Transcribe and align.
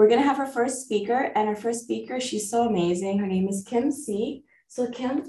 We're 0.00 0.08
going 0.08 0.22
to 0.22 0.26
have 0.26 0.40
our 0.40 0.46
first 0.46 0.80
speaker, 0.80 1.30
and 1.34 1.46
our 1.46 1.54
first 1.54 1.82
speaker, 1.82 2.20
she's 2.20 2.50
so 2.50 2.66
amazing. 2.66 3.18
Her 3.18 3.26
name 3.26 3.46
is 3.46 3.62
Kim 3.68 3.92
C. 3.92 4.44
So, 4.66 4.88
Kim. 4.90 5.24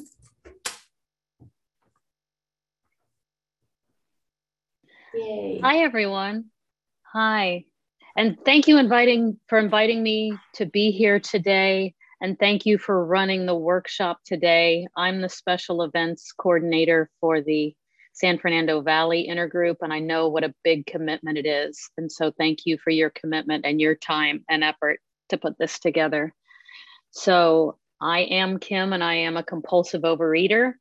Yay. 5.13 5.59
Hi, 5.61 5.79
everyone. 5.79 6.45
Hi. 7.11 7.65
And 8.15 8.37
thank 8.45 8.69
you 8.69 8.77
inviting 8.77 9.37
for 9.49 9.59
inviting 9.59 10.01
me 10.01 10.37
to 10.53 10.65
be 10.65 10.91
here 10.91 11.19
today. 11.19 11.93
And 12.21 12.39
thank 12.39 12.65
you 12.65 12.77
for 12.77 13.05
running 13.05 13.45
the 13.45 13.57
workshop 13.57 14.21
today. 14.23 14.87
I'm 14.95 15.19
the 15.19 15.27
special 15.27 15.83
events 15.83 16.31
coordinator 16.31 17.09
for 17.19 17.41
the 17.41 17.75
San 18.13 18.37
Fernando 18.37 18.81
Valley 18.81 19.27
Intergroup, 19.29 19.77
and 19.81 19.93
I 19.93 19.99
know 19.99 20.27
what 20.27 20.43
a 20.43 20.53
big 20.63 20.85
commitment 20.85 21.37
it 21.37 21.45
is. 21.45 21.89
And 21.97 22.11
so 22.11 22.31
thank 22.31 22.65
you 22.65 22.77
for 22.77 22.89
your 22.89 23.09
commitment 23.09 23.65
and 23.65 23.79
your 23.79 23.95
time 23.95 24.43
and 24.49 24.63
effort 24.63 24.99
to 25.29 25.37
put 25.37 25.57
this 25.57 25.79
together. 25.79 26.33
So 27.11 27.77
I 28.01 28.21
am 28.21 28.59
Kim, 28.59 28.93
and 28.93 29.03
I 29.03 29.15
am 29.15 29.37
a 29.37 29.43
compulsive 29.43 30.01
overeater. 30.01 30.73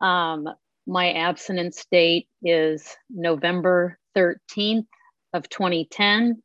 Um, 0.00 0.48
my 0.86 1.12
abstinence 1.12 1.84
date 1.90 2.28
is 2.42 2.96
November 3.10 3.98
13th 4.16 4.86
of 5.34 5.48
2010, 5.48 6.42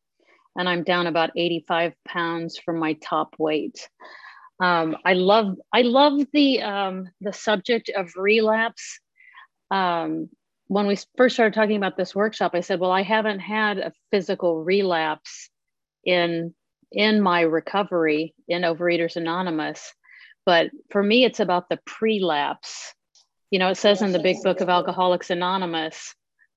and 0.55 0.69
I'm 0.69 0.83
down 0.83 1.07
about 1.07 1.31
85 1.35 1.94
pounds 2.05 2.57
from 2.57 2.77
my 2.77 2.94
top 2.94 3.35
weight. 3.39 3.88
Um, 4.59 4.97
I 5.05 5.13
love 5.13 5.55
I 5.73 5.81
love 5.81 6.21
the 6.31 6.61
um, 6.61 7.09
the 7.21 7.33
subject 7.33 7.89
of 7.95 8.11
relapse 8.16 8.99
um, 9.73 10.29
when 10.67 10.85
we 10.85 10.97
first 11.17 11.35
started 11.35 11.55
talking 11.55 11.77
about 11.77 11.97
this 11.97 12.15
workshop, 12.15 12.51
I 12.53 12.61
said, 12.61 12.79
well, 12.79 12.91
I 12.91 13.01
haven't 13.01 13.39
had 13.39 13.79
a 13.79 13.91
physical 14.11 14.63
relapse 14.63 15.49
in 16.05 16.53
in 16.91 17.19
my 17.21 17.41
recovery 17.41 18.35
in 18.47 18.61
Overeaters 18.61 19.15
Anonymous. 19.15 19.93
But 20.45 20.69
for 20.91 21.02
me, 21.02 21.25
it's 21.25 21.39
about 21.39 21.67
the 21.67 21.80
pre-lapse. 21.88 22.93
You 23.49 23.57
know, 23.57 23.69
it 23.69 23.77
says 23.77 24.03
in 24.03 24.11
the 24.11 24.19
big 24.19 24.43
book 24.43 24.61
of 24.61 24.69
Alcoholics 24.69 25.31
Anonymous, 25.31 26.13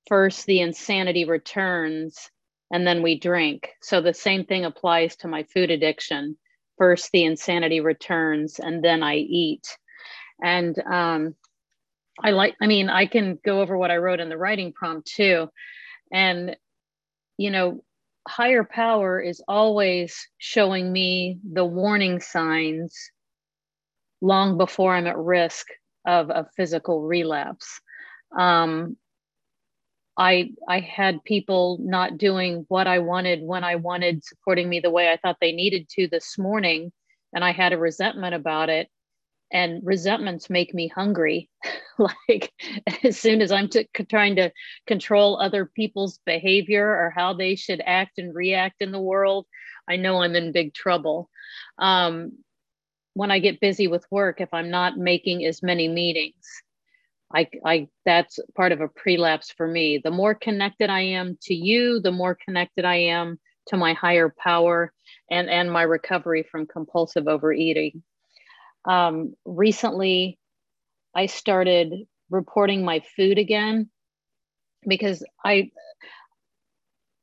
first 0.08 0.44
the 0.44 0.60
insanity 0.60 1.24
returns 1.24 2.30
and 2.70 2.86
then 2.86 3.02
we 3.02 3.18
drink. 3.18 3.70
So 3.80 4.02
the 4.02 4.12
same 4.12 4.44
thing 4.44 4.66
applies 4.66 5.16
to 5.16 5.28
my 5.28 5.44
food 5.44 5.70
addiction. 5.70 6.36
First 6.76 7.10
the 7.12 7.24
insanity 7.24 7.80
returns 7.80 8.58
and 8.58 8.84
then 8.84 9.02
I 9.02 9.16
eat. 9.16 9.66
And 10.42 10.78
um, 10.80 11.34
I 12.22 12.30
like, 12.30 12.56
I 12.60 12.66
mean, 12.66 12.88
I 12.88 13.06
can 13.06 13.38
go 13.44 13.60
over 13.60 13.76
what 13.76 13.90
I 13.90 13.98
wrote 13.98 14.20
in 14.20 14.28
the 14.28 14.38
writing 14.38 14.72
prompt 14.72 15.08
too. 15.08 15.48
And, 16.12 16.56
you 17.36 17.50
know, 17.50 17.82
higher 18.26 18.64
power 18.64 19.20
is 19.20 19.42
always 19.46 20.28
showing 20.38 20.92
me 20.92 21.38
the 21.52 21.64
warning 21.64 22.20
signs 22.20 22.94
long 24.20 24.56
before 24.56 24.94
I'm 24.94 25.06
at 25.06 25.18
risk 25.18 25.66
of 26.06 26.30
a 26.30 26.48
physical 26.56 27.02
relapse. 27.02 27.80
Um, 28.36 28.96
I 30.16 30.50
I 30.66 30.80
had 30.80 31.22
people 31.24 31.78
not 31.82 32.16
doing 32.16 32.64
what 32.68 32.86
I 32.86 33.00
wanted 33.00 33.42
when 33.42 33.64
I 33.64 33.76
wanted, 33.76 34.24
supporting 34.24 34.68
me 34.68 34.80
the 34.80 34.90
way 34.90 35.10
I 35.10 35.18
thought 35.18 35.36
they 35.40 35.52
needed 35.52 35.88
to 35.90 36.08
this 36.08 36.38
morning, 36.38 36.90
and 37.34 37.44
I 37.44 37.52
had 37.52 37.72
a 37.72 37.78
resentment 37.78 38.34
about 38.34 38.70
it 38.70 38.88
and 39.52 39.80
resentments 39.84 40.50
make 40.50 40.74
me 40.74 40.88
hungry. 40.88 41.48
Like 41.98 42.52
as 43.04 43.18
soon 43.18 43.40
as 43.40 43.50
i'm 43.50 43.70
t- 43.70 43.88
trying 44.10 44.36
to 44.36 44.52
control 44.86 45.40
other 45.40 45.64
people's 45.64 46.20
behavior 46.26 46.86
or 46.86 47.08
how 47.08 47.32
they 47.32 47.54
should 47.54 47.80
act 47.86 48.18
and 48.18 48.34
react 48.34 48.82
in 48.82 48.92
the 48.92 49.00
world 49.00 49.46
i 49.88 49.96
know 49.96 50.20
i'm 50.20 50.36
in 50.36 50.52
big 50.52 50.74
trouble. 50.74 51.30
Um, 51.78 52.32
when 53.14 53.30
i 53.30 53.38
get 53.38 53.60
busy 53.60 53.88
with 53.88 54.06
work 54.10 54.42
if 54.42 54.52
i'm 54.52 54.68
not 54.68 54.98
making 54.98 55.46
as 55.46 55.62
many 55.62 55.88
meetings 55.88 56.44
I, 57.34 57.48
I 57.64 57.88
that's 58.04 58.38
part 58.54 58.72
of 58.72 58.80
a 58.80 58.88
prelapse 58.88 59.50
for 59.50 59.66
me. 59.66 59.98
The 59.98 60.10
more 60.10 60.34
connected 60.34 60.90
i 60.90 61.00
am 61.00 61.38
to 61.44 61.54
you 61.54 62.00
the 62.00 62.12
more 62.12 62.34
connected 62.34 62.84
i 62.84 62.96
am 62.96 63.40
to 63.68 63.78
my 63.78 63.94
higher 63.94 64.34
power 64.38 64.92
and 65.30 65.48
and 65.48 65.72
my 65.72 65.82
recovery 65.82 66.42
from 66.42 66.66
compulsive 66.66 67.26
overeating 67.26 68.02
um, 68.86 69.34
recently, 69.44 70.38
I 71.14 71.26
started 71.26 71.92
reporting 72.30 72.84
my 72.84 73.02
food 73.16 73.38
again 73.38 73.90
because 74.86 75.24
I 75.44 75.70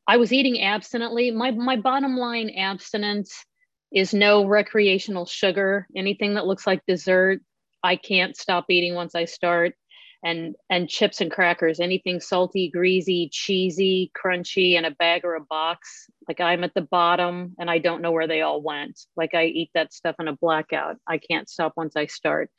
I 0.07 0.17
was 0.17 0.33
eating 0.33 0.61
abstinently. 0.61 1.31
My 1.31 1.51
my 1.51 1.77
bottom 1.77 2.17
line 2.17 2.49
abstinence 2.51 3.45
is 3.91 4.13
no 4.13 4.45
recreational 4.45 5.25
sugar. 5.25 5.87
Anything 5.95 6.33
that 6.33 6.45
looks 6.47 6.67
like 6.67 6.81
dessert, 6.87 7.41
I 7.83 7.95
can't 7.95 8.35
stop 8.35 8.65
eating 8.69 8.95
once 8.95 9.15
I 9.15 9.25
start 9.25 9.75
and 10.23 10.55
and 10.69 10.89
chips 10.89 11.19
and 11.19 11.29
crackers 11.31 11.79
anything 11.79 12.19
salty 12.19 12.69
greasy 12.69 13.29
cheesy 13.31 14.11
crunchy 14.17 14.73
in 14.77 14.85
a 14.85 14.91
bag 14.91 15.25
or 15.25 15.35
a 15.35 15.41
box. 15.41 16.09
Like 16.27 16.39
i'm 16.39 16.63
at 16.63 16.73
the 16.73 16.81
bottom 16.81 17.55
and 17.59 17.69
i 17.69 17.77
don't 17.77 18.01
know 18.01 18.11
where 18.11 18.27
they 18.27 18.41
all 18.41 18.61
went. 18.61 18.99
Like 19.17 19.33
i 19.35 19.45
eat 19.45 19.69
that 19.73 19.93
stuff 19.93 20.15
in 20.19 20.27
a 20.27 20.35
blackout. 20.35 20.97
I 21.07 21.17
can't 21.17 21.49
stop 21.49 21.73
once 21.75 21.95
i 21.95 22.05
start. 22.05 22.49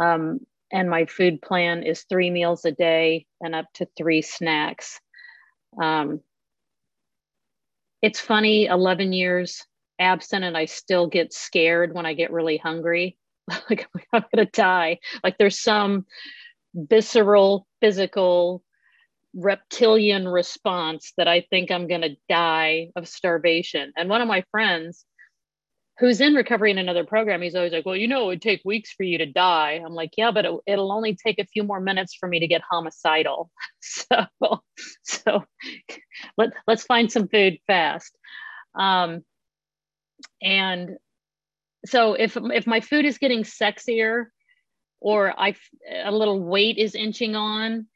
Um, 0.00 0.40
and 0.70 0.88
my 0.88 1.06
food 1.06 1.42
plan 1.42 1.82
is 1.82 2.04
three 2.04 2.30
meals 2.30 2.64
a 2.64 2.72
day 2.72 3.26
and 3.40 3.54
up 3.54 3.66
to 3.74 3.86
three 3.96 4.22
snacks. 4.22 5.00
Um, 5.80 6.20
it's 8.02 8.20
funny 8.20 8.66
11 8.66 9.12
years 9.12 9.64
absent 9.98 10.44
and 10.44 10.56
i 10.56 10.64
still 10.64 11.06
get 11.06 11.32
scared 11.32 11.94
when 11.94 12.04
i 12.04 12.12
get 12.12 12.32
really 12.32 12.58
hungry. 12.58 13.16
Like 13.70 13.88
i'm 14.12 14.24
gonna 14.34 14.46
die. 14.46 14.98
Like 15.24 15.38
there's 15.38 15.60
some 15.60 16.06
visceral, 16.74 17.66
physical, 17.80 18.62
reptilian 19.34 20.28
response 20.28 21.12
that 21.16 21.28
I 21.28 21.46
think 21.48 21.70
I'm 21.70 21.88
going 21.88 22.02
to 22.02 22.16
die 22.28 22.90
of 22.96 23.08
starvation. 23.08 23.92
And 23.96 24.08
one 24.08 24.20
of 24.20 24.28
my 24.28 24.44
friends 24.50 25.04
who's 25.98 26.20
in 26.20 26.34
recovery 26.34 26.70
in 26.70 26.78
another 26.78 27.04
program, 27.04 27.42
he's 27.42 27.54
always 27.54 27.72
like, 27.72 27.86
Well, 27.86 27.96
you 27.96 28.08
know, 28.08 28.24
it 28.24 28.26
would 28.26 28.42
take 28.42 28.62
weeks 28.64 28.92
for 28.92 29.04
you 29.04 29.18
to 29.18 29.26
die. 29.26 29.80
I'm 29.84 29.94
like, 29.94 30.10
Yeah, 30.16 30.30
but 30.30 30.44
it, 30.44 30.76
will 30.76 30.92
only 30.92 31.14
take 31.14 31.38
a 31.38 31.46
few 31.46 31.62
more 31.62 31.80
minutes 31.80 32.14
for 32.14 32.28
me 32.28 32.40
to 32.40 32.46
get 32.46 32.62
homicidal. 32.68 33.50
So, 33.80 34.26
so 35.02 35.44
let, 36.36 36.50
let's 36.66 36.84
find 36.84 37.10
some 37.10 37.28
food 37.28 37.58
fast. 37.66 38.16
Um, 38.74 39.22
and 40.42 40.96
so 41.86 42.14
if 42.14 42.36
if 42.36 42.66
my 42.66 42.80
food 42.80 43.04
is 43.04 43.18
getting 43.18 43.42
sexier 43.42 44.26
or 45.02 45.34
I 45.38 45.54
a 46.04 46.12
little 46.12 46.40
weight 46.40 46.78
is 46.78 46.94
inching 46.94 47.36
on, 47.36 47.86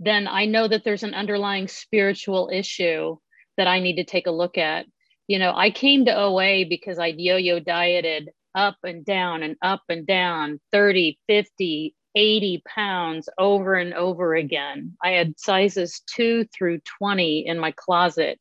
then 0.00 0.28
I 0.28 0.44
know 0.46 0.68
that 0.68 0.84
there's 0.84 1.04
an 1.04 1.14
underlying 1.14 1.68
spiritual 1.68 2.50
issue 2.52 3.16
that 3.56 3.68
I 3.68 3.80
need 3.80 3.96
to 3.96 4.04
take 4.04 4.26
a 4.26 4.32
look 4.32 4.58
at. 4.58 4.86
You 5.28 5.38
know, 5.38 5.52
I 5.54 5.70
came 5.70 6.04
to 6.04 6.16
OA 6.16 6.66
because 6.68 6.98
I 6.98 7.06
yo-yo 7.06 7.60
dieted 7.60 8.30
up 8.54 8.76
and 8.84 9.04
down 9.04 9.42
and 9.42 9.56
up 9.62 9.82
and 9.88 10.06
down 10.06 10.60
30, 10.72 11.18
50, 11.28 11.94
80 12.14 12.62
pounds 12.66 13.28
over 13.38 13.74
and 13.74 13.94
over 13.94 14.34
again. 14.34 14.96
I 15.02 15.10
had 15.10 15.38
sizes 15.38 16.02
2 16.14 16.46
through 16.46 16.80
20 16.98 17.46
in 17.46 17.58
my 17.58 17.72
closet. 17.72 18.40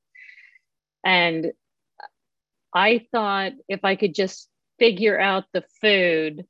And 1.06 1.52
I 2.74 3.06
thought 3.12 3.54
if 3.68 3.86
I 3.86 3.96
could 3.96 4.16
just 4.16 4.50
figure 4.80 5.20
out 5.20 5.46
the 5.54 5.64
food 5.82 6.46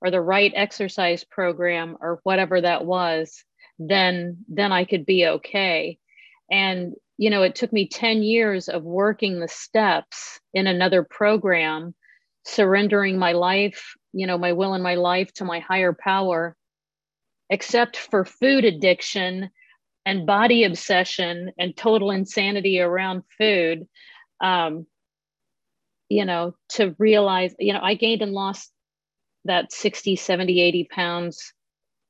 or 0.00 0.10
the 0.10 0.20
right 0.20 0.52
exercise 0.54 1.24
program 1.24 1.96
or 2.00 2.20
whatever 2.22 2.60
that 2.60 2.84
was 2.84 3.44
then 3.78 4.38
then 4.48 4.72
i 4.72 4.84
could 4.84 5.06
be 5.06 5.26
okay. 5.26 5.98
And 6.50 6.94
you 7.20 7.28
know 7.28 7.42
it 7.42 7.54
took 7.54 7.72
me 7.72 7.86
10 7.86 8.22
years 8.22 8.68
of 8.68 8.82
working 8.82 9.38
the 9.38 9.48
steps 9.48 10.40
in 10.54 10.66
another 10.66 11.04
program 11.04 11.94
surrendering 12.44 13.18
my 13.18 13.32
life 13.32 13.94
you 14.12 14.26
know 14.26 14.38
my 14.38 14.52
will 14.54 14.72
and 14.72 14.82
my 14.82 14.94
life 14.94 15.30
to 15.34 15.44
my 15.44 15.60
higher 15.60 15.92
power 15.92 16.56
except 17.50 17.98
for 17.98 18.24
food 18.24 18.64
addiction 18.64 19.50
and 20.06 20.26
body 20.26 20.64
obsession 20.64 21.52
and 21.58 21.76
total 21.76 22.10
insanity 22.10 22.80
around 22.80 23.22
food 23.36 23.86
um, 24.40 24.86
you 26.08 26.24
know 26.24 26.54
to 26.70 26.96
realize 26.98 27.54
you 27.58 27.74
know 27.74 27.80
i 27.82 27.94
gained 27.94 28.22
and 28.22 28.32
lost 28.32 28.72
that 29.44 29.72
60, 29.72 30.16
70, 30.16 30.60
80 30.60 30.84
pounds 30.84 31.52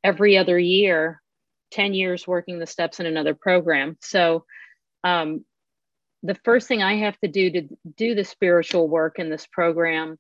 every 0.03 0.37
other 0.37 0.59
year, 0.59 1.21
10 1.73 1.95
years 1.95 2.27
working 2.27 2.59
the 2.59 2.67
steps 2.67 3.01
in 3.01 3.07
another 3.07 3.35
program. 3.35 3.97
So, 4.01 4.45
um, 5.05 5.45
the 6.23 6.35
first 6.45 6.69
thing 6.69 6.83
I 6.83 6.97
have 6.97 7.19
to 7.21 7.29
do 7.29 7.51
to 7.51 7.69
do 7.97 8.15
the 8.15 8.25
spiritual 8.25 8.89
work 8.89 9.19
in 9.19 9.31
this 9.31 9.47
program 9.47 10.19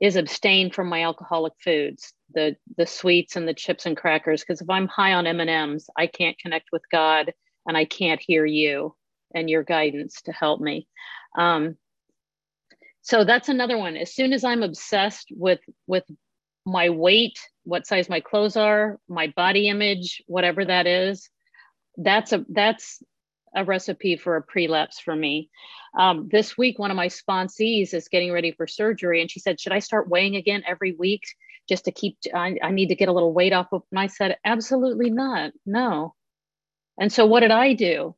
is 0.00 0.16
abstain 0.16 0.70
from 0.70 0.88
my 0.88 1.02
alcoholic 1.04 1.52
foods, 1.62 2.12
the 2.34 2.56
the 2.76 2.86
sweets 2.86 3.36
and 3.36 3.46
the 3.46 3.54
chips 3.54 3.86
and 3.86 3.96
crackers. 3.96 4.42
Because 4.42 4.60
if 4.60 4.68
I'm 4.68 4.88
high 4.88 5.14
on 5.14 5.26
M 5.26 5.40
and 5.40 5.50
M's, 5.50 5.88
I 5.96 6.06
can't 6.06 6.38
connect 6.38 6.68
with 6.72 6.82
God, 6.90 7.32
and 7.66 7.76
I 7.76 7.84
can't 7.84 8.20
hear 8.20 8.44
you 8.44 8.94
and 9.34 9.48
your 9.48 9.62
guidance 9.62 10.22
to 10.22 10.32
help 10.32 10.60
me. 10.60 10.88
Um, 11.38 11.76
so 13.02 13.24
that's 13.24 13.48
another 13.48 13.78
one. 13.78 13.96
As 13.96 14.14
soon 14.14 14.32
as 14.32 14.44
I'm 14.44 14.62
obsessed 14.62 15.28
with 15.30 15.60
with 15.86 16.04
my 16.66 16.90
weight, 16.90 17.38
what 17.64 17.86
size 17.86 18.08
my 18.08 18.20
clothes 18.20 18.56
are, 18.56 18.98
my 19.08 19.28
body 19.28 19.68
image, 19.68 20.22
whatever 20.26 20.64
that 20.64 20.86
is, 20.86 21.28
that's 21.96 22.32
a 22.32 22.44
that's 22.48 23.02
a 23.54 23.64
recipe 23.64 24.16
for 24.16 24.36
a 24.36 24.42
prelapse 24.42 25.00
for 25.00 25.14
me. 25.14 25.50
Um, 25.98 26.28
this 26.30 26.56
week, 26.56 26.78
one 26.78 26.90
of 26.90 26.96
my 26.96 27.08
sponsees 27.08 27.92
is 27.94 28.08
getting 28.08 28.32
ready 28.32 28.52
for 28.52 28.66
surgery, 28.66 29.20
and 29.20 29.30
she 29.30 29.40
said, 29.40 29.60
"Should 29.60 29.72
I 29.72 29.80
start 29.80 30.08
weighing 30.08 30.36
again 30.36 30.62
every 30.66 30.92
week 30.92 31.22
just 31.68 31.86
to 31.86 31.92
keep? 31.92 32.18
I, 32.34 32.56
I 32.62 32.70
need 32.70 32.88
to 32.88 32.94
get 32.94 33.08
a 33.08 33.12
little 33.12 33.32
weight 33.32 33.52
off." 33.52 33.68
And 33.72 33.82
I 33.96 34.06
said, 34.06 34.36
"Absolutely 34.44 35.10
not. 35.10 35.52
No." 35.66 36.14
And 36.98 37.12
so, 37.12 37.26
what 37.26 37.40
did 37.40 37.50
I 37.50 37.72
do? 37.72 38.14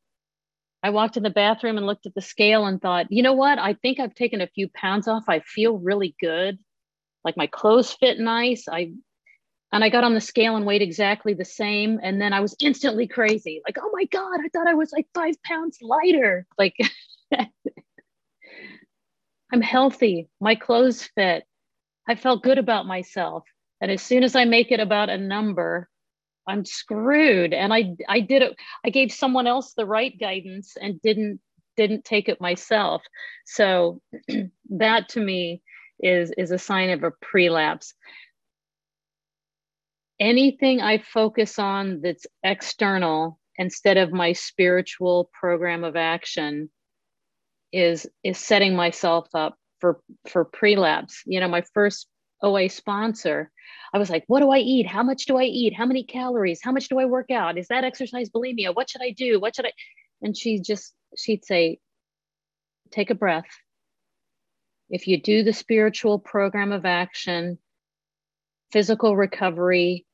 I 0.83 0.91
walked 0.91 1.17
in 1.17 1.23
the 1.23 1.31
bathroom 1.31 1.77
and 1.77 1.87
looked 1.87 2.07
at 2.07 2.15
the 2.15 2.21
scale 2.21 2.67
and 2.67 2.81
thought, 2.81 3.07
you 3.11 3.23
know 3.23 3.35
what? 3.35 3.59
I 3.59 3.75
think 3.75 4.01
I've 4.01 4.15
taken 4.15 4.41
a 4.41 4.49
few 4.49 4.69
pounds 4.69 5.07
off. 5.07 5.25
I 5.29 5.41
feel 5.41 5.79
really 5.79 6.17
good. 6.21 6.59
Like 7.25 7.37
my 7.37 7.47
clothes 7.47 7.93
fit 7.93 8.19
nice. 8.19 8.67
I 8.69 8.93
and 9.73 9.83
I 9.83 9.89
got 9.89 10.05
on 10.05 10.15
the 10.15 10.21
scale 10.21 10.57
and 10.57 10.67
weighed 10.67 10.83
exactly 10.83 11.33
the 11.33 11.47
same. 11.47 11.99
And 12.03 12.21
then 12.21 12.35
I 12.35 12.41
was 12.41 12.55
instantly 12.61 13.09
crazy. 13.09 13.63
Like, 13.67 13.79
oh 13.81 13.91
my 13.93 14.05
God, 14.05 14.41
I 14.45 14.49
thought 14.53 14.67
I 14.67 14.75
was 14.75 14.93
like 14.93 15.07
five 15.15 15.35
pounds 15.45 15.79
lighter. 15.81 16.47
Like 16.59 16.77
I'm 19.53 19.63
healthy. 19.63 20.29
My 20.41 20.55
clothes 20.55 21.09
fit. 21.15 21.45
I 22.09 22.15
felt 22.17 22.43
good 22.43 22.59
about 22.59 22.87
myself. 22.87 23.45
And 23.81 23.91
as 23.91 24.03
soon 24.03 24.25
as 24.25 24.37
I 24.37 24.45
make 24.45 24.71
it 24.73 24.81
about 24.81 25.11
a 25.11 25.19
number, 25.19 25.89
I'm 26.47 26.65
screwed. 26.65 27.53
And 27.53 27.73
I 27.73 27.95
I 28.09 28.21
did 28.21 28.43
it, 28.43 28.57
I 28.85 28.91
gave 28.91 29.13
someone 29.13 29.47
else 29.47 29.75
the 29.75 29.87
right 29.87 30.19
guidance 30.19 30.77
and 30.81 31.01
didn't 31.03 31.41
didn't 31.77 32.05
take 32.05 32.29
it 32.29 32.41
myself. 32.41 33.03
So 33.47 34.01
that 34.71 35.09
to 35.11 35.21
me 35.21 35.63
is 36.03 36.33
is 36.37 36.51
a 36.51 36.59
sign 36.59 36.91
of 36.91 37.05
a 37.05 37.11
prelapse. 37.11 37.95
Anything 40.21 40.81
I 40.81 40.99
focus 40.99 41.59
on 41.59 42.01
that's 42.03 42.27
external 42.43 43.39
instead 43.57 43.97
of 43.97 44.13
my 44.13 44.33
spiritual 44.33 45.31
program 45.33 45.85
of 45.85 45.97
action 45.97 46.71
is 47.73 48.07
is 48.23 48.39
setting 48.39 48.77
myself 48.77 49.29
up 49.35 49.57
for 49.81 50.01
for 50.29 50.45
prelapse. 50.45 51.23
You 51.27 51.41
know, 51.41 51.49
my 51.49 51.63
first 51.75 52.09
OA 52.43 52.69
sponsor, 52.69 53.51
I 53.95 53.99
was 53.99 54.11
like, 54.11 54.25
what 54.27 54.41
do 54.41 54.51
I 54.51 54.59
eat? 54.59 54.87
How 54.87 55.03
much 55.03 55.27
do 55.27 55.37
I 55.37 55.45
eat? 55.45 55.75
How 55.75 55.87
many 55.87 56.05
calories? 56.05 56.61
How 56.63 56.73
much 56.73 56.89
do 56.89 56.99
I 56.99 57.05
work 57.05 57.31
out? 57.31 57.59
Is 57.59 57.69
that 57.69 57.85
exercise 57.85 58.31
bulimia? 58.31 58.75
What 58.75 58.91
should 58.91 59.03
I 59.03 59.11
do? 59.11 59.39
What 59.41 59.55
should 59.55 59.67
I? 59.67 59.73
And 60.23 60.37
she 60.37 60.61
just, 60.61 60.95
she'd 61.17 61.45
say, 61.45 61.79
take 62.91 63.11
a 63.11 63.15
breath. 63.15 63.47
If 64.93 65.09
you 65.09 65.21
do 65.21 65.43
the 65.43 65.55
spiritual 65.55 66.19
program 66.19 66.71
of 66.71 66.85
action, 66.85 67.59
physical 68.71 69.17
recovery, 69.17 70.05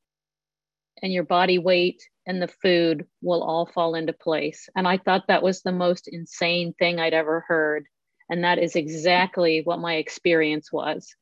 and 1.02 1.12
your 1.12 1.24
body 1.24 1.58
weight 1.58 2.00
and 2.26 2.40
the 2.40 2.48
food 2.48 3.04
will 3.20 3.42
all 3.42 3.66
fall 3.66 3.96
into 3.96 4.12
place. 4.12 4.68
And 4.76 4.86
I 4.86 4.98
thought 4.98 5.26
that 5.26 5.42
was 5.42 5.62
the 5.62 5.72
most 5.72 6.08
insane 6.08 6.74
thing 6.78 7.00
I'd 7.00 7.12
ever 7.12 7.44
heard. 7.48 7.86
And 8.30 8.44
that 8.44 8.58
is 8.58 8.76
exactly 8.76 9.62
what 9.64 9.80
my 9.80 9.94
experience 9.94 10.72
was. 10.72 11.12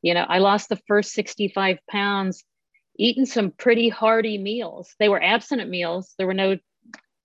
You 0.00 0.14
know, 0.14 0.24
I 0.26 0.38
lost 0.38 0.70
the 0.70 0.80
first 0.88 1.12
65 1.12 1.78
pounds 1.90 2.44
eating 2.98 3.26
some 3.26 3.50
pretty 3.50 3.90
hearty 3.90 4.38
meals. 4.38 4.94
They 4.98 5.10
were 5.10 5.22
abstinent 5.22 5.68
meals. 5.68 6.14
There 6.16 6.26
were 6.26 6.34
no, 6.34 6.56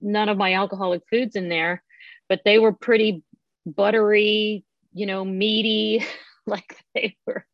none 0.02 0.28
of 0.28 0.38
my 0.38 0.54
alcoholic 0.54 1.04
foods 1.10 1.38
in 1.38 1.48
there, 1.48 1.82
but 2.28 2.42
they 2.44 2.60
were 2.60 2.74
pretty 2.74 3.24
buttery, 3.66 4.66
you 4.94 5.06
know, 5.06 5.24
meaty, 5.24 6.06
like 6.46 6.76
they 6.94 7.18
were. 7.26 7.46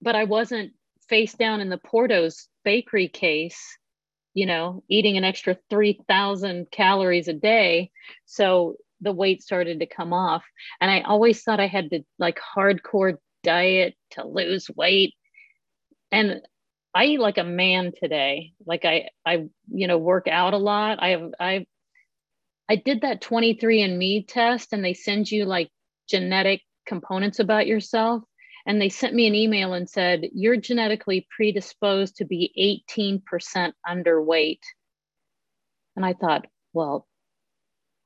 But 0.00 0.14
I 0.16 0.24
wasn't 0.24 0.72
face 1.08 1.34
down 1.34 1.60
in 1.60 1.70
the 1.70 1.78
Porto's 1.78 2.48
bakery 2.64 3.08
case, 3.08 3.78
you 4.34 4.46
know, 4.46 4.82
eating 4.88 5.16
an 5.16 5.24
extra 5.24 5.56
3,000 5.70 6.70
calories 6.70 7.28
a 7.28 7.32
day. 7.32 7.90
So 8.26 8.76
the 9.00 9.12
weight 9.12 9.42
started 9.42 9.80
to 9.80 9.86
come 9.86 10.12
off. 10.12 10.44
And 10.80 10.90
I 10.90 11.00
always 11.00 11.42
thought 11.42 11.60
I 11.60 11.66
had 11.66 11.90
to 11.90 12.00
like 12.18 12.38
hardcore 12.38 13.16
diet 13.42 13.94
to 14.12 14.26
lose 14.26 14.68
weight. 14.74 15.14
And 16.10 16.42
I 16.94 17.04
eat 17.04 17.20
like 17.20 17.38
a 17.38 17.44
man 17.44 17.92
today. 17.98 18.52
Like 18.66 18.84
I, 18.84 19.08
I, 19.24 19.46
you 19.68 19.86
know, 19.86 19.98
work 19.98 20.26
out 20.28 20.54
a 20.54 20.58
lot. 20.58 20.98
I 21.02 21.22
I, 21.38 21.66
I 22.68 22.76
did 22.76 23.02
that 23.02 23.22
23andMe 23.22 24.26
test 24.28 24.72
and 24.72 24.84
they 24.84 24.94
send 24.94 25.30
you 25.30 25.44
like 25.44 25.70
genetic 26.08 26.62
components 26.86 27.38
about 27.38 27.66
yourself. 27.66 28.22
And 28.66 28.80
they 28.80 28.88
sent 28.88 29.14
me 29.14 29.26
an 29.26 29.34
email 29.34 29.72
and 29.72 29.88
said, 29.88 30.28
you're 30.34 30.56
genetically 30.56 31.26
predisposed 31.34 32.16
to 32.16 32.24
be 32.24 32.82
18% 33.00 33.72
underweight. 33.88 34.60
And 35.96 36.04
I 36.04 36.12
thought, 36.12 36.46
well, 36.72 37.06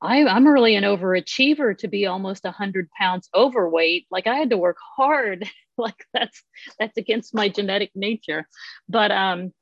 I, 0.00 0.24
I'm 0.24 0.46
really 0.46 0.74
an 0.74 0.84
overachiever 0.84 1.78
to 1.78 1.88
be 1.88 2.06
almost 2.06 2.44
100 2.44 2.90
pounds 2.90 3.28
overweight. 3.34 4.06
Like 4.10 4.26
I 4.26 4.34
had 4.34 4.50
to 4.50 4.58
work 4.58 4.78
hard. 4.96 5.48
like 5.78 6.04
that's 6.12 6.42
that's 6.78 6.98
against 6.98 7.34
my 7.34 7.48
genetic 7.48 7.92
nature. 7.94 8.46
But 8.88 9.10
um, 9.10 9.52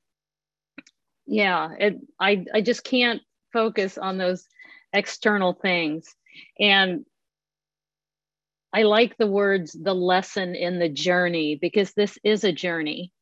yeah, 1.27 1.71
it, 1.79 1.99
I 2.19 2.45
I 2.53 2.61
just 2.63 2.85
can't 2.85 3.21
focus 3.53 3.99
on 3.99 4.19
those 4.19 4.47
external 4.93 5.53
things. 5.53 6.15
And 6.59 7.05
I 8.73 8.83
like 8.83 9.17
the 9.17 9.27
words 9.27 9.73
the 9.73 9.95
lesson 9.95 10.55
in 10.55 10.79
the 10.79 10.89
journey 10.89 11.59
because 11.61 11.93
this 11.93 12.19
is 12.23 12.45
a 12.45 12.53
journey. 12.53 13.13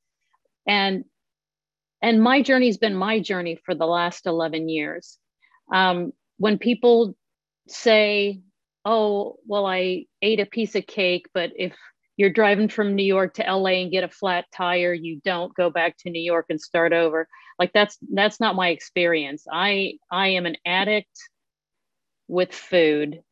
And 0.67 1.05
and 2.03 2.23
my 2.23 2.43
journey's 2.43 2.79
been 2.79 2.95
my 2.95 3.21
journey 3.21 3.59
for 3.65 3.75
the 3.75 3.87
last 3.87 4.27
11 4.27 4.69
years. 4.69 5.19
Um, 5.73 6.12
when 6.37 6.59
people 6.59 7.17
say, 7.67 8.41
oh, 8.85 9.37
well, 9.47 9.67
I 9.67 10.06
ate 10.23 10.39
a 10.39 10.47
piece 10.47 10.77
of 10.77 10.87
cake, 10.87 11.27
but 11.35 11.50
if 11.56 11.75
you're 12.17 12.31
driving 12.31 12.69
from 12.69 12.95
New 12.95 13.05
York 13.05 13.35
to 13.35 13.43
LA 13.43 13.81
and 13.83 13.91
get 13.91 14.05
a 14.05 14.09
flat 14.09 14.45
tire, 14.55 14.93
you 14.93 15.21
don't 15.25 15.55
go 15.55 15.71
back 15.71 15.97
to 15.99 16.11
New 16.11 16.23
York 16.23 16.47
and 16.50 16.61
start 16.61 16.93
over. 16.93 17.29
Like 17.59 17.73
that's 17.73 17.99
that's 18.12 18.41
not 18.41 18.55
my 18.55 18.69
experience. 18.69 19.47
I 19.50 19.95
I 20.11 20.29
am 20.29 20.47
an 20.47 20.56
addict 20.65 21.17
with 22.29 22.53
food. 22.53 23.23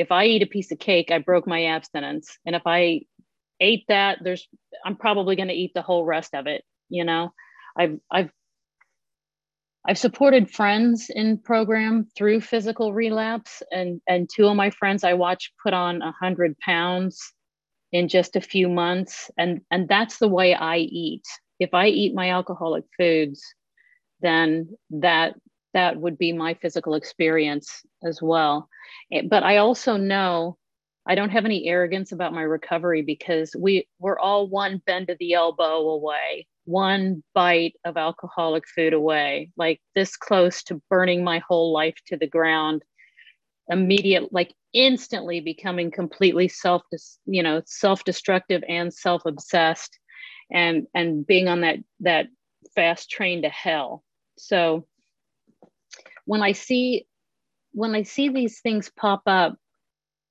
If 0.00 0.10
I 0.10 0.24
eat 0.24 0.42
a 0.42 0.46
piece 0.46 0.72
of 0.72 0.78
cake, 0.78 1.10
I 1.10 1.18
broke 1.18 1.46
my 1.46 1.66
abstinence. 1.66 2.38
And 2.46 2.56
if 2.56 2.62
I 2.64 3.02
ate 3.60 3.84
that, 3.88 4.18
there's 4.22 4.48
I'm 4.84 4.96
probably 4.96 5.36
going 5.36 5.48
to 5.48 5.54
eat 5.54 5.72
the 5.74 5.82
whole 5.82 6.06
rest 6.06 6.34
of 6.34 6.46
it, 6.46 6.64
you 6.88 7.04
know. 7.04 7.32
I've 7.76 7.98
I've 8.10 8.30
I've 9.86 9.98
supported 9.98 10.50
friends 10.50 11.10
in 11.14 11.38
program 11.38 12.06
through 12.16 12.40
physical 12.40 12.94
relapse, 12.94 13.62
and 13.70 14.00
and 14.08 14.28
two 14.34 14.46
of 14.46 14.56
my 14.56 14.70
friends 14.70 15.04
I 15.04 15.14
watched 15.14 15.52
put 15.62 15.74
on 15.74 16.00
a 16.00 16.12
hundred 16.12 16.58
pounds 16.60 17.32
in 17.92 18.08
just 18.08 18.36
a 18.36 18.40
few 18.40 18.68
months, 18.70 19.30
and 19.36 19.60
and 19.70 19.86
that's 19.86 20.18
the 20.18 20.28
way 20.28 20.54
I 20.54 20.78
eat. 20.78 21.24
If 21.58 21.74
I 21.74 21.88
eat 21.88 22.14
my 22.14 22.30
alcoholic 22.30 22.84
foods, 22.98 23.42
then 24.22 24.70
that 24.90 25.34
that 25.74 25.96
would 25.96 26.18
be 26.18 26.32
my 26.32 26.54
physical 26.54 26.94
experience 26.94 27.82
as 28.02 28.20
well. 28.22 28.68
Eh, 29.12 29.22
but 29.28 29.42
I 29.42 29.58
also 29.58 29.96
know 29.96 30.56
I 31.06 31.14
don't 31.14 31.30
have 31.30 31.44
any 31.44 31.68
arrogance 31.68 32.12
about 32.12 32.34
my 32.34 32.42
recovery 32.42 33.02
because 33.02 33.54
we 33.58 33.88
we're 33.98 34.18
all 34.18 34.48
one 34.48 34.82
bend 34.86 35.10
of 35.10 35.18
the 35.18 35.34
elbow 35.34 35.88
away 35.90 36.46
one 36.70 37.22
bite 37.34 37.74
of 37.84 37.96
alcoholic 37.96 38.64
food 38.68 38.92
away, 38.92 39.50
like 39.56 39.80
this 39.94 40.16
close 40.16 40.62
to 40.64 40.80
burning 40.88 41.24
my 41.24 41.40
whole 41.46 41.72
life 41.72 41.96
to 42.06 42.16
the 42.16 42.26
ground, 42.26 42.82
immediate, 43.68 44.32
like 44.32 44.54
instantly 44.72 45.40
becoming 45.40 45.90
completely 45.90 46.46
self, 46.48 46.82
you 47.26 47.42
know, 47.42 47.60
self-destructive 47.66 48.62
and 48.68 48.94
self-obsessed, 48.94 49.98
and 50.52 50.86
and 50.94 51.26
being 51.26 51.48
on 51.48 51.62
that 51.62 51.78
that 52.00 52.26
fast 52.74 53.10
train 53.10 53.42
to 53.42 53.48
hell. 53.48 54.04
So 54.38 54.86
when 56.30 56.44
I 56.44 56.52
see 56.52 57.08
when 57.72 57.96
I 57.96 58.04
see 58.04 58.28
these 58.28 58.60
things 58.60 58.88
pop 58.96 59.22
up, 59.26 59.56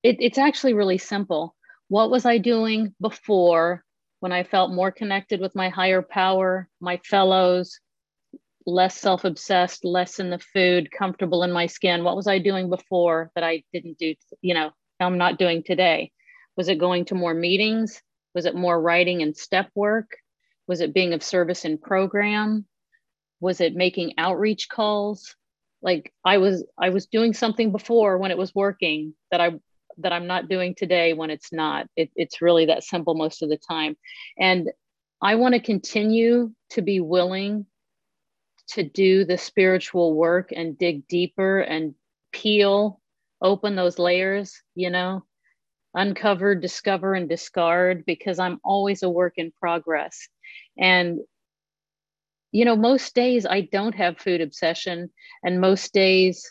it, 0.01 0.15
it's 0.21 0.37
actually 0.37 0.73
really 0.73 0.97
simple. 0.97 1.57
What 1.89 2.09
was 2.09 2.25
I 2.25 2.37
doing 2.37 2.95
before 3.01 3.83
when 4.21 4.31
I 4.31 4.43
felt 4.43 4.71
more 4.71 4.93
connected 4.93 5.41
with 5.41 5.57
my 5.57 5.67
higher 5.67 6.01
power, 6.01 6.69
my 6.79 7.01
fellows, 7.03 7.81
less 8.65 8.95
self 8.95 9.25
obsessed, 9.25 9.83
less 9.83 10.19
in 10.19 10.29
the 10.29 10.39
food, 10.39 10.89
comfortable 10.89 11.43
in 11.43 11.51
my 11.51 11.65
skin? 11.65 12.05
What 12.05 12.15
was 12.15 12.27
I 12.27 12.39
doing 12.39 12.69
before 12.69 13.29
that 13.35 13.43
I 13.43 13.63
didn't 13.73 13.97
do, 13.97 14.15
you 14.41 14.53
know, 14.53 14.71
I'm 15.01 15.17
not 15.17 15.37
doing 15.37 15.63
today? 15.63 16.13
Was 16.55 16.69
it 16.69 16.79
going 16.79 17.03
to 17.05 17.15
more 17.15 17.33
meetings? 17.33 18.01
Was 18.33 18.45
it 18.45 18.55
more 18.55 18.81
writing 18.81 19.21
and 19.21 19.35
step 19.35 19.69
work? 19.75 20.07
Was 20.65 20.79
it 20.79 20.93
being 20.93 21.11
of 21.11 21.23
service 21.23 21.65
in 21.65 21.77
program? 21.77 22.65
Was 23.41 23.59
it 23.59 23.75
making 23.75 24.13
outreach 24.17 24.69
calls? 24.69 25.35
Like 25.81 26.11
I 26.25 26.37
was, 26.37 26.65
I 26.77 26.89
was 26.89 27.07
doing 27.07 27.33
something 27.33 27.71
before 27.71 28.17
when 28.17 28.31
it 28.31 28.37
was 28.37 28.53
working 28.53 29.13
that 29.31 29.41
I 29.41 29.59
that 30.01 30.13
I'm 30.13 30.27
not 30.27 30.49
doing 30.49 30.75
today 30.75 31.13
when 31.13 31.29
it's 31.29 31.51
not. 31.51 31.87
It, 31.95 32.09
it's 32.15 32.41
really 32.41 32.65
that 32.65 32.83
simple 32.83 33.15
most 33.15 33.41
of 33.41 33.49
the 33.49 33.57
time. 33.57 33.97
And 34.37 34.69
I 35.21 35.35
want 35.35 35.55
to 35.55 35.59
continue 35.59 36.51
to 36.71 36.81
be 36.81 36.99
willing 36.99 37.65
to 38.69 38.83
do 38.83 39.25
the 39.25 39.37
spiritual 39.37 40.13
work 40.13 40.51
and 40.55 40.77
dig 40.77 41.07
deeper 41.07 41.59
and 41.59 41.95
peel 42.31 43.01
open 43.41 43.75
those 43.75 43.99
layers, 43.99 44.61
you 44.75 44.89
know, 44.89 45.23
uncover, 45.93 46.55
discover, 46.55 47.13
and 47.13 47.27
discard 47.27 48.05
because 48.05 48.39
I'm 48.39 48.59
always 48.63 49.03
a 49.03 49.09
work 49.09 49.33
in 49.37 49.51
progress. 49.51 50.27
And, 50.77 51.19
you 52.51 52.65
know, 52.65 52.75
most 52.75 53.13
days 53.15 53.45
I 53.45 53.61
don't 53.61 53.95
have 53.95 54.19
food 54.19 54.41
obsession, 54.41 55.09
and 55.43 55.61
most 55.61 55.93
days 55.93 56.45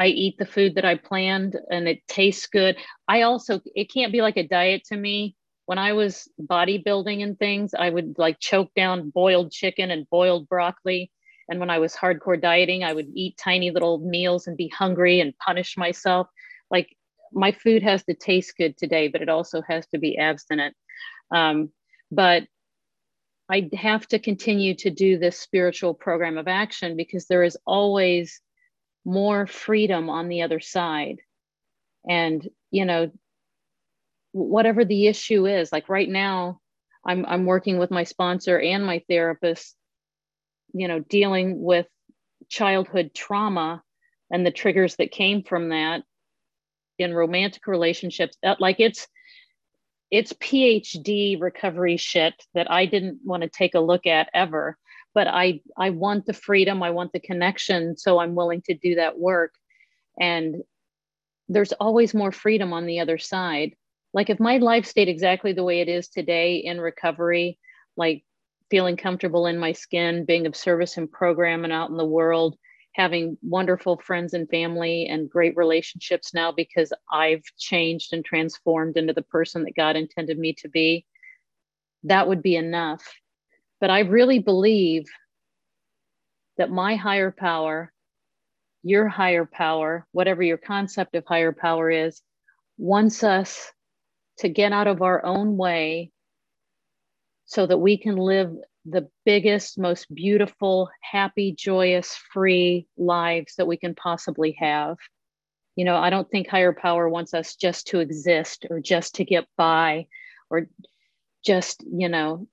I 0.00 0.06
eat 0.06 0.38
the 0.38 0.46
food 0.46 0.76
that 0.76 0.84
I 0.86 0.94
planned 0.94 1.58
and 1.70 1.86
it 1.86 2.00
tastes 2.08 2.46
good. 2.46 2.78
I 3.06 3.20
also, 3.20 3.60
it 3.74 3.92
can't 3.92 4.12
be 4.12 4.22
like 4.22 4.38
a 4.38 4.48
diet 4.48 4.84
to 4.86 4.96
me. 4.96 5.36
When 5.66 5.76
I 5.76 5.92
was 5.92 6.26
bodybuilding 6.40 7.22
and 7.22 7.38
things, 7.38 7.74
I 7.78 7.90
would 7.90 8.14
like 8.16 8.40
choke 8.40 8.72
down 8.74 9.10
boiled 9.10 9.52
chicken 9.52 9.90
and 9.90 10.08
boiled 10.08 10.48
broccoli. 10.48 11.12
And 11.50 11.60
when 11.60 11.68
I 11.68 11.80
was 11.80 11.94
hardcore 11.94 12.40
dieting, 12.40 12.82
I 12.82 12.94
would 12.94 13.08
eat 13.14 13.36
tiny 13.36 13.70
little 13.70 13.98
meals 13.98 14.46
and 14.46 14.56
be 14.56 14.68
hungry 14.68 15.20
and 15.20 15.36
punish 15.36 15.76
myself. 15.76 16.28
Like 16.70 16.96
my 17.34 17.52
food 17.52 17.82
has 17.82 18.02
to 18.04 18.14
taste 18.14 18.56
good 18.56 18.78
today, 18.78 19.08
but 19.08 19.20
it 19.20 19.28
also 19.28 19.60
has 19.68 19.86
to 19.88 19.98
be 19.98 20.16
abstinent. 20.16 20.74
Um, 21.30 21.70
but 22.10 22.44
I 23.50 23.68
have 23.74 24.06
to 24.08 24.18
continue 24.18 24.74
to 24.76 24.90
do 24.90 25.18
this 25.18 25.38
spiritual 25.38 25.94
program 25.94 26.38
of 26.38 26.48
action 26.48 26.96
because 26.96 27.26
there 27.26 27.42
is 27.42 27.58
always 27.66 28.40
more 29.04 29.46
freedom 29.46 30.08
on 30.08 30.28
the 30.28 30.42
other 30.42 30.60
side. 30.60 31.20
And 32.08 32.48
you 32.70 32.84
know 32.84 33.10
whatever 34.32 34.84
the 34.84 35.08
issue 35.08 35.44
is 35.46 35.72
like 35.72 35.88
right 35.88 36.08
now 36.08 36.60
i'm 37.04 37.26
i'm 37.26 37.46
working 37.46 37.78
with 37.78 37.90
my 37.90 38.04
sponsor 38.04 38.60
and 38.60 38.86
my 38.86 39.02
therapist 39.08 39.74
you 40.72 40.86
know 40.86 41.00
dealing 41.00 41.60
with 41.60 41.86
childhood 42.48 43.10
trauma 43.12 43.82
and 44.30 44.46
the 44.46 44.50
triggers 44.50 44.96
that 44.96 45.10
came 45.10 45.42
from 45.42 45.70
that 45.70 46.02
in 46.98 47.14
romantic 47.14 47.66
relationships. 47.66 48.36
That 48.42 48.60
like 48.60 48.78
it's 48.78 49.08
it's 50.10 50.32
phd 50.34 51.40
recovery 51.40 51.96
shit 51.96 52.34
that 52.54 52.70
i 52.70 52.86
didn't 52.86 53.20
want 53.24 53.42
to 53.42 53.48
take 53.48 53.74
a 53.74 53.80
look 53.80 54.06
at 54.06 54.28
ever 54.34 54.76
but 55.14 55.26
i 55.26 55.60
i 55.76 55.90
want 55.90 56.26
the 56.26 56.32
freedom 56.32 56.82
i 56.82 56.90
want 56.90 57.12
the 57.12 57.20
connection 57.20 57.96
so 57.96 58.18
i'm 58.18 58.34
willing 58.34 58.62
to 58.62 58.74
do 58.74 58.96
that 58.96 59.18
work. 59.18 59.52
And 60.18 60.62
there's 61.48 61.72
always 61.72 62.14
more 62.14 62.30
freedom 62.30 62.72
on 62.72 62.86
the 62.86 63.00
other 63.00 63.18
side. 63.18 63.74
Like 64.12 64.30
if 64.30 64.38
my 64.38 64.58
life 64.58 64.86
stayed 64.86 65.08
exactly 65.08 65.52
the 65.52 65.64
way 65.64 65.80
it 65.80 65.88
is 65.88 66.08
today 66.08 66.56
in 66.56 66.80
recovery 66.80 67.58
like 67.96 68.24
feeling 68.70 68.96
comfortable 68.96 69.46
in 69.46 69.58
my 69.58 69.72
skin 69.72 70.24
being 70.24 70.46
of 70.46 70.54
service 70.54 70.96
and 70.96 71.10
program 71.10 71.64
and 71.64 71.72
out 71.72 71.90
in 71.90 71.96
the 71.96 72.04
world 72.04 72.56
having 73.00 73.38
wonderful 73.42 73.96
friends 73.98 74.34
and 74.34 74.48
family 74.50 75.06
and 75.06 75.30
great 75.30 75.56
relationships 75.56 76.34
now 76.34 76.52
because 76.52 76.92
i've 77.12 77.42
changed 77.58 78.12
and 78.12 78.24
transformed 78.24 78.96
into 78.96 79.12
the 79.12 79.22
person 79.22 79.64
that 79.64 79.74
god 79.74 79.96
intended 79.96 80.38
me 80.38 80.52
to 80.52 80.68
be 80.68 81.04
that 82.04 82.28
would 82.28 82.42
be 82.42 82.56
enough. 82.56 83.02
But 83.80 83.90
I 83.90 84.00
really 84.00 84.38
believe 84.38 85.04
that 86.56 86.70
my 86.70 86.96
higher 86.96 87.30
power, 87.30 87.92
your 88.82 89.08
higher 89.08 89.46
power, 89.46 90.06
whatever 90.12 90.42
your 90.42 90.58
concept 90.58 91.14
of 91.14 91.24
higher 91.26 91.52
power 91.52 91.90
is, 91.90 92.20
wants 92.78 93.22
us 93.22 93.70
to 94.38 94.48
get 94.48 94.72
out 94.72 94.86
of 94.86 95.02
our 95.02 95.24
own 95.24 95.56
way 95.56 96.10
so 97.46 97.66
that 97.66 97.78
we 97.78 97.98
can 97.98 98.16
live 98.16 98.54
the 98.84 99.08
biggest, 99.24 99.78
most 99.78 100.12
beautiful, 100.14 100.90
happy, 101.02 101.54
joyous, 101.56 102.16
free 102.32 102.86
lives 102.96 103.54
that 103.56 103.66
we 103.66 103.76
can 103.76 103.94
possibly 103.94 104.56
have. 104.58 104.96
You 105.76 105.84
know, 105.84 105.96
I 105.96 106.10
don't 106.10 106.28
think 106.30 106.48
higher 106.48 106.72
power 106.72 107.08
wants 107.08 107.34
us 107.34 107.54
just 107.56 107.88
to 107.88 108.00
exist 108.00 108.66
or 108.70 108.80
just 108.80 109.16
to 109.16 109.24
get 109.24 109.46
by 109.56 110.06
or 110.50 110.68
just, 111.44 111.84
you 111.90 112.08
know, 112.08 112.46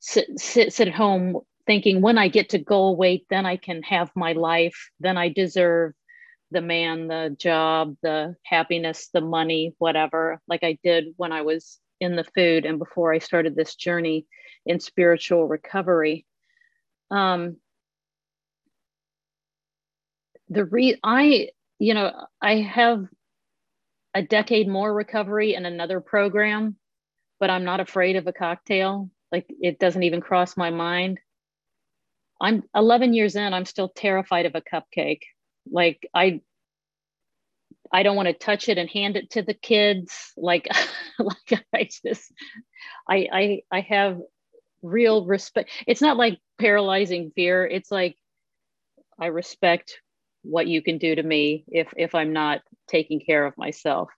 sit, 0.00 0.38
sit, 0.38 0.72
sit 0.72 0.88
at 0.88 0.94
home 0.94 1.40
thinking 1.66 2.00
when 2.00 2.18
I 2.18 2.28
get 2.28 2.50
to 2.50 2.58
goal 2.58 2.96
weight, 2.96 3.26
then 3.30 3.46
I 3.46 3.56
can 3.56 3.82
have 3.82 4.10
my 4.16 4.32
life, 4.32 4.90
then 4.98 5.16
I 5.16 5.28
deserve 5.28 5.92
the 6.50 6.60
man, 6.60 7.08
the 7.08 7.34
job, 7.38 7.96
the 8.02 8.36
happiness, 8.44 9.08
the 9.12 9.20
money, 9.20 9.74
whatever, 9.78 10.40
like 10.48 10.64
I 10.64 10.78
did 10.82 11.14
when 11.16 11.32
I 11.32 11.42
was 11.42 11.78
in 12.00 12.16
the 12.16 12.24
food 12.24 12.66
and 12.66 12.78
before 12.78 13.12
I 13.12 13.18
started 13.18 13.54
this 13.54 13.74
journey 13.76 14.26
in 14.66 14.80
spiritual 14.80 15.46
recovery. 15.46 16.26
Um, 17.10 17.56
the 20.48 20.64
re 20.64 20.98
I, 21.02 21.48
you 21.78 21.94
know, 21.94 22.12
I 22.40 22.56
have 22.56 23.06
a 24.14 24.22
decade 24.22 24.68
more 24.68 24.92
recovery 24.92 25.54
in 25.54 25.64
another 25.64 26.00
program, 26.00 26.76
but 27.40 27.50
I'm 27.50 27.64
not 27.64 27.80
afraid 27.80 28.16
of 28.16 28.26
a 28.26 28.32
cocktail 28.32 29.10
like 29.32 29.46
it 29.48 29.78
doesn't 29.78 30.02
even 30.02 30.20
cross 30.20 30.56
my 30.56 30.70
mind. 30.70 31.18
I'm 32.40 32.62
11 32.74 33.14
years 33.14 33.34
in, 33.34 33.54
I'm 33.54 33.64
still 33.64 33.88
terrified 33.88 34.46
of 34.46 34.54
a 34.54 34.60
cupcake. 34.60 35.22
Like 35.70 36.06
I 36.14 36.42
I 37.94 38.02
don't 38.02 38.16
want 38.16 38.28
to 38.28 38.32
touch 38.34 38.68
it 38.68 38.78
and 38.78 38.88
hand 38.88 39.16
it 39.16 39.30
to 39.30 39.42
the 39.42 39.54
kids. 39.54 40.32
Like, 40.36 40.66
like 41.18 41.64
I 41.74 41.88
just, 42.04 42.32
I, 43.06 43.28
I, 43.30 43.62
I 43.70 43.80
have 43.80 44.18
real 44.82 45.24
respect. 45.26 45.70
It's 45.86 46.02
not 46.02 46.16
like 46.16 46.38
paralyzing 46.60 47.32
fear. 47.34 47.66
It's 47.66 47.90
like 47.90 48.16
I 49.18 49.26
respect 49.26 50.00
what 50.42 50.66
you 50.66 50.82
can 50.82 50.98
do 50.98 51.14
to 51.14 51.22
me 51.22 51.64
if 51.68 51.88
if 51.96 52.14
I'm 52.14 52.32
not 52.32 52.60
taking 52.88 53.20
care 53.20 53.46
of 53.46 53.56
myself. 53.56 54.10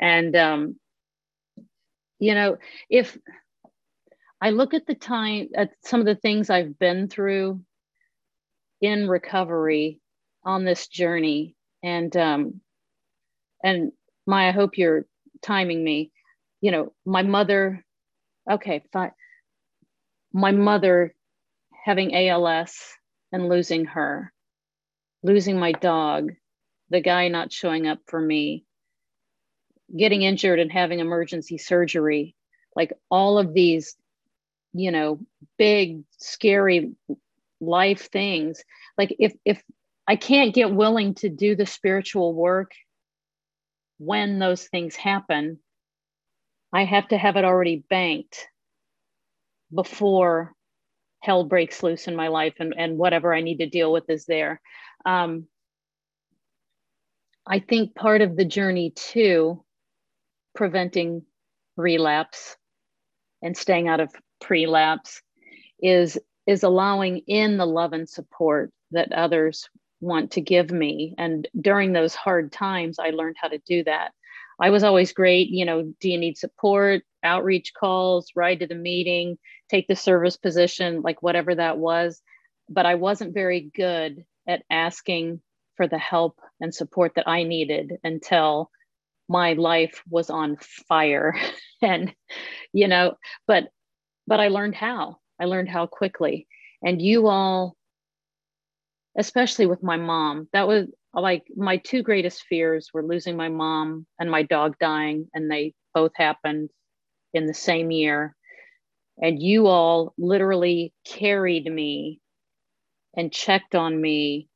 And 0.00 0.34
um, 0.36 0.76
you 2.18 2.34
know, 2.34 2.56
if 2.88 3.16
I 4.40 4.50
look 4.50 4.74
at 4.74 4.86
the 4.86 4.94
time 4.94 5.48
at 5.54 5.70
some 5.84 6.00
of 6.00 6.06
the 6.06 6.14
things 6.14 6.50
I've 6.50 6.78
been 6.78 7.08
through 7.08 7.60
in 8.80 9.08
recovery 9.08 10.00
on 10.44 10.64
this 10.64 10.88
journey, 10.88 11.56
and 11.82 12.14
um, 12.16 12.60
and 13.62 13.92
my 14.26 14.48
I 14.48 14.52
hope 14.52 14.78
you're 14.78 15.06
timing 15.42 15.82
me. 15.82 16.12
You 16.60 16.70
know, 16.70 16.92
my 17.04 17.22
mother. 17.22 17.84
Okay, 18.50 18.84
fine. 18.92 19.10
My 20.32 20.52
mother 20.52 21.14
having 21.84 22.14
ALS 22.14 22.76
and 23.32 23.48
losing 23.48 23.86
her, 23.86 24.32
losing 25.22 25.58
my 25.58 25.72
dog, 25.72 26.32
the 26.90 27.00
guy 27.00 27.28
not 27.28 27.52
showing 27.52 27.86
up 27.86 28.00
for 28.06 28.20
me, 28.20 28.64
getting 29.96 30.22
injured 30.22 30.58
and 30.58 30.70
having 30.70 31.00
emergency 31.00 31.58
surgery, 31.58 32.34
like 32.74 32.92
all 33.10 33.38
of 33.38 33.54
these 33.54 33.96
you 34.72 34.90
know 34.90 35.18
big 35.58 36.02
scary 36.18 36.92
life 37.60 38.10
things. 38.10 38.62
Like 38.98 39.14
if 39.18 39.34
if 39.44 39.62
i 40.06 40.16
can't 40.16 40.54
get 40.54 40.72
willing 40.72 41.14
to 41.14 41.28
do 41.28 41.56
the 41.56 41.66
spiritual 41.66 42.32
work 42.32 42.72
when 43.98 44.38
those 44.38 44.64
things 44.68 44.94
happen 44.94 45.58
i 46.72 46.84
have 46.84 47.08
to 47.08 47.16
have 47.18 47.36
it 47.36 47.44
already 47.44 47.84
banked 47.88 48.48
before 49.76 50.52
hell 51.20 51.44
breaks 51.44 51.82
loose 51.82 52.08
in 52.08 52.16
my 52.16 52.28
life 52.28 52.54
and, 52.58 52.74
and 52.76 52.98
whatever 52.98 53.32
i 53.32 53.40
need 53.40 53.58
to 53.58 53.68
deal 53.68 53.92
with 53.92 54.08
is 54.10 54.26
there. 54.26 54.60
Um, 55.04 55.46
i 57.46 57.60
think 57.60 57.94
part 57.94 58.22
of 58.22 58.36
the 58.36 58.44
journey 58.44 58.92
to 59.12 59.62
preventing 60.54 61.22
relapse 61.76 62.56
and 63.42 63.56
staying 63.56 63.86
out 63.88 64.00
of 64.00 64.12
prelapse 64.40 65.22
is 65.80 66.18
is 66.46 66.62
allowing 66.62 67.18
in 67.26 67.56
the 67.56 67.66
love 67.66 67.92
and 67.92 68.08
support 68.08 68.72
that 68.92 69.12
others 69.12 69.68
want 70.00 70.30
to 70.30 70.40
give 70.40 70.70
me. 70.70 71.14
And 71.18 71.48
during 71.60 71.92
those 71.92 72.14
hard 72.14 72.52
times 72.52 72.98
i 72.98 73.10
learned 73.10 73.36
how 73.40 73.48
to 73.48 73.58
do 73.66 73.84
that. 73.84 74.12
I 74.60 74.70
was 74.70 74.84
always 74.84 75.12
great 75.12 75.48
you 75.50 75.64
know 75.64 75.92
do 76.00 76.08
you 76.08 76.18
need 76.18 76.38
support 76.38 77.02
outreach 77.22 77.72
calls 77.78 78.30
ride 78.34 78.60
to 78.60 78.66
the 78.66 78.74
meeting 78.74 79.38
take 79.70 79.88
the 79.88 79.96
service 79.96 80.36
position 80.36 81.02
like 81.02 81.22
whatever 81.22 81.54
that 81.54 81.78
was 81.78 82.20
but 82.68 82.86
i 82.86 82.94
wasn't 82.94 83.34
very 83.34 83.60
good 83.74 84.24
at 84.48 84.62
asking 84.70 85.40
for 85.76 85.86
the 85.86 85.98
help 85.98 86.40
and 86.60 86.74
support 86.74 87.12
that 87.16 87.28
i 87.28 87.42
needed 87.42 87.98
until 88.04 88.70
my 89.28 89.54
life 89.54 90.02
was 90.08 90.30
on 90.30 90.56
fire 90.88 91.34
and 91.82 92.14
you 92.72 92.88
know 92.88 93.14
but 93.46 93.68
but 94.26 94.40
I 94.40 94.48
learned 94.48 94.74
how. 94.74 95.18
I 95.40 95.44
learned 95.44 95.68
how 95.68 95.86
quickly. 95.86 96.46
And 96.82 97.00
you 97.00 97.28
all, 97.28 97.76
especially 99.16 99.66
with 99.66 99.82
my 99.82 99.96
mom, 99.96 100.48
that 100.52 100.66
was, 100.66 100.86
like 101.14 101.44
my 101.56 101.78
two 101.78 102.02
greatest 102.02 102.42
fears 102.42 102.90
were 102.92 103.02
losing 103.02 103.38
my 103.38 103.48
mom 103.48 104.06
and 104.20 104.30
my 104.30 104.42
dog 104.42 104.76
dying, 104.78 105.30
and 105.32 105.50
they 105.50 105.72
both 105.94 106.12
happened 106.14 106.68
in 107.32 107.46
the 107.46 107.54
same 107.54 107.90
year. 107.90 108.35
And 109.22 109.42
you 109.42 109.66
all 109.66 110.14
literally 110.18 110.92
carried 111.04 111.66
me 111.72 112.20
and 113.16 113.32
checked 113.32 113.74
on 113.74 113.98
me 114.00 114.48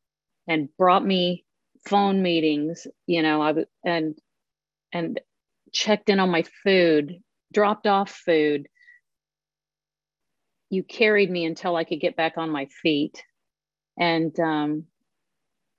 and 0.46 0.68
brought 0.76 1.04
me 1.04 1.44
phone 1.86 2.22
meetings, 2.22 2.86
you 3.06 3.22
know, 3.22 3.40
I 3.40 3.54
and 3.84 4.18
and 4.92 5.20
checked 5.72 6.10
in 6.10 6.20
on 6.20 6.30
my 6.30 6.44
food, 6.64 7.20
dropped 7.52 7.86
off 7.86 8.10
food. 8.10 8.68
You 10.68 10.82
carried 10.82 11.30
me 11.30 11.44
until 11.46 11.76
I 11.76 11.84
could 11.84 12.00
get 12.00 12.16
back 12.16 12.36
on 12.36 12.50
my 12.50 12.66
feet. 12.82 13.24
And 13.98 14.38
um 14.40 14.84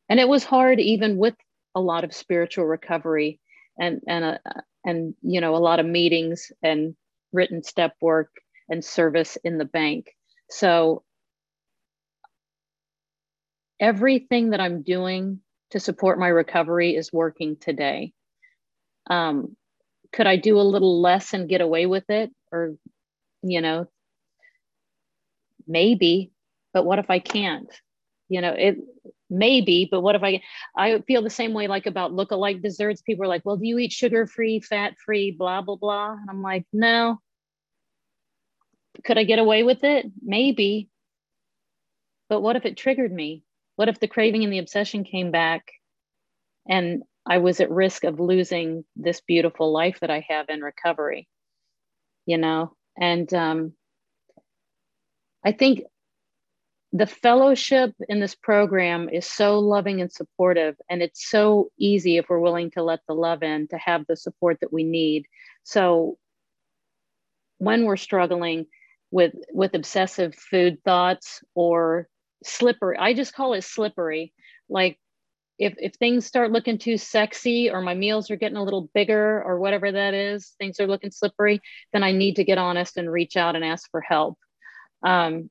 and 0.09 0.19
it 0.19 0.27
was 0.27 0.43
hard 0.43 0.79
even 0.79 1.17
with 1.17 1.35
a 1.75 1.79
lot 1.81 2.03
of 2.03 2.13
spiritual 2.13 2.65
recovery 2.65 3.39
and 3.79 4.01
and 4.07 4.25
uh, 4.25 4.37
and 4.85 5.13
you 5.21 5.39
know 5.41 5.55
a 5.55 5.57
lot 5.57 5.79
of 5.79 5.85
meetings 5.85 6.51
and 6.61 6.95
written 7.31 7.63
step 7.63 7.95
work 8.01 8.29
and 8.71 8.83
service 8.83 9.37
in 9.43 9.59
the 9.59 9.65
bank. 9.65 10.15
So 10.49 11.03
everything 13.79 14.51
that 14.51 14.61
I'm 14.61 14.81
doing 14.81 15.41
to 15.71 15.79
support 15.79 16.17
my 16.17 16.27
recovery 16.27 16.95
is 16.95 17.13
working 17.13 17.57
today. 17.57 18.13
Um, 19.07 19.55
could 20.13 20.27
I 20.27 20.37
do 20.37 20.59
a 20.59 20.61
little 20.61 21.01
less 21.01 21.33
and 21.33 21.49
get 21.49 21.61
away 21.61 21.85
with 21.85 22.09
it? 22.09 22.31
Or, 22.51 22.75
you 23.43 23.61
know, 23.61 23.87
maybe, 25.67 26.31
but 26.73 26.85
what 26.85 26.99
if 26.99 27.09
I 27.09 27.19
can't? 27.19 27.71
You 28.29 28.41
know, 28.41 28.53
it 28.53 28.77
maybe, 29.29 29.87
but 29.89 30.01
what 30.01 30.15
if 30.15 30.23
I 30.23 30.41
I 30.75 31.01
feel 31.07 31.21
the 31.21 31.29
same 31.29 31.53
way 31.53 31.67
like 31.67 31.85
about 31.85 32.13
look-alike 32.13 32.61
desserts. 32.61 33.01
People 33.01 33.25
are 33.25 33.29
like, 33.29 33.45
well, 33.45 33.57
do 33.57 33.67
you 33.67 33.77
eat 33.77 33.91
sugar-free, 33.91 34.61
fat-free, 34.61 35.31
blah, 35.31 35.61
blah, 35.61 35.75
blah? 35.75 36.11
And 36.11 36.29
I'm 36.29 36.41
like, 36.41 36.65
no. 36.71 37.19
Could 39.03 39.17
I 39.17 39.23
get 39.23 39.39
away 39.39 39.63
with 39.63 39.83
it? 39.83 40.05
Maybe. 40.21 40.89
But 42.29 42.41
what 42.41 42.55
if 42.55 42.65
it 42.65 42.77
triggered 42.77 43.11
me? 43.11 43.43
What 43.75 43.89
if 43.89 43.99
the 43.99 44.07
craving 44.07 44.43
and 44.43 44.53
the 44.53 44.59
obsession 44.59 45.03
came 45.03 45.31
back 45.31 45.71
and 46.67 47.03
I 47.25 47.39
was 47.39 47.59
at 47.59 47.71
risk 47.71 48.03
of 48.03 48.19
losing 48.19 48.85
this 48.95 49.21
beautiful 49.21 49.71
life 49.71 49.99
that 50.01 50.11
I 50.11 50.25
have 50.29 50.47
in 50.49 50.61
recovery? 50.61 51.27
You 52.25 52.37
know, 52.37 52.75
and 52.99 53.33
um, 53.33 53.73
I 55.43 55.51
think 55.51 55.83
the 56.93 57.07
fellowship 57.07 57.93
in 58.09 58.19
this 58.19 58.35
program 58.35 59.09
is 59.09 59.25
so 59.25 59.59
loving 59.59 60.01
and 60.01 60.11
supportive, 60.11 60.75
and 60.89 61.01
it's 61.01 61.29
so 61.29 61.71
easy 61.79 62.17
if 62.17 62.29
we're 62.29 62.39
willing 62.39 62.69
to 62.71 62.83
let 62.83 62.99
the 63.07 63.15
love 63.15 63.43
in 63.43 63.67
to 63.69 63.77
have 63.77 64.05
the 64.07 64.17
support 64.17 64.59
that 64.61 64.73
we 64.73 64.83
need. 64.83 65.25
So 65.63 66.17
when 67.57 67.85
we're 67.85 67.97
struggling 67.97 68.65
with 69.11 69.33
with 69.51 69.75
obsessive 69.75 70.33
food 70.35 70.83
thoughts 70.83 71.43
or 71.53 72.07
slippery. 72.43 72.97
I 72.97 73.13
just 73.13 73.33
call 73.33 73.53
it 73.53 73.63
slippery. 73.63 74.33
Like 74.69 74.97
if 75.59 75.75
if 75.77 75.93
things 75.95 76.25
start 76.25 76.51
looking 76.51 76.77
too 76.77 76.97
sexy 76.97 77.69
or 77.69 77.81
my 77.81 77.93
meals 77.93 78.31
are 78.31 78.37
getting 78.37 78.57
a 78.57 78.63
little 78.63 78.89
bigger 78.93 79.43
or 79.43 79.59
whatever 79.59 79.91
that 79.91 80.13
is, 80.13 80.53
things 80.57 80.79
are 80.79 80.87
looking 80.87 81.11
slippery, 81.11 81.61
then 81.93 82.03
I 82.03 82.11
need 82.13 82.37
to 82.37 82.43
get 82.43 82.57
honest 82.57 82.97
and 82.97 83.11
reach 83.11 83.37
out 83.37 83.55
and 83.55 83.63
ask 83.63 83.89
for 83.91 84.01
help. 84.01 84.37
Um, 85.05 85.49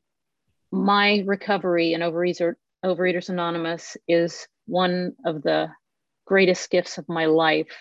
my 0.73 1.23
recovery 1.26 1.93
in 1.93 2.00
Overeater, 2.00 2.55
Overeaters 2.85 3.29
Anonymous 3.29 3.97
is 4.09 4.47
one 4.67 5.12
of 5.25 5.43
the 5.43 5.69
greatest 6.26 6.71
gifts 6.71 6.97
of 6.97 7.09
my 7.09 7.26
life. 7.26 7.76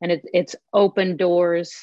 And 0.00 0.12
it, 0.12 0.22
it's 0.32 0.56
opened 0.72 1.18
doors 1.18 1.74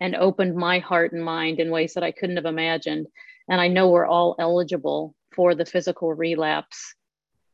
and 0.00 0.16
opened 0.16 0.56
my 0.56 0.78
heart 0.78 1.12
and 1.12 1.24
mind 1.24 1.60
in 1.60 1.70
ways 1.70 1.94
that 1.94 2.04
I 2.04 2.12
couldn't 2.12 2.36
have 2.36 2.44
imagined. 2.44 3.06
And 3.48 3.60
I 3.60 3.68
know 3.68 3.90
we're 3.90 4.06
all 4.06 4.36
eligible 4.38 5.14
for 5.34 5.54
the 5.54 5.66
physical 5.66 6.12
relapse 6.12 6.94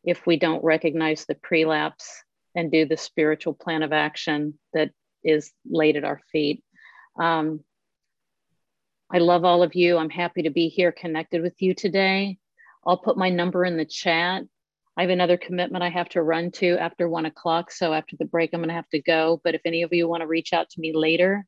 if 0.05 0.27
we 0.27 0.37
don't 0.37 0.65
recognize 0.65 1.25
the 1.25 1.35
prelapse 1.35 2.23
and 2.55 2.73
do 2.73 2.87
the 2.87 2.97
spiritual 2.97 3.55
plan 3.55 3.83
of 3.83 3.93
action 3.93 4.59
that 4.73 4.91
is 5.23 5.53
laid 5.69 5.97
at 5.97 6.05
our 6.05 6.21
feet. 6.33 6.63
Um, 7.19 7.61
I 9.13 9.19
love 9.19 9.45
all 9.45 9.63
of 9.63 9.75
you. 9.75 9.97
I'm 9.97 10.11
happy 10.11 10.43
to 10.43 10.51
be 10.51 10.69
here 10.69 10.93
connected 10.93 11.43
with 11.43 11.61
you 11.61 11.75
today. 11.75 12.39
I'll 12.87 12.97
put 12.97 13.19
my 13.19 13.29
number 13.29 13.65
in 13.65 13.77
the 13.77 13.85
chat. 13.85 14.45
I 14.97 15.03
have 15.03 15.11
another 15.11 15.37
commitment 15.37 15.85
I 15.85 15.91
have 15.91 16.09
to 16.11 16.23
run 16.23 16.51
to 16.53 16.77
after 16.79 17.09
one 17.09 17.27
o'clock. 17.27 17.71
So 17.73 17.93
after 17.93 18.17
the 18.17 18.25
break, 18.25 18.51
I'm 18.53 18.61
going 18.61 18.69
to 18.69 18.75
have 18.75 18.89
to 18.91 19.03
go. 19.03 19.41
But 19.45 19.55
if 19.55 19.63
any 19.65 19.83
of 19.83 19.93
you 19.93 20.09
want 20.09 20.23
to 20.23 20.27
reach 20.27 20.53
out 20.53 20.71
to 20.71 20.81
me 20.81 20.93
later, 20.95 21.47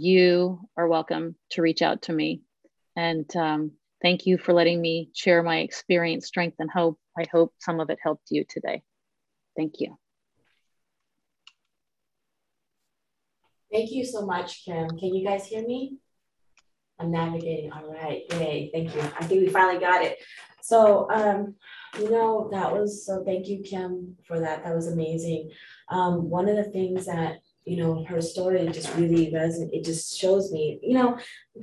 you 0.00 0.60
are 0.76 0.88
welcome 0.88 1.36
to 1.50 1.62
reach 1.62 1.82
out 1.82 2.02
to 2.02 2.12
me. 2.12 2.42
And 2.96 3.34
um, 3.36 3.72
Thank 4.02 4.24
you 4.26 4.38
for 4.38 4.54
letting 4.54 4.80
me 4.80 5.10
share 5.14 5.42
my 5.42 5.58
experience, 5.58 6.26
strength, 6.26 6.56
and 6.58 6.70
hope. 6.70 6.98
I 7.18 7.26
hope 7.30 7.52
some 7.58 7.80
of 7.80 7.90
it 7.90 7.98
helped 8.02 8.30
you 8.30 8.44
today. 8.48 8.82
Thank 9.56 9.74
you. 9.78 9.98
Thank 13.70 13.90
you 13.92 14.04
so 14.04 14.24
much, 14.24 14.64
Kim. 14.64 14.88
Can 14.98 15.14
you 15.14 15.24
guys 15.24 15.46
hear 15.46 15.62
me? 15.62 15.98
I'm 16.98 17.10
navigating. 17.10 17.72
All 17.72 17.92
right. 17.92 18.22
Yay. 18.32 18.70
Thank 18.72 18.94
you. 18.94 19.00
I 19.00 19.24
think 19.24 19.42
we 19.42 19.48
finally 19.48 19.78
got 19.78 20.02
it. 20.02 20.18
So, 20.62 21.10
um, 21.10 21.54
you 21.98 22.10
know, 22.10 22.48
that 22.52 22.72
was 22.72 23.04
so 23.04 23.22
thank 23.24 23.48
you, 23.48 23.62
Kim, 23.62 24.16
for 24.26 24.40
that. 24.40 24.64
That 24.64 24.74
was 24.74 24.88
amazing. 24.88 25.50
Um, 25.88 26.30
one 26.30 26.48
of 26.48 26.56
the 26.56 26.70
things 26.70 27.06
that 27.06 27.40
you 27.70 27.76
know, 27.76 28.04
her 28.04 28.20
story 28.20 28.66
just 28.72 28.92
really 28.96 29.30
resonates. 29.30 29.70
It 29.72 29.84
just 29.84 30.18
shows 30.18 30.50
me, 30.50 30.80
you 30.82 30.94
know, 30.94 31.16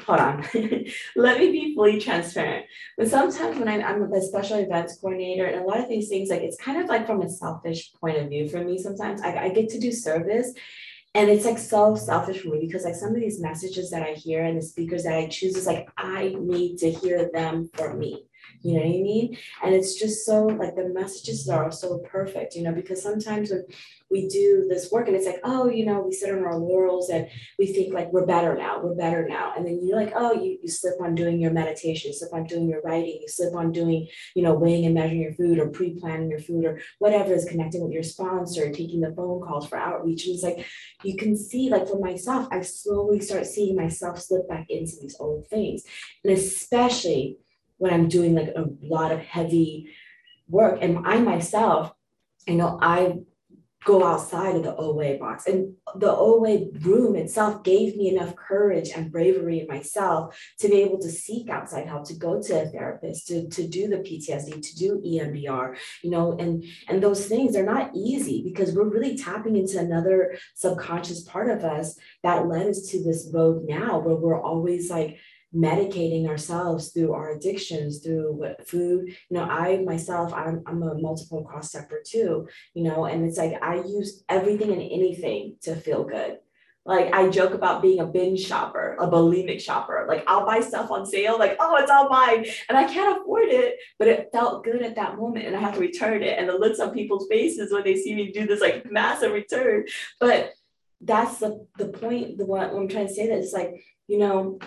hold 0.06 0.20
on, 0.20 0.46
let 1.18 1.38
me 1.38 1.52
be 1.52 1.76
fully 1.76 2.00
transparent. 2.00 2.66
But 2.98 3.10
sometimes 3.10 3.60
when 3.60 3.68
I, 3.68 3.82
I'm 3.82 4.02
a 4.14 4.22
special 4.22 4.58
events 4.58 5.00
coordinator 5.02 5.46
and 5.46 5.62
a 5.62 5.68
lot 5.68 5.82
of 5.82 5.90
these 5.90 6.08
things, 6.08 6.30
like 6.30 6.44
it's 6.44 6.56
kind 6.56 6.82
of 6.82 6.88
like 6.88 7.06
from 7.06 7.22
a 7.22 7.30
selfish 7.30 7.92
point 8.00 8.18
of 8.18 8.30
view 8.30 8.48
for 8.48 8.64
me 8.64 8.78
sometimes. 8.78 9.22
I, 9.22 9.38
I 9.38 9.50
get 9.50 9.68
to 9.70 9.80
do 9.80 9.92
service 9.92 10.54
and 11.14 11.30
it's 11.30 11.44
like 11.44 11.58
so 11.58 11.96
selfish 11.96 12.42
for 12.42 12.50
me 12.50 12.60
because 12.62 12.86
like 12.86 12.96
some 12.96 13.10
of 13.10 13.20
these 13.20 13.42
messages 13.42 13.90
that 13.90 14.04
I 14.04 14.14
hear 14.14 14.46
and 14.46 14.58
the 14.58 14.62
speakers 14.62 15.04
that 15.04 15.18
I 15.18 15.28
choose 15.28 15.58
is 15.58 15.68
like 15.68 15.90
I 15.98 16.36
need 16.40 16.78
to 16.78 16.90
hear 16.90 17.30
them 17.34 17.70
for 17.74 17.96
me. 17.96 18.24
You 18.62 18.74
know 18.74 18.80
what 18.80 18.88
I 18.88 19.02
mean? 19.02 19.38
And 19.64 19.76
it's 19.76 19.96
just 19.96 20.26
so 20.26 20.46
like 20.46 20.76
the 20.76 20.90
messages 20.90 21.48
are 21.48 21.72
so 21.72 22.00
perfect, 22.00 22.56
you 22.56 22.64
know, 22.64 22.74
because 22.74 23.02
sometimes 23.02 23.52
when 23.52 23.66
we 24.10 24.28
do 24.28 24.66
this 24.70 24.92
work 24.92 25.08
and 25.08 25.16
it's 25.16 25.26
like, 25.26 25.40
oh, 25.44 25.70
you 25.70 25.86
know, 25.86 26.02
we 26.02 26.12
sit 26.12 26.34
on 26.34 26.44
our 26.44 26.58
laurels 26.58 27.10
and 27.10 27.28
we 27.60 27.68
think 27.68 27.94
like 27.94 28.12
we're 28.12 28.26
better 28.26 28.56
now, 28.56 28.82
we're 28.82 28.96
better 28.96 29.28
now. 29.28 29.54
And 29.56 29.66
then 29.66 29.80
you're 29.84 30.00
like, 30.00 30.14
oh, 30.16 30.34
you, 30.34 30.58
you 30.62 30.70
slip 30.70 30.96
on 31.02 31.14
doing 31.14 31.40
your 31.40 31.52
meditation, 31.52 32.10
you 32.12 32.18
slip 32.18 32.34
on 32.34 32.46
doing 32.46 32.68
your 32.68 32.82
writing, 32.82 33.20
you 33.22 33.28
slip 33.28 33.54
on 33.54 33.72
doing, 33.72 34.08
you 34.36 34.44
know, 34.44 34.54
weighing 34.54 34.86
and 34.86 34.96
measuring 34.96 35.22
your 35.22 35.34
food 35.34 35.60
or 35.60 35.70
pre-planning 35.70 36.30
your 36.30 36.40
food 36.40 36.66
or 36.66 36.80
whatever 37.00 37.34
is 37.34 37.46
connecting 37.46 37.84
with 37.84 37.94
your 37.94 38.04
sponsor, 38.04 38.72
taking 38.72 39.02
the 39.02 39.14
phone 39.14 39.42
calls 39.42 39.68
for 39.68 39.78
outreach. 39.78 40.26
And 40.26 40.36
it's 40.36 40.44
like 40.44 40.66
you 41.04 41.16
can 41.16 41.38
see, 41.38 41.70
like 41.70 41.88
for 41.88 42.00
myself, 42.00 42.48
I 42.52 42.62
slowly 42.62 43.20
start 43.20 43.46
seeing 43.46 43.76
myself 43.76 44.20
slip 44.20 44.48
back 44.50 44.68
into 44.70 44.94
these 45.02 45.18
old 45.20 45.48
things. 45.48 45.84
And 46.24 46.34
especially 46.34 47.38
when 47.78 47.94
I'm 47.94 48.08
doing 48.08 48.36
like 48.36 48.50
a 48.56 48.66
lot 48.82 49.12
of 49.12 49.20
heavy 49.20 49.94
work. 50.48 50.80
And 50.82 51.06
I 51.06 51.20
myself, 51.20 51.94
I 52.48 52.54
know 52.54 52.80
I 52.82 53.20
go 53.88 54.06
outside 54.06 54.56
of 54.56 54.64
the 54.64 54.76
OA 54.76 55.18
box. 55.18 55.48
And 55.48 55.76
the 55.96 56.12
OA 56.12 56.68
room 56.82 57.16
itself 57.16 57.64
gave 57.64 57.96
me 57.96 58.10
enough 58.10 58.36
courage 58.36 58.90
and 58.94 59.12
bravery 59.12 59.62
in 59.62 59.68
myself 59.68 60.38
to 60.60 60.68
be 60.68 60.82
able 60.82 61.00
to 61.00 61.10
seek 61.10 61.50
outside 61.50 61.88
help, 61.88 62.06
to 62.08 62.16
go 62.16 62.42
to 62.42 62.64
a 62.64 62.66
therapist, 62.66 63.28
to, 63.28 63.48
to 63.48 63.66
do 63.66 63.88
the 63.88 63.98
PTSD, 63.98 64.62
to 64.62 64.76
do 64.76 65.02
EMDR, 65.06 65.78
you 66.04 66.10
know, 66.10 66.34
and, 66.38 66.66
and 66.90 67.02
those 67.02 67.28
things 67.28 67.56
are 67.56 67.64
not 67.64 67.92
easy 67.96 68.44
because 68.44 68.76
we're 68.76 68.90
really 68.90 69.18
tapping 69.18 69.56
into 69.56 69.80
another 69.80 70.38
subconscious 70.56 71.24
part 71.24 71.50
of 71.50 71.64
us 71.64 71.98
that 72.24 72.48
led 72.48 72.68
us 72.68 72.82
to 72.90 73.02
this 73.02 73.30
road 73.34 73.64
now 73.70 74.00
where 74.00 74.16
we're 74.16 74.42
always 74.42 74.90
like, 74.90 75.18
medicating 75.56 76.28
ourselves 76.28 76.92
through 76.92 77.14
our 77.14 77.32
addictions 77.32 78.00
through 78.00 78.34
what 78.34 78.68
food 78.68 79.08
you 79.08 79.38
know 79.38 79.44
i 79.44 79.78
myself 79.78 80.34
I'm, 80.34 80.62
I'm 80.68 80.84
a 80.84 80.96
multiple 80.96 81.44
cross 81.44 81.70
stepper 81.70 82.02
too 82.06 82.48
you 82.74 82.84
know 82.84 83.06
and 83.06 83.26
it's 83.26 83.38
like 83.38 83.54
i 83.62 83.76
use 83.76 84.24
everything 84.28 84.72
and 84.72 84.82
anything 84.82 85.56
to 85.62 85.76
feel 85.76 86.04
good 86.04 86.40
like 86.88 87.14
I 87.14 87.28
joke 87.28 87.54
about 87.54 87.82
being 87.82 88.00
a 88.00 88.06
binge 88.06 88.40
shopper, 88.40 88.96
a 88.98 89.08
bulimic 89.10 89.60
shopper. 89.60 90.06
Like 90.08 90.24
I'll 90.26 90.46
buy 90.46 90.62
stuff 90.62 90.90
on 90.90 91.06
sale, 91.06 91.38
like, 91.38 91.58
oh, 91.60 91.76
it's 91.76 91.92
all 91.92 92.08
mine. 92.08 92.46
And 92.70 92.78
I 92.78 92.86
can't 92.86 93.20
afford 93.20 93.50
it, 93.50 93.76
but 94.00 94.08
it 94.08 94.30
felt 94.32 94.64
good 94.64 94.82
at 94.82 94.96
that 94.96 95.18
moment. 95.18 95.46
And 95.46 95.56
I 95.56 95.60
have 95.60 95.74
to 95.74 95.82
return 95.82 96.24
it. 96.24 96.40
And 96.40 96.48
the 96.48 96.58
looks 96.58 96.80
on 96.80 96.94
people's 96.94 97.28
faces 97.28 97.74
when 97.74 97.84
they 97.84 97.98
see 97.98 98.16
me 98.16 98.32
do 98.32 98.48
this 98.48 98.62
like 98.62 98.90
massive 98.90 99.34
return. 99.34 99.84
But 100.22 100.54
that's 101.02 101.40
the, 101.40 101.68
the 101.78 101.90
point, 101.90 102.38
the 102.38 102.46
what 102.46 102.74
I'm 102.74 102.88
trying 102.88 103.08
to 103.08 103.14
say 103.14 103.28
that 103.28 103.40
it's 103.40 103.52
like, 103.52 103.84
you 104.08 104.20
know, 104.20 104.58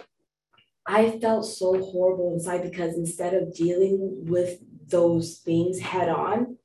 I 0.90 1.20
felt 1.20 1.46
so 1.46 1.80
horrible 1.80 2.32
inside 2.34 2.62
because 2.62 2.96
instead 2.96 3.32
of 3.32 3.54
dealing 3.54 4.24
with 4.26 4.58
those 4.88 5.38
things 5.44 5.78
head 5.78 6.08
on, 6.08 6.56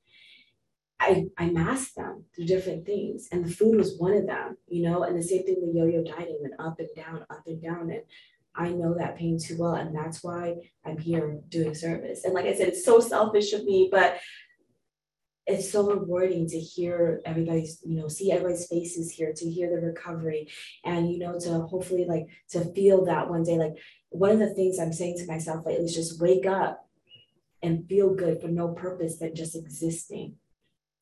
I, 0.98 1.26
I 1.38 1.50
masked 1.50 1.94
them 1.94 2.24
through 2.34 2.46
different 2.46 2.86
things. 2.86 3.28
And 3.30 3.44
the 3.44 3.52
food 3.52 3.76
was 3.76 3.96
one 3.98 4.14
of 4.14 4.26
them, 4.26 4.56
you 4.66 4.82
know, 4.82 5.04
and 5.04 5.16
the 5.16 5.22
same 5.22 5.44
thing 5.44 5.58
with 5.60 5.76
yo-yo 5.76 6.02
dieting 6.02 6.38
went 6.40 6.54
up 6.58 6.80
and 6.80 6.88
down, 6.96 7.24
up 7.30 7.44
and 7.46 7.62
down. 7.62 7.90
And 7.90 8.02
I 8.56 8.70
know 8.70 8.96
that 8.98 9.16
pain 9.16 9.38
too 9.38 9.58
well. 9.58 9.74
And 9.74 9.94
that's 9.94 10.24
why 10.24 10.56
I'm 10.84 10.98
here 10.98 11.38
doing 11.48 11.76
service. 11.76 12.24
And 12.24 12.34
like 12.34 12.46
I 12.46 12.54
said, 12.54 12.66
it's 12.66 12.84
so 12.84 12.98
selfish 12.98 13.52
of 13.52 13.62
me, 13.62 13.88
but 13.92 14.18
it's 15.46 15.70
so 15.70 15.88
rewarding 15.88 16.48
to 16.48 16.58
hear 16.58 17.20
everybody's, 17.24 17.80
you 17.84 17.96
know, 17.96 18.08
see 18.08 18.32
everybody's 18.32 18.66
faces 18.66 19.12
here, 19.12 19.32
to 19.32 19.48
hear 19.48 19.70
the 19.70 19.86
recovery 19.86 20.48
and, 20.84 21.10
you 21.10 21.18
know, 21.18 21.38
to 21.38 21.60
hopefully 21.60 22.04
like 22.04 22.26
to 22.50 22.64
feel 22.74 23.04
that 23.04 23.30
one 23.30 23.44
day. 23.44 23.56
Like 23.56 23.76
one 24.08 24.32
of 24.32 24.38
the 24.40 24.54
things 24.54 24.78
I'm 24.78 24.92
saying 24.92 25.18
to 25.18 25.26
myself 25.26 25.64
lately 25.64 25.84
is 25.84 25.94
just 25.94 26.20
wake 26.20 26.46
up 26.46 26.88
and 27.62 27.88
feel 27.88 28.14
good 28.14 28.40
for 28.40 28.48
no 28.48 28.68
purpose 28.68 29.18
than 29.18 29.34
just 29.34 29.56
existing 29.56 30.34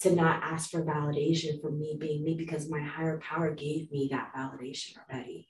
to 0.00 0.14
not 0.14 0.42
ask 0.42 0.70
for 0.70 0.84
validation 0.84 1.60
for 1.60 1.70
me 1.70 1.96
being 1.98 2.22
me 2.22 2.34
because 2.34 2.68
my 2.68 2.80
higher 2.80 3.18
power 3.20 3.54
gave 3.54 3.90
me 3.90 4.08
that 4.10 4.30
validation 4.36 4.92
already 5.10 5.48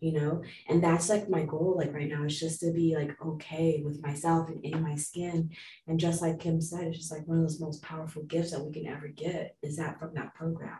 you 0.00 0.12
know? 0.12 0.42
And 0.68 0.82
that's 0.82 1.08
like 1.08 1.28
my 1.28 1.42
goal 1.42 1.76
like 1.76 1.92
right 1.92 2.08
now 2.08 2.24
is 2.24 2.38
just 2.38 2.60
to 2.60 2.72
be 2.72 2.94
like 2.96 3.16
okay 3.24 3.82
with 3.84 4.02
myself 4.02 4.48
and 4.48 4.64
in 4.64 4.82
my 4.82 4.94
skin. 4.96 5.50
And 5.86 5.98
just 5.98 6.22
like 6.22 6.40
kim 6.40 6.60
said 6.60 6.84
it's 6.84 6.98
just 6.98 7.12
like 7.12 7.26
one 7.26 7.38
of 7.38 7.44
those 7.44 7.60
most 7.60 7.82
powerful 7.82 8.22
gifts 8.24 8.50
that 8.50 8.64
we 8.64 8.72
can 8.72 8.86
ever 8.86 9.08
get 9.08 9.56
is 9.62 9.76
that 9.76 9.98
from 9.98 10.14
that 10.14 10.34
program 10.34 10.78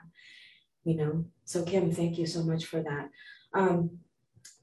you 0.85 0.97
know? 0.97 1.25
So 1.45 1.65
kim 1.65 1.91
thank 1.91 2.17
you 2.17 2.27
so 2.27 2.45
much 2.45 2.65
for 2.65 2.83
that. 2.83 3.11
Um 3.53 3.99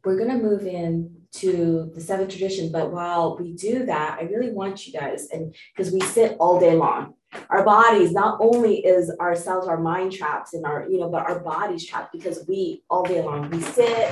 we're 0.04 0.18
going 0.18 0.30
to 0.30 0.44
move 0.44 0.66
in 0.66 1.16
to 1.32 1.92
the 1.96 2.02
seventh 2.02 2.30
tradition 2.30 2.72
but 2.72 2.92
while 2.92 3.38
we 3.38 3.54
do 3.54 3.86
that 3.86 4.18
i 4.20 4.24
really 4.24 4.52
want 4.52 4.86
you 4.86 4.94
guys 4.94 5.28
and 5.34 5.56
because 5.76 5.92
we 5.92 6.00
sit 6.02 6.38
all 6.40 6.60
day 6.60 6.76
long 6.76 7.14
our 7.50 7.64
bodies 7.64 8.12
not 8.12 8.38
only 8.40 8.86
is 8.86 9.12
ourselves 9.20 9.68
our 9.68 9.80
mind 9.80 10.12
traps 10.12 10.54
and 10.54 10.66
our 10.66 10.88
you 10.90 11.00
know 11.00 11.10
but 11.10 11.28
our 11.30 11.40
bodies 11.40 11.86
trapped 11.86 12.12
because 12.12 12.46
we 12.48 12.84
all 12.90 13.04
day 13.04 13.22
long 13.22 13.50
we 13.50 13.62
sit 13.62 14.12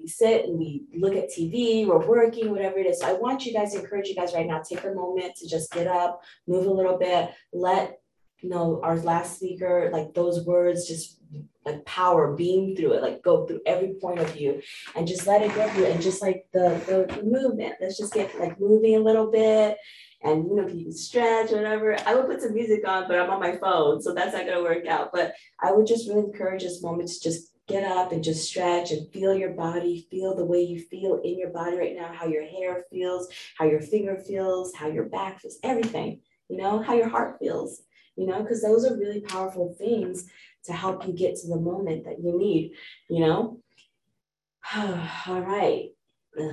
we 0.00 0.06
sit 0.06 0.44
and 0.44 0.58
we 0.58 0.84
look 0.94 1.14
at 1.14 1.30
tv 1.30 1.86
we're 1.86 2.06
working 2.06 2.50
whatever 2.50 2.78
it 2.78 2.86
is. 2.86 3.00
So 3.00 3.08
i 3.08 3.12
want 3.12 3.44
you 3.44 3.52
guys 3.52 3.72
to 3.72 3.80
encourage 3.80 4.08
you 4.08 4.14
guys 4.14 4.34
right 4.34 4.46
now 4.46 4.60
take 4.60 4.84
a 4.84 4.92
moment 4.92 5.34
to 5.36 5.48
just 5.48 5.72
get 5.72 5.86
up 5.86 6.20
move 6.46 6.66
a 6.66 6.72
little 6.72 6.98
bit 6.98 7.30
let 7.52 7.98
you 8.40 8.48
know 8.48 8.80
our 8.82 8.96
last 8.98 9.36
speaker 9.36 9.90
like 9.92 10.14
those 10.14 10.44
words 10.46 10.88
just 10.88 11.20
like 11.66 11.84
power 11.84 12.34
beam 12.34 12.74
through 12.74 12.92
it 12.92 13.02
like 13.02 13.22
go 13.22 13.46
through 13.46 13.60
every 13.66 13.94
point 14.00 14.18
of 14.18 14.34
you 14.36 14.60
and 14.96 15.06
just 15.06 15.26
let 15.26 15.42
it 15.42 15.54
go 15.54 15.68
through 15.68 15.86
and 15.86 16.00
just 16.00 16.22
like 16.22 16.46
the, 16.52 16.80
the, 16.86 17.14
the 17.14 17.22
movement 17.22 17.74
let's 17.80 17.98
just 17.98 18.14
get 18.14 18.38
like 18.40 18.58
moving 18.58 18.96
a 18.96 19.00
little 19.00 19.30
bit 19.30 19.76
and 20.22 20.44
you 20.44 20.56
know 20.56 20.66
if 20.66 20.74
you 20.74 20.84
can 20.84 20.92
stretch 20.92 21.50
whatever 21.50 21.96
i 22.06 22.14
would 22.14 22.26
put 22.26 22.42
some 22.42 22.54
music 22.54 22.86
on 22.86 23.06
but 23.08 23.18
i'm 23.18 23.30
on 23.30 23.40
my 23.40 23.56
phone 23.56 24.00
so 24.00 24.12
that's 24.12 24.32
not 24.32 24.46
going 24.46 24.56
to 24.56 24.62
work 24.62 24.86
out. 24.86 25.10
But 25.12 25.34
i 25.62 25.72
would 25.72 25.86
just 25.86 26.08
really 26.08 26.24
encourage 26.24 26.62
this 26.62 26.82
moment 26.82 27.08
to 27.08 27.20
just 27.20 27.52
get 27.68 27.84
up 27.84 28.10
and 28.10 28.24
just 28.24 28.48
stretch 28.48 28.90
and 28.90 29.10
feel 29.12 29.34
your 29.34 29.52
body 29.52 30.06
feel 30.10 30.34
the 30.34 30.44
way 30.44 30.62
you 30.62 30.80
feel 30.80 31.20
in 31.22 31.38
your 31.38 31.50
body 31.50 31.76
right 31.76 31.94
now 31.96 32.12
how 32.12 32.26
your 32.26 32.44
hair 32.44 32.84
feels 32.90 33.28
how 33.56 33.64
your 33.64 33.80
finger 33.80 34.16
feels 34.26 34.74
how 34.74 34.88
your 34.88 35.04
back 35.04 35.40
feels 35.40 35.58
everything 35.62 36.20
you 36.48 36.56
know 36.56 36.82
how 36.82 36.94
your 36.94 37.08
heart 37.08 37.36
feels 37.38 37.82
you 38.16 38.26
know 38.26 38.42
because 38.42 38.60
those 38.60 38.84
are 38.84 38.98
really 38.98 39.20
powerful 39.20 39.74
things 39.78 40.26
to 40.64 40.72
help 40.72 41.06
you 41.06 41.12
get 41.12 41.36
to 41.36 41.46
the 41.46 41.60
moment 41.60 42.04
that 42.04 42.18
you 42.18 42.36
need 42.36 42.72
you 43.08 43.20
know? 43.20 43.60
All 44.76 45.40
right 45.40 45.90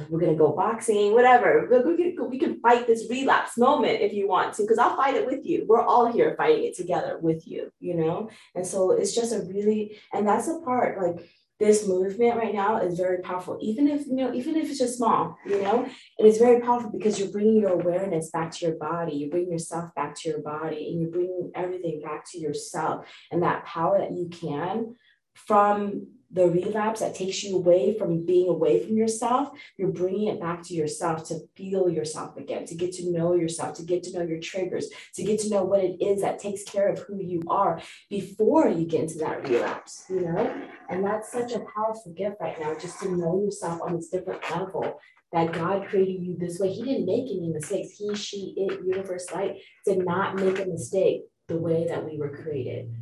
we're 0.09 0.19
gonna 0.19 0.35
go 0.35 0.51
boxing, 0.51 1.13
whatever. 1.13 1.67
We 1.85 1.97
can, 1.97 2.29
we 2.29 2.39
can 2.39 2.59
fight 2.59 2.87
this 2.87 3.07
relapse 3.09 3.57
moment 3.57 4.01
if 4.01 4.13
you 4.13 4.27
want 4.27 4.53
to, 4.55 4.63
because 4.63 4.77
I'll 4.77 4.95
fight 4.95 5.15
it 5.15 5.25
with 5.25 5.45
you. 5.45 5.65
We're 5.67 5.81
all 5.81 6.11
here 6.11 6.35
fighting 6.37 6.65
it 6.65 6.75
together 6.75 7.19
with 7.21 7.47
you, 7.47 7.71
you 7.79 7.95
know. 7.95 8.29
And 8.55 8.65
so 8.65 8.91
it's 8.91 9.15
just 9.15 9.33
a 9.33 9.39
really, 9.41 9.97
and 10.13 10.27
that's 10.27 10.47
a 10.47 10.59
part 10.59 11.01
like 11.01 11.27
this 11.59 11.87
movement 11.87 12.37
right 12.37 12.53
now 12.53 12.77
is 12.77 12.97
very 12.97 13.21
powerful. 13.21 13.57
Even 13.61 13.87
if 13.87 14.05
you 14.05 14.15
know, 14.15 14.33
even 14.33 14.55
if 14.55 14.69
it's 14.69 14.79
just 14.79 14.97
small, 14.97 15.35
you 15.45 15.61
know, 15.61 15.83
and 15.83 16.27
it's 16.27 16.37
very 16.37 16.61
powerful 16.61 16.91
because 16.91 17.19
you're 17.19 17.31
bringing 17.31 17.61
your 17.61 17.71
awareness 17.71 18.29
back 18.29 18.51
to 18.51 18.65
your 18.65 18.75
body. 18.75 19.13
you 19.13 19.29
bring 19.29 19.51
yourself 19.51 19.93
back 19.95 20.15
to 20.19 20.29
your 20.29 20.41
body, 20.41 20.89
and 20.89 21.01
you're 21.01 21.09
bringing 21.09 21.51
everything 21.55 22.01
back 22.01 22.29
to 22.31 22.39
yourself 22.39 23.05
and 23.31 23.41
that 23.43 23.65
power 23.65 23.97
that 23.99 24.11
you 24.11 24.29
can 24.29 24.95
from 25.33 26.07
the 26.31 26.49
relapse 26.49 26.99
that 26.99 27.15
takes 27.15 27.43
you 27.43 27.55
away 27.55 27.97
from 27.97 28.25
being 28.25 28.49
away 28.49 28.85
from 28.85 28.97
yourself, 28.97 29.49
you're 29.77 29.91
bringing 29.91 30.27
it 30.27 30.41
back 30.41 30.61
to 30.63 30.73
yourself 30.73 31.27
to 31.29 31.39
feel 31.55 31.89
yourself 31.89 32.35
again, 32.37 32.65
to 32.65 32.75
get 32.75 32.91
to 32.93 33.11
know 33.11 33.33
yourself, 33.33 33.77
to 33.77 33.83
get 33.83 34.03
to 34.03 34.17
know 34.17 34.25
your 34.25 34.39
triggers, 34.39 34.89
to 35.15 35.23
get 35.23 35.39
to 35.39 35.49
know 35.49 35.63
what 35.63 35.83
it 35.83 36.01
is 36.01 36.21
that 36.21 36.39
takes 36.39 36.63
care 36.63 36.89
of 36.89 36.99
who 36.99 37.21
you 37.21 37.41
are 37.47 37.81
before 38.09 38.67
you 38.67 38.85
get 38.85 39.01
into 39.01 39.17
that 39.19 39.47
relapse, 39.47 40.05
you 40.09 40.21
know? 40.21 40.61
And 40.89 41.03
that's 41.03 41.31
such 41.31 41.53
a 41.53 41.65
powerful 41.75 42.13
gift 42.15 42.37
right 42.41 42.59
now, 42.59 42.75
just 42.75 42.99
to 43.01 43.15
know 43.15 43.41
yourself 43.41 43.81
on 43.81 43.95
this 43.95 44.09
different 44.09 44.41
level 44.51 44.99
that 45.31 45.53
God 45.53 45.87
created 45.87 46.23
you 46.23 46.35
this 46.37 46.59
way. 46.59 46.71
He 46.71 46.83
didn't 46.83 47.05
make 47.05 47.25
any 47.25 47.49
mistakes. 47.53 47.97
He, 47.97 48.13
she, 48.15 48.53
it, 48.57 48.81
universe, 48.85 49.27
light 49.33 49.57
did 49.85 50.05
not 50.05 50.35
make 50.35 50.59
a 50.59 50.65
mistake 50.65 51.23
the 51.47 51.57
way 51.57 51.87
that 51.87 52.05
we 52.05 52.17
were 52.17 52.35
created 52.35 52.93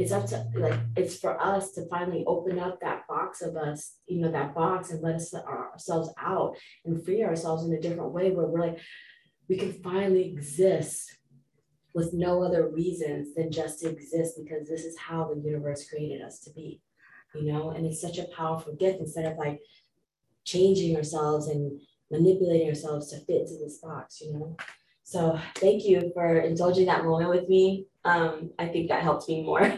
it's 0.00 0.12
up 0.12 0.26
to 0.26 0.44
like 0.56 0.78
it's 0.96 1.18
for 1.18 1.40
us 1.40 1.72
to 1.72 1.86
finally 1.88 2.24
open 2.26 2.58
up 2.58 2.80
that 2.80 3.06
box 3.08 3.42
of 3.42 3.56
us 3.56 3.96
you 4.06 4.20
know 4.20 4.30
that 4.30 4.54
box 4.54 4.90
and 4.90 5.02
let 5.02 5.16
us 5.16 5.34
ourselves 5.34 6.10
out 6.18 6.56
and 6.84 7.04
free 7.04 7.22
ourselves 7.22 7.64
in 7.64 7.72
a 7.72 7.80
different 7.80 8.12
way 8.12 8.30
where 8.30 8.46
we're 8.46 8.60
like 8.60 8.78
we 9.48 9.56
can 9.56 9.72
finally 9.82 10.28
exist 10.30 11.18
with 11.94 12.12
no 12.12 12.42
other 12.42 12.68
reasons 12.68 13.34
than 13.34 13.50
just 13.50 13.80
to 13.80 13.88
exist 13.88 14.38
because 14.42 14.68
this 14.68 14.84
is 14.84 14.96
how 14.96 15.24
the 15.24 15.40
universe 15.40 15.88
created 15.88 16.22
us 16.22 16.40
to 16.40 16.50
be 16.52 16.80
you 17.34 17.52
know? 17.52 17.70
And 17.70 17.86
it's 17.86 18.00
such 18.00 18.18
a 18.18 18.28
powerful 18.36 18.74
gift 18.74 19.00
instead 19.00 19.30
of 19.30 19.38
like 19.38 19.60
changing 20.44 20.96
ourselves 20.96 21.46
and 21.48 21.80
manipulating 22.10 22.68
ourselves 22.68 23.10
to 23.10 23.18
fit 23.20 23.42
into 23.42 23.56
this 23.62 23.78
box 23.78 24.20
you 24.20 24.32
know 24.32 24.56
so 25.10 25.38
thank 25.56 25.84
you 25.84 26.10
for 26.14 26.38
indulging 26.38 26.86
that 26.86 27.04
moment 27.04 27.30
with 27.30 27.48
me 27.48 27.86
um, 28.04 28.50
I 28.58 28.66
think 28.66 28.88
that 28.88 29.02
helped 29.02 29.28
me 29.28 29.42
more. 29.42 29.62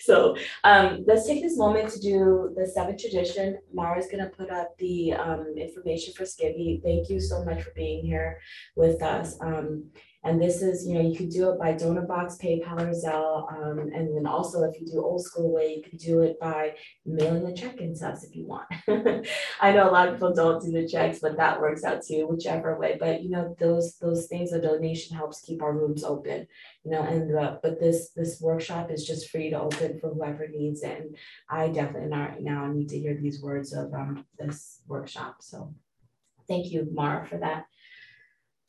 so 0.00 0.36
um, 0.64 1.04
let's 1.06 1.26
take 1.26 1.42
this 1.42 1.56
moment 1.56 1.90
to 1.90 2.00
do 2.00 2.52
the 2.56 2.66
seventh 2.66 3.00
tradition. 3.00 3.58
Mara's 3.72 4.06
going 4.06 4.24
to 4.24 4.30
put 4.30 4.50
up 4.50 4.76
the 4.78 5.12
um, 5.12 5.54
information 5.56 6.12
for 6.14 6.24
Skibby. 6.24 6.82
Thank 6.82 7.08
you 7.08 7.20
so 7.20 7.44
much 7.44 7.62
for 7.62 7.70
being 7.76 8.04
here 8.04 8.40
with 8.74 9.00
us. 9.02 9.36
Um, 9.40 9.90
and 10.24 10.40
this 10.40 10.62
is, 10.62 10.86
you 10.86 10.94
know, 10.94 11.00
you 11.00 11.16
can 11.16 11.28
do 11.28 11.50
it 11.50 11.58
by 11.58 11.72
donor 11.72 12.02
box, 12.02 12.36
PayPal, 12.40 12.80
or 12.80 12.92
Zelle. 12.92 13.52
Um, 13.52 13.78
and 13.80 14.16
then 14.16 14.24
also, 14.24 14.62
if 14.62 14.80
you 14.80 14.86
do 14.86 15.02
old 15.02 15.24
school 15.24 15.52
way, 15.52 15.74
you 15.74 15.82
can 15.82 15.98
do 15.98 16.20
it 16.20 16.38
by 16.38 16.76
mailing 17.04 17.44
a 17.46 17.54
check 17.54 17.80
in 17.80 17.98
to 17.98 18.08
us 18.08 18.22
if 18.22 18.36
you 18.36 18.46
want. 18.46 18.68
I 19.60 19.72
know 19.72 19.88
a 19.88 19.90
lot 19.90 20.06
of 20.06 20.14
people 20.14 20.32
don't 20.32 20.62
do 20.62 20.70
the 20.70 20.86
checks, 20.86 21.18
but 21.18 21.36
that 21.38 21.60
works 21.60 21.82
out 21.82 22.04
too, 22.06 22.28
whichever 22.28 22.78
way. 22.78 22.96
But 23.00 23.24
you 23.24 23.30
know, 23.30 23.56
those 23.58 23.96
those 23.98 24.26
things, 24.26 24.52
a 24.52 24.60
donation 24.60 25.16
helps 25.16 25.40
keep 25.40 25.60
our 25.60 25.72
rooms 25.72 26.04
open. 26.04 26.46
You 26.84 26.92
know, 26.92 27.02
and 27.02 27.32
but 27.60 27.80
this 27.80 28.10
this 28.10 28.40
workshop 28.40 28.92
is 28.92 29.04
just 29.04 29.28
free 29.28 29.50
to 29.50 29.60
open 29.60 29.98
for 29.98 30.14
whoever 30.14 30.46
needs 30.46 30.84
it. 30.84 31.00
And 31.00 31.16
I 31.50 31.66
definitely 31.68 32.10
not 32.10 32.40
now 32.40 32.68
need 32.68 32.90
to 32.90 32.98
hear 32.98 33.16
these 33.20 33.42
words 33.42 33.72
of 33.72 33.92
um, 33.92 34.24
this 34.38 34.82
workshop. 34.86 35.38
So, 35.40 35.74
thank 36.46 36.70
you, 36.70 36.86
Mara, 36.92 37.26
for 37.26 37.38
that. 37.38 37.66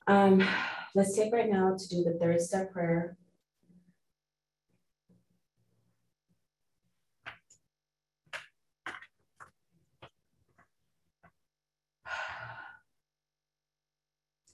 Um, 0.08 0.46
let's 0.96 1.16
take 1.16 1.34
right 1.34 1.50
now 1.50 1.76
to 1.78 1.88
do 1.88 2.04
the 2.04 2.18
third 2.20 2.42
step 2.42 2.72
prayer. 2.72 3.18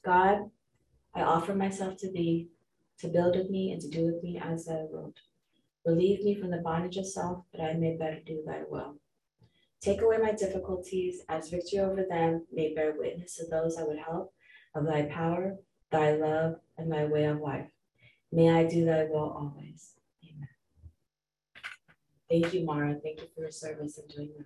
God, 0.03 0.49
I 1.13 1.21
offer 1.21 1.53
myself 1.53 1.97
to 1.97 2.11
thee 2.11 2.49
to 2.99 3.09
build 3.09 3.35
with 3.35 3.49
me 3.49 3.71
and 3.71 3.81
to 3.81 3.89
do 3.89 4.05
with 4.05 4.23
me 4.23 4.41
as 4.43 4.65
thou 4.65 4.87
wilt. 4.89 5.17
Relieve 5.85 6.23
me 6.23 6.35
from 6.35 6.51
the 6.51 6.57
bondage 6.57 6.97
of 6.97 7.05
self, 7.05 7.43
that 7.53 7.61
I 7.61 7.73
may 7.73 7.95
better 7.95 8.19
do 8.25 8.41
thy 8.45 8.61
will. 8.67 8.95
Take 9.81 10.01
away 10.01 10.17
my 10.17 10.31
difficulties, 10.31 11.21
as 11.29 11.49
victory 11.49 11.79
over 11.79 12.03
them 12.09 12.45
may 12.51 12.73
bear 12.73 12.95
witness 12.97 13.35
to 13.35 13.45
those 13.47 13.77
I 13.77 13.83
would 13.83 13.99
help 13.99 14.33
of 14.75 14.85
thy 14.85 15.03
power, 15.03 15.57
thy 15.91 16.15
love, 16.15 16.55
and 16.77 16.91
thy 16.91 17.05
way 17.05 17.25
of 17.25 17.39
life. 17.39 17.69
May 18.31 18.49
I 18.49 18.65
do 18.65 18.85
thy 18.85 19.05
will 19.05 19.31
always. 19.31 19.93
Amen. 20.23 20.47
Thank 22.29 22.53
you, 22.53 22.65
Mara. 22.65 22.95
Thank 23.01 23.21
you 23.21 23.27
for 23.33 23.41
your 23.41 23.51
service 23.51 23.97
and 23.97 24.07
doing 24.07 24.29
that. 24.37 24.45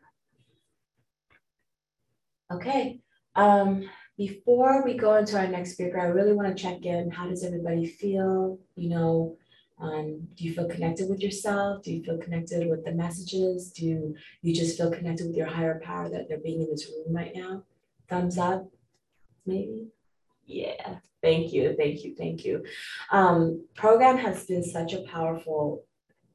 Okay. 2.56 3.02
Um, 3.36 3.90
before 4.18 4.86
we 4.86 4.94
go 4.94 5.16
into 5.16 5.38
our 5.38 5.48
next 5.48 5.74
speaker, 5.74 6.00
I 6.00 6.06
really 6.06 6.34
want 6.34 6.56
to 6.56 6.64
check 6.64 6.86
in. 6.86 7.10
How 7.10 7.28
does 7.28 7.44
everybody 7.44 7.88
feel? 7.88 8.60
You 8.76 8.90
know, 8.90 9.38
um, 9.80 10.28
do 10.36 10.46
you 10.46 10.54
feel 10.54 10.70
connected 10.70 11.10
with 11.10 11.22
yourself? 11.22 11.84
Do 11.84 11.92
you 11.92 12.04
feel 12.04 12.20
connected 12.20 12.70
with 12.70 12.86
the 12.86 12.92
messages? 12.92 13.72
Do 13.72 14.16
you 14.42 14.56
just 14.56 14.78
feel 14.78 14.92
connected 14.92 15.28
with 15.28 15.36
your 15.36 15.48
higher 15.48 15.82
power 15.84 16.10
that 16.10 16.30
they're 16.30 16.38
being 16.38 16.62
in 16.62 16.70
this 16.70 16.90
room 16.90 17.16
right 17.16 17.36
now? 17.36 17.64
Thumbs 18.08 18.38
up, 18.38 18.70
maybe. 19.46 19.88
Yeah, 20.46 20.98
thank 21.24 21.52
you, 21.54 21.76
thank 21.76 22.04
you, 22.04 22.14
thank 22.16 22.46
you. 22.46 22.64
Um, 23.12 23.66
program 23.74 24.18
has 24.18 24.46
been 24.46 24.64
such 24.64 24.94
a 24.94 25.02
powerful 25.02 25.86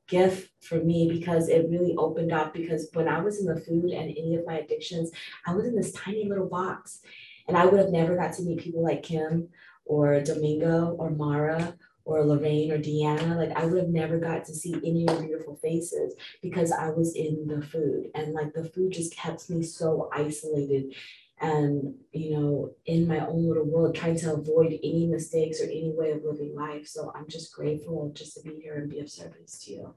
gift 0.08 0.50
for 0.64 0.82
me 0.82 1.08
because 1.08 1.48
it 1.48 1.68
really 1.70 1.94
opened 1.96 2.32
up 2.32 2.54
because 2.54 2.88
when 2.94 3.06
I 3.06 3.20
was 3.20 3.38
in 3.38 3.46
the 3.46 3.60
food 3.60 3.90
and 3.90 4.10
any 4.10 4.34
of 4.34 4.46
my 4.46 4.58
addictions, 4.58 5.12
I 5.46 5.54
was 5.54 5.66
in 5.66 5.76
this 5.76 5.92
tiny 5.92 6.24
little 6.24 6.48
box 6.48 7.00
and 7.46 7.56
I 7.56 7.66
would 7.66 7.78
have 7.78 7.90
never 7.90 8.16
got 8.16 8.32
to 8.34 8.42
meet 8.42 8.58
people 8.58 8.82
like 8.82 9.02
Kim 9.02 9.48
or 9.84 10.20
Domingo 10.20 10.96
or 10.98 11.10
Mara 11.10 11.74
or 12.04 12.24
Lorraine 12.24 12.72
or 12.72 12.78
Deanna. 12.78 13.36
Like 13.36 13.56
I 13.56 13.66
would 13.66 13.78
have 13.78 13.90
never 13.90 14.18
got 14.18 14.46
to 14.46 14.54
see 14.54 14.74
any 14.82 15.06
of 15.06 15.14
your 15.14 15.26
beautiful 15.28 15.56
faces 15.56 16.14
because 16.42 16.72
I 16.72 16.88
was 16.88 17.14
in 17.14 17.46
the 17.46 17.60
food 17.60 18.10
and 18.14 18.32
like 18.32 18.54
the 18.54 18.64
food 18.64 18.92
just 18.92 19.14
kept 19.14 19.50
me 19.50 19.62
so 19.62 20.08
isolated 20.14 20.94
and 21.40 21.94
you 22.12 22.32
know 22.32 22.70
in 22.86 23.06
my 23.06 23.24
own 23.26 23.48
little 23.48 23.64
world 23.64 23.94
trying 23.94 24.18
to 24.18 24.34
avoid 24.34 24.72
any 24.82 25.06
mistakes 25.06 25.60
or 25.60 25.64
any 25.64 25.92
way 25.96 26.10
of 26.10 26.24
living 26.24 26.54
life. 26.54 26.86
So 26.86 27.12
i'm 27.14 27.28
just 27.28 27.54
grateful 27.54 28.12
just 28.14 28.34
to 28.34 28.42
be 28.42 28.60
here 28.60 28.76
and 28.76 28.90
be 28.90 29.00
of 29.00 29.10
service 29.10 29.64
to 29.64 29.72
you. 29.72 29.94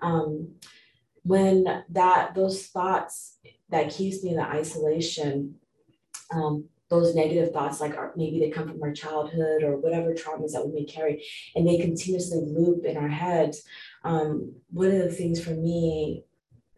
Um, 0.00 0.54
when 1.22 1.84
that 1.90 2.34
those 2.34 2.66
thoughts 2.66 3.38
that 3.70 3.90
keeps 3.90 4.22
me 4.22 4.30
in 4.30 4.36
the 4.36 4.42
isolation 4.42 5.56
um, 6.32 6.68
those 6.90 7.14
negative 7.14 7.52
thoughts 7.52 7.80
like 7.80 7.96
our, 7.96 8.12
maybe 8.16 8.40
they 8.40 8.50
come 8.50 8.68
from 8.68 8.82
our 8.82 8.92
childhood 8.92 9.62
or 9.62 9.76
whatever 9.76 10.14
traumas 10.14 10.52
that 10.52 10.66
we 10.66 10.72
may 10.72 10.84
carry 10.84 11.24
and 11.54 11.66
they 11.66 11.78
continuously 11.78 12.40
loop 12.46 12.84
in 12.84 12.96
our 12.96 13.08
heads 13.08 13.62
um, 14.04 14.54
one 14.70 14.90
of 14.90 15.02
the 15.02 15.10
things 15.10 15.42
for 15.42 15.50
me 15.50 16.24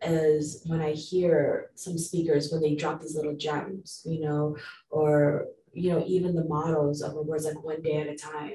is 0.03 0.63
when 0.67 0.81
I 0.81 0.93
hear 0.93 1.71
some 1.75 1.99
speakers 1.99 2.51
when 2.51 2.63
they 2.63 2.75
drop 2.75 3.01
these 3.01 3.17
little 3.17 3.37
gems, 3.37 4.03
you 4.05 4.21
know, 4.21 4.57
or 4.91 5.47
you 5.73 5.93
know, 5.93 6.05
even 6.07 6.35
the 6.35 6.45
models 6.45 7.01
of 7.01 7.15
words 7.15 7.45
like 7.45 7.63
one 7.63 7.81
day 7.81 8.01
at 8.01 8.09
a 8.09 8.17
time. 8.17 8.55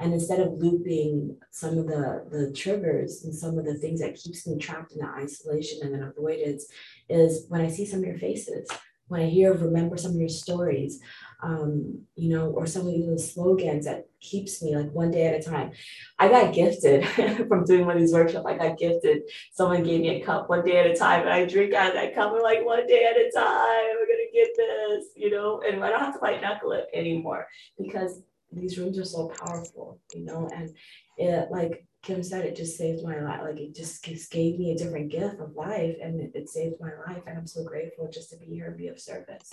And 0.00 0.12
instead 0.12 0.40
of 0.40 0.54
looping 0.54 1.36
some 1.50 1.78
of 1.78 1.86
the 1.86 2.26
the 2.30 2.52
triggers 2.52 3.24
and 3.24 3.34
some 3.34 3.58
of 3.58 3.64
the 3.64 3.74
things 3.74 4.00
that 4.00 4.16
keeps 4.16 4.46
me 4.46 4.58
trapped 4.58 4.92
in 4.92 4.98
that 4.98 5.14
isolation 5.14 5.80
and 5.82 5.94
then 5.94 6.02
avoidance, 6.02 6.66
is 7.08 7.46
when 7.48 7.60
I 7.60 7.68
see 7.68 7.86
some 7.86 8.00
of 8.00 8.06
your 8.06 8.18
faces, 8.18 8.68
when 9.08 9.20
I 9.20 9.26
hear 9.26 9.54
remember 9.54 9.96
some 9.96 10.12
of 10.12 10.16
your 10.16 10.28
stories, 10.28 11.00
um, 11.42 12.02
you 12.16 12.30
know, 12.30 12.50
or 12.50 12.66
some 12.66 12.86
of 12.86 12.92
these 12.92 13.32
slogans 13.32 13.84
that 13.84 14.06
keeps 14.20 14.62
me 14.62 14.76
like 14.76 14.90
one 14.92 15.10
day 15.10 15.26
at 15.26 15.40
a 15.40 15.42
time. 15.42 15.70
I 16.18 16.28
got 16.28 16.54
gifted 16.54 17.06
from 17.48 17.64
doing 17.64 17.86
one 17.86 17.96
of 17.96 18.00
these 18.00 18.12
workshops. 18.12 18.46
I 18.46 18.56
got 18.56 18.78
gifted. 18.78 19.22
Someone 19.52 19.84
gave 19.84 20.00
me 20.00 20.20
a 20.20 20.24
cup 20.24 20.48
one 20.48 20.64
day 20.64 20.78
at 20.78 20.90
a 20.90 20.96
time, 20.96 21.20
and 21.20 21.30
I 21.30 21.44
drink 21.44 21.74
out 21.74 21.88
of 21.88 21.94
that 21.94 22.14
cup. 22.14 22.32
I'm 22.32 22.42
like, 22.42 22.64
one 22.64 22.86
day 22.86 23.04
at 23.04 23.16
a 23.16 23.30
time, 23.30 23.96
we're 23.96 24.06
gonna 24.06 24.32
get 24.32 24.48
this, 24.56 25.06
you 25.14 25.30
know. 25.30 25.62
And 25.66 25.82
I 25.84 25.90
don't 25.90 26.00
have 26.00 26.14
to 26.14 26.20
fight 26.20 26.40
knuckle 26.40 26.72
it 26.72 26.86
anymore 26.92 27.46
because 27.78 28.22
these 28.52 28.78
rooms 28.78 28.98
are 28.98 29.04
so 29.04 29.28
powerful, 29.28 30.00
you 30.14 30.24
know. 30.24 30.48
And 30.54 30.70
it, 31.16 31.48
like 31.50 31.86
Kim 32.06 32.22
said, 32.22 32.44
it 32.44 32.54
just 32.54 32.78
saved 32.78 33.02
my 33.02 33.20
life. 33.20 33.40
Like 33.42 33.58
it 33.58 33.74
just, 33.74 34.04
just 34.04 34.30
gave 34.30 34.60
me 34.60 34.70
a 34.70 34.78
different 34.78 35.10
gift 35.10 35.40
of 35.40 35.56
life, 35.56 35.96
and 36.00 36.20
it, 36.20 36.30
it 36.36 36.48
saved 36.48 36.76
my 36.78 36.92
life. 37.04 37.24
And 37.26 37.36
I'm 37.36 37.48
so 37.48 37.64
grateful 37.64 38.08
just 38.08 38.30
to 38.30 38.36
be 38.36 38.46
here 38.46 38.68
and 38.68 38.76
be 38.76 38.86
of 38.86 39.00
service. 39.00 39.50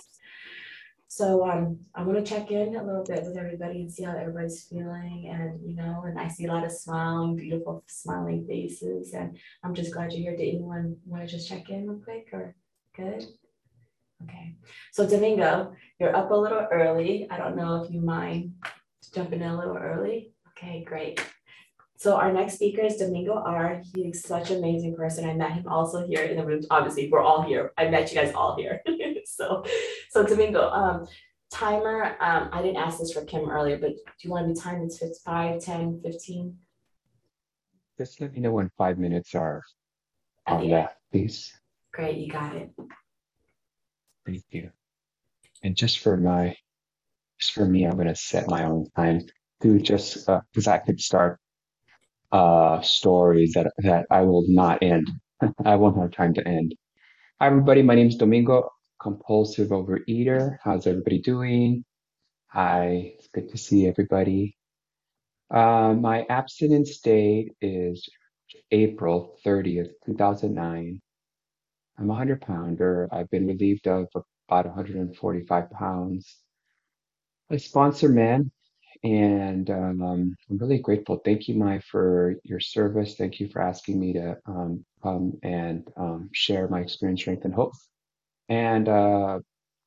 So 1.08 1.48
um, 1.48 1.80
I 1.96 2.02
want 2.02 2.24
to 2.24 2.24
check 2.24 2.52
in 2.52 2.76
a 2.76 2.84
little 2.84 3.02
bit 3.02 3.24
with 3.24 3.36
everybody 3.36 3.80
and 3.80 3.92
see 3.92 4.04
how 4.04 4.16
everybody's 4.16 4.62
feeling. 4.64 5.30
And, 5.32 5.68
you 5.68 5.74
know, 5.74 6.04
and 6.06 6.16
I 6.16 6.28
see 6.28 6.44
a 6.44 6.52
lot 6.52 6.64
of 6.64 6.70
smiling, 6.70 7.34
beautiful 7.34 7.82
smiling 7.88 8.46
faces. 8.48 9.14
And 9.14 9.36
I'm 9.64 9.74
just 9.74 9.92
glad 9.92 10.12
you're 10.12 10.30
here. 10.30 10.36
Did 10.36 10.54
anyone 10.54 10.96
want 11.04 11.24
to 11.24 11.28
just 11.28 11.48
check 11.48 11.70
in 11.70 11.88
real 11.88 12.00
quick 12.04 12.28
or 12.32 12.54
good? 12.96 13.24
Okay. 14.22 14.54
So 14.92 15.08
Domingo, 15.08 15.74
you're 15.98 16.14
up 16.14 16.30
a 16.30 16.34
little 16.34 16.68
early. 16.70 17.26
I 17.30 17.36
don't 17.36 17.56
know 17.56 17.82
if 17.82 17.90
you 17.90 18.00
mind 18.00 18.52
jumping 19.12 19.40
in 19.40 19.50
a 19.50 19.58
little 19.58 19.76
early. 19.76 20.32
Okay, 20.56 20.84
great. 20.84 21.20
So 21.96 22.16
our 22.16 22.32
next 22.32 22.54
speaker 22.54 22.82
is 22.82 22.96
Domingo 22.96 23.34
R. 23.34 23.82
He's 23.94 24.26
such 24.26 24.50
an 24.50 24.58
amazing 24.58 24.96
person. 24.96 25.28
I 25.28 25.34
met 25.34 25.52
him 25.52 25.68
also 25.68 26.06
here 26.06 26.22
in 26.22 26.36
the 26.36 26.44
room. 26.44 26.62
Obviously, 26.70 27.08
we're 27.08 27.22
all 27.22 27.42
here. 27.42 27.72
I 27.78 27.88
met 27.88 28.12
you 28.12 28.20
guys 28.20 28.34
all 28.34 28.56
here. 28.56 28.82
so, 29.24 29.64
so 30.10 30.24
Domingo, 30.24 30.68
um, 30.70 31.06
timer, 31.50 32.16
um, 32.20 32.48
I 32.52 32.62
didn't 32.62 32.78
ask 32.78 32.98
this 32.98 33.12
for 33.12 33.24
Kim 33.24 33.48
earlier, 33.48 33.78
but 33.78 33.90
do 33.90 34.02
you 34.22 34.30
want 34.30 34.48
to 34.48 34.54
be 34.54 34.60
timed? 34.60 34.90
It's 35.00 35.20
5, 35.20 35.60
10, 35.60 36.00
15? 36.02 36.58
Just 37.96 38.20
let 38.20 38.32
me 38.32 38.40
know 38.40 38.50
when 38.50 38.70
five 38.76 38.98
minutes 38.98 39.34
are 39.36 39.62
on 40.48 40.68
that, 40.70 40.96
please. 41.12 41.52
Great, 41.92 42.16
you 42.16 42.30
got 42.30 42.56
it. 42.56 42.70
Thank 44.26 44.42
you. 44.50 44.70
And 45.62 45.76
just 45.76 46.00
for 46.00 46.16
my, 46.16 46.56
just 47.38 47.52
for 47.52 47.66
me, 47.66 47.84
I'm 47.84 47.94
going 47.94 48.08
to 48.08 48.16
set 48.16 48.48
my 48.48 48.64
own 48.64 48.90
time 48.96 49.22
to 49.62 49.78
just 49.78 50.26
because 50.26 50.66
uh, 50.66 50.72
I 50.72 50.78
could 50.78 51.00
start 51.00 51.38
uh, 52.34 52.80
stories 52.82 53.52
that 53.54 53.72
that 53.78 54.06
I 54.10 54.22
will 54.22 54.44
not 54.48 54.82
end. 54.82 55.08
I 55.64 55.76
won't 55.76 55.96
have 55.98 56.10
time 56.10 56.34
to 56.34 56.46
end. 56.46 56.74
Hi, 57.40 57.46
everybody. 57.46 57.82
My 57.82 57.94
name 57.94 58.08
is 58.08 58.16
Domingo, 58.16 58.70
compulsive 59.00 59.68
overeater. 59.68 60.58
How's 60.62 60.88
everybody 60.88 61.20
doing? 61.20 61.84
Hi, 62.48 63.14
it's 63.18 63.28
good 63.28 63.50
to 63.50 63.56
see 63.56 63.86
everybody. 63.86 64.56
Uh, 65.48 65.94
my 65.94 66.26
abstinence 66.28 66.98
date 66.98 67.52
is 67.60 68.08
April 68.72 69.38
30th, 69.46 69.90
2009. 70.04 71.00
I'm 71.98 72.04
a 72.04 72.08
100 72.08 72.40
pounder. 72.40 73.08
I've 73.12 73.30
been 73.30 73.46
relieved 73.46 73.86
of 73.86 74.08
about 74.48 74.66
145 74.66 75.70
pounds. 75.70 76.36
I 77.48 77.58
sponsor 77.58 78.08
men 78.08 78.50
and 79.04 79.70
um, 79.70 80.02
I'm 80.02 80.36
really 80.50 80.78
grateful. 80.78 81.18
Thank 81.24 81.48
you, 81.48 81.56
Mai, 81.56 81.80
for 81.90 82.36
your 82.44 82.60
service. 82.60 83.16
Thank 83.16 83.40
you 83.40 83.48
for 83.50 83.62
asking 83.62 84.00
me 84.00 84.14
to 84.14 84.38
um, 84.46 84.84
come 85.02 85.34
and 85.44 85.86
um, 85.98 86.30
share 86.32 86.68
my 86.68 86.80
experience, 86.80 87.22
strength, 87.22 87.44
and 87.44 87.54
hope. 87.54 87.74
And 88.48 88.88
uh, 88.88 89.40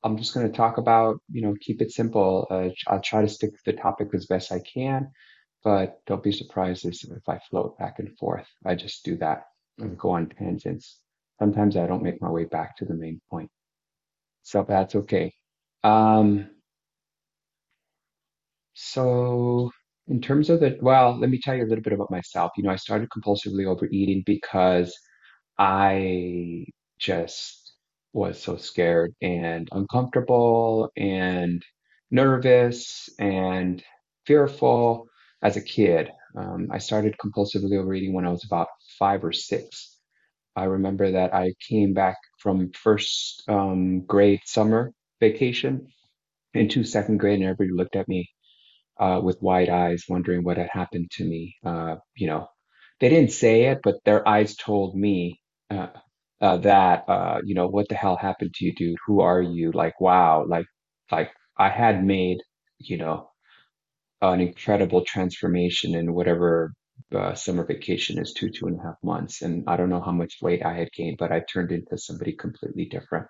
I'm 0.04 0.16
just 0.18 0.34
going 0.34 0.50
to 0.50 0.56
talk 0.56 0.78
about, 0.78 1.20
you 1.32 1.42
know, 1.42 1.56
keep 1.60 1.82
it 1.82 1.92
simple. 1.92 2.46
Uh, 2.50 2.70
I'll 2.86 3.00
try 3.02 3.22
to 3.22 3.28
stick 3.28 3.52
to 3.52 3.60
the 3.66 3.72
topic 3.74 4.10
as 4.14 4.26
best 4.26 4.52
I 4.52 4.60
can, 4.60 5.10
but 5.64 6.00
don't 6.06 6.22
be 6.22 6.32
surprised 6.32 6.86
if 6.86 7.28
I 7.28 7.40
float 7.50 7.78
back 7.78 7.98
and 7.98 8.16
forth. 8.18 8.46
I 8.64 8.76
just 8.76 9.04
do 9.04 9.16
that 9.18 9.44
and 9.78 9.98
go 9.98 10.10
on 10.10 10.28
tangents. 10.28 11.00
Sometimes 11.40 11.76
I 11.76 11.86
don't 11.88 12.04
make 12.04 12.22
my 12.22 12.30
way 12.30 12.44
back 12.44 12.76
to 12.78 12.84
the 12.84 12.94
main 12.94 13.20
point. 13.30 13.50
So 14.44 14.64
that's 14.68 14.94
okay. 14.94 15.34
Um, 15.84 16.50
so 18.78 19.70
in 20.08 20.20
terms 20.20 20.50
of 20.50 20.60
the, 20.60 20.78
well, 20.80 21.18
let 21.18 21.30
me 21.30 21.40
tell 21.42 21.54
you 21.56 21.64
a 21.64 21.68
little 21.68 21.82
bit 21.82 21.92
about 21.92 22.10
myself. 22.10 22.52
You 22.56 22.64
know, 22.64 22.70
I 22.70 22.76
started 22.76 23.10
compulsively 23.10 23.66
overeating 23.66 24.22
because 24.26 24.96
I 25.58 26.66
just 26.98 27.74
was 28.12 28.42
so 28.42 28.56
scared 28.56 29.14
and 29.22 29.68
uncomfortable 29.72 30.90
and 30.96 31.62
nervous 32.10 33.08
and 33.18 33.82
fearful 34.26 35.08
as 35.42 35.56
a 35.56 35.62
kid. 35.62 36.10
Um, 36.36 36.68
I 36.72 36.78
started 36.78 37.16
compulsively 37.24 37.78
overeating 37.78 38.14
when 38.14 38.26
I 38.26 38.30
was 38.30 38.44
about 38.44 38.68
five 38.98 39.24
or 39.24 39.32
six. 39.32 39.98
I 40.56 40.64
remember 40.64 41.12
that 41.12 41.34
I 41.34 41.54
came 41.68 41.94
back 41.94 42.16
from 42.40 42.72
first 42.72 43.44
um, 43.48 44.02
grade 44.06 44.40
summer 44.46 44.92
vacation 45.20 45.88
into 46.54 46.84
second 46.84 47.18
grade, 47.18 47.40
and 47.40 47.44
everybody 47.48 47.70
looked 47.76 47.96
at 47.96 48.08
me 48.08 48.28
uh, 48.98 49.20
with 49.22 49.42
wide 49.42 49.68
eyes, 49.68 50.04
wondering 50.08 50.44
what 50.44 50.56
had 50.58 50.70
happened 50.72 51.10
to 51.12 51.24
me. 51.24 51.56
Uh, 51.64 51.96
you 52.16 52.26
know, 52.26 52.48
they 53.00 53.08
didn't 53.08 53.32
say 53.32 53.64
it, 53.66 53.80
but 53.82 53.96
their 54.04 54.26
eyes 54.28 54.56
told 54.56 54.96
me 54.96 55.40
uh, 55.70 55.88
uh, 56.40 56.56
that, 56.58 57.04
uh, 57.08 57.40
you 57.44 57.54
know, 57.54 57.68
what 57.68 57.88
the 57.88 57.94
hell 57.94 58.16
happened 58.16 58.54
to 58.54 58.64
you, 58.64 58.74
dude? 58.74 58.98
Who 59.06 59.20
are 59.20 59.42
you? 59.42 59.72
Like, 59.72 60.00
wow, 60.00 60.44
like, 60.48 60.66
like 61.10 61.30
I 61.58 61.68
had 61.70 62.04
made, 62.04 62.38
you 62.78 62.98
know, 62.98 63.30
an 64.22 64.40
incredible 64.40 65.04
transformation 65.04 65.94
in 65.94 66.14
whatever 66.14 66.72
uh, 67.14 67.34
summer 67.34 67.64
vacation 67.64 68.18
is 68.18 68.32
two, 68.32 68.50
two 68.50 68.66
and 68.66 68.78
a 68.80 68.82
half 68.82 68.96
months. 69.02 69.42
And 69.42 69.64
I 69.68 69.76
don't 69.76 69.90
know 69.90 70.00
how 70.00 70.12
much 70.12 70.36
weight 70.42 70.64
I 70.64 70.74
had 70.74 70.92
gained, 70.92 71.18
but 71.18 71.32
I 71.32 71.40
turned 71.52 71.72
into 71.72 71.98
somebody 71.98 72.32
completely 72.32 72.86
different. 72.86 73.26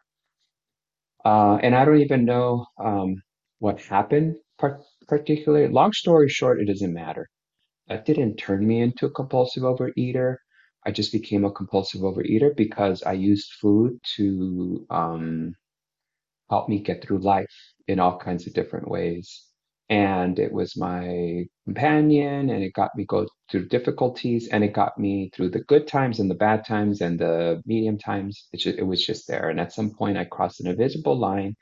Uh, 1.25 1.57
and 1.63 1.75
I 1.75 1.85
don't 1.85 2.01
even 2.01 2.25
know 2.25 2.67
um, 2.79 3.17
what 3.59 3.81
happened 3.81 4.37
particularly. 5.07 5.69
Long 5.69 5.93
story 5.93 6.29
short, 6.29 6.61
it 6.61 6.67
doesn't 6.67 6.93
matter. 6.93 7.29
That 7.89 8.05
didn't 8.05 8.37
turn 8.37 8.67
me 8.67 8.81
into 8.81 9.07
a 9.07 9.11
compulsive 9.11 9.63
overeater. 9.63 10.37
I 10.87 10.91
just 10.91 11.13
became 11.13 11.45
a 11.45 11.53
compulsive 11.53 12.03
overeater 12.03 12.55
because 12.57 13.03
I 13.03 13.13
used 13.13 13.53
food 13.61 13.99
to 14.17 14.87
um, 14.91 15.55
help 16.51 16.69
me 16.69 16.81
get 16.81 17.03
through 17.03 17.19
life 17.19 17.53
in 17.87 17.99
all 17.99 18.19
kinds 18.19 18.47
of 18.47 18.55
different 18.55 18.89
ways. 18.89 19.45
And 19.91 20.39
it 20.39 20.53
was 20.53 20.77
my 20.77 21.47
companion, 21.65 22.51
and 22.51 22.63
it 22.63 22.75
got 22.75 22.91
me 22.95 23.07
go 23.07 23.27
through 23.51 23.69
difficulties, 23.69 24.49
and 24.53 24.63
it 24.63 24.75
got 24.75 24.99
me 24.99 25.31
through 25.35 25.49
the 25.51 25.61
good 25.65 25.89
times 25.89 26.21
and 26.21 26.31
the 26.31 26.35
bad 26.35 26.67
times 26.67 27.01
and 27.01 27.19
the 27.19 27.63
medium 27.65 27.97
times. 27.99 28.49
It, 28.53 28.59
just, 28.59 28.79
it 28.79 28.83
was 28.83 29.05
just 29.05 29.27
there. 29.29 29.49
And 29.49 29.59
at 29.59 29.73
some 29.73 29.91
point, 29.91 30.19
I 30.19 30.25
crossed 30.25 30.61
an 30.61 30.67
invisible 30.67 31.19
line 31.19 31.57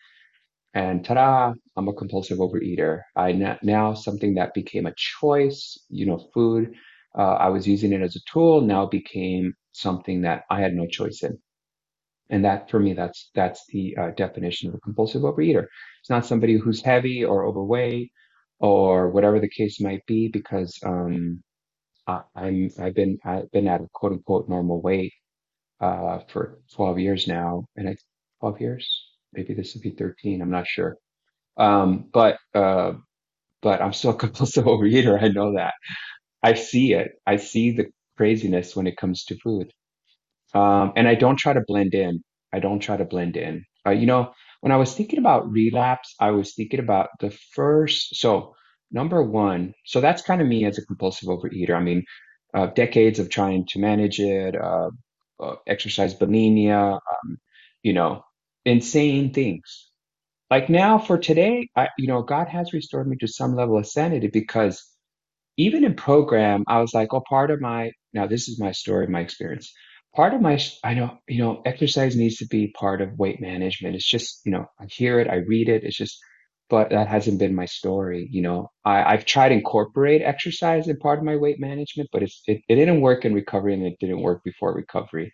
and 0.77 1.05
ta-da, 1.05 1.55
I'm 1.77 1.89
a 1.89 1.95
compulsive 1.95 2.39
overeater. 2.39 3.03
I 3.17 3.33
now 3.65 3.95
something 3.95 4.35
that 4.37 4.55
became 4.55 4.87
a 4.87 4.95
choice, 4.97 5.79
you 5.91 6.07
know, 6.07 6.19
food. 6.35 6.75
Uh, 7.19 7.35
I 7.47 7.49
was 7.51 7.67
using 7.69 7.93
it 7.95 8.03
as 8.03 8.17
a 8.17 8.21
tool. 8.33 8.61
Now 8.63 8.87
became 8.87 9.55
something 9.73 10.23
that 10.23 10.45
I 10.51 10.61
had 10.63 10.75
no 10.75 10.87
choice 10.89 11.23
in. 11.25 11.39
And 12.31 12.45
that 12.45 12.71
for 12.71 12.81
me, 12.81 12.93
that's 12.95 13.31
that's 13.35 13.65
the 13.69 13.97
uh, 13.97 14.11
definition 14.17 14.69
of 14.69 14.75
a 14.77 14.81
compulsive 14.81 15.23
overeater. 15.23 15.67
It's 16.01 16.11
not 16.11 16.27
somebody 16.27 16.57
who's 16.59 16.83
heavy 16.83 17.25
or 17.25 17.47
overweight 17.47 18.11
or 18.61 19.11
whatever 19.11 19.41
the 19.41 19.49
case 19.51 19.81
might 19.81 20.05
be, 20.07 20.29
because 20.29 20.79
um, 20.85 21.43
I, 22.09 22.23
I'm 22.37 22.71
I've 22.81 22.95
been 22.97 23.19
I've 23.25 23.51
been 23.53 23.69
at 23.69 23.83
a 23.83 23.89
quote 23.95 24.13
unquote 24.13 24.49
normal 24.49 24.83
weight 24.83 25.15
uh, 25.81 26.21
for 26.29 26.61
12 26.75 26.99
years 27.01 27.29
now, 27.29 27.67
and 27.77 27.89
I 27.91 27.97
12 28.41 28.61
years, 28.63 29.06
maybe 29.33 29.55
this 29.55 29.75
would 29.75 29.83
be 29.83 29.91
13. 29.91 30.43
I'm 30.43 30.51
not 30.51 30.67
sure. 30.67 30.97
Um, 31.59 32.11
but 32.13 32.39
uh, 32.55 32.95
but 33.63 33.83
I'm 33.83 33.93
still 33.93 34.11
a 34.17 34.19
compulsive 34.19 34.67
overeater. 34.67 35.23
I 35.23 35.29
know 35.29 35.55
that. 35.57 35.75
I 36.43 36.55
see 36.55 36.95
it. 36.95 37.13
I 37.27 37.37
see 37.37 37.73
the 37.73 37.87
craziness 38.17 38.77
when 38.77 38.87
it 38.87 38.97
comes 38.97 39.25
to 39.27 39.39
food. 39.39 39.73
Um, 40.55 40.93
and 40.97 41.09
I 41.09 41.15
don't 41.15 41.37
try 41.37 41.53
to 41.53 41.63
blend 41.67 41.95
in. 41.95 42.23
I 42.53 42.61
don't 42.61 42.81
try 42.81 42.97
to 42.97 43.05
blend 43.05 43.37
in. 43.37 43.65
Uh, 43.87 43.91
you 43.91 44.07
know, 44.07 44.33
when 44.61 44.73
I 44.73 44.77
was 44.77 44.95
thinking 44.95 45.19
about 45.19 45.51
relapse, 45.51 46.15
I 46.21 46.31
was 46.31 46.55
thinking 46.55 46.81
about 46.81 47.09
the 47.21 47.31
first. 47.55 48.17
So, 48.17 48.55
number 48.91 49.23
one, 49.23 49.75
so 49.85 50.01
that's 50.01 50.23
kind 50.23 50.41
of 50.41 50.49
me 50.49 50.65
as 50.65 50.79
a 50.79 50.87
compulsive 50.87 51.29
overeater. 51.29 51.75
I 51.77 51.81
mean, 51.81 52.05
uh, 52.55 52.67
decades 52.69 53.19
of 53.19 53.29
trying 53.29 53.67
to 53.71 53.79
manage 53.79 54.19
it, 54.21 54.57
uh, 54.57 54.91
uh, 55.41 55.57
exercise 55.67 56.15
bulimia, 56.15 56.95
um, 56.95 57.39
you 57.83 57.93
know, 57.93 58.23
insane 58.67 59.33
things. 59.33 59.91
Like 60.51 60.71
now 60.71 60.99
for 60.99 61.19
today, 61.19 61.69
I, 61.77 61.89
you 61.99 62.09
know, 62.09 62.23
God 62.23 62.49
has 62.49 62.75
restored 62.75 63.09
me 63.09 63.17
to 63.19 63.29
some 63.29 63.57
level 63.57 63.79
of 63.79 63.87
sanity 63.87 64.29
because 64.29 64.85
even 65.57 65.85
in 65.85 65.95
program, 65.95 66.65
I 66.69 66.81
was 66.81 66.95
like, 66.95 67.15
oh, 67.15 67.23
part 67.29 67.51
of 67.51 67.61
my, 67.61 67.93
now 68.13 68.27
this 68.27 68.49
is 68.49 68.61
my 68.61 68.73
story, 68.73 69.07
my 69.09 69.21
experience. 69.21 69.73
Part 70.15 70.35
of 70.35 70.41
my, 70.41 70.61
I 70.85 70.95
know, 70.95 71.19
you 71.29 71.43
know, 71.43 71.63
exercise 71.67 72.17
needs 72.17 72.37
to 72.39 72.47
be 72.47 72.69
part 72.79 73.03
of 73.03 73.19
weight 73.19 73.41
management. 73.41 73.97
It's 73.97 74.09
just, 74.09 74.43
you 74.45 74.53
know, 74.53 74.67
I 74.81 74.87
hear 74.89 75.21
it, 75.21 75.29
I 75.29 75.37
read 75.37 75.69
it. 75.69 75.85
It's 75.85 75.97
just, 75.97 76.19
but 76.71 76.91
that 76.91 77.09
hasn't 77.09 77.39
been 77.39 77.55
my 77.55 77.67
story. 77.67 78.29
You 78.31 78.43
know, 78.43 78.71
I, 78.85 79.03
I've 79.05 79.27
tried 79.27 79.53
incorporate 79.53 80.23
exercise 80.23 80.89
in 80.89 80.99
part 80.99 81.19
of 81.19 81.25
my 81.25 81.37
weight 81.37 81.61
management, 81.61 82.09
but 82.13 82.23
it's, 82.23 82.43
it, 82.47 82.63
it 82.69 82.77
didn't 82.77 83.03
work 83.03 83.25
in 83.25 83.35
recovery 83.35 83.75
and 83.75 83.85
it 83.85 83.97
didn't 84.01 84.23
work 84.23 84.43
before 84.45 84.75
recovery. 84.75 85.33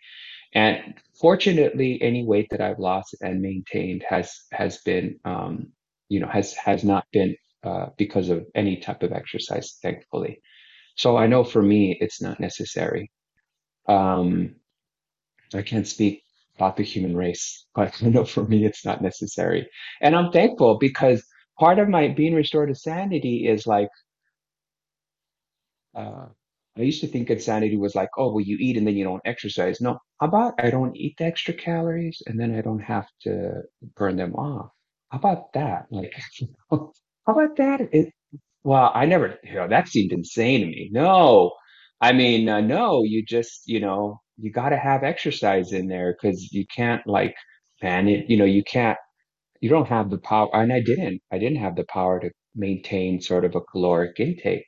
And 0.53 0.95
fortunately, 1.19 2.01
any 2.01 2.23
weight 2.25 2.47
that 2.51 2.61
I've 2.61 2.79
lost 2.79 3.15
and 3.21 3.41
maintained 3.41 4.03
has 4.07 4.31
has 4.51 4.79
been, 4.79 5.19
um, 5.25 5.71
you 6.09 6.19
know, 6.19 6.27
has 6.27 6.53
has 6.55 6.83
not 6.83 7.05
been 7.11 7.35
uh, 7.63 7.87
because 7.97 8.29
of 8.29 8.45
any 8.55 8.77
type 8.77 9.03
of 9.03 9.11
exercise, 9.13 9.77
thankfully. 9.81 10.41
So 10.95 11.17
I 11.17 11.27
know 11.27 11.43
for 11.43 11.61
me, 11.61 11.97
it's 11.99 12.21
not 12.21 12.39
necessary. 12.39 13.11
Um, 13.87 14.55
I 15.53 15.61
can't 15.61 15.87
speak 15.87 16.23
about 16.55 16.77
the 16.77 16.83
human 16.83 17.15
race, 17.15 17.65
but 17.75 18.01
I 18.03 18.09
know 18.09 18.25
for 18.25 18.43
me, 18.45 18.65
it's 18.65 18.85
not 18.85 19.01
necessary. 19.01 19.67
And 20.01 20.15
I'm 20.15 20.31
thankful 20.31 20.77
because 20.77 21.23
part 21.59 21.79
of 21.79 21.89
my 21.89 22.09
being 22.09 22.35
restored 22.35 22.69
to 22.69 22.75
sanity 22.75 23.47
is 23.47 23.65
like, 23.67 23.89
uh, 25.95 26.27
I 26.77 26.81
used 26.81 27.01
to 27.01 27.07
think 27.07 27.29
insanity 27.29 27.77
was 27.77 27.95
like, 27.95 28.09
oh, 28.17 28.31
well, 28.33 28.41
you 28.43 28.57
eat 28.59 28.77
and 28.77 28.87
then 28.87 28.95
you 28.95 29.03
don't 29.03 29.21
exercise. 29.25 29.79
No, 29.81 29.99
how 30.19 30.27
about 30.27 30.55
I 30.59 30.69
don't 30.71 30.95
eat 30.97 31.15
the 31.17 31.25
extra 31.25 31.53
calories 31.53 32.21
and 32.25 32.39
then 32.39 32.55
I 32.55 32.61
don't 32.61 32.79
have 32.79 33.07
to 33.21 33.61
burn 33.95 34.15
them 34.17 34.33
off? 34.35 34.71
How 35.09 35.19
about 35.19 35.53
that? 35.53 35.85
Like, 35.91 36.13
how 36.71 36.91
about 37.27 37.55
that? 37.57 37.81
It, 37.93 38.13
well, 38.63 38.91
I 38.93 39.05
never, 39.05 39.37
you 39.43 39.55
know, 39.55 39.67
that 39.67 39.87
seemed 39.89 40.11
insane 40.13 40.61
to 40.61 40.67
me. 40.67 40.89
No, 40.91 41.53
I 42.01 42.13
mean, 42.13 42.49
uh, 42.49 42.61
no, 42.61 43.03
you 43.03 43.23
just, 43.25 43.63
you 43.67 43.79
know, 43.79 44.19
you 44.37 44.51
got 44.51 44.69
to 44.69 44.77
have 44.77 45.03
exercise 45.03 45.73
in 45.73 45.87
there 45.87 46.13
because 46.19 46.51
you 46.53 46.65
can't 46.75 47.05
like 47.07 47.35
man 47.81 48.07
it, 48.07 48.29
you 48.29 48.37
know, 48.37 48.45
you 48.45 48.63
can't, 48.63 48.97
you 49.61 49.69
don't 49.69 49.87
have 49.87 50.09
the 50.09 50.17
power. 50.19 50.49
And 50.53 50.73
I 50.73 50.81
didn't, 50.81 51.21
I 51.31 51.39
didn't 51.39 51.59
have 51.59 51.75
the 51.75 51.85
power 51.85 52.19
to 52.19 52.31
maintain 52.55 53.21
sort 53.21 53.45
of 53.45 53.55
a 53.55 53.61
caloric 53.61 54.19
intake. 54.19 54.65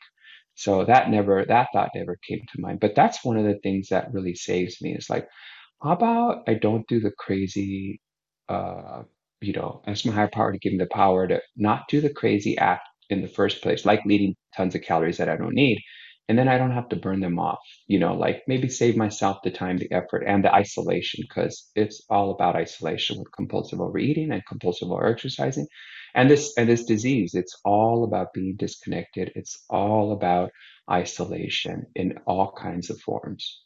So 0.55 0.85
that 0.85 1.09
never, 1.09 1.45
that 1.45 1.69
thought 1.73 1.91
never 1.95 2.17
came 2.27 2.41
to 2.53 2.61
mind. 2.61 2.79
But 2.79 2.95
that's 2.95 3.23
one 3.23 3.37
of 3.37 3.45
the 3.45 3.59
things 3.63 3.89
that 3.89 4.13
really 4.13 4.35
saves 4.35 4.81
me 4.81 4.93
is 4.95 5.09
like, 5.09 5.27
how 5.83 5.91
about 5.93 6.43
I 6.47 6.55
don't 6.55 6.87
do 6.87 6.99
the 6.99 7.11
crazy, 7.17 8.01
uh, 8.49 9.03
you 9.41 9.53
know, 9.53 9.81
ask 9.87 10.05
my 10.05 10.13
higher 10.13 10.29
power 10.31 10.51
to 10.51 10.59
give 10.59 10.73
me 10.73 10.79
the 10.79 10.87
power 10.87 11.27
to 11.27 11.41
not 11.55 11.83
do 11.89 12.01
the 12.01 12.13
crazy 12.13 12.57
act 12.57 12.87
in 13.09 13.21
the 13.21 13.27
first 13.27 13.61
place, 13.61 13.85
like 13.85 14.01
eating 14.09 14.35
tons 14.55 14.75
of 14.75 14.81
calories 14.81 15.17
that 15.17 15.29
I 15.29 15.37
don't 15.37 15.53
need. 15.55 15.81
And 16.27 16.37
then 16.37 16.47
I 16.47 16.57
don't 16.57 16.71
have 16.71 16.89
to 16.89 16.95
burn 16.95 17.19
them 17.19 17.37
off, 17.37 17.59
you 17.87 17.99
know, 17.99 18.15
like 18.15 18.43
maybe 18.47 18.67
save 18.67 18.97
myself 18.97 19.37
the 19.43 19.51
time, 19.51 19.77
the 19.77 19.91
effort, 19.91 20.23
and 20.25 20.43
the 20.43 20.53
isolation, 20.53 21.23
because 21.27 21.69
it's 21.75 22.03
all 22.09 22.31
about 22.31 22.55
isolation 22.55 23.19
with 23.19 23.31
compulsive 23.31 23.79
overeating 23.79 24.31
and 24.31 24.45
compulsive 24.47 24.91
over 24.91 25.05
exercising. 25.05 25.67
And 26.15 26.29
this 26.29 26.53
and 26.57 26.67
this 26.67 26.85
disease, 26.85 27.35
it's 27.35 27.55
all 27.63 28.03
about 28.05 28.33
being 28.33 28.55
disconnected. 28.57 29.33
It's 29.35 29.63
all 29.69 30.13
about 30.13 30.51
isolation 30.89 31.85
in 31.95 32.17
all 32.25 32.53
kinds 32.57 32.89
of 32.89 32.99
forms. 33.01 33.61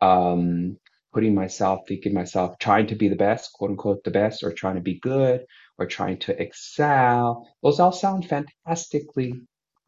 Um, 0.00 0.78
putting 1.14 1.34
myself, 1.34 1.80
thinking 1.88 2.14
myself, 2.14 2.58
trying 2.58 2.88
to 2.88 2.94
be 2.94 3.08
the 3.08 3.16
best, 3.16 3.52
quote 3.54 3.70
unquote, 3.70 4.04
the 4.04 4.10
best, 4.10 4.42
or 4.42 4.52
trying 4.52 4.76
to 4.76 4.80
be 4.80 4.98
good, 4.98 5.44
or 5.78 5.86
trying 5.86 6.18
to 6.18 6.42
excel. 6.42 7.48
Those 7.62 7.80
all 7.80 7.92
sound 7.92 8.26
fantastically 8.26 9.34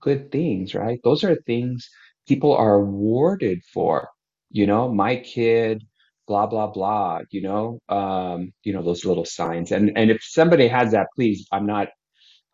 good 0.00 0.30
things, 0.30 0.74
right? 0.74 1.00
Those 1.02 1.24
are 1.24 1.34
things 1.34 1.88
people 2.28 2.54
are 2.56 2.74
awarded 2.76 3.62
for. 3.72 4.08
You 4.50 4.66
know, 4.66 4.92
my 4.92 5.16
kid, 5.16 5.84
blah 6.28 6.46
blah 6.46 6.68
blah. 6.68 7.20
You 7.30 7.42
know, 7.42 7.80
um, 7.88 8.52
you 8.64 8.72
know 8.72 8.82
those 8.82 9.04
little 9.04 9.24
signs. 9.26 9.72
And 9.72 9.96
and 9.96 10.10
if 10.10 10.22
somebody 10.24 10.68
has 10.68 10.92
that, 10.92 11.08
please, 11.16 11.46
I'm 11.52 11.66
not. 11.66 11.88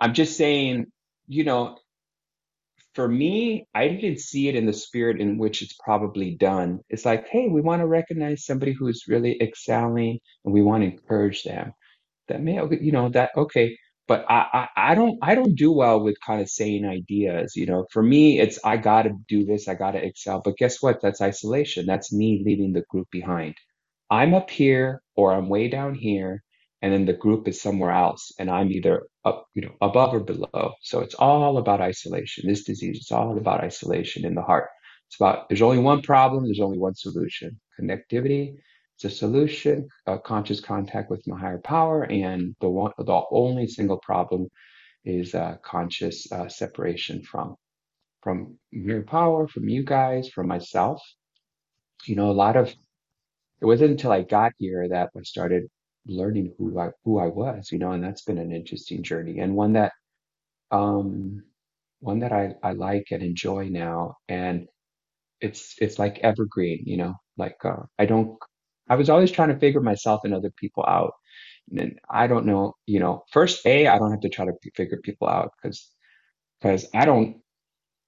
I'm 0.01 0.15
just 0.15 0.37
saying. 0.37 0.87
You 1.29 1.45
know, 1.45 1.79
for 2.95 3.09
me, 3.09 3.67
I 3.75 3.89
didn't 3.89 4.21
see 4.21 4.49
it 4.49 4.57
in 4.57 4.67
the 4.67 4.73
spirit 4.73 5.21
in 5.21 5.39
which 5.39 5.63
it's 5.63 5.75
probably 5.85 6.33
done. 6.37 6.81
It's 6.89 7.05
like, 7.05 7.29
hey, 7.29 7.49
we 7.49 7.61
want 7.61 7.83
to 7.83 7.87
recognize 7.87 8.45
somebody 8.47 8.73
who's 8.73 9.05
really 9.09 9.41
excelling, 9.41 10.21
and 10.45 10.55
we 10.55 10.63
want 10.63 10.83
to 10.85 10.91
encourage 10.91 11.45
them. 11.45 11.73
That 12.29 12.43
may, 12.43 12.61
you 12.81 12.93
know, 12.93 13.09
that 13.11 13.31
okay 13.37 13.77
but 14.11 14.27
I, 14.31 14.69
I 14.77 14.93
I 14.93 14.97
don't 14.97 15.19
I 15.23 15.37
don't 15.37 15.57
do 15.57 15.73
well 15.73 16.03
with 16.05 16.17
kind 16.27 16.43
of 16.43 16.51
saying 16.51 16.87
ideas. 16.87 17.57
You 17.57 17.67
know, 17.67 17.87
for 17.93 18.05
me, 18.05 18.41
it's 18.41 18.61
I 18.65 18.79
got 18.79 19.05
to 19.05 19.13
do 19.29 19.47
this, 19.47 19.69
I 19.69 19.77
got 19.77 19.93
to 19.93 20.05
excel. 20.05 20.43
But 20.45 20.59
guess 20.59 20.83
what? 20.83 21.03
That's 21.03 21.23
isolation. 21.23 21.87
That's 21.87 22.13
me 22.13 22.43
leaving 22.47 22.75
the 22.75 22.85
group 22.91 23.09
behind. 23.13 23.57
I'm 24.11 24.35
up 24.35 24.51
here 24.51 25.03
or 25.17 25.35
I'm 25.35 25.51
way 25.51 25.69
down 25.69 25.97
here, 25.97 26.45
and 26.83 26.93
then 26.95 27.07
the 27.07 27.15
group 27.15 27.49
is 27.49 27.63
somewhere 27.63 27.93
else, 27.93 28.33
and 28.41 28.51
I'm 28.51 28.73
either 28.73 29.05
up, 29.27 29.47
you 29.57 29.63
know, 29.65 29.75
above 29.83 30.15
or 30.15 30.21
below. 30.21 30.75
So 30.83 31.01
it's 31.03 31.17
all 31.17 31.59
about 31.59 31.83
isolation. 31.83 32.49
This 32.49 32.65
disease 32.65 32.99
is 33.01 33.13
all 33.13 33.39
about 33.39 33.63
isolation 33.65 34.27
in 34.27 34.37
the 34.37 34.43
heart. 34.43 34.69
It's 35.09 35.17
about 35.21 35.51
there's 35.51 35.63
only 35.63 35.81
one 35.81 36.03
problem, 36.03 36.47
there's 36.47 36.61
only 36.61 36.79
one 36.79 36.97
solution: 36.97 37.61
connectivity 37.81 38.57
a 39.05 39.11
solution, 39.11 39.89
a 40.07 40.19
conscious 40.19 40.61
contact 40.61 41.11
with 41.11 41.27
my 41.27 41.39
higher 41.39 41.61
power, 41.61 42.05
and 42.05 42.55
the 42.61 42.69
one, 42.71 42.93
the 42.99 43.23
only 43.33 43.67
single 43.67 43.99
problem 43.99 44.49
is 45.05 45.35
uh, 45.35 45.57
conscious 45.65 46.31
uh, 46.33 46.49
separation 46.49 47.23
from 47.23 47.57
from 48.23 48.59
your 48.71 49.03
power, 49.05 49.49
from 49.49 49.69
you 49.69 49.85
guys, 49.85 50.29
from 50.31 50.49
myself. 50.49 51.03
You 52.07 52.17
know, 52.17 52.31
a 52.31 52.33
lot 52.33 52.57
of 52.57 52.69
it 53.61 53.67
wasn't 53.67 53.93
until 53.93 54.13
I 54.13 54.23
got 54.23 54.53
here 54.59 54.89
that 54.89 55.11
I 55.17 55.23
started 55.23 55.65
learning 56.07 56.55
who 56.59 56.79
I 56.79 56.91
who 57.05 57.19
I 57.19 57.29
was. 57.29 57.71
You 57.73 57.79
know, 57.79 57.93
and 57.93 58.03
that's 58.05 58.23
been 58.23 58.39
an 58.39 58.53
interesting 58.53 59.03
journey 59.03 59.39
and 59.41 59.57
one 59.57 59.75
that 59.75 59.93
um 60.73 61.45
one 62.01 62.21
that 62.21 62.33
I 62.33 62.55
I 62.63 62.73
like 62.75 63.09
and 63.13 63.23
enjoy 63.23 63.69
now, 63.71 64.17
and 64.29 64.69
it's 65.41 65.77
it's 65.81 65.99
like 65.99 66.19
evergreen. 66.21 66.85
You 66.87 66.99
know, 66.99 67.15
like 67.39 67.57
uh, 67.65 67.85
I 67.99 68.07
don't 68.07 68.39
I 68.91 68.97
was 68.97 69.11
always 69.11 69.33
trying 69.33 69.51
to 69.51 69.61
figure 69.61 69.83
myself 69.83 70.23
and 70.25 70.35
other 70.35 70.53
people 70.59 70.85
out. 70.89 71.15
And 71.79 71.99
I 72.11 72.29
don't 72.29 72.47
know, 72.47 72.75
you 72.87 73.01
know, 73.01 73.25
first, 73.33 73.67
A, 73.67 73.89
I 73.89 73.99
don't 73.99 74.13
have 74.13 74.21
to 74.23 74.31
try 74.31 74.47
to 74.47 74.55
figure 74.77 75.01
people 75.05 75.29
out 75.29 75.53
because 75.63 75.91
because 76.61 76.87
I 76.95 77.07
don't, 77.07 77.39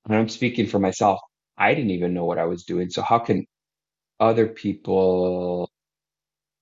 when 0.07 0.18
I'm 0.18 0.28
speaking 0.28 0.66
for 0.66 0.78
myself, 0.78 1.20
I 1.59 1.74
didn't 1.74 1.93
even 1.93 2.14
know 2.14 2.24
what 2.26 2.39
I 2.39 2.47
was 2.47 2.64
doing. 2.64 2.91
So 2.91 3.03
how 3.03 3.18
can 3.20 3.47
other 4.20 4.49
people 4.49 5.70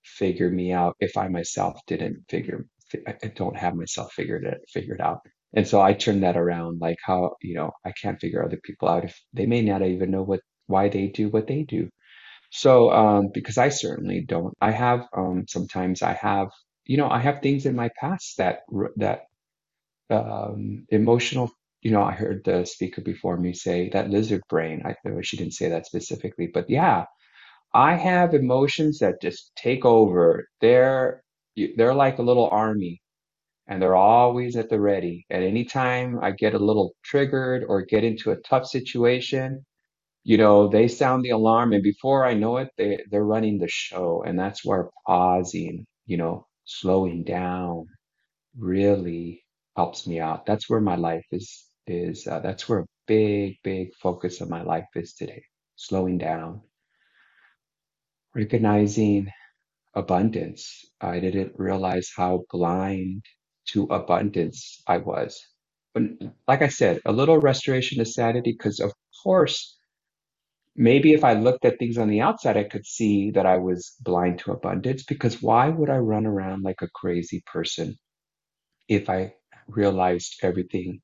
figure 0.05 0.51
me 0.51 0.73
out 0.73 0.97
if 1.01 1.17
I 1.17 1.29
myself 1.29 1.81
didn't 1.87 2.25
figure, 2.29 2.67
I 3.07 3.15
don't 3.37 3.57
have 3.57 3.75
myself 3.75 4.13
figured 4.13 4.45
it, 4.45 4.61
figured 4.73 5.01
out. 5.01 5.21
And 5.55 5.67
so 5.67 5.81
I 5.81 5.95
turned 5.95 6.23
that 6.23 6.37
around, 6.37 6.81
like 6.81 6.99
how, 7.05 7.37
you 7.43 7.55
know, 7.55 7.73
I 7.85 7.93
can't 7.93 8.21
figure 8.21 8.45
other 8.45 8.61
people 8.63 8.89
out 8.89 9.05
if 9.05 9.21
they 9.33 9.47
may 9.47 9.63
not 9.63 9.83
even 9.83 10.11
know 10.11 10.23
what, 10.23 10.41
why 10.67 10.89
they 10.89 11.09
do 11.09 11.29
what 11.29 11.47
they 11.49 11.65
do. 11.65 11.91
So, 12.51 12.91
um, 12.93 13.29
because 13.33 13.59
I 13.59 13.69
certainly 13.71 14.23
don't, 14.27 14.55
I 14.61 14.73
have, 14.73 15.07
um, 15.17 15.47
sometimes 15.49 16.03
I 16.03 16.15
have, 16.15 16.49
you 16.85 16.97
know, 16.97 17.09
I 17.09 17.21
have 17.21 17.41
things 17.43 17.67
in 17.67 17.77
my 17.77 17.91
past 18.01 18.37
that, 18.39 18.61
that 18.97 19.23
um, 20.11 20.87
emotional. 20.91 21.51
You 21.83 21.93
know, 21.93 22.03
I 22.03 22.13
heard 22.13 22.43
the 22.45 22.65
speaker 22.65 23.01
before 23.03 23.37
me 23.39 23.53
say 23.55 23.89
that 23.91 24.11
lizard 24.11 24.43
brain. 24.49 24.83
I 24.85 24.95
know 25.05 25.23
she 25.23 25.37
didn't 25.37 25.55
say 25.55 25.69
that 25.71 25.87
specifically, 25.87 26.49
but 26.53 26.69
yeah, 26.69 27.07
I 27.75 27.97
have 27.97 28.35
emotions 28.35 28.99
that 29.01 29.23
just 29.23 29.53
take 29.57 29.85
over. 29.85 30.49
They're 30.61 31.23
they're 31.77 31.95
like 31.95 32.19
a 32.19 32.23
little 32.23 32.49
army, 32.51 33.03
and 33.69 33.83
they're 33.83 33.97
always 33.97 34.57
at 34.57 34.71
the 34.71 34.81
ready. 34.81 35.27
At 35.31 35.43
any 35.43 35.65
time 35.65 36.19
I 36.23 36.33
get 36.33 36.55
a 36.55 36.59
little 36.59 36.95
triggered 37.05 37.65
or 37.69 37.83
get 37.83 38.05
into 38.05 38.31
a 38.33 38.37
tough 38.39 38.67
situation, 38.67 39.65
you 40.25 40.37
know, 40.39 40.69
they 40.69 40.89
sound 40.89 41.25
the 41.25 41.31
alarm, 41.31 41.73
and 41.73 41.83
before 41.83 42.27
I 42.27 42.35
know 42.35 42.59
it, 42.59 42.71
they 42.79 43.05
they're 43.11 43.25
running 43.25 43.59
the 43.59 43.69
show, 43.69 44.23
and 44.27 44.39
that's 44.39 44.65
where 44.65 44.91
pausing, 45.07 45.87
you 46.07 46.17
know, 46.19 46.47
slowing 46.65 47.25
down 47.25 47.87
really 48.59 49.45
helps 49.77 50.07
me 50.07 50.21
out. 50.21 50.47
That's 50.47 50.69
where 50.71 50.81
my 50.81 50.97
life 50.97 51.27
is 51.33 51.67
is 51.87 52.27
uh, 52.27 52.41
that's 52.41 52.69
where 52.69 52.81
a 52.81 52.87
big 53.07 53.57
big 53.65 53.95
focus 54.03 54.41
of 54.41 54.51
my 54.51 54.63
life 54.63 54.87
is 54.97 55.15
today. 55.15 55.43
Slowing 55.77 56.19
down, 56.19 56.63
recognizing 58.35 59.29
abundance. 59.95 60.85
I 61.01 61.21
didn't 61.21 61.55
realize 61.59 62.11
how 62.17 62.45
blind 62.51 63.25
to 63.71 63.85
abundance 63.85 64.83
I 64.89 64.99
was. 64.99 65.41
But 65.95 66.05
like 66.49 66.63
I 66.63 66.69
said, 66.69 67.01
a 67.07 67.13
little 67.13 67.39
restoration 67.39 67.99
to 67.99 68.07
sanity 68.07 68.53
because 68.53 68.81
of 68.81 68.93
course 69.25 69.79
maybe 70.77 71.13
if 71.13 71.25
I 71.25 71.35
looked 71.35 71.65
at 71.65 71.79
things 71.79 71.99
on 71.99 72.09
the 72.09 72.21
outside, 72.21 72.57
I 72.57 72.65
could 72.65 72.87
see 72.87 73.31
that 73.33 73.47
I 73.47 73.59
was 73.59 73.95
blind 74.01 74.41
to 74.41 74.53
abundance 74.53 75.05
because 75.05 75.43
why 75.43 75.69
would 75.69 75.91
I 75.91 75.99
run 75.99 76.27
around 76.27 76.63
like 76.63 76.83
a 76.83 76.89
crazy 76.95 77.43
person 77.47 77.97
if 78.89 79.09
I 79.11 79.35
realized 79.69 80.41
everything 80.43 81.01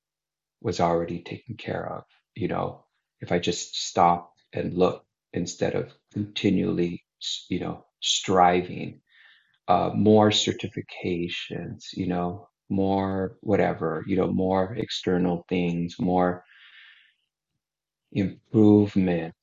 was 0.62 0.80
already 0.80 1.22
taken 1.22 1.56
care 1.56 1.86
of? 1.92 2.04
You 2.34 2.48
know, 2.48 2.86
if 3.20 3.32
I 3.32 3.38
just 3.38 3.76
stopped 3.76 4.42
and 4.52 4.74
looked 4.74 5.06
instead 5.32 5.74
of 5.74 5.92
continually, 6.12 7.04
you 7.50 7.60
know, 7.60 7.86
striving, 8.00 9.00
uh, 9.68 9.90
more 9.94 10.30
certifications, 10.30 11.84
you 11.94 12.06
know, 12.06 12.48
more 12.68 13.36
whatever, 13.42 14.04
you 14.06 14.16
know, 14.16 14.32
more 14.32 14.74
external 14.76 15.44
things, 15.48 15.96
more 16.00 16.44
improvement 18.12 19.34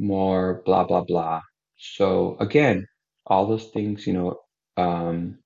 more 0.00 0.62
blah 0.66 0.84
blah 0.84 1.04
blah. 1.04 1.42
So 1.78 2.36
again, 2.40 2.86
all 3.26 3.46
those 3.48 3.66
things, 3.70 4.06
you 4.08 4.14
know, 4.14 4.40
um, 4.78 5.40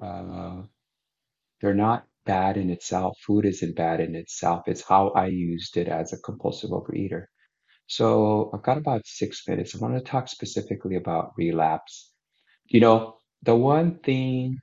uh, 0.00 0.62
they're 1.60 1.74
not 1.74 2.06
bad 2.26 2.56
in 2.58 2.70
itself. 2.70 3.18
Food 3.26 3.46
isn't 3.46 3.76
bad 3.76 4.00
in 4.00 4.14
itself. 4.14 4.64
It's 4.68 4.82
how 4.82 5.10
I 5.10 5.26
used 5.26 5.76
it 5.76 5.88
as 5.88 6.12
a 6.12 6.18
compulsive 6.20 6.70
overeater. 6.70 7.26
So 7.86 8.50
I've 8.54 8.62
got 8.62 8.78
about 8.78 9.06
six 9.06 9.48
minutes. 9.48 9.74
I 9.74 9.78
want 9.80 9.96
to 9.96 10.02
talk 10.02 10.28
specifically 10.28 10.96
about 10.96 11.32
relapse. 11.38 12.12
You 12.66 12.80
know, 12.80 13.18
the 13.42 13.56
one 13.56 14.00
thing 14.00 14.58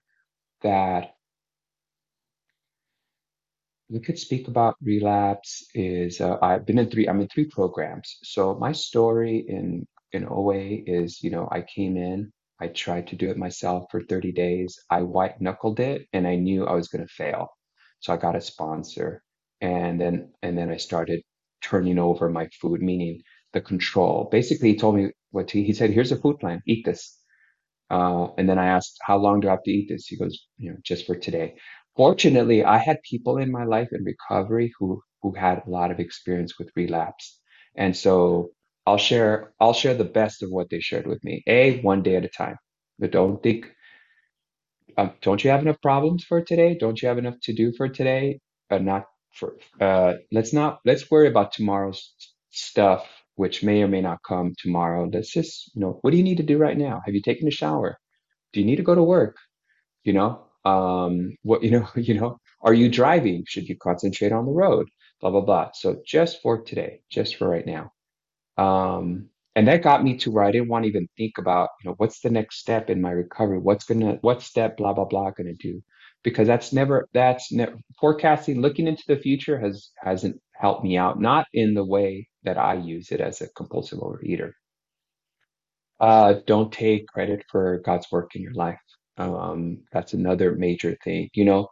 that 0.63 1.16
we 3.89 3.99
could 3.99 4.19
speak 4.19 4.47
about 4.47 4.75
relapse 4.81 5.65
is 5.73 6.19
uh, 6.21 6.37
I've 6.41 6.65
been 6.65 6.79
in 6.79 6.89
three 6.89 7.07
I'm 7.07 7.21
in 7.21 7.27
three 7.29 7.45
programs. 7.45 8.17
So 8.23 8.55
my 8.55 8.71
story 8.73 9.45
in 9.47 9.85
in 10.13 10.25
OA 10.29 10.83
is, 10.85 11.21
you 11.23 11.29
know, 11.29 11.47
I 11.51 11.61
came 11.61 11.97
in, 11.97 12.31
I 12.59 12.67
tried 12.67 13.07
to 13.07 13.15
do 13.15 13.29
it 13.29 13.37
myself 13.37 13.85
for 13.91 14.01
30 14.03 14.31
days. 14.31 14.77
I 14.89 15.01
white 15.03 15.39
knuckled 15.41 15.79
it 15.79 16.07
and 16.13 16.27
I 16.27 16.35
knew 16.35 16.65
I 16.65 16.73
was 16.73 16.87
going 16.87 17.05
to 17.05 17.13
fail. 17.13 17.47
So 17.99 18.13
I 18.13 18.17
got 18.17 18.35
a 18.35 18.41
sponsor 18.41 19.23
and 19.61 19.99
then 19.99 20.31
and 20.41 20.57
then 20.57 20.69
I 20.71 20.77
started 20.77 21.21
turning 21.61 21.99
over 21.99 22.29
my 22.29 22.47
food, 22.61 22.81
meaning 22.81 23.21
the 23.53 23.61
control. 23.61 24.29
Basically, 24.31 24.69
he 24.71 24.77
told 24.77 24.95
me 24.95 25.11
what 25.31 25.51
he, 25.51 25.63
he 25.63 25.73
said, 25.73 25.91
here's 25.91 26.11
a 26.11 26.17
food 26.17 26.39
plan, 26.39 26.61
eat 26.67 26.85
this. 26.85 27.17
Uh, 27.89 28.27
and 28.37 28.49
then 28.49 28.59
I 28.59 28.67
asked, 28.67 28.97
how 29.01 29.17
long 29.17 29.39
do 29.39 29.47
I 29.47 29.51
have 29.51 29.63
to 29.63 29.71
eat 29.71 29.87
this? 29.89 30.07
He 30.07 30.17
goes, 30.17 30.47
you 30.57 30.71
know, 30.71 30.77
just 30.83 31.05
for 31.05 31.15
today. 31.15 31.55
Fortunately, 31.97 32.63
I 32.63 32.77
had 32.77 33.01
people 33.03 33.37
in 33.37 33.51
my 33.51 33.65
life 33.65 33.89
in 33.91 34.05
recovery 34.05 34.73
who 34.79 35.03
who 35.21 35.33
had 35.33 35.63
a 35.65 35.69
lot 35.69 35.91
of 35.91 35.99
experience 35.99 36.57
with 36.57 36.71
relapse. 36.77 37.39
And 37.75 37.95
so 37.97 38.51
I'll 38.85 38.97
share 38.99 39.53
I'll 39.59 39.73
share 39.73 39.95
the 39.95 40.05
best 40.05 40.43
of 40.43 40.49
what 40.51 40.69
they 40.69 40.79
shared 40.79 41.07
with 41.07 41.21
me. 41.25 41.43
A, 41.47 41.81
one 41.81 42.03
day 42.03 42.15
at 42.15 42.25
a 42.25 42.29
time. 42.29 42.57
But 42.99 43.11
don't 43.11 43.43
think 43.43 43.67
um, 44.97 45.11
don't 45.21 45.43
you 45.43 45.49
have 45.51 45.61
enough 45.61 45.81
problems 45.81 46.23
for 46.23 46.41
today? 46.41 46.75
Don't 46.79 47.01
you 47.01 47.07
have 47.07 47.17
enough 47.17 47.39
to 47.43 47.53
do 47.53 47.71
for 47.77 47.87
today? 47.89 48.39
Uh, 48.69 48.79
not 48.79 49.05
for 49.33 49.55
uh 49.79 50.13
let's 50.31 50.51
not 50.53 50.79
let's 50.85 51.09
worry 51.11 51.27
about 51.27 51.51
tomorrow's 51.51 52.13
stuff 52.51 53.07
which 53.35 53.63
may 53.63 53.83
or 53.83 53.87
may 53.87 54.01
not 54.01 54.19
come 54.27 54.53
tomorrow. 54.57 55.07
Let's 55.13 55.31
just, 55.31 55.71
you 55.75 55.81
know, 55.81 55.99
what 56.01 56.09
do 56.11 56.17
you 56.17 56.23
need 56.23 56.37
to 56.37 56.43
do 56.43 56.57
right 56.57 56.77
now? 56.77 57.01
Have 57.05 57.13
you 57.13 57.21
taken 57.21 57.47
a 57.47 57.51
shower? 57.51 57.99
Do 58.53 58.59
you 58.61 58.65
need 58.65 58.77
to 58.77 58.83
go 58.83 58.95
to 58.95 59.03
work? 59.03 59.37
You 60.03 60.13
know, 60.13 60.46
um, 60.67 61.35
what, 61.43 61.63
you 61.63 61.71
know, 61.71 61.87
you 61.95 62.15
know, 62.15 62.39
are 62.61 62.73
you 62.73 62.89
driving? 62.89 63.43
Should 63.47 63.69
you 63.69 63.77
concentrate 63.77 64.31
on 64.31 64.45
the 64.45 64.51
road? 64.51 64.89
Blah, 65.21 65.31
blah, 65.31 65.41
blah. 65.41 65.71
So 65.73 66.01
just 66.05 66.41
for 66.41 66.61
today, 66.61 67.01
just 67.11 67.37
for 67.37 67.49
right 67.49 67.65
now. 67.65 67.91
Um, 68.57 69.29
and 69.55 69.67
that 69.67 69.83
got 69.83 70.03
me 70.03 70.17
to 70.19 70.31
where 70.31 70.43
I 70.43 70.51
didn't 70.51 70.69
want 70.69 70.83
to 70.83 70.89
even 70.89 71.07
think 71.17 71.37
about, 71.39 71.69
you 71.83 71.89
know, 71.89 71.95
what's 71.97 72.21
the 72.21 72.29
next 72.29 72.59
step 72.59 72.89
in 72.89 73.01
my 73.01 73.11
recovery? 73.11 73.59
What's 73.59 73.85
gonna, 73.85 74.19
what 74.21 74.41
step, 74.43 74.77
blah, 74.77 74.93
blah, 74.93 75.05
blah, 75.05 75.31
gonna 75.31 75.53
do? 75.55 75.81
Because 76.23 76.47
that's 76.47 76.73
never, 76.73 77.07
that's 77.13 77.51
never, 77.51 77.75
forecasting, 77.99 78.61
looking 78.61 78.87
into 78.87 79.03
the 79.07 79.17
future 79.17 79.59
has, 79.59 79.91
hasn't 79.97 80.39
helped 80.55 80.83
me 80.83 80.97
out, 80.97 81.19
not 81.21 81.47
in 81.53 81.73
the 81.73 81.85
way 81.85 82.29
that 82.43 82.57
I 82.57 82.75
use 82.75 83.11
it 83.11 83.21
as 83.21 83.41
a 83.41 83.49
compulsive 83.49 83.99
overeater. 83.99 84.51
Uh, 85.99 86.35
don't 86.45 86.71
take 86.71 87.07
credit 87.07 87.43
for 87.51 87.79
God's 87.85 88.07
work 88.11 88.35
in 88.35 88.43
your 88.43 88.53
life. 88.53 88.79
Um, 89.17 89.83
that's 89.91 90.13
another 90.13 90.55
major 90.55 90.97
thing. 91.03 91.29
You 91.33 91.45
know, 91.45 91.69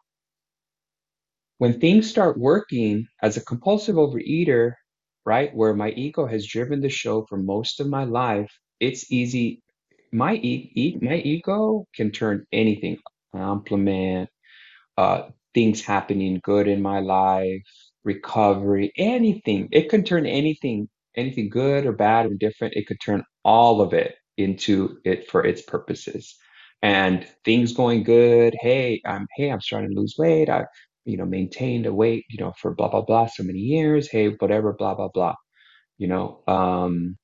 when 1.58 1.80
things 1.80 2.10
start 2.10 2.38
working 2.38 3.06
as 3.22 3.38
a 3.38 3.44
compulsive 3.46 3.96
overeater, 3.96 4.74
right, 5.26 5.54
where 5.56 5.74
my 5.74 5.90
ego 5.92 6.26
has 6.26 6.46
driven 6.46 6.82
the 6.82 6.90
show 6.90 7.26
for 7.28 7.38
most 7.38 7.80
of 7.80 7.88
my 7.88 8.04
life, 8.04 8.52
it's 8.80 9.12
easy. 9.12 9.62
My 10.12 10.36
e- 10.36 10.72
e- 10.76 10.98
my 11.02 11.18
ego 11.18 11.86
can 11.96 12.12
turn 12.12 12.46
anything, 12.52 12.98
compliment, 13.36 14.30
uh, 14.98 15.30
things 15.54 15.82
happening 15.82 16.42
good 16.44 16.68
in 16.68 16.82
my 16.82 17.00
life, 17.02 17.64
recovery, 18.04 18.92
anything. 18.98 19.70
It 19.72 19.90
can 19.90 20.04
turn 20.04 20.26
anything, 20.28 20.90
anything 21.16 21.50
good 21.50 21.86
or 21.86 21.94
bad 21.94 22.28
or 22.28 22.36
different. 22.36 22.76
It 22.76 22.88
could 22.88 23.02
turn 23.02 23.24
all 23.46 23.82
of 23.82 23.94
it 23.94 24.16
into 24.38 25.00
it 25.06 25.30
for 25.30 25.46
its 25.46 25.62
purposes. 25.64 26.36
And 26.86 27.28
things 27.44 27.74
going 27.74 28.04
good. 28.04 28.56
Hey, 28.62 29.02
I'm 29.06 29.28
hey, 29.36 29.50
I'm 29.52 29.60
starting 29.60 29.90
to 29.90 30.00
lose 30.00 30.16
weight. 30.20 30.50
I, 30.50 30.66
you 31.06 31.18
know, 31.18 31.26
maintained 31.26 31.88
a 31.88 31.94
weight, 31.94 32.26
you 32.30 32.38
know, 32.38 32.54
for 32.60 32.76
blah 32.76 32.90
blah 32.90 33.02
blah 33.02 33.26
so 33.26 33.42
many 33.44 33.58
years. 33.60 34.08
Hey, 34.08 34.28
whatever, 34.28 34.74
blah 34.74 34.94
blah 34.94 35.08
blah. 35.10 35.34
You 35.98 36.08
know, 36.10 36.44
um, 36.48 37.18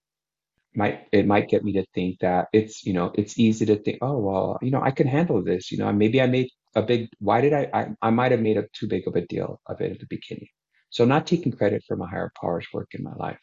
might 0.76 1.08
it 1.12 1.28
might 1.28 1.50
get 1.50 1.64
me 1.64 1.74
to 1.74 1.86
think 1.94 2.20
that 2.22 2.48
it's 2.54 2.86
you 2.86 2.94
know 2.94 3.12
it's 3.16 3.38
easy 3.38 3.66
to 3.68 3.76
think 3.78 4.00
oh 4.02 4.18
well 4.18 4.58
you 4.64 4.72
know 4.72 4.82
I 4.82 4.92
can 4.92 5.08
handle 5.08 5.44
this 5.44 5.72
you 5.72 5.78
know 5.78 5.92
maybe 5.94 6.22
I 6.22 6.28
made 6.28 6.50
a 6.76 6.82
big 6.82 7.10
why 7.20 7.42
did 7.42 7.54
I 7.54 7.70
I, 7.74 7.88
I 8.02 8.10
might 8.12 8.32
have 8.32 8.42
made 8.42 8.58
a 8.58 8.66
too 8.74 8.88
big 8.88 9.08
of 9.08 9.16
a 9.16 9.22
deal 9.28 9.62
of 9.68 9.82
it 9.82 9.92
at 9.92 10.00
the 10.00 10.08
beginning 10.10 10.48
so 10.90 11.06
not 11.06 11.28
taking 11.28 11.52
credit 11.52 11.84
for 11.88 11.98
my 11.98 12.10
higher 12.10 12.32
powers 12.42 12.68
work 12.74 12.90
in 12.94 13.04
my 13.04 13.14
life 13.16 13.40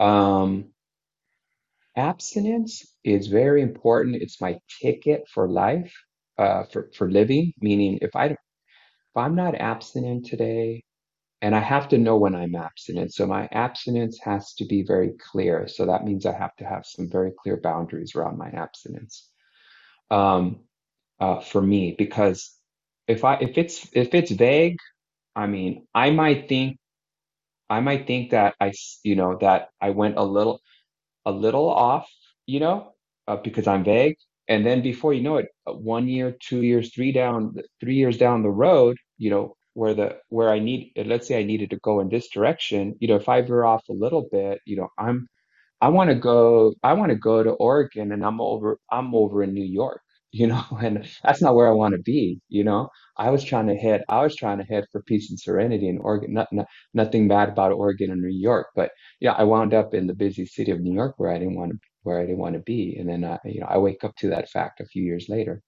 um 0.00 0.66
abstinence 1.96 2.94
is 3.04 3.28
very 3.28 3.62
important 3.62 4.16
it's 4.16 4.40
my 4.40 4.58
ticket 4.80 5.22
for 5.32 5.48
life 5.48 5.92
uh 6.38 6.64
for 6.72 6.90
for 6.94 7.10
living 7.10 7.52
meaning 7.60 7.98
if 8.02 8.16
I 8.16 8.26
if 8.26 8.38
I'm 9.16 9.34
not 9.34 9.54
abstinent 9.56 10.26
today 10.26 10.82
and 11.42 11.54
I 11.56 11.60
have 11.60 11.88
to 11.88 11.98
know 11.98 12.16
when 12.16 12.34
I'm 12.36 12.54
abstinent. 12.54 13.12
So 13.12 13.26
my 13.26 13.48
abstinence 13.52 14.18
has 14.22 14.54
to 14.54 14.64
be 14.64 14.82
very 14.82 15.12
clear. 15.32 15.66
So 15.68 15.86
that 15.86 16.04
means 16.04 16.24
I 16.24 16.32
have 16.32 16.54
to 16.56 16.64
have 16.64 16.86
some 16.86 17.10
very 17.10 17.32
clear 17.36 17.58
boundaries 17.60 18.14
around 18.14 18.38
my 18.38 18.48
abstinence 18.50 19.28
um, 20.10 20.60
uh, 21.20 21.40
for 21.40 21.62
me. 21.62 21.94
Because 21.98 22.56
if 23.08 23.24
I 23.24 23.34
if 23.36 23.58
it's 23.58 23.88
if 23.92 24.14
it's 24.14 24.30
vague, 24.30 24.78
I 25.36 25.46
mean, 25.46 25.86
I 25.94 26.10
might 26.10 26.48
think 26.48 26.78
I 27.70 27.80
might 27.80 28.06
think 28.06 28.30
that 28.32 28.54
I 28.60 28.72
you 29.04 29.16
know 29.16 29.38
that 29.40 29.70
I 29.80 29.90
went 29.90 30.18
a 30.18 30.24
little 30.24 30.60
a 31.26 31.32
little 31.32 31.68
off, 31.68 32.10
you 32.46 32.60
know, 32.60 32.92
uh, 33.28 33.36
because 33.36 33.66
I'm 33.66 33.84
vague. 33.84 34.16
And 34.48 34.66
then 34.66 34.82
before 34.82 35.14
you 35.14 35.22
know 35.22 35.36
it, 35.38 35.48
uh, 35.66 35.72
one 35.74 36.08
year, 36.08 36.36
two 36.40 36.62
years, 36.62 36.92
three 36.94 37.12
down, 37.12 37.54
three 37.80 37.94
years 37.96 38.18
down 38.18 38.42
the 38.42 38.50
road, 38.50 38.96
you 39.18 39.30
know, 39.30 39.56
where 39.74 39.94
the 39.94 40.18
where 40.28 40.50
I 40.50 40.58
need, 40.58 40.92
let's 41.06 41.28
say 41.28 41.40
I 41.40 41.44
needed 41.44 41.70
to 41.70 41.78
go 41.78 42.00
in 42.00 42.08
this 42.10 42.28
direction, 42.28 42.96
you 43.00 43.08
know, 43.08 43.16
if 43.16 43.28
I 43.28 43.40
veer 43.42 43.64
off 43.64 43.82
a 43.88 43.92
little 43.94 44.28
bit, 44.30 44.60
you 44.66 44.76
know, 44.76 44.88
I'm 44.98 45.28
I 45.80 45.88
want 45.90 46.10
to 46.10 46.16
go, 46.16 46.74
I 46.82 46.94
want 46.94 47.10
to 47.10 47.16
go 47.16 47.42
to 47.42 47.50
Oregon, 47.52 48.12
and 48.12 48.24
I'm 48.24 48.40
over, 48.40 48.78
I'm 48.90 49.14
over 49.14 49.42
in 49.42 49.52
New 49.54 49.64
York, 49.64 50.02
you 50.32 50.48
know, 50.48 50.64
and 50.82 51.08
that's 51.24 51.42
not 51.42 51.56
where 51.56 51.68
I 51.68 51.72
want 51.72 51.94
to 51.94 52.02
be, 52.02 52.40
you 52.50 52.64
know. 52.64 52.90
I 53.18 53.30
was 53.30 53.44
trying 53.44 53.68
to 53.68 53.76
head, 53.76 54.04
I 54.10 54.22
was 54.22 54.36
trying 54.36 54.58
to 54.58 54.64
head 54.64 54.86
for 54.92 55.02
peace 55.04 55.30
and 55.30 55.40
serenity 55.40 55.88
in 55.88 55.98
Oregon. 56.00 56.34
Not, 56.34 56.48
not, 56.52 56.66
nothing 56.94 57.28
bad 57.28 57.50
about 57.50 57.72
Oregon 57.72 58.12
and 58.12 58.22
New 58.22 58.30
York, 58.36 58.68
but 58.76 58.92
yeah, 59.20 59.32
I 59.32 59.44
wound 59.44 59.74
up 59.74 59.94
in 59.94 60.08
the 60.08 60.14
busy 60.14 60.46
city 60.46 60.72
of 60.72 60.80
New 60.80 60.94
York 60.94 61.14
where 61.18 61.32
I 61.32 61.38
didn't 61.38 61.56
want 61.56 61.72
to, 61.72 61.78
where 62.04 62.18
I 62.20 62.22
didn't 62.22 62.38
want 62.40 62.54
to 62.56 62.60
be. 62.62 62.96
And 62.98 63.08
then, 63.08 63.24
uh, 63.24 63.38
you 63.44 63.60
know, 63.60 63.68
I 63.68 63.78
wake 63.78 64.04
up 64.04 64.16
to 64.18 64.30
that 64.30 64.50
fact 64.50 64.80
a 64.80 64.86
few 64.86 65.04
years 65.04 65.26
later. 65.28 65.62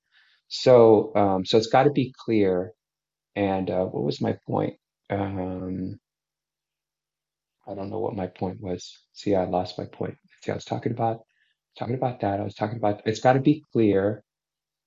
So, 0.48 1.12
um, 1.16 1.44
so 1.46 1.58
it's 1.58 1.68
got 1.68 1.84
to 1.84 1.90
be 1.92 2.14
clear. 2.26 2.72
And 3.36 3.70
uh, 3.70 3.84
what 3.86 4.04
was 4.04 4.20
my 4.22 4.36
point? 4.48 4.74
Um, 5.10 5.98
I 7.66 7.74
don't 7.74 7.90
know 7.90 7.98
what 8.00 8.16
my 8.16 8.26
point 8.26 8.60
was. 8.62 8.98
See, 9.12 9.34
I 9.34 9.44
lost 9.44 9.78
my 9.78 9.86
point. 9.86 10.16
See, 10.42 10.50
I 10.52 10.54
was 10.54 10.64
talking 10.64 10.92
about 10.92 11.22
talking 11.78 11.94
about 11.94 12.20
that. 12.20 12.40
I 12.40 12.44
was 12.44 12.54
talking 12.54 12.78
about 12.78 13.02
it's 13.06 13.20
got 13.20 13.34
to 13.34 13.40
be 13.40 13.62
clear. 13.72 14.22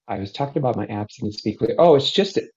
I 0.07 0.19
was 0.19 0.31
talking 0.31 0.59
about 0.59 0.77
my 0.77 0.85
abstinence 0.87 1.35
to 1.37 1.39
speak 1.41 1.59
clear. 1.59 1.75
Oh, 1.79 1.95
it's 1.95 2.11
just, 2.11 2.37
it, 2.37 2.49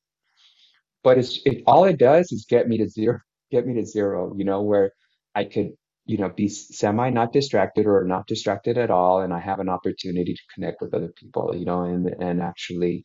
but 1.03 1.19
it's 1.19 1.41
it. 1.47 1.63
All 1.67 1.85
it 1.87 1.99
does 1.99 2.33
is 2.33 2.47
get 2.49 2.69
me 2.69 2.79
to 2.79 2.89
zero, 2.89 3.21
get 3.53 3.67
me 3.67 3.75
to 3.75 3.87
zero. 3.87 4.35
You 4.37 4.45
know, 4.45 4.63
where 4.63 4.93
I 5.35 5.45
could, 5.45 5.71
you 6.07 6.19
know, 6.19 6.31
be 6.31 6.49
semi 6.49 7.11
not 7.11 7.33
distracted 7.33 7.87
or 7.87 8.05
not 8.05 8.27
distracted 8.27 8.79
at 8.79 8.91
all, 8.91 9.23
and 9.23 9.33
I 9.35 9.41
have 9.41 9.61
an 9.61 9.71
opportunity 9.71 10.35
to 10.35 10.43
connect 10.55 10.81
with 10.83 10.95
other 10.95 11.13
people. 11.17 11.55
You 11.57 11.67
know, 11.67 11.85
and 11.85 12.07
and 12.23 12.43
actually, 12.43 13.05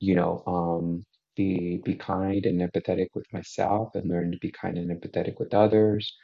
you 0.00 0.16
know, 0.16 0.42
um, 0.46 1.04
be 1.36 1.80
be 1.84 1.94
kind 1.96 2.46
and 2.46 2.60
empathetic 2.60 3.08
with 3.14 3.26
myself, 3.32 3.94
and 3.94 4.10
learn 4.10 4.32
to 4.32 4.38
be 4.38 4.52
kind 4.52 4.78
and 4.78 4.90
empathetic 4.90 5.38
with 5.40 5.54
others 5.54 6.14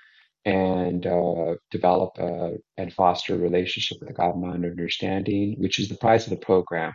and 0.47 1.07
uh, 1.07 1.55
develop 1.71 2.19
a, 2.19 2.55
and 2.79 2.93
foster 2.95 3.37
a 3.37 3.39
relationship 3.39 3.99
with 4.01 4.11
a 4.11 4.15
God 4.15 4.37
mind 4.41 4.65
understanding, 4.67 5.57
which 5.59 5.79
is 5.81 5.89
the 5.89 5.97
price 5.97 6.27
of 6.27 6.33
the 6.33 6.39
program. 6.39 6.93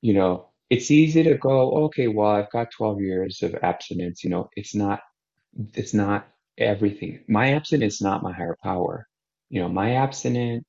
You 0.00 0.14
know, 0.14 0.48
it's 0.70 0.90
easy 0.90 1.22
to 1.24 1.36
go, 1.36 1.84
okay, 1.86 2.08
well, 2.08 2.30
I've 2.30 2.50
got 2.50 2.70
12 2.72 3.00
years 3.00 3.42
of 3.42 3.54
abstinence. 3.62 4.24
You 4.24 4.30
know, 4.30 4.50
it's 4.56 4.74
not, 4.74 5.00
it's 5.74 5.94
not 5.94 6.28
everything. 6.58 7.24
My 7.28 7.54
abstinence 7.54 7.96
is 7.96 8.00
not 8.02 8.22
my 8.22 8.32
higher 8.32 8.56
power. 8.62 9.06
You 9.50 9.60
know, 9.62 9.68
my 9.68 9.94
abstinence 9.96 10.64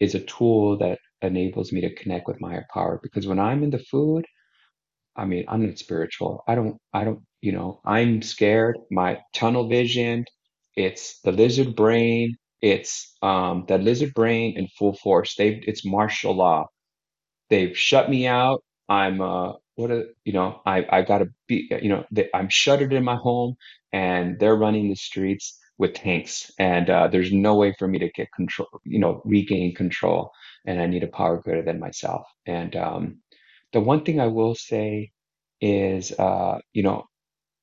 is 0.00 0.14
a 0.14 0.20
tool 0.20 0.78
that 0.78 0.98
enables 1.22 1.72
me 1.72 1.80
to 1.82 1.94
connect 1.94 2.28
with 2.28 2.40
my 2.40 2.52
higher 2.52 2.66
power 2.72 3.00
because 3.02 3.26
when 3.26 3.40
I'm 3.40 3.62
in 3.64 3.70
the 3.70 3.78
food, 3.78 4.26
I 5.16 5.24
mean, 5.26 5.44
I'm 5.48 5.66
not 5.66 5.78
spiritual. 5.78 6.42
I 6.48 6.54
don't, 6.54 6.78
I 6.92 7.04
don't, 7.04 7.20
you 7.40 7.52
know, 7.52 7.80
I'm 7.84 8.22
scared. 8.22 8.78
My 8.90 9.20
tunnel 9.34 9.68
vision, 9.68 10.24
it's 10.76 11.20
the 11.20 11.32
lizard 11.32 11.76
brain. 11.76 12.36
It's 12.60 13.16
um, 13.22 13.64
the 13.68 13.78
lizard 13.78 14.14
brain 14.14 14.56
in 14.58 14.68
full 14.78 14.94
force. 14.94 15.34
They, 15.36 15.62
it's 15.66 15.84
martial 15.86 16.34
law. 16.34 16.66
They've 17.50 17.76
shut 17.76 18.10
me 18.10 18.26
out. 18.26 18.62
I'm, 18.88 19.20
uh, 19.20 19.52
what 19.76 19.90
a, 19.90 20.06
you 20.24 20.32
know, 20.32 20.60
I, 20.66 20.86
I 20.90 21.02
gotta 21.02 21.26
be, 21.48 21.68
you 21.82 21.88
know, 21.88 22.04
they, 22.10 22.28
I'm 22.34 22.48
shuttered 22.48 22.92
in 22.92 23.04
my 23.04 23.16
home 23.16 23.56
and 23.92 24.38
they're 24.38 24.56
running 24.56 24.88
the 24.88 24.94
streets 24.96 25.58
with 25.78 25.94
tanks 25.94 26.50
and, 26.58 26.88
uh, 26.90 27.08
there's 27.08 27.32
no 27.32 27.56
way 27.56 27.74
for 27.78 27.88
me 27.88 27.98
to 27.98 28.08
get 28.10 28.28
control, 28.34 28.68
you 28.84 28.98
know, 28.98 29.20
regain 29.24 29.74
control 29.74 30.30
and 30.66 30.80
I 30.80 30.86
need 30.86 31.02
a 31.02 31.08
power 31.08 31.38
greater 31.40 31.62
than 31.62 31.80
myself. 31.80 32.26
And, 32.46 32.76
um, 32.76 33.20
the 33.72 33.80
one 33.80 34.04
thing 34.04 34.20
I 34.20 34.28
will 34.28 34.54
say 34.54 35.10
is, 35.60 36.12
uh, 36.12 36.58
you 36.72 36.82
know, 36.82 37.04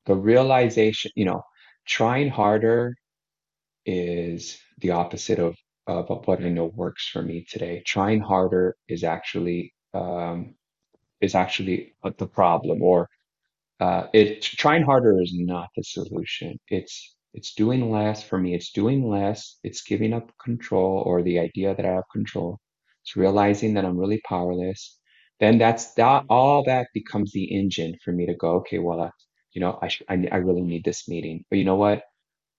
the 0.05 0.15
realization, 0.15 1.11
you 1.15 1.25
know, 1.25 1.43
trying 1.87 2.29
harder 2.29 2.95
is 3.85 4.59
the 4.79 4.91
opposite 4.91 5.39
of, 5.39 5.55
of 5.87 6.09
what 6.27 6.41
I 6.43 6.49
know 6.49 6.65
works 6.75 7.07
for 7.09 7.21
me 7.21 7.45
today. 7.49 7.83
Trying 7.85 8.21
harder 8.21 8.75
is 8.87 9.03
actually, 9.03 9.73
um, 9.93 10.55
is 11.21 11.35
actually 11.35 11.95
the 12.17 12.27
problem 12.27 12.81
or, 12.83 13.09
uh, 13.79 14.07
it 14.13 14.41
trying 14.41 14.83
harder 14.83 15.19
is 15.21 15.31
not 15.35 15.69
the 15.75 15.83
solution. 15.83 16.59
It's, 16.69 17.15
it's 17.33 17.53
doing 17.53 17.91
less 17.91 18.21
for 18.23 18.37
me. 18.37 18.53
It's 18.53 18.71
doing 18.71 19.09
less. 19.09 19.57
It's 19.63 19.81
giving 19.83 20.13
up 20.13 20.31
control 20.43 21.03
or 21.05 21.23
the 21.23 21.39
idea 21.39 21.75
that 21.75 21.85
I 21.85 21.93
have 21.93 22.03
control. 22.11 22.59
It's 23.03 23.15
realizing 23.15 23.73
that 23.75 23.85
I'm 23.85 23.97
really 23.97 24.21
powerless 24.27 24.97
then 25.39 25.57
that's 25.57 25.93
that 25.95 26.23
all 26.29 26.63
that 26.65 26.87
becomes 26.93 27.31
the 27.31 27.45
engine 27.45 27.95
for 28.05 28.11
me 28.11 28.27
to 28.27 28.35
go 28.35 28.57
okay 28.57 28.77
well 28.77 29.01
uh, 29.01 29.09
you 29.53 29.59
know 29.61 29.79
I, 29.81 29.87
sh- 29.87 30.03
I 30.07 30.27
I 30.31 30.37
really 30.37 30.61
need 30.61 30.83
this 30.85 31.07
meeting 31.09 31.43
but 31.49 31.57
you 31.57 31.65
know 31.65 31.75
what 31.75 32.03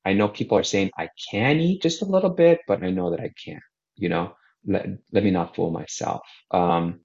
I 0.05 0.15
know 0.15 0.29
people 0.29 0.59
are 0.59 0.65
saying 0.65 0.91
I 0.99 1.09
can 1.31 1.61
eat 1.61 1.83
just 1.83 2.03
a 2.03 2.07
little 2.07 2.31
bit 2.31 2.61
but 2.69 2.83
I 2.83 2.91
know 2.91 3.11
that 3.11 3.21
I 3.21 3.31
can't 3.45 3.63
you 3.97 4.09
know? 4.09 4.35
Let, 4.67 4.87
let 5.13 5.25
me 5.25 5.31
not 5.33 5.57
fool 5.57 5.71
myself. 5.73 6.23
Um 6.53 7.01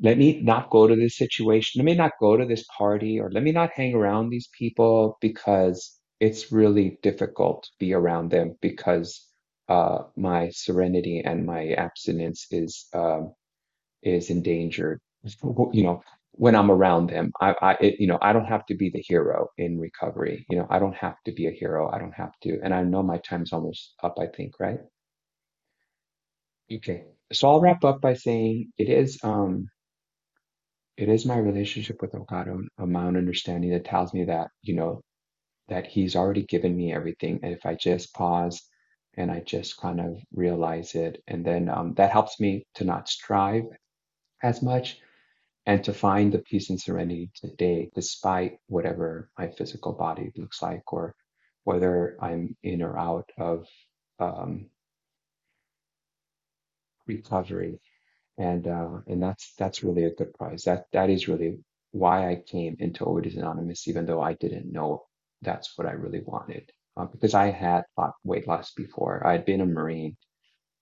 let 0.00 0.18
me 0.18 0.40
not 0.42 0.70
go 0.70 0.86
to 0.88 0.96
this 0.96 1.16
situation 1.16 1.78
let 1.80 1.86
me 1.86 1.94
not 1.94 2.12
go 2.20 2.36
to 2.36 2.44
this 2.46 2.64
party 2.76 3.20
or 3.20 3.30
let 3.30 3.42
me 3.42 3.52
not 3.52 3.70
hang 3.76 3.94
around 3.94 4.30
these 4.30 4.48
people 4.58 5.18
because 5.20 5.98
it's 6.20 6.52
really 6.52 6.98
difficult 7.02 7.64
to 7.64 7.70
be 7.78 7.94
around 7.94 8.30
them 8.30 8.56
because 8.62 9.26
uh 9.68 10.00
my 10.16 10.50
serenity 10.50 11.22
and 11.24 11.46
my 11.46 11.72
abstinence 11.74 12.46
is 12.50 12.86
um 12.94 13.32
is 14.02 14.30
endangered, 14.30 15.00
you 15.72 15.84
know, 15.84 16.02
when 16.32 16.54
I'm 16.56 16.70
around 16.70 17.10
them, 17.10 17.32
I, 17.40 17.54
I, 17.60 17.72
it, 17.80 18.00
you 18.00 18.06
know, 18.06 18.18
I 18.22 18.32
don't 18.32 18.46
have 18.46 18.64
to 18.66 18.74
be 18.74 18.90
the 18.90 19.02
hero 19.06 19.48
in 19.58 19.78
recovery. 19.78 20.46
You 20.48 20.58
know, 20.58 20.66
I 20.70 20.78
don't 20.78 20.96
have 20.96 21.16
to 21.26 21.32
be 21.32 21.46
a 21.46 21.50
hero. 21.52 21.90
I 21.90 21.98
don't 21.98 22.14
have 22.14 22.32
to. 22.42 22.58
And 22.62 22.72
I 22.74 22.82
know 22.82 23.02
my 23.02 23.18
time's 23.18 23.52
almost 23.52 23.94
up, 24.02 24.16
I 24.18 24.26
think, 24.26 24.58
right? 24.58 24.80
Okay. 26.72 27.04
So 27.32 27.48
I'll 27.48 27.60
wrap 27.60 27.84
up 27.84 28.00
by 28.00 28.14
saying 28.14 28.72
it 28.78 28.88
is, 28.88 29.18
um, 29.22 29.68
it 30.96 31.08
is 31.08 31.26
my 31.26 31.36
relationship 31.38 32.00
with 32.00 32.12
Okado, 32.12 32.62
of 32.78 32.88
my 32.88 33.04
own 33.04 33.16
understanding 33.16 33.70
that 33.70 33.84
tells 33.84 34.14
me 34.14 34.24
that, 34.24 34.48
you 34.62 34.74
know, 34.74 35.02
that 35.68 35.86
he's 35.86 36.16
already 36.16 36.42
given 36.42 36.76
me 36.76 36.92
everything. 36.92 37.40
And 37.42 37.52
if 37.52 37.64
I 37.66 37.74
just 37.74 38.14
pause 38.14 38.62
and 39.16 39.30
I 39.30 39.40
just 39.40 39.78
kind 39.78 40.00
of 40.00 40.18
realize 40.32 40.94
it, 40.94 41.22
and 41.28 41.44
then 41.44 41.68
um, 41.68 41.94
that 41.94 42.10
helps 42.10 42.40
me 42.40 42.66
to 42.74 42.84
not 42.84 43.08
strive 43.08 43.64
as 44.42 44.62
much 44.62 44.98
and 45.66 45.84
to 45.84 45.92
find 45.92 46.32
the 46.32 46.38
peace 46.38 46.70
and 46.70 46.80
serenity 46.80 47.30
today, 47.34 47.90
despite 47.94 48.58
whatever 48.66 49.30
my 49.38 49.48
physical 49.48 49.92
body 49.92 50.32
looks 50.36 50.60
like, 50.62 50.92
or 50.92 51.14
whether 51.64 52.16
I'm 52.20 52.56
in 52.62 52.82
or 52.82 52.98
out 52.98 53.30
of 53.38 53.66
um, 54.18 54.66
recovery. 57.06 57.80
And 58.38 58.66
uh, 58.66 59.00
and 59.06 59.22
that's 59.22 59.54
that's 59.58 59.84
really 59.84 60.04
a 60.04 60.14
good 60.14 60.32
prize. 60.34 60.64
That 60.64 60.86
that 60.92 61.10
is 61.10 61.28
really 61.28 61.58
why 61.92 62.30
I 62.30 62.36
came 62.36 62.76
into 62.78 63.04
Overeaters 63.04 63.36
Anonymous, 63.36 63.86
even 63.86 64.06
though 64.06 64.22
I 64.22 64.32
didn't 64.34 64.72
know 64.72 65.04
that's 65.42 65.76
what 65.76 65.86
I 65.86 65.92
really 65.92 66.22
wanted. 66.24 66.70
Uh, 66.96 67.06
because 67.06 67.34
I 67.34 67.50
had 67.50 67.84
weight 68.24 68.48
loss 68.48 68.72
before. 68.72 69.26
I 69.26 69.32
had 69.32 69.44
been 69.44 69.60
a 69.60 69.66
Marine. 69.66 70.16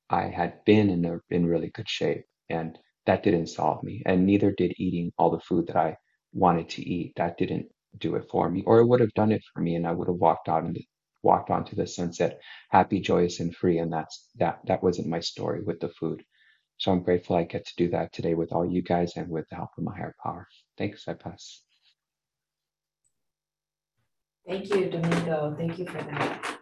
I 0.08 0.22
had 0.26 0.64
been 0.64 0.90
in 0.90 1.04
a, 1.04 1.20
in 1.28 1.46
really 1.46 1.68
good 1.70 1.88
shape, 1.88 2.24
and 2.48 2.78
that 3.06 3.22
didn't 3.22 3.48
solve 3.48 3.82
me. 3.82 4.02
And 4.06 4.26
neither 4.26 4.52
did 4.52 4.74
eating 4.78 5.12
all 5.18 5.30
the 5.30 5.40
food 5.40 5.66
that 5.68 5.76
I 5.76 5.96
wanted 6.32 6.68
to 6.70 6.82
eat. 6.82 7.14
That 7.16 7.38
didn't 7.38 7.66
do 7.98 8.16
it 8.16 8.26
for 8.30 8.50
me. 8.50 8.62
Or 8.66 8.80
it 8.80 8.86
would 8.86 9.00
have 9.00 9.14
done 9.14 9.32
it 9.32 9.42
for 9.52 9.60
me 9.60 9.76
and 9.76 9.86
I 9.86 9.92
would 9.92 10.08
have 10.08 10.16
walked 10.16 10.48
out 10.48 10.64
and 10.64 10.78
walked 11.22 11.50
onto 11.50 11.76
the 11.76 11.86
sunset 11.86 12.40
happy, 12.70 13.00
joyous, 13.00 13.40
and 13.40 13.54
free. 13.54 13.78
And 13.78 13.92
that's 13.92 14.28
that 14.36 14.60
that 14.66 14.82
wasn't 14.82 15.08
my 15.08 15.20
story 15.20 15.62
with 15.62 15.80
the 15.80 15.88
food. 15.90 16.22
So 16.78 16.92
I'm 16.92 17.02
grateful 17.02 17.36
I 17.36 17.44
get 17.44 17.66
to 17.66 17.74
do 17.76 17.90
that 17.90 18.12
today 18.12 18.34
with 18.34 18.52
all 18.52 18.66
you 18.66 18.82
guys 18.82 19.14
and 19.16 19.28
with 19.30 19.48
the 19.50 19.56
help 19.56 19.70
of 19.78 19.84
my 19.84 19.96
higher 19.96 20.14
power. 20.22 20.46
Thanks, 20.78 21.08
I 21.08 21.14
pass. 21.14 21.62
Thank 24.48 24.74
you, 24.74 24.90
Domingo. 24.90 25.54
Thank 25.58 25.78
you 25.78 25.86
for 25.86 26.02
that. 26.02 26.59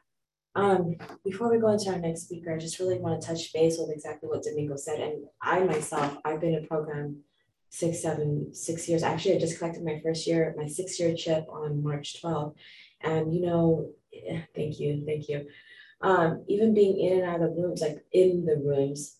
Um, 0.59 0.97
before 1.25 1.53
we 1.53 1.61
go 1.61 1.69
into 1.69 1.89
our 1.91 2.01
next 2.01 2.23
speaker, 2.23 2.53
I 2.53 2.59
just 2.59 2.81
really 2.81 2.99
want 2.99 3.21
to 3.21 3.27
touch 3.27 3.53
base 3.53 3.77
with 3.79 3.91
exactly 3.91 4.29
what 4.29 4.43
Domingo 4.43 4.75
said. 4.75 4.99
And 4.99 5.27
I 5.41 5.61
myself, 5.61 6.19
I've 6.25 6.41
been 6.41 6.55
in 6.55 6.67
program 6.67 7.19
six, 7.71 8.03
seven, 8.03 8.53
six 8.53 8.89
years. 8.89 9.05
Actually, 9.05 9.37
I 9.37 9.39
just 9.39 9.59
collected 9.59 9.85
my 9.85 10.01
first 10.03 10.27
year, 10.27 10.53
my 10.59 10.67
six 10.67 10.99
year 10.99 11.15
chip 11.15 11.47
on 11.49 11.83
March 11.83 12.21
12th. 12.21 12.55
And 13.03 13.33
you 13.33 13.43
know, 13.43 13.91
thank 14.57 14.81
you, 14.81 15.05
thank 15.07 15.29
you. 15.29 15.47
Um, 16.01 16.45
even 16.49 16.75
being 16.75 16.99
in 16.99 17.21
and 17.21 17.29
out 17.29 17.41
of 17.41 17.55
the 17.55 17.63
rooms, 17.63 17.81
like 17.81 18.05
in 18.11 18.45
the 18.45 18.57
rooms, 18.57 19.17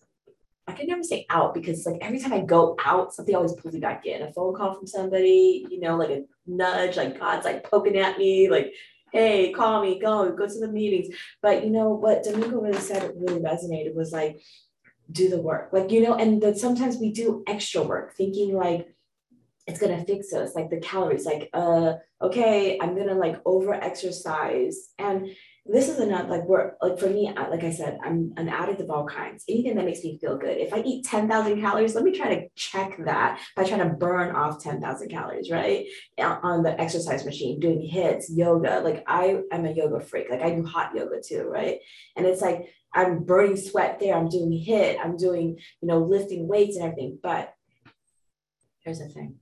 I 0.67 0.73
can 0.73 0.87
never 0.87 1.03
say 1.03 1.25
out 1.29 1.53
because 1.53 1.85
like 1.85 1.99
every 2.01 2.19
time 2.19 2.33
I 2.33 2.41
go 2.41 2.75
out, 2.83 3.13
something 3.13 3.33
always 3.33 3.53
pulls 3.53 3.73
me 3.73 3.79
back 3.79 4.05
in. 4.05 4.23
A 4.23 4.33
phone 4.33 4.53
call 4.53 4.75
from 4.75 4.87
somebody, 4.87 5.65
you 5.69 5.79
know, 5.79 5.95
like 5.95 6.09
a 6.09 6.23
nudge, 6.45 6.97
like 6.97 7.17
God's 7.17 7.45
like 7.45 7.63
poking 7.63 7.97
at 7.97 8.17
me, 8.17 8.49
like 8.49 8.73
hey, 9.11 9.51
call 9.51 9.81
me, 9.81 9.99
go, 9.99 10.31
go 10.31 10.47
to 10.47 10.59
the 10.59 10.67
meetings. 10.67 11.15
But 11.41 11.63
you 11.63 11.69
know 11.69 11.89
what 11.89 12.23
Domingo 12.23 12.61
really 12.61 12.79
said 12.79 13.13
really 13.15 13.39
resonated 13.39 13.95
was 13.95 14.11
like, 14.11 14.39
do 15.11 15.29
the 15.29 15.41
work. 15.41 15.69
Like, 15.71 15.91
you 15.91 16.01
know, 16.01 16.15
and 16.15 16.41
that 16.41 16.57
sometimes 16.57 16.97
we 16.97 17.11
do 17.11 17.43
extra 17.47 17.81
work 17.81 18.15
thinking 18.15 18.55
like 18.55 18.87
it's 19.67 19.79
gonna 19.79 20.03
fix 20.03 20.33
us, 20.33 20.55
like 20.55 20.69
the 20.69 20.79
calories, 20.79 21.25
like, 21.25 21.49
uh, 21.53 21.93
okay, 22.21 22.77
I'm 22.81 22.95
gonna 22.95 23.15
like 23.15 23.39
over 23.45 23.73
exercise. 23.73 24.89
And 24.97 25.29
this 25.71 25.87
is 25.87 25.99
another 25.99 26.27
Like 26.27 26.45
we're 26.45 26.73
like 26.81 26.97
for 26.97 27.09
me, 27.09 27.31
like 27.35 27.63
I 27.63 27.71
said, 27.71 27.99
I'm 28.03 28.33
an 28.37 28.49
addict 28.49 28.81
of 28.81 28.89
all 28.89 29.05
kinds. 29.05 29.43
Anything 29.47 29.75
that 29.75 29.85
makes 29.85 30.03
me 30.03 30.17
feel 30.19 30.37
good. 30.37 30.57
If 30.57 30.73
I 30.73 30.79
eat 30.79 31.05
ten 31.05 31.29
thousand 31.29 31.61
calories, 31.61 31.93
let 31.93 32.03
me 32.03 32.17
try 32.17 32.35
to 32.35 32.49
check 32.55 32.97
that 33.05 33.39
by 33.55 33.63
trying 33.63 33.87
to 33.87 33.95
burn 33.95 34.35
off 34.35 34.63
ten 34.63 34.81
thousand 34.81 35.09
calories, 35.09 35.51
right? 35.51 35.85
On 36.19 36.63
the 36.63 36.79
exercise 36.79 37.23
machine, 37.23 37.59
doing 37.59 37.87
HIITs, 37.93 38.25
yoga. 38.29 38.81
Like 38.83 39.03
I 39.07 39.41
am 39.51 39.65
a 39.65 39.71
yoga 39.71 39.99
freak. 39.99 40.29
Like 40.29 40.41
I 40.41 40.55
do 40.55 40.65
hot 40.65 40.95
yoga 40.95 41.21
too, 41.21 41.43
right? 41.43 41.79
And 42.15 42.25
it's 42.25 42.41
like 42.41 42.73
I'm 42.93 43.23
burning 43.23 43.57
sweat 43.57 43.99
there. 43.99 44.15
I'm 44.15 44.29
doing 44.29 44.51
HIIT. 44.51 44.97
I'm 45.03 45.17
doing 45.17 45.59
you 45.81 45.87
know 45.87 45.99
lifting 45.99 46.47
weights 46.47 46.77
and 46.77 46.85
everything. 46.85 47.19
But 47.21 47.53
here's 48.79 48.99
the 48.99 49.09
thing. 49.09 49.35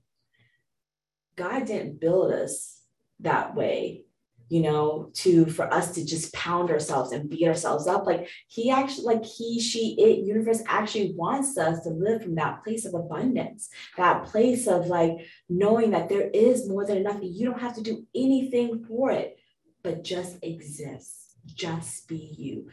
God 1.36 1.66
didn't 1.66 2.00
build 2.00 2.32
us 2.32 2.82
that 3.20 3.54
way 3.54 4.04
you 4.48 4.62
know, 4.62 5.10
to 5.12 5.46
for 5.46 5.72
us 5.72 5.94
to 5.94 6.04
just 6.04 6.32
pound 6.32 6.70
ourselves 6.70 7.12
and 7.12 7.28
beat 7.28 7.46
ourselves 7.46 7.86
up. 7.86 8.06
Like 8.06 8.28
he 8.48 8.70
actually, 8.70 9.04
like 9.04 9.24
he, 9.24 9.60
she, 9.60 9.94
it, 9.98 10.26
universe 10.26 10.62
actually 10.66 11.12
wants 11.14 11.58
us 11.58 11.82
to 11.82 11.90
live 11.90 12.22
from 12.22 12.36
that 12.36 12.64
place 12.64 12.84
of 12.86 12.94
abundance, 12.94 13.68
that 13.96 14.24
place 14.24 14.66
of 14.66 14.86
like 14.86 15.12
knowing 15.48 15.90
that 15.90 16.08
there 16.08 16.28
is 16.28 16.68
more 16.68 16.86
than 16.86 16.98
enough. 16.98 17.18
You 17.20 17.50
don't 17.50 17.60
have 17.60 17.74
to 17.76 17.82
do 17.82 18.06
anything 18.14 18.84
for 18.86 19.10
it, 19.10 19.38
but 19.82 20.02
just 20.02 20.38
exist, 20.42 21.36
just 21.46 22.08
be 22.08 22.34
you. 22.38 22.68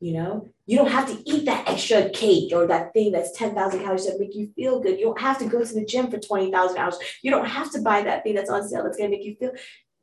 You 0.00 0.12
know, 0.12 0.48
you 0.66 0.76
don't 0.76 0.90
have 0.90 1.08
to 1.08 1.22
eat 1.24 1.46
that 1.46 1.66
extra 1.66 2.10
cake 2.10 2.52
or 2.52 2.66
that 2.66 2.92
thing 2.92 3.12
that's 3.12 3.32
10,000 3.38 3.80
calories 3.80 4.06
that 4.06 4.20
make 4.20 4.34
you 4.34 4.52
feel 4.54 4.80
good. 4.80 4.98
You 4.98 5.06
don't 5.06 5.20
have 5.20 5.38
to 5.38 5.46
go 5.46 5.64
to 5.64 5.74
the 5.74 5.86
gym 5.86 6.10
for 6.10 6.18
20,000 6.18 6.76
hours. 6.76 6.98
You 7.22 7.30
don't 7.30 7.46
have 7.46 7.70
to 7.72 7.80
buy 7.80 8.02
that 8.02 8.22
thing 8.22 8.34
that's 8.34 8.50
on 8.50 8.68
sale 8.68 8.82
that's 8.82 8.98
going 8.98 9.10
to 9.10 9.16
make 9.16 9.24
you 9.24 9.34
feel 9.36 9.52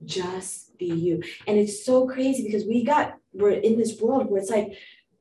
just 0.05 0.77
be 0.77 0.87
you. 0.87 1.23
And 1.47 1.57
it's 1.57 1.85
so 1.85 2.07
crazy 2.07 2.43
because 2.43 2.65
we 2.65 2.83
got, 2.83 3.15
we're 3.33 3.51
in 3.51 3.77
this 3.77 3.99
world 4.01 4.29
where 4.29 4.41
it's 4.41 4.49
like, 4.49 4.73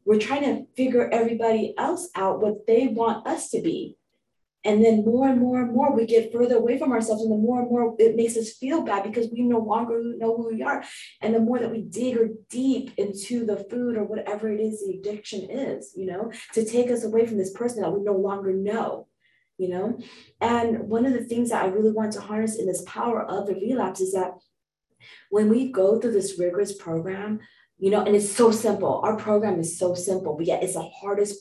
we're 0.04 0.18
trying 0.18 0.42
to 0.42 0.66
figure 0.76 1.08
everybody 1.12 1.74
else 1.78 2.08
out 2.14 2.40
what 2.40 2.66
they 2.66 2.88
want 2.88 3.26
us 3.26 3.50
to 3.50 3.60
be. 3.60 3.96
And 4.62 4.84
then 4.84 5.04
more 5.06 5.26
and 5.28 5.40
more 5.40 5.62
and 5.62 5.72
more 5.72 5.94
we 5.94 6.04
get 6.04 6.32
further 6.32 6.56
away 6.56 6.78
from 6.78 6.92
ourselves, 6.92 7.22
and 7.22 7.32
the 7.32 7.36
more 7.36 7.60
and 7.60 7.70
more 7.70 7.96
it 7.98 8.14
makes 8.14 8.36
us 8.36 8.52
feel 8.52 8.82
bad 8.82 9.04
because 9.04 9.28
we 9.32 9.40
no 9.40 9.58
longer 9.58 10.02
know 10.18 10.36
who 10.36 10.48
we 10.52 10.62
are. 10.62 10.84
And 11.22 11.34
the 11.34 11.40
more 11.40 11.58
that 11.58 11.70
we 11.70 11.80
dig 11.80 12.18
or 12.18 12.28
deep 12.50 12.92
into 12.98 13.46
the 13.46 13.56
food 13.70 13.96
or 13.96 14.04
whatever 14.04 14.52
it 14.52 14.60
is 14.60 14.84
the 14.84 14.98
addiction 14.98 15.48
is, 15.50 15.94
you 15.96 16.06
know, 16.06 16.30
to 16.52 16.64
take 16.64 16.90
us 16.90 17.04
away 17.04 17.24
from 17.24 17.38
this 17.38 17.52
person 17.52 17.80
that 17.80 17.90
we 17.90 18.02
no 18.02 18.16
longer 18.16 18.52
know 18.52 19.06
you 19.60 19.68
know 19.68 19.98
and 20.40 20.78
one 20.88 21.04
of 21.04 21.12
the 21.12 21.22
things 21.22 21.50
that 21.50 21.62
i 21.62 21.66
really 21.66 21.92
want 21.92 22.10
to 22.10 22.20
harness 22.20 22.58
in 22.58 22.66
this 22.66 22.82
power 22.86 23.22
of 23.22 23.46
the 23.46 23.54
relapse 23.54 24.00
is 24.00 24.12
that 24.12 24.32
when 25.30 25.48
we 25.48 25.70
go 25.70 25.98
through 25.98 26.12
this 26.12 26.38
rigorous 26.38 26.72
program, 26.72 27.40
you 27.78 27.90
know, 27.90 28.02
and 28.02 28.14
it's 28.14 28.30
so 28.30 28.50
simple. 28.50 29.00
Our 29.02 29.16
program 29.16 29.58
is 29.58 29.78
so 29.78 29.94
simple, 29.94 30.36
but 30.36 30.46
yet 30.46 30.62
it's 30.62 30.74
the 30.74 30.82
hardest 30.82 31.38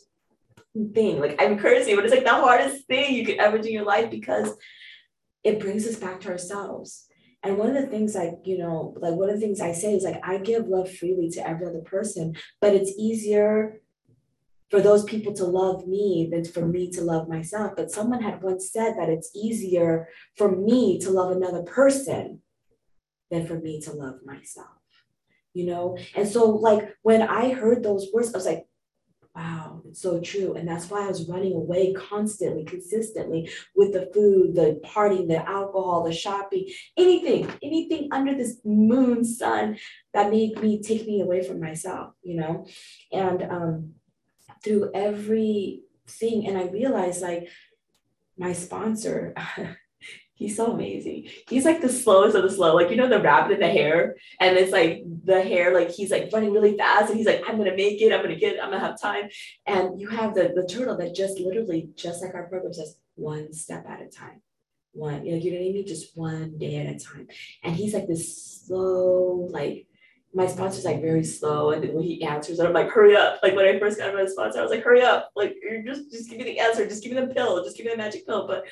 thing. 0.94 1.20
Like 1.20 1.42
I'm 1.42 1.60
cursing, 1.60 1.96
but 1.96 2.06
it's 2.06 2.14
like 2.14 2.24
the 2.24 2.30
hardest 2.30 2.88
thing 2.88 3.14
you 3.14 3.26
could 3.26 3.38
ever 3.38 3.58
do 3.58 3.68
in 3.68 3.74
your 3.74 3.86
life 3.86 4.10
because 4.10 4.56
it 5.44 5.60
brings 5.60 5.86
us 5.88 5.96
back 5.96 6.22
to 6.22 6.30
ourselves. 6.30 7.06
And 7.44 7.58
one 7.58 7.70
of 7.70 7.82
the 7.82 7.88
things 7.88 8.16
like, 8.16 8.40
you 8.44 8.58
know, 8.58 8.94
like 8.98 9.14
one 9.14 9.30
of 9.30 9.36
the 9.36 9.42
things 9.42 9.62
I 9.62 9.72
say 9.72 9.94
is 9.94 10.04
like, 10.04 10.20
I 10.24 10.38
give 10.38 10.68
love 10.68 10.92
freely 10.92 11.30
to 11.32 11.48
every 11.48 11.68
other 11.68 11.82
person, 11.82 12.36
but 12.60 12.74
it's 12.74 12.94
easier 12.98 13.82
for 14.70 14.82
those 14.82 15.04
people 15.04 15.34
to 15.34 15.46
love 15.46 15.88
me 15.88 16.28
than 16.32 16.46
for 16.46 16.66
me 16.66 16.92
to 16.92 17.02
love 17.02 17.28
myself. 17.28 17.74
But 17.76 17.92
someone 17.92 18.22
had 18.22 18.44
once 18.44 18.72
said 18.72 18.96
that 18.98 19.10
it's 19.10 19.32
easier 19.36 20.10
for 20.36 20.56
me 20.56 21.00
to 21.00 21.10
love 21.10 21.32
another 21.32 21.64
person 21.64 22.42
than 23.32 23.46
for 23.46 23.60
me 23.60 23.80
to 23.82 23.92
love 23.92 24.20
myself 24.26 24.80
you 25.54 25.66
know? 25.66 25.98
And 26.16 26.28
so 26.28 26.50
like 26.50 26.96
when 27.02 27.22
i 27.22 27.52
heard 27.52 27.84
those 27.84 28.08
words 28.14 28.34
i 28.34 28.38
was 28.38 28.46
like 28.46 28.66
wow 29.36 29.82
it's 29.88 30.02
so 30.02 30.20
true. 30.20 30.56
And 30.56 30.68
that's 30.68 30.90
why 30.90 31.04
i 31.04 31.08
was 31.08 31.28
running 31.30 31.54
away 31.54 31.94
constantly 31.94 32.64
consistently 32.66 33.50
with 33.76 33.94
the 33.94 34.10
food 34.14 34.56
the 34.56 34.80
partying 34.86 35.28
the 35.28 35.48
alcohol 35.48 36.04
the 36.04 36.14
shopping 36.14 36.68
anything 36.98 37.52
anything 37.64 38.10
under 38.12 38.34
this 38.36 38.60
moon 38.66 39.24
sun 39.24 39.78
that 40.14 40.32
made 40.32 40.62
me 40.62 40.82
take 40.82 41.06
me 41.06 41.22
away 41.22 41.44
from 41.46 41.60
myself 41.60 42.14
you 42.24 42.36
know? 42.36 42.66
And 43.12 43.44
um 43.44 43.94
through 44.64 44.92
everything 44.94 46.48
and 46.48 46.58
i 46.58 46.66
realized 46.68 47.22
like 47.22 47.48
my 48.38 48.54
sponsor 48.54 49.34
He's 50.40 50.56
so 50.56 50.72
amazing. 50.72 51.28
He's 51.50 51.66
like 51.66 51.82
the 51.82 51.90
slowest 51.90 52.34
of 52.34 52.44
the 52.44 52.50
slow. 52.50 52.74
Like, 52.74 52.90
you 52.90 52.96
know, 52.96 53.10
the 53.10 53.22
rabbit 53.22 53.56
in 53.56 53.60
the 53.60 53.68
hare. 53.68 54.16
And 54.40 54.58
it's 54.58 54.72
like 54.72 55.04
the 55.26 55.44
hare, 55.44 55.74
like 55.74 55.92
he's 55.92 56.12
like 56.12 56.30
running 56.32 56.54
really 56.54 56.78
fast. 56.78 57.10
And 57.10 57.18
he's 57.18 57.28
like, 57.28 57.44
I'm 57.46 57.58
gonna 57.58 57.76
make 57.76 58.02
it, 58.02 58.14
I'm 58.14 58.22
gonna 58.22 58.38
get 58.38 58.54
it, 58.54 58.60
I'm 58.64 58.72
gonna 58.72 58.80
have 58.80 59.00
time. 59.00 59.28
And 59.68 60.00
you 60.00 60.08
have 60.08 60.34
the, 60.34 60.54
the 60.56 60.66
turtle 60.66 60.96
that 60.96 61.14
just 61.14 61.40
literally, 61.40 61.90
just 61.94 62.24
like 62.24 62.34
our 62.34 62.48
program 62.48 62.74
says, 62.74 62.96
one 63.16 63.52
step 63.52 63.86
at 63.86 64.02
a 64.02 64.08
time. 64.08 64.42
One, 64.94 65.26
you 65.26 65.34
know, 65.34 65.38
you 65.38 65.52
know 65.52 65.60
what 65.60 65.70
I 65.70 65.74
mean? 65.74 65.86
Just 65.88 66.18
one 66.18 66.58
day 66.58 66.78
at 66.78 66.96
a 66.96 66.98
time. 66.98 67.28
And 67.62 67.76
he's 67.76 67.94
like 67.94 68.08
this 68.08 68.64
slow, 68.66 69.50
like 69.52 69.88
my 70.34 70.48
sponsor's 70.48 70.86
like 70.86 71.02
very 71.02 71.24
slow 71.24 71.72
and 71.72 71.84
then 71.84 71.94
when 71.94 72.04
he 72.04 72.24
answers 72.24 72.60
I'm 72.60 72.72
like 72.72 72.92
hurry 72.92 73.16
up 73.16 73.40
like 73.42 73.56
when 73.56 73.66
I 73.66 73.80
first 73.80 73.98
got 73.98 74.14
my 74.14 74.28
sponsor 74.28 74.60
I 74.60 74.62
was 74.62 74.70
like 74.70 74.84
hurry 74.84 75.02
up 75.02 75.32
like 75.36 75.56
you're 75.60 75.82
just 75.82 76.12
just 76.12 76.30
give 76.30 76.38
me 76.38 76.44
the 76.44 76.60
answer 76.60 76.88
just 76.88 77.02
give 77.02 77.14
me 77.14 77.20
the 77.20 77.34
pill 77.34 77.64
just 77.64 77.76
give 77.76 77.88
me 77.88 77.94
the 77.94 77.98
magic 77.98 78.28
pill 78.28 78.46
but 78.46 78.66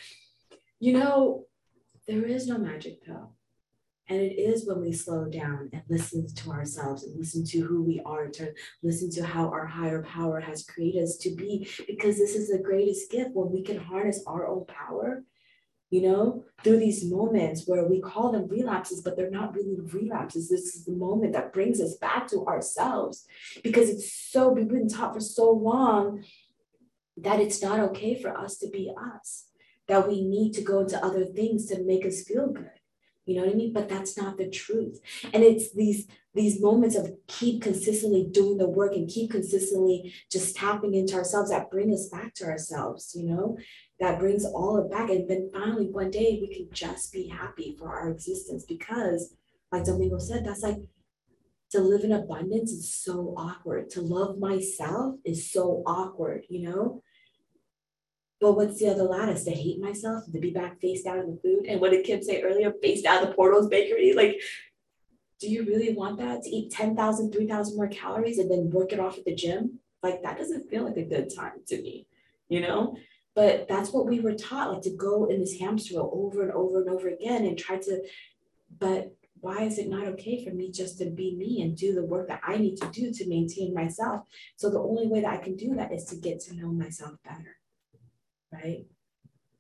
you 0.80 0.94
know 0.94 1.47
there 2.08 2.26
is 2.26 2.48
no 2.48 2.58
magic 2.58 3.04
pill. 3.04 3.34
And 4.10 4.22
it 4.22 4.40
is 4.40 4.66
when 4.66 4.80
we 4.80 4.94
slow 4.94 5.26
down 5.26 5.70
and 5.74 5.84
listen 5.90 6.26
to 6.34 6.52
ourselves 6.52 7.04
and 7.04 7.18
listen 7.18 7.46
to 7.48 7.60
who 7.60 7.84
we 7.84 8.02
are, 8.06 8.30
to 8.30 8.54
listen 8.82 9.12
to 9.12 9.26
how 9.26 9.50
our 9.50 9.66
higher 9.66 10.02
power 10.02 10.40
has 10.40 10.64
created 10.64 11.04
us 11.04 11.18
to 11.18 11.36
be, 11.36 11.68
because 11.86 12.18
this 12.18 12.34
is 12.34 12.50
the 12.50 12.64
greatest 12.64 13.12
gift 13.12 13.32
when 13.34 13.52
we 13.52 13.62
can 13.64 13.78
harness 13.78 14.24
our 14.26 14.48
own 14.48 14.66
power, 14.66 15.26
you 15.90 16.02
know, 16.02 16.46
through 16.64 16.80
these 16.80 17.04
moments 17.12 17.64
where 17.66 17.86
we 17.86 18.00
call 18.00 18.32
them 18.32 18.48
relapses, 18.48 19.02
but 19.02 19.18
they're 19.18 19.30
not 19.30 19.54
really 19.54 19.76
relapses. 19.78 20.48
This 20.48 20.74
is 20.74 20.86
the 20.86 20.94
moment 20.94 21.34
that 21.34 21.52
brings 21.52 21.82
us 21.82 21.98
back 21.98 22.28
to 22.28 22.46
ourselves 22.46 23.26
because 23.62 23.90
it's 23.90 24.14
so, 24.14 24.48
we've 24.48 24.70
been 24.70 24.88
taught 24.88 25.16
for 25.16 25.20
so 25.20 25.52
long 25.52 26.24
that 27.18 27.42
it's 27.42 27.62
not 27.62 27.82
okay 27.82 28.22
for 28.22 28.38
us 28.38 28.58
to 28.60 28.70
be 28.70 28.94
us 29.16 29.47
that 29.88 30.08
we 30.08 30.22
need 30.24 30.54
to 30.54 30.62
go 30.62 30.80
into 30.82 31.04
other 31.04 31.26
things 31.26 31.66
to 31.68 31.84
make 31.84 32.06
us 32.06 32.24
feel 32.24 32.48
good. 32.48 32.72
You 33.28 33.36
know 33.36 33.42
what 33.46 33.52
i 33.52 33.56
mean? 33.56 33.74
But 33.74 33.90
that's 33.90 34.18
not 34.18 34.38
the 34.38 34.50
truth. 34.50 35.00
And 35.34 35.44
it's 35.44 35.74
these 35.74 36.08
these 36.34 36.62
moments 36.62 36.96
of 36.96 37.12
keep 37.28 37.62
consistently 37.62 38.30
doing 38.32 38.58
the 38.58 38.70
work 38.70 38.94
and 38.94 39.10
keep 39.10 39.32
consistently 39.32 40.14
just 40.32 40.56
tapping 40.56 40.94
into 40.94 41.16
ourselves 41.16 41.50
that 41.50 41.72
bring 41.72 41.92
us 41.92 42.08
back 42.10 42.34
to 42.36 42.46
ourselves 42.46 43.14
you 43.16 43.28
know? 43.28 43.58
That 44.00 44.20
brings 44.20 44.46
all 44.46 44.78
it 44.78 44.92
back. 44.92 45.10
And 45.10 45.30
then 45.30 45.50
finally 45.52 45.88
one 45.90 46.10
day 46.12 46.40
we 46.42 46.56
can 46.56 46.70
just 46.72 47.12
be 47.12 47.28
happy 47.28 47.76
for 47.78 47.90
our 47.90 48.10
existence 48.10 48.64
because 48.66 49.34
like 49.72 49.84
domingo 49.84 50.20
said 50.20 50.46
that's 50.46 50.64
like 50.64 50.78
to 51.72 51.82
live 51.82 52.06
in 52.06 52.14
abundance 52.14 52.72
is 52.72 52.94
so 52.94 53.34
awkward. 53.36 53.90
To 53.90 54.02
love 54.02 54.40
myself 54.40 55.16
is 55.26 55.52
so 55.52 55.84
awkward 55.86 56.44
you 56.50 56.70
know 56.70 57.02
but 58.40 58.54
what's 58.54 58.80
the 58.80 58.90
other 58.90 59.04
lattice? 59.04 59.44
To 59.46 59.52
hate 59.52 59.80
myself, 59.80 60.26
to 60.32 60.40
be 60.40 60.52
back 60.52 60.80
face 60.80 61.04
down 61.04 61.20
in 61.20 61.32
the 61.32 61.40
food. 61.42 61.66
And 61.68 61.82
what 61.82 61.92
did 61.92 62.06
Kim 62.06 62.22
say 62.22 62.44
earlier? 62.44 62.72
Face 62.82 63.02
down 63.02 63.26
the 63.26 63.34
Porto's 63.34 63.68
Bakery. 63.68 64.14
Like, 64.14 64.40
do 65.40 65.48
you 65.48 65.66
really 65.66 65.94
want 65.94 66.20
that? 66.20 66.44
To 66.44 66.50
eat 66.50 66.72
10,000, 66.72 67.32
3,000 67.32 67.76
more 67.76 67.88
calories 67.88 68.38
and 68.38 68.50
then 68.50 68.70
work 68.70 68.94
it 68.94 69.00
off 69.00 69.18
at 69.18 69.26
the 69.26 69.36
gym? 69.36 69.80
Like, 70.04 70.22
that 70.24 70.38
doesn't 70.38 70.70
feel 70.70 70.86
like 70.86 70.98
a 70.98 71.04
good 71.04 71.34
time 71.36 71.64
to 71.68 71.82
me, 71.82 72.06
you 72.48 72.62
know? 72.62 72.96
But 73.34 73.68
that's 73.68 73.92
what 73.92 74.08
we 74.08 74.20
were 74.20 74.34
taught, 74.34 74.72
like 74.72 74.82
to 74.84 74.96
go 74.96 75.26
in 75.26 75.40
this 75.40 75.60
hamster 75.60 75.96
wheel 75.96 76.10
over 76.12 76.42
and 76.42 76.52
over 76.52 76.82
and 76.82 76.90
over 76.90 77.08
again 77.08 77.46
and 77.46 77.58
try 77.58 77.78
to, 77.78 78.02
but 78.80 79.16
why 79.40 79.62
is 79.62 79.78
it 79.78 79.90
not 79.90 80.08
okay 80.08 80.44
for 80.44 80.52
me 80.52 80.72
just 80.72 80.98
to 80.98 81.06
be 81.06 81.36
me 81.36 81.62
and 81.62 81.78
do 81.78 81.94
the 81.94 82.04
work 82.04 82.28
that 82.30 82.42
I 82.44 82.58
need 82.58 82.78
to 82.78 82.88
do 82.88 83.14
to 83.14 83.30
maintain 83.30 83.76
myself? 83.76 84.22
So 84.56 84.72
the 84.72 84.80
only 84.80 85.06
way 85.06 85.22
that 85.22 85.34
I 85.34 85.38
can 85.38 85.56
do 85.56 85.76
that 85.76 85.94
is 85.94 86.06
to 86.06 86.16
get 86.16 86.40
to 86.42 86.56
know 86.56 86.72
myself 86.72 87.12
better 87.24 87.57
right? 88.52 88.86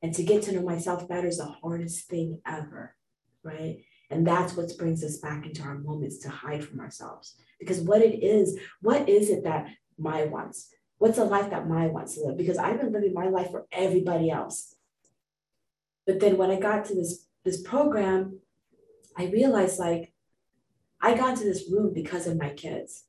And 0.01 0.13
to 0.13 0.23
get 0.23 0.43
to 0.43 0.51
know 0.51 0.61
myself 0.61 1.07
better 1.07 1.27
is 1.27 1.38
the 1.38 1.45
hardest 1.45 2.07
thing 2.07 2.41
ever, 2.45 2.95
right? 3.43 3.83
And 4.09 4.25
that's 4.25 4.55
what 4.55 4.77
brings 4.77 5.03
us 5.03 5.17
back 5.17 5.45
into 5.45 5.63
our 5.63 5.75
moments 5.75 6.19
to 6.19 6.29
hide 6.29 6.63
from 6.63 6.79
ourselves. 6.79 7.35
Because 7.59 7.81
what 7.81 8.01
it 8.01 8.23
is, 8.23 8.59
what 8.81 9.09
is 9.09 9.29
it 9.29 9.43
that 9.43 9.67
my 9.97 10.25
wants? 10.25 10.69
What's 10.99 11.17
a 11.17 11.23
life 11.23 11.49
that 11.49 11.67
my 11.67 11.88
wants 11.88 12.15
to 12.15 12.21
live? 12.21 12.38
Because 12.38 12.57
I've 12.57 12.79
been 12.79 12.91
living 12.91 13.13
my 13.13 13.27
life 13.27 13.51
for 13.51 13.67
everybody 13.71 14.29
else. 14.29 14.75
But 16.05 16.19
then 16.19 16.38
when 16.38 16.51
I 16.51 16.59
got 16.59 16.85
to 16.85 16.95
this, 16.95 17.27
this 17.43 17.61
program, 17.61 18.39
I 19.17 19.25
realized 19.25 19.79
like 19.79 20.13
I 21.01 21.15
got 21.15 21.31
into 21.31 21.43
this 21.43 21.69
room 21.71 21.93
because 21.93 22.27
of 22.27 22.38
my 22.38 22.49
kids. 22.49 23.03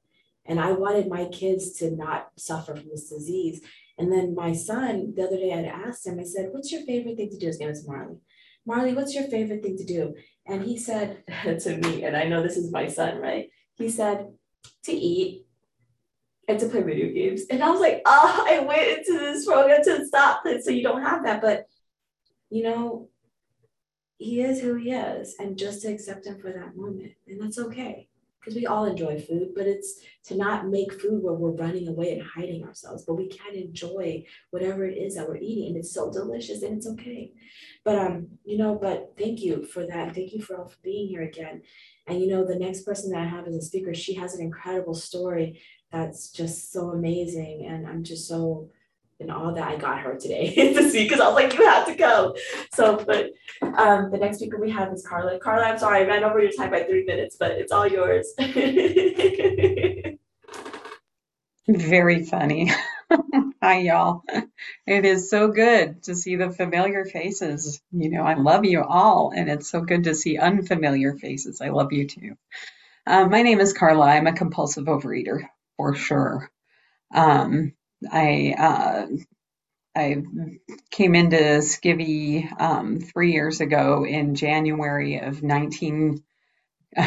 And 0.45 0.59
I 0.59 0.73
wanted 0.73 1.09
my 1.09 1.27
kids 1.27 1.73
to 1.75 1.91
not 1.91 2.31
suffer 2.37 2.75
from 2.75 2.89
this 2.89 3.11
disease. 3.11 3.61
And 3.99 4.13
then 4.13 4.35
my 4.35 4.53
son, 4.53 5.13
the 5.17 5.25
other 5.25 5.37
day, 5.37 5.53
I 5.53 5.63
asked 5.65 6.07
him, 6.07 6.21
I 6.21 6.25
said, 6.25 6.51
What's 6.53 6.71
your 6.71 6.83
favorite 6.83 7.17
thing 7.17 7.31
to 7.31 7.39
do? 7.39 7.47
His 7.47 7.59
name 7.59 7.71
is 7.71 7.87
Marley. 7.87 8.17
Marley, 8.65 8.95
what's 8.95 9.15
your 9.15 9.25
favorite 9.25 9.63
thing 9.63 9.77
to 9.77 9.85
do? 9.85 10.15
And 10.47 10.63
he 10.63 10.79
said 10.79 11.25
to 11.61 11.77
me, 11.79 12.05
and 12.05 12.17
I 12.17 12.25
know 12.25 12.43
this 12.43 12.57
is 12.57 12.71
my 12.71 12.87
son, 12.87 13.19
right? 13.19 13.49
He 13.75 13.91
said, 13.91 14.29
to 14.85 14.93
eat 14.93 15.47
and 16.49 16.59
to 16.59 16.69
play 16.69 16.83
video 16.83 17.13
games. 17.13 17.43
And 17.51 17.63
I 17.63 17.71
was 17.71 17.81
like, 17.81 18.03
oh, 18.07 18.47
I 18.49 18.61
went 18.61 18.99
into 18.99 19.19
this 19.19 19.47
program 19.47 19.83
to 19.85 20.07
stop 20.07 20.47
it 20.47 20.65
so 20.65 20.71
you 20.71 20.83
don't 20.83 21.03
have 21.03 21.25
that. 21.25 21.41
But 21.41 21.67
you 22.51 22.63
know, 22.63 23.09
he 24.17 24.41
is 24.41 24.61
who 24.61 24.75
he 24.75 24.91
is, 24.91 25.37
and 25.39 25.59
just 25.59 25.83
to 25.83 25.89
accept 25.89 26.27
him 26.27 26.41
for 26.41 26.51
that 26.51 26.77
moment. 26.77 27.13
And 27.27 27.41
that's 27.41 27.59
okay 27.59 28.08
because 28.49 28.61
we 28.61 28.67
all 28.67 28.87
enjoy 28.87 29.21
food, 29.21 29.51
but 29.55 29.67
it's 29.67 30.01
to 30.25 30.35
not 30.35 30.69
make 30.69 31.01
food 31.01 31.23
where 31.23 31.35
we're 31.35 31.51
running 31.51 31.87
away 31.87 32.13
and 32.13 32.23
hiding 32.23 32.65
ourselves, 32.65 33.05
but 33.05 33.15
we 33.15 33.29
can 33.29 33.55
enjoy 33.55 34.25
whatever 34.51 34.87
it 34.87 34.97
is 34.97 35.15
that 35.15 35.29
we're 35.29 35.37
eating. 35.37 35.69
And 35.69 35.77
it's 35.77 35.93
so 35.93 36.11
delicious 36.11 36.63
and 36.63 36.77
it's 36.77 36.87
okay. 36.87 37.33
But 37.85 37.99
um, 37.99 38.29
you 38.45 38.57
know, 38.57 38.75
but 38.75 39.13
thank 39.19 39.41
you 39.41 39.65
for 39.67 39.87
that. 39.87 40.15
Thank 40.15 40.33
you 40.33 40.41
for 40.41 40.57
all 40.57 40.69
for 40.69 40.79
being 40.83 41.09
here 41.09 41.23
again. 41.23 41.63
And 42.07 42.23
you 42.23 42.29
know, 42.29 42.47
the 42.47 42.59
next 42.59 42.83
person 42.83 43.11
that 43.11 43.21
I 43.21 43.27
have 43.27 43.47
as 43.47 43.55
a 43.55 43.63
speaker, 43.63 43.93
she 43.95 44.15
has 44.15 44.35
an 44.35 44.41
incredible 44.41 44.95
story 44.95 45.61
that's 45.93 46.31
just 46.31 46.73
so 46.73 46.91
amazing. 46.91 47.67
And 47.69 47.87
I'm 47.87 48.03
just 48.03 48.29
so 48.29 48.71
in 49.21 49.31
all 49.31 49.53
that 49.53 49.69
I 49.69 49.77
got 49.77 50.01
her 50.01 50.17
today 50.17 50.55
to 50.75 50.91
see 50.91 51.05
because 51.05 51.21
I 51.21 51.27
was 51.27 51.35
like, 51.35 51.55
you 51.55 51.65
have 51.65 51.87
to 51.87 51.95
go. 51.95 52.37
So, 52.75 52.97
but 53.05 53.31
um, 53.63 54.11
the 54.11 54.19
next 54.19 54.39
speaker 54.39 54.59
we 54.61 54.71
have 54.71 54.93
is 54.93 55.07
Carla. 55.07 55.39
Carla, 55.39 55.65
I'm 55.65 55.79
sorry, 55.79 56.01
I 56.01 56.07
ran 56.07 56.25
over 56.25 56.41
your 56.41 56.53
time 56.53 56.71
by 56.71 56.85
three 56.85 57.05
minutes, 57.05 57.37
but 57.39 57.53
it's 57.53 57.73
all 57.73 57.87
yours. 57.87 58.33
Very 61.69 62.25
funny. 62.25 62.73
Hi, 63.63 63.81
y'all. 63.81 64.23
It 64.87 65.05
is 65.05 65.29
so 65.31 65.49
good 65.49 66.03
to 66.05 66.15
see 66.15 66.37
the 66.37 66.51
familiar 66.51 67.05
faces. 67.05 67.81
You 67.93 68.11
know, 68.11 68.23
I 68.23 68.35
love 68.35 68.65
you 68.65 68.83
all, 68.83 69.33
and 69.35 69.51
it's 69.51 69.69
so 69.69 69.81
good 69.81 70.05
to 70.05 70.15
see 70.15 70.39
unfamiliar 70.39 71.15
faces. 71.15 71.61
I 71.61 71.69
love 71.71 71.93
you 71.93 72.07
too. 72.07 72.37
Uh, 73.07 73.27
my 73.27 73.43
name 73.43 73.61
is 73.61 73.73
Carla. 73.73 74.07
I'm 74.07 74.27
a 74.27 74.33
compulsive 74.33 74.85
overeater 74.87 75.49
for 75.77 75.95
sure. 75.95 76.51
Um, 77.15 77.73
I 78.11 78.55
uh, 78.59 79.07
I 79.99 80.23
came 80.91 81.15
into 81.15 81.37
Skivvy 81.37 82.49
um, 82.61 83.01
three 83.01 83.33
years 83.33 83.61
ago 83.61 84.05
in 84.05 84.37
January 84.37 85.19
of 85.19 85.43
19, 85.43 86.23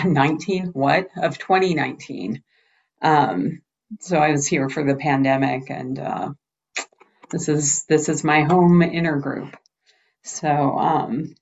19 0.06 0.66
what 0.68 1.08
of 1.16 1.38
2019. 1.38 2.44
Um, 3.02 3.62
so 4.00 4.18
I 4.18 4.32
was 4.32 4.46
here 4.46 4.68
for 4.70 4.84
the 4.84 4.96
pandemic, 4.96 5.70
and 5.70 6.00
uh, 6.00 6.30
this 7.30 7.48
is 7.48 7.86
this 7.86 8.10
is 8.10 8.24
my 8.24 8.44
home 8.44 8.82
inner 8.82 9.20
group. 9.20 9.56
So 10.24 10.50
um, 10.50 11.36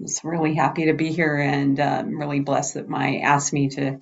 was 0.00 0.22
really 0.24 0.54
happy 0.54 0.86
to 0.86 0.94
be 0.94 1.12
here, 1.12 1.36
and 1.36 1.78
uh, 1.78 2.04
really 2.06 2.40
blessed 2.40 2.74
that 2.74 2.88
my 2.88 3.18
asked 3.18 3.52
me 3.52 3.68
to 3.70 3.98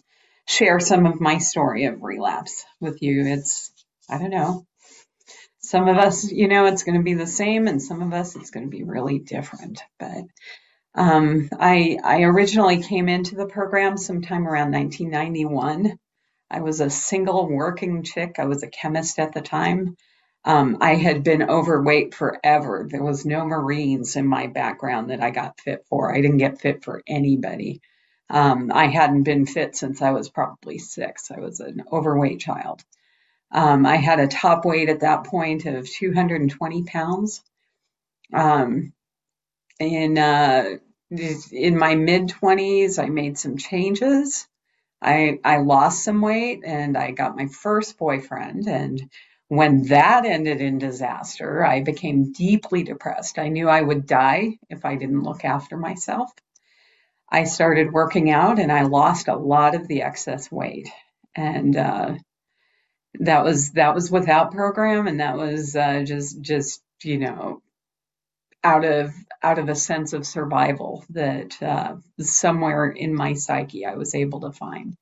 share 0.46 0.78
some 0.78 1.06
of 1.06 1.20
my 1.20 1.38
story 1.38 1.86
of 1.86 2.02
relapse 2.02 2.64
with 2.80 3.02
you. 3.02 3.26
It's 3.26 3.72
I 4.08 4.18
don't 4.18 4.30
know 4.30 4.64
some 5.64 5.88
of 5.88 5.96
us, 5.96 6.30
you 6.30 6.48
know, 6.48 6.66
it's 6.66 6.84
going 6.84 6.98
to 6.98 7.04
be 7.04 7.14
the 7.14 7.26
same, 7.26 7.66
and 7.68 7.82
some 7.82 8.02
of 8.02 8.12
us, 8.12 8.36
it's 8.36 8.50
going 8.50 8.66
to 8.66 8.70
be 8.70 8.84
really 8.84 9.18
different. 9.18 9.80
But 9.98 10.24
um, 10.94 11.48
I, 11.58 11.98
I 12.04 12.22
originally 12.22 12.82
came 12.82 13.08
into 13.08 13.34
the 13.34 13.46
program 13.46 13.96
sometime 13.96 14.46
around 14.46 14.72
1991. 14.72 15.98
I 16.50 16.60
was 16.60 16.80
a 16.80 16.90
single 16.90 17.48
working 17.48 18.02
chick. 18.02 18.36
I 18.38 18.46
was 18.46 18.62
a 18.62 18.68
chemist 18.68 19.18
at 19.18 19.32
the 19.32 19.40
time. 19.40 19.96
Um, 20.44 20.78
I 20.82 20.96
had 20.96 21.24
been 21.24 21.42
overweight 21.48 22.14
forever. 22.14 22.86
There 22.88 23.02
was 23.02 23.24
no 23.24 23.46
Marines 23.46 24.16
in 24.16 24.26
my 24.26 24.46
background 24.46 25.10
that 25.10 25.22
I 25.22 25.30
got 25.30 25.60
fit 25.60 25.86
for. 25.88 26.14
I 26.14 26.20
didn't 26.20 26.36
get 26.36 26.60
fit 26.60 26.84
for 26.84 27.02
anybody. 27.08 27.80
Um, 28.28 28.70
I 28.72 28.86
hadn't 28.88 29.22
been 29.22 29.46
fit 29.46 29.74
since 29.74 30.02
I 30.02 30.10
was 30.10 30.28
probably 30.28 30.78
six. 30.78 31.30
I 31.30 31.40
was 31.40 31.60
an 31.60 31.84
overweight 31.90 32.40
child. 32.40 32.82
Um, 33.54 33.86
I 33.86 33.96
had 33.96 34.18
a 34.18 34.26
top 34.26 34.64
weight 34.64 34.88
at 34.88 35.00
that 35.00 35.24
point 35.24 35.64
of 35.64 35.88
220 35.88 36.82
pounds. 36.82 37.40
Um, 38.32 38.92
in 39.78 40.18
uh, 40.18 40.78
in 41.52 41.78
my 41.78 41.94
mid 41.94 42.28
20s, 42.28 43.02
I 43.02 43.08
made 43.08 43.38
some 43.38 43.56
changes. 43.56 44.48
I 45.00 45.38
I 45.44 45.58
lost 45.58 46.02
some 46.02 46.20
weight 46.20 46.62
and 46.64 46.96
I 46.96 47.12
got 47.12 47.36
my 47.36 47.46
first 47.46 47.96
boyfriend. 47.96 48.66
And 48.66 49.08
when 49.46 49.84
that 49.84 50.24
ended 50.26 50.60
in 50.60 50.78
disaster, 50.78 51.64
I 51.64 51.82
became 51.82 52.32
deeply 52.32 52.82
depressed. 52.82 53.38
I 53.38 53.48
knew 53.48 53.68
I 53.68 53.80
would 53.80 54.06
die 54.06 54.58
if 54.68 54.84
I 54.84 54.96
didn't 54.96 55.22
look 55.22 55.44
after 55.44 55.76
myself. 55.76 56.32
I 57.30 57.44
started 57.44 57.92
working 57.92 58.30
out 58.30 58.58
and 58.58 58.72
I 58.72 58.82
lost 58.82 59.28
a 59.28 59.36
lot 59.36 59.76
of 59.76 59.86
the 59.86 60.02
excess 60.02 60.50
weight. 60.50 60.88
And 61.36 61.76
uh, 61.76 62.14
that 63.20 63.44
was 63.44 63.72
that 63.72 63.94
was 63.94 64.10
without 64.10 64.52
program 64.52 65.06
and 65.06 65.20
that 65.20 65.36
was 65.36 65.76
uh, 65.76 66.02
just 66.04 66.40
just 66.40 66.82
you 67.02 67.18
know 67.18 67.62
out 68.62 68.84
of 68.84 69.12
out 69.42 69.58
of 69.58 69.68
a 69.68 69.74
sense 69.74 70.12
of 70.12 70.26
survival 70.26 71.04
that 71.10 71.60
uh, 71.62 71.96
somewhere 72.20 72.86
in 72.86 73.14
my 73.14 73.34
psyche 73.34 73.86
I 73.86 73.94
was 73.94 74.14
able 74.14 74.40
to 74.40 74.52
find. 74.52 74.96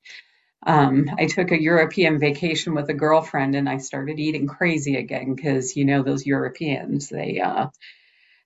Um, 0.65 1.09
I 1.17 1.25
took 1.25 1.51
a 1.51 1.61
European 1.61 2.19
vacation 2.19 2.73
with 2.73 2.89
a 2.89 2.93
girlfriend 2.93 3.55
and 3.55 3.67
I 3.67 3.77
started 3.77 4.19
eating 4.19 4.47
crazy 4.47 4.95
again 4.95 5.33
because 5.35 5.75
you 5.75 5.85
know 5.85 6.03
those 6.03 6.25
Europeans 6.25 7.09
they 7.09 7.39
uh, 7.41 7.67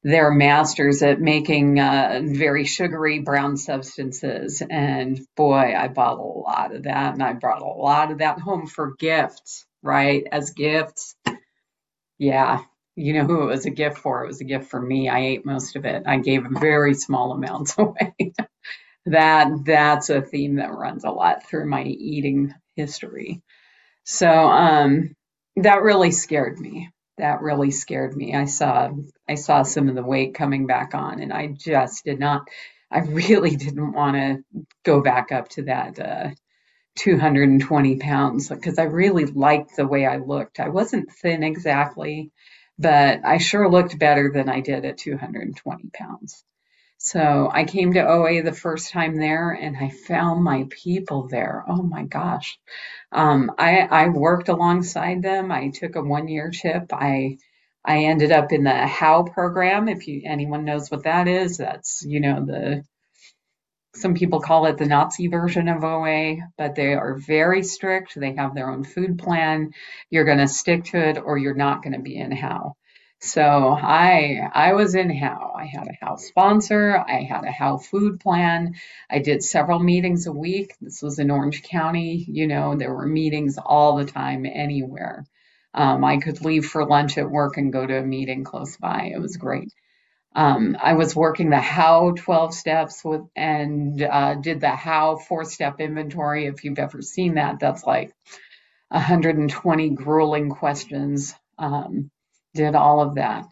they're 0.04 0.32
masters 0.32 1.02
at 1.02 1.20
making 1.20 1.80
uh, 1.80 2.22
very 2.24 2.66
sugary 2.66 3.20
brown 3.20 3.58
substances. 3.58 4.62
And 4.70 5.20
boy, 5.36 5.74
I 5.78 5.88
bought 5.88 6.20
a 6.20 6.22
lot 6.22 6.74
of 6.76 6.84
that. 6.84 7.14
And 7.14 7.24
I 7.24 7.34
brought 7.34 7.62
a 7.62 7.66
lot 7.66 8.12
of 8.12 8.20
that 8.20 8.40
home 8.40 8.68
for 8.68 8.96
gifts, 8.98 9.66
right? 9.82 10.24
As 10.32 10.52
gifts. 10.52 11.16
Yeah. 12.18 12.62
You 12.96 13.14
know 13.14 13.26
who 13.26 13.44
it 13.44 13.48
was 13.48 13.66
a 13.66 13.72
gift 13.72 13.98
for? 14.00 14.24
It 14.24 14.28
was 14.28 14.42
a 14.42 14.46
gift 14.46 14.70
for 14.70 14.82
me. 14.82 15.10
I 15.10 15.20
ate 15.20 15.46
most 15.46 15.76
of 15.76 15.86
it. 15.86 16.04
I 16.06 16.18
gave 16.18 16.44
very 16.50 16.94
small 16.94 17.32
amounts 17.32 17.76
away. 17.78 18.16
that 19.06 19.50
that's 19.66 20.10
a 20.10 20.22
theme 20.22 20.56
that 20.56 20.74
runs 20.74 21.04
a 21.04 21.12
lot 21.12 21.48
through 21.48 21.70
my 21.70 21.84
eating 21.84 22.54
history. 22.76 23.42
So 24.06 24.30
um, 24.30 25.16
that 25.58 25.84
really 25.84 26.12
scared 26.12 26.60
me 26.60 26.90
that 27.18 27.42
really 27.42 27.72
scared 27.72 28.16
me. 28.16 28.36
I 28.36 28.46
saw 28.46 28.92
I 29.28 29.36
saw 29.36 29.64
some 29.64 29.90
of 29.90 29.96
the 29.96 30.04
weight 30.04 30.36
coming 30.36 30.68
back 30.68 30.94
on, 30.96 31.22
and 31.22 31.34
I 31.34 31.48
just 31.48 32.06
did 32.06 32.20
not. 32.20 32.48
I 32.92 33.00
really 33.00 33.56
didn't 33.56 33.92
want 33.92 34.16
to 34.16 34.66
go 34.84 35.02
back 35.02 35.32
up 35.32 35.50
to 35.50 35.64
that 35.64 36.00
uh, 36.00 36.30
220 36.98 37.98
pounds 37.98 38.50
because 38.50 38.80
I 38.80 38.84
really 38.84 39.26
liked 39.26 39.76
the 39.76 39.88
way 39.88 40.06
I 40.06 40.18
looked. 40.18 40.60
I 40.60 40.70
wasn't 40.70 41.12
thin 41.12 41.44
exactly, 41.44 42.32
but 42.80 43.22
I 43.26 43.38
sure 43.38 43.70
looked 43.70 43.98
better 44.00 44.32
than 44.34 44.50
I 44.50 44.62
did 44.62 44.86
at 44.86 44.98
220 44.98 45.90
pounds. 45.94 46.44
So 46.98 47.50
I 47.52 47.64
came 47.64 47.94
to 47.94 48.08
OA 48.08 48.42
the 48.42 48.52
first 48.54 48.92
time 48.92 49.16
there 49.18 49.52
and 49.52 49.78
I 49.78 49.90
found 49.90 50.44
my 50.44 50.66
people 50.70 51.28
there. 51.28 51.64
Oh 51.68 51.84
my 51.84 52.04
gosh. 52.04 52.58
Um, 53.12 53.52
I, 53.58 53.82
I 53.82 54.10
worked 54.10 54.50
alongside 54.50 55.22
them. 55.22 55.52
I 55.52 55.70
took 55.70 55.96
a 55.96 56.02
one 56.02 56.28
year 56.28 56.50
chip. 56.52 56.92
I 56.92 57.38
I 57.86 58.06
ended 58.06 58.32
up 58.34 58.52
in 58.52 58.64
the 58.64 58.86
HOW 58.86 59.24
program. 59.24 59.88
If 59.88 60.08
you 60.08 60.24
anyone 60.26 60.66
knows 60.66 60.92
what 60.92 61.04
that 61.04 61.28
is, 61.28 61.58
that's 61.58 62.04
you 62.06 62.20
know 62.20 62.46
the 62.46 62.84
some 63.96 64.14
people 64.14 64.42
call 64.42 64.66
it 64.66 64.78
the 64.78 64.86
Nazi 64.86 65.28
version 65.28 65.68
of 65.70 65.84
OA, 65.84 66.38
but 66.58 66.76
they 66.76 66.94
are 66.94 67.16
very 67.16 67.64
strict. 67.64 68.14
They 68.16 68.36
have 68.36 68.54
their 68.54 68.70
own 68.70 68.84
food 68.84 69.18
plan. 69.18 69.72
You're 70.10 70.26
going 70.26 70.38
to 70.38 70.48
stick 70.48 70.86
to 70.86 70.98
it 70.98 71.18
or 71.18 71.38
you're 71.38 71.56
not 71.56 71.82
going 71.82 71.94
to 71.94 72.02
be 72.02 72.18
in 72.18 72.32
HOW. 72.32 72.76
So 73.20 73.42
I 73.42 74.48
I 74.54 74.74
was 74.74 74.94
in 74.94 75.10
HOW. 75.10 75.54
I 75.58 75.66
had 75.66 75.88
a 75.88 76.06
HOW 76.06 76.18
sponsor. 76.18 76.98
I 76.98 77.24
had 77.24 77.46
a 77.46 77.52
HOW 77.52 77.78
food 77.78 78.20
plan. 78.20 78.76
I 79.10 79.20
did 79.20 79.44
several 79.44 79.80
meetings 79.80 80.28
a 80.28 80.32
week. 80.32 80.76
This 80.80 81.02
was 81.02 81.18
in 81.18 81.32
Orange 81.32 81.64
County. 81.64 82.26
You 82.28 82.48
know, 82.48 82.76
there 82.76 82.94
were 82.94 83.08
meetings 83.08 83.58
all 83.58 83.98
the 83.98 84.06
time, 84.06 84.46
anywhere. 84.46 85.26
Um, 85.74 86.04
I 86.06 86.18
could 86.18 86.44
leave 86.46 86.66
for 86.68 86.86
lunch 86.86 87.18
at 87.18 87.30
work 87.30 87.58
and 87.58 87.74
go 87.74 87.86
to 87.86 88.00
a 88.00 88.04
meeting 88.04 88.44
close 88.44 88.78
by. 88.78 89.12
It 89.14 89.20
was 89.20 89.38
great. 89.38 89.74
Um, 90.36 90.78
I 90.80 90.94
was 90.94 91.16
working 91.16 91.50
the 91.50 91.60
HOW 91.60 92.14
12 92.16 92.54
steps 92.54 93.04
with 93.04 93.22
and 93.36 94.02
uh, 94.04 94.36
did 94.36 94.62
the 94.62 94.70
HOW 94.70 95.18
four 95.18 95.46
step 95.46 95.80
inventory. 95.80 96.46
If 96.46 96.64
you've 96.64 96.78
ever 96.78 97.02
seen 97.02 97.36
that, 97.36 97.60
that's 97.60 97.84
like 97.84 98.14
120 98.90 99.90
grueling 99.92 100.50
questions. 100.52 101.34
Um, 101.58 102.12
did 102.58 102.76
all 102.76 103.02
of 103.02 103.16
that. 103.18 103.46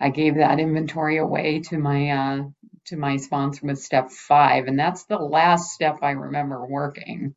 I 0.00 0.10
gave 0.10 0.36
that 0.36 0.60
inventory 0.60 1.18
away 1.18 1.62
to 1.70 1.78
my 1.78 2.10
uh, 2.10 2.44
to 2.86 2.98
my 2.98 3.18
sponsor 3.18 3.66
with 3.66 3.80
step 3.80 4.10
five, 4.12 4.66
and 4.68 4.78
that's 4.78 5.06
the 5.06 5.18
last 5.18 5.72
step 5.72 5.98
I 6.02 6.12
remember 6.12 6.66
working 6.66 7.36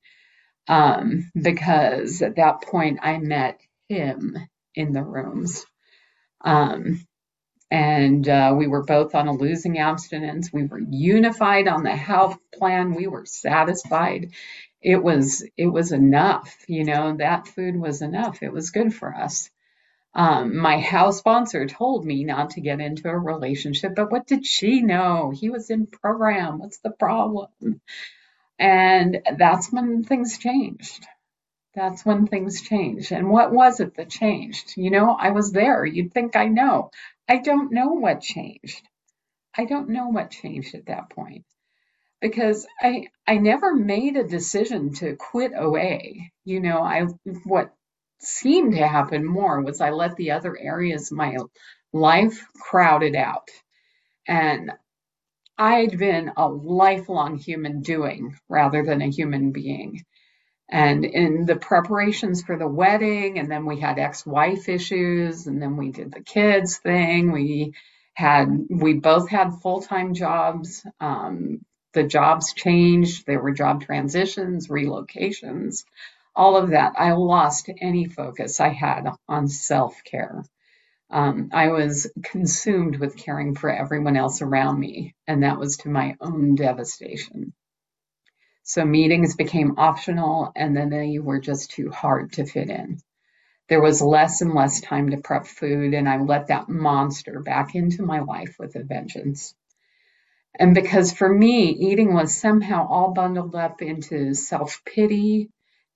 um, 0.70 1.32
because 1.42 2.24
at 2.24 2.38
that 2.38 2.64
point 2.64 3.00
I 3.04 3.20
met 3.20 3.60
him 3.90 4.38
in 4.76 4.94
the 4.94 5.04
rooms. 5.04 5.66
Um, 6.46 7.06
and 7.72 8.28
uh, 8.30 8.56
we 8.58 8.68
were 8.68 8.84
both 8.84 9.16
on 9.16 9.28
a 9.28 9.34
losing 9.34 9.80
abstinence. 9.80 10.52
We 10.54 10.66
were 10.66 10.80
unified 10.80 11.68
on 11.68 11.84
the 11.84 11.96
health 11.96 12.38
plan. 12.56 12.96
We 12.96 13.08
were 13.08 13.26
satisfied. 13.26 14.22
it 14.82 15.04
was 15.04 15.46
it 15.58 15.68
was 15.68 15.94
enough. 15.94 16.56
You 16.70 16.86
know, 16.86 17.18
that 17.18 17.48
food 17.50 17.78
was 17.78 18.04
enough. 18.04 18.44
It 18.44 18.54
was 18.54 18.72
good 18.72 18.96
for 18.96 19.16
us. 19.16 19.52
Um, 20.16 20.58
my 20.58 20.80
HOW 20.80 21.12
sponsor 21.12 21.66
told 21.68 22.06
me 22.06 22.24
not 22.24 22.52
to 22.52 22.62
get 22.62 22.80
into 22.80 23.10
a 23.10 23.18
relationship, 23.18 23.96
but 23.96 24.12
what 24.12 24.28
did 24.28 24.46
she 24.46 24.82
know? 24.82 25.32
He 25.32 25.50
was 25.50 25.70
in 25.70 25.88
program. 25.88 26.60
What's 26.60 26.80
the 26.80 26.92
problem? 26.92 27.82
And 28.60 29.22
that's 29.38 29.72
when 29.72 30.04
things 30.04 30.38
changed. 30.38 31.06
That's 31.76 32.06
when 32.06 32.28
things 32.28 32.62
changed. 32.62 33.12
And 33.12 33.30
what 33.30 33.52
was 33.52 33.80
it 33.80 33.96
that 33.96 34.10
changed? 34.10 34.78
You 34.78 34.92
know, 34.92 35.12
I 35.20 35.32
was 35.32 35.52
there. 35.52 35.86
You'd 35.86 36.14
think 36.14 36.36
I 36.36 36.46
know. 36.48 36.92
I 37.28 37.38
don't 37.38 37.72
know 37.72 37.90
what 37.94 38.22
changed. 38.22 38.82
I 39.58 39.66
don't 39.66 39.90
know 39.90 40.10
what 40.10 40.32
changed 40.32 40.76
at 40.76 40.88
that 40.88 41.10
point 41.10 41.46
because 42.22 42.66
I 42.82 43.08
I 43.28 43.38
never 43.38 43.76
made 43.76 44.18
a 44.18 44.28
decision 44.28 44.94
to 44.96 45.16
quit 45.16 45.52
OA. 45.58 46.00
You 46.46 46.60
know, 46.60 46.82
I 46.82 47.06
what 47.46 47.74
seemed 48.24 48.74
to 48.74 48.88
happen 48.88 49.26
more 49.26 49.62
was 49.62 49.82
I 49.82 49.92
let 49.92 50.16
the 50.16 50.32
other 50.32 50.58
areas 50.58 51.12
of 51.12 51.18
my 51.18 51.38
life 51.92 52.46
crowded 52.56 53.16
out. 53.16 53.50
And 54.28 54.72
I'd 55.58 55.98
been 55.98 56.32
a 56.36 56.48
lifelong 56.48 57.38
human 57.38 57.82
doing 57.82 58.38
rather 58.50 58.84
than 58.84 59.02
a 59.02 59.10
human 59.10 59.52
being. 59.52 60.04
And 60.70 61.06
in 61.06 61.46
the 61.46 61.58
preparations 61.58 62.42
for 62.42 62.58
the 62.58 62.68
wedding, 62.68 63.38
and 63.38 63.52
then 63.52 63.66
we 63.66 63.80
had 63.80 64.00
ex 64.00 64.26
wife 64.26 64.70
issues, 64.70 65.46
and 65.46 65.62
then 65.62 65.78
we 65.78 65.92
did 65.92 66.12
the 66.12 66.24
kids 66.24 66.78
thing. 66.78 67.32
We 67.32 67.74
had, 68.16 68.48
we 68.70 68.94
both 68.94 69.30
had 69.30 69.60
full 69.62 69.82
time 69.82 70.16
jobs. 70.16 70.84
Um, 71.00 71.60
the 71.94 72.04
jobs 72.04 72.54
changed, 72.54 73.28
there 73.28 73.40
were 73.40 73.52
job 73.52 73.84
transitions, 73.84 74.68
relocations 74.68 75.84
all 76.36 76.58
of 76.58 76.72
that, 76.72 76.94
I 76.98 77.14
lost 77.14 77.70
any 77.80 78.06
focus 78.06 78.60
I 78.60 78.70
had 78.70 79.08
on 79.28 79.48
self 79.48 80.04
care. 80.04 80.44
Um, 81.10 81.50
I 81.54 81.68
was 81.68 82.12
consumed 82.24 82.98
with 82.98 83.18
caring 83.18 83.56
for 83.56 83.70
everyone 83.70 84.18
else 84.18 84.42
around 84.42 84.80
me, 84.80 85.16
and 85.28 85.44
that 85.44 85.60
was 85.60 85.78
to 85.78 85.90
my 85.90 86.16
own 86.20 86.56
devastation. 86.56 87.54
So 88.64 88.84
meetings 88.84 89.36
became 89.36 89.78
optional, 89.78 90.52
and 90.56 90.76
then 90.76 90.90
they 90.90 91.20
were 91.20 91.40
just 91.40 91.72
too 91.72 91.92
hard 91.92 92.34
to 92.34 92.46
fit 92.46 92.70
in. 92.70 93.00
There 93.70 93.82
was 93.82 94.02
less 94.02 94.42
and 94.42 94.54
less 94.54 94.82
time 94.82 95.12
to 95.12 95.18
prep 95.18 95.46
food, 95.46 95.94
and 95.94 96.10
I 96.10 96.18
let 96.18 96.48
that 96.48 96.70
monster 96.70 97.42
back 97.42 97.76
into 97.76 98.04
my 98.04 98.20
life 98.20 98.56
with 98.58 98.76
a 98.76 98.84
vengeance. 98.84 99.54
And 100.58 100.74
because 100.74 101.14
for 101.14 101.32
me, 101.32 101.70
eating 101.70 102.14
was 102.14 102.36
somehow 102.36 102.88
all 102.88 103.12
bundled 103.14 103.56
up 103.56 103.82
into 103.82 104.34
self 104.34 104.82
pity 104.86 105.50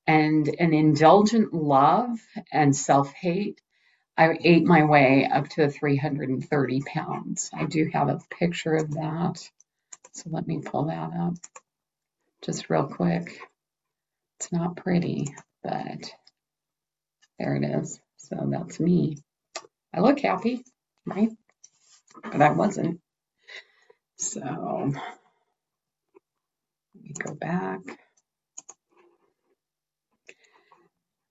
and 0.07 0.47
an 0.47 0.73
indulgent 0.73 1.53
love 1.53 2.19
and 2.51 2.75
self 2.75 3.13
hate, 3.13 3.61
I 4.17 4.37
ate 4.43 4.65
my 4.65 4.85
way 4.85 5.29
up 5.31 5.49
to 5.49 5.69
330 5.69 6.81
pounds. 6.81 7.51
I 7.53 7.65
do 7.65 7.89
have 7.93 8.09
a 8.09 8.21
picture 8.31 8.75
of 8.75 8.91
that. 8.93 9.49
So 10.13 10.29
let 10.31 10.47
me 10.47 10.61
pull 10.61 10.85
that 10.85 11.11
up 11.13 11.35
just 12.43 12.69
real 12.69 12.87
quick. 12.87 13.39
It's 14.39 14.51
not 14.51 14.77
pretty, 14.77 15.35
but 15.63 16.11
there 17.39 17.55
it 17.55 17.63
is. 17.63 17.99
So 18.17 18.37
that's 18.49 18.79
me. 18.79 19.17
I 19.93 20.01
look 20.01 20.19
happy, 20.19 20.63
right? 21.05 21.31
But 22.23 22.41
I 22.41 22.51
wasn't. 22.51 23.01
So 24.17 24.41
let 24.41 24.93
me 27.03 27.13
go 27.23 27.33
back. 27.35 27.81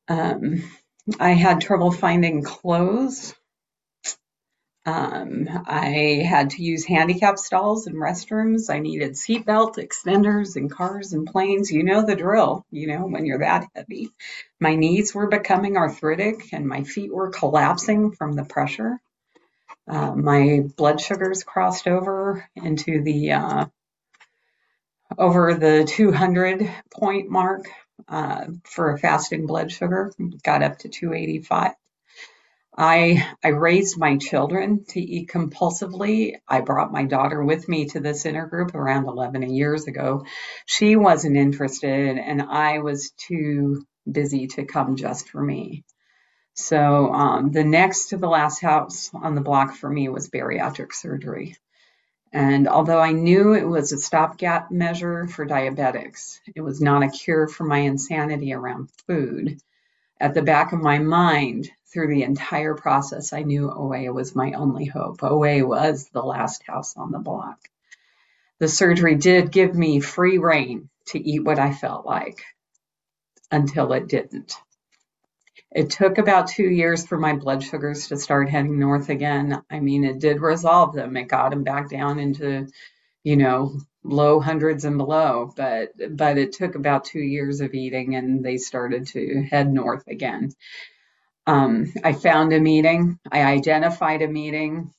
Um, 0.08 0.62
I 1.20 1.30
had 1.30 1.60
trouble 1.60 1.90
finding 1.90 2.42
clothes. 2.42 3.34
Um, 4.84 5.48
I 5.66 6.24
had 6.24 6.50
to 6.50 6.62
use 6.62 6.84
handicap 6.84 7.38
stalls 7.38 7.88
and 7.88 7.96
restrooms. 7.96 8.70
I 8.70 8.78
needed 8.78 9.12
seatbelt 9.12 9.78
extenders 9.78 10.56
in 10.56 10.68
cars 10.68 11.12
and 11.12 11.26
planes. 11.26 11.72
You 11.72 11.82
know 11.82 12.06
the 12.06 12.14
drill, 12.14 12.64
you 12.70 12.86
know, 12.86 13.06
when 13.06 13.26
you're 13.26 13.40
that 13.40 13.66
heavy. 13.74 14.10
My 14.60 14.76
knees 14.76 15.12
were 15.12 15.26
becoming 15.26 15.76
arthritic 15.76 16.52
and 16.52 16.68
my 16.68 16.84
feet 16.84 17.12
were 17.12 17.30
collapsing 17.30 18.12
from 18.12 18.34
the 18.34 18.44
pressure. 18.44 19.00
Uh, 19.88 20.14
my 20.14 20.62
blood 20.76 21.00
sugars 21.00 21.42
crossed 21.42 21.88
over 21.88 22.48
into 22.54 23.02
the 23.02 23.32
uh, 23.32 23.66
over 25.18 25.54
the 25.54 25.84
200 25.84 26.70
point 26.92 27.28
mark 27.30 27.66
uh, 28.08 28.46
for 28.64 28.92
a 28.92 28.98
fasting 28.98 29.46
blood 29.46 29.70
sugar, 29.72 30.12
got 30.42 30.62
up 30.62 30.78
to 30.80 30.88
285. 30.88 31.72
I, 32.78 33.26
I 33.42 33.48
raised 33.48 33.98
my 33.98 34.18
children 34.18 34.84
to 34.90 35.00
eat 35.00 35.30
compulsively. 35.30 36.34
I 36.46 36.60
brought 36.60 36.92
my 36.92 37.04
daughter 37.04 37.42
with 37.42 37.68
me 37.68 37.86
to 37.86 38.00
this 38.00 38.24
intergroup 38.24 38.74
around 38.74 39.06
11 39.06 39.42
years 39.54 39.86
ago. 39.86 40.26
She 40.66 40.96
wasn't 40.96 41.36
interested, 41.36 42.18
and 42.18 42.42
I 42.42 42.80
was 42.80 43.12
too 43.16 43.86
busy 44.10 44.48
to 44.48 44.66
come 44.66 44.96
just 44.96 45.30
for 45.30 45.42
me. 45.42 45.84
So 46.54 47.12
um, 47.12 47.50
the 47.50 47.64
next 47.64 48.08
to 48.08 48.18
the 48.18 48.28
last 48.28 48.60
house 48.60 49.10
on 49.14 49.34
the 49.34 49.40
block 49.40 49.74
for 49.74 49.88
me 49.88 50.08
was 50.08 50.28
bariatric 50.28 50.92
surgery. 50.92 51.56
And 52.32 52.68
although 52.68 53.00
I 53.00 53.12
knew 53.12 53.54
it 53.54 53.66
was 53.66 53.92
a 53.92 53.98
stopgap 53.98 54.70
measure 54.70 55.26
for 55.26 55.46
diabetics, 55.46 56.40
it 56.54 56.60
was 56.60 56.80
not 56.80 57.02
a 57.02 57.08
cure 57.08 57.46
for 57.46 57.64
my 57.64 57.78
insanity 57.78 58.52
around 58.52 58.90
food. 59.06 59.60
At 60.20 60.34
the 60.34 60.42
back 60.42 60.72
of 60.72 60.80
my 60.80 60.98
mind, 60.98 61.70
through 61.86 62.08
the 62.08 62.24
entire 62.24 62.74
process, 62.74 63.32
I 63.32 63.42
knew 63.42 63.70
OA 63.70 64.12
was 64.12 64.34
my 64.34 64.52
only 64.52 64.86
hope. 64.86 65.22
OA 65.22 65.66
was 65.66 66.08
the 66.08 66.22
last 66.22 66.62
house 66.66 66.96
on 66.96 67.12
the 67.12 67.18
block. 67.18 67.58
The 68.58 68.68
surgery 68.68 69.14
did 69.14 69.52
give 69.52 69.74
me 69.74 70.00
free 70.00 70.38
reign 70.38 70.88
to 71.06 71.18
eat 71.18 71.44
what 71.44 71.58
I 71.58 71.72
felt 71.72 72.06
like 72.06 72.42
until 73.50 73.92
it 73.92 74.08
didn't. 74.08 74.54
It 75.76 75.90
took 75.90 76.16
about 76.16 76.46
two 76.46 76.64
years 76.64 77.06
for 77.06 77.18
my 77.18 77.34
blood 77.36 77.62
sugars 77.62 78.08
to 78.08 78.16
start 78.16 78.48
heading 78.48 78.78
north 78.78 79.10
again. 79.10 79.62
I 79.70 79.80
mean, 79.80 80.04
it 80.04 80.18
did 80.20 80.40
resolve 80.40 80.94
them. 80.94 81.18
It 81.18 81.28
got 81.28 81.50
them 81.50 81.64
back 81.64 81.90
down 81.90 82.18
into, 82.18 82.68
you 83.24 83.36
know, 83.36 83.78
low 84.02 84.40
hundreds 84.40 84.86
and 84.86 84.96
below. 84.96 85.52
But 85.54 85.90
but 86.16 86.38
it 86.38 86.52
took 86.52 86.76
about 86.76 87.04
two 87.04 87.20
years 87.20 87.60
of 87.60 87.74
eating, 87.74 88.16
and 88.16 88.42
they 88.42 88.56
started 88.56 89.08
to 89.08 89.42
head 89.50 89.70
north 89.70 90.06
again. 90.08 90.52
Um, 91.46 91.92
I 92.02 92.14
found 92.14 92.54
a 92.54 92.58
meeting. 92.60 93.18
I 93.30 93.42
identified 93.42 94.22
a 94.22 94.28
meeting. 94.28 94.94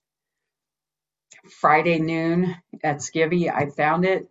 Friday 1.60 1.98
noon 1.98 2.56
at 2.84 2.98
Skivvy, 2.98 3.52
I 3.52 3.72
found 3.72 4.06
it. 4.06 4.30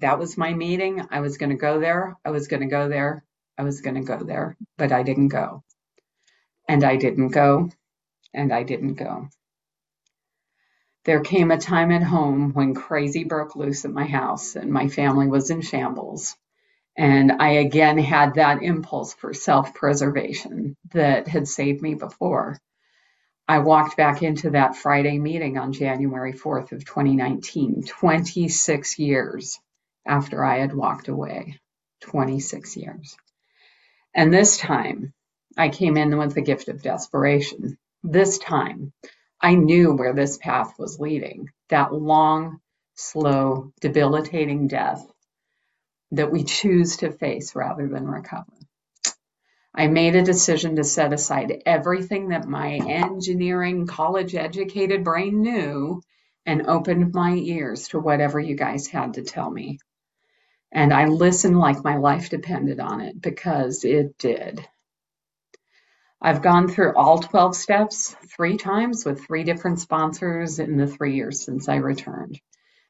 That 0.00 0.18
was 0.18 0.36
my 0.36 0.54
meeting. 0.54 1.06
I 1.08 1.20
was 1.20 1.38
going 1.38 1.50
to 1.50 1.56
go 1.56 1.78
there. 1.78 2.16
I 2.24 2.30
was 2.30 2.48
going 2.48 2.62
to 2.62 2.68
go 2.68 2.88
there. 2.88 3.22
I 3.56 3.62
was 3.62 3.80
going 3.80 3.96
to 3.96 4.02
go 4.02 4.24
there, 4.24 4.56
but 4.76 4.90
I 4.90 5.04
didn't 5.04 5.28
go. 5.28 5.62
And 6.68 6.84
I 6.84 6.96
didn't 6.96 7.28
go, 7.30 7.70
and 8.34 8.52
I 8.52 8.62
didn't 8.62 8.94
go. 8.94 9.28
There 11.04 11.20
came 11.20 11.50
a 11.50 11.58
time 11.58 11.90
at 11.90 12.02
home 12.02 12.52
when 12.52 12.74
crazy 12.74 13.24
broke 13.24 13.56
loose 13.56 13.84
at 13.86 13.90
my 13.90 14.04
house 14.04 14.56
and 14.56 14.70
my 14.70 14.88
family 14.88 15.26
was 15.26 15.50
in 15.50 15.62
shambles. 15.62 16.36
And 16.96 17.32
I 17.32 17.50
again 17.52 17.96
had 17.96 18.34
that 18.34 18.62
impulse 18.62 19.14
for 19.14 19.32
self 19.32 19.72
preservation 19.72 20.76
that 20.92 21.26
had 21.28 21.48
saved 21.48 21.80
me 21.80 21.94
before. 21.94 22.58
I 23.46 23.60
walked 23.60 23.96
back 23.96 24.22
into 24.22 24.50
that 24.50 24.76
Friday 24.76 25.18
meeting 25.18 25.56
on 25.56 25.72
January 25.72 26.34
4th 26.34 26.72
of 26.72 26.84
2019, 26.84 27.84
26 27.86 28.98
years 28.98 29.58
after 30.04 30.44
I 30.44 30.58
had 30.58 30.74
walked 30.74 31.08
away. 31.08 31.58
26 32.00 32.76
years. 32.76 33.16
And 34.14 34.32
this 34.32 34.58
time, 34.58 35.12
I 35.58 35.70
came 35.70 35.96
in 35.96 36.16
with 36.16 36.34
the 36.34 36.40
gift 36.40 36.68
of 36.68 36.82
desperation. 36.82 37.76
This 38.04 38.38
time, 38.38 38.92
I 39.40 39.56
knew 39.56 39.92
where 39.92 40.14
this 40.14 40.38
path 40.38 40.78
was 40.78 41.00
leading 41.00 41.50
that 41.68 41.92
long, 41.92 42.60
slow, 42.94 43.72
debilitating 43.80 44.68
death 44.68 45.04
that 46.12 46.30
we 46.30 46.44
choose 46.44 46.98
to 46.98 47.10
face 47.10 47.56
rather 47.56 47.88
than 47.88 48.06
recover. 48.06 48.52
I 49.74 49.88
made 49.88 50.14
a 50.14 50.22
decision 50.22 50.76
to 50.76 50.84
set 50.84 51.12
aside 51.12 51.62
everything 51.66 52.28
that 52.28 52.48
my 52.48 52.74
engineering, 52.74 53.86
college 53.86 54.36
educated 54.36 55.04
brain 55.04 55.42
knew 55.42 56.02
and 56.46 56.66
opened 56.68 57.12
my 57.12 57.34
ears 57.34 57.88
to 57.88 57.98
whatever 57.98 58.40
you 58.40 58.54
guys 58.54 58.86
had 58.86 59.14
to 59.14 59.22
tell 59.22 59.50
me. 59.50 59.78
And 60.72 60.92
I 60.92 61.06
listened 61.06 61.58
like 61.58 61.84
my 61.84 61.96
life 61.96 62.30
depended 62.30 62.80
on 62.80 63.00
it 63.00 63.20
because 63.20 63.84
it 63.84 64.16
did. 64.18 64.66
I've 66.20 66.42
gone 66.42 66.68
through 66.68 66.96
all 66.96 67.18
12 67.18 67.54
steps 67.54 68.16
three 68.36 68.56
times 68.56 69.04
with 69.04 69.24
three 69.24 69.44
different 69.44 69.78
sponsors 69.78 70.58
in 70.58 70.76
the 70.76 70.88
three 70.88 71.14
years 71.14 71.44
since 71.44 71.68
I 71.68 71.76
returned. 71.76 72.40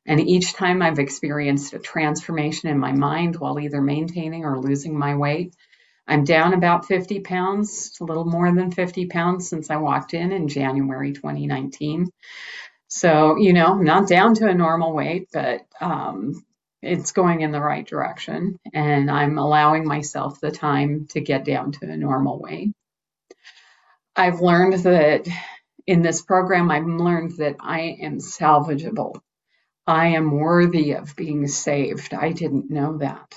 And 0.07 0.21
each 0.21 0.55
time 0.55 0.81
I've 0.81 0.99
experienced 0.99 1.75
a 1.75 1.79
transformation 1.79 2.71
in 2.71 2.79
my 2.79 2.93
mind 2.93 3.37
while 3.37 3.61
either 3.61 3.83
maintaining 3.83 4.47
or 4.47 4.59
losing 4.59 4.99
my 4.99 5.17
weight. 5.17 5.55
I'm 6.07 6.25
down 6.25 6.55
about 6.55 6.87
50 6.87 7.21
pounds, 7.21 7.93
a 8.01 8.05
little 8.05 8.25
more 8.25 8.51
than 8.51 8.71
50 8.71 9.07
pounds 9.07 9.51
since 9.51 9.69
I 9.69 9.77
walked 9.77 10.15
in 10.15 10.33
in 10.33 10.49
January 10.49 11.13
2019. 11.13 12.09
So, 12.89 13.37
you 13.37 13.53
know, 13.53 13.75
not 13.75 14.09
down 14.09 14.33
to 14.37 14.49
a 14.49 14.55
normal 14.55 14.95
weight, 14.95 15.29
but 15.31 15.67
um, 15.83 16.43
it's 16.81 17.13
going 17.13 17.43
in 17.43 17.53
the 17.53 17.61
right 17.61 17.87
direction. 17.87 18.59
And 18.73 19.11
I'm 19.11 19.37
allowing 19.37 19.87
myself 19.87 20.41
the 20.41 20.51
time 20.51 21.07
to 21.11 21.21
get 21.21 21.45
down 21.45 21.73
to 21.73 21.91
a 21.91 21.97
normal 21.99 22.41
weight. 22.41 22.73
I've 24.19 24.41
learned 24.41 24.73
that 24.83 25.29
in 25.87 26.03
this 26.03 26.23
program, 26.23 26.73
I've 26.73 26.89
learned 26.89 27.37
that 27.37 27.55
I 27.61 27.97
am 28.03 28.19
salvageable. 28.19 29.21
I 29.87 30.09
am 30.09 30.33
worthy 30.33 30.95
of 30.95 31.15
being 31.15 31.47
saved. 31.47 32.13
I 32.13 32.33
didn't 32.33 32.69
know 32.69 32.99
that. 32.99 33.33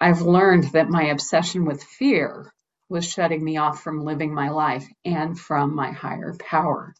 I've 0.00 0.22
learned 0.22 0.64
that 0.72 0.88
my 0.88 1.04
obsession 1.04 1.64
with 1.64 1.84
fear 1.84 2.52
was 2.88 3.08
shutting 3.08 3.42
me 3.42 3.56
off 3.58 3.84
from 3.84 4.04
living 4.04 4.34
my 4.34 4.48
life 4.48 4.84
and 5.04 5.38
from 5.38 5.76
my 5.76 5.92
higher 5.92 6.34
power. 6.40 6.92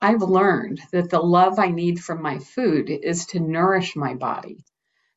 I've 0.00 0.22
learned 0.22 0.80
that 0.92 1.10
the 1.10 1.18
love 1.18 1.58
I 1.58 1.72
need 1.72 1.98
from 1.98 2.22
my 2.22 2.38
food 2.38 2.88
is 2.88 3.26
to 3.26 3.40
nourish 3.40 3.96
my 3.96 4.14
body, 4.14 4.64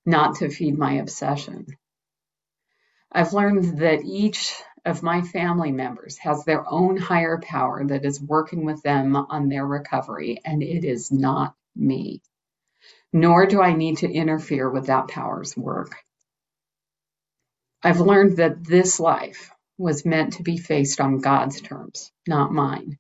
not 0.08 0.38
to 0.38 0.50
feed 0.50 0.76
my 0.76 0.94
obsession. 0.94 1.68
I've 3.12 3.34
learned 3.34 3.78
that 3.78 4.04
each 4.04 4.56
of 4.86 5.04
my 5.04 5.22
family 5.22 5.72
members 5.72 6.18
has 6.18 6.44
their 6.44 6.70
own 6.70 6.98
higher 6.98 7.40
power 7.42 7.86
that 7.86 8.06
is 8.06 8.22
working 8.22 8.66
with 8.66 8.82
them 8.84 9.16
on 9.16 9.50
their 9.50 9.66
recovery, 9.66 10.42
and 10.46 10.62
it 10.64 10.84
is 10.84 11.12
not 11.12 11.56
me. 11.76 12.22
Nor 13.14 13.46
do 13.46 13.62
I 13.62 13.74
need 13.74 13.98
to 14.00 14.12
interfere 14.12 14.70
with 14.70 14.88
that 14.88 15.08
power's 15.08 15.56
work. 15.56 15.96
I've 17.84 18.00
learned 18.00 18.38
that 18.38 18.64
this 18.64 19.00
life 19.00 19.52
was 19.78 20.06
meant 20.06 20.34
to 20.34 20.44
be 20.44 20.58
faced 20.58 21.02
on 21.02 21.20
God's 21.20 21.62
terms, 21.62 22.12
not 22.28 22.52
mine. 22.52 22.98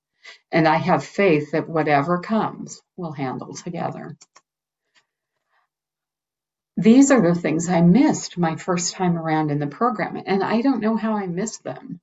And 0.51 0.67
I 0.67 0.77
have 0.77 1.03
faith 1.03 1.51
that 1.51 1.69
whatever 1.69 2.19
comes, 2.19 2.81
we'll 2.97 3.11
handle 3.11 3.53
together. 3.55 4.17
These 6.77 7.11
are 7.11 7.21
the 7.21 7.35
things 7.35 7.69
I 7.69 7.81
missed 7.81 8.37
my 8.37 8.55
first 8.55 8.95
time 8.95 9.17
around 9.17 9.51
in 9.51 9.59
the 9.59 9.67
program, 9.67 10.21
and 10.25 10.43
I 10.43 10.61
don't 10.61 10.81
know 10.81 10.95
how 10.97 11.13
I 11.15 11.27
missed 11.27 11.63
them. 11.63 11.99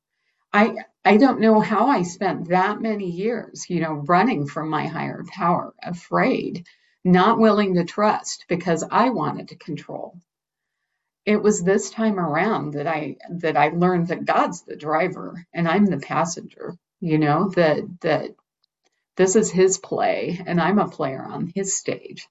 I 0.52 0.76
I 1.04 1.16
don't 1.16 1.40
know 1.40 1.60
how 1.60 1.88
I 1.88 2.02
spent 2.02 2.48
that 2.48 2.80
many 2.80 3.10
years, 3.10 3.68
you 3.70 3.80
know, 3.80 3.94
running 3.94 4.46
from 4.46 4.68
my 4.68 4.86
higher 4.86 5.24
power, 5.28 5.74
afraid, 5.82 6.66
not 7.04 7.38
willing 7.38 7.74
to 7.74 7.84
trust 7.84 8.46
because 8.48 8.84
I 8.90 9.10
wanted 9.10 9.48
to 9.48 9.56
control. 9.56 10.18
It 11.24 11.42
was 11.42 11.62
this 11.62 11.90
time 11.90 12.20
around 12.20 12.74
that 12.74 12.86
I 12.86 13.16
that 13.30 13.56
I 13.56 13.68
learned 13.68 14.08
that 14.08 14.24
God's 14.24 14.62
the 14.62 14.76
driver 14.76 15.46
and 15.52 15.68
I'm 15.68 15.86
the 15.86 15.98
passenger, 15.98 16.76
you 17.00 17.18
know, 17.18 17.48
that 17.50 17.82
that 18.02 18.30
this 19.16 19.36
is 19.36 19.50
his 19.50 19.78
play 19.78 20.40
and 20.46 20.60
I'm 20.60 20.78
a 20.78 20.88
player 20.88 21.22
on 21.24 21.52
his 21.54 21.76
stage. 21.76 22.28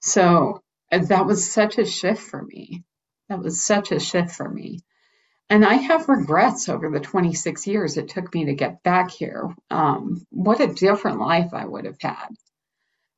So 0.00 0.62
that 0.90 1.26
was 1.26 1.50
such 1.50 1.78
a 1.78 1.84
shift 1.84 2.22
for 2.22 2.42
me. 2.42 2.84
That 3.28 3.40
was 3.40 3.62
such 3.62 3.92
a 3.92 4.00
shift 4.00 4.32
for 4.32 4.48
me. 4.48 4.80
And 5.50 5.64
I 5.64 5.74
have 5.74 6.08
regrets 6.08 6.68
over 6.68 6.90
the 6.90 7.00
26 7.00 7.66
years 7.66 7.96
it 7.96 8.08
took 8.08 8.32
me 8.34 8.46
to 8.46 8.54
get 8.54 8.82
back 8.82 9.10
here. 9.10 9.54
Um, 9.70 10.26
what 10.30 10.60
a 10.60 10.66
different 10.66 11.20
life 11.20 11.54
I 11.54 11.64
would 11.64 11.86
have 11.86 12.00
had. 12.00 12.28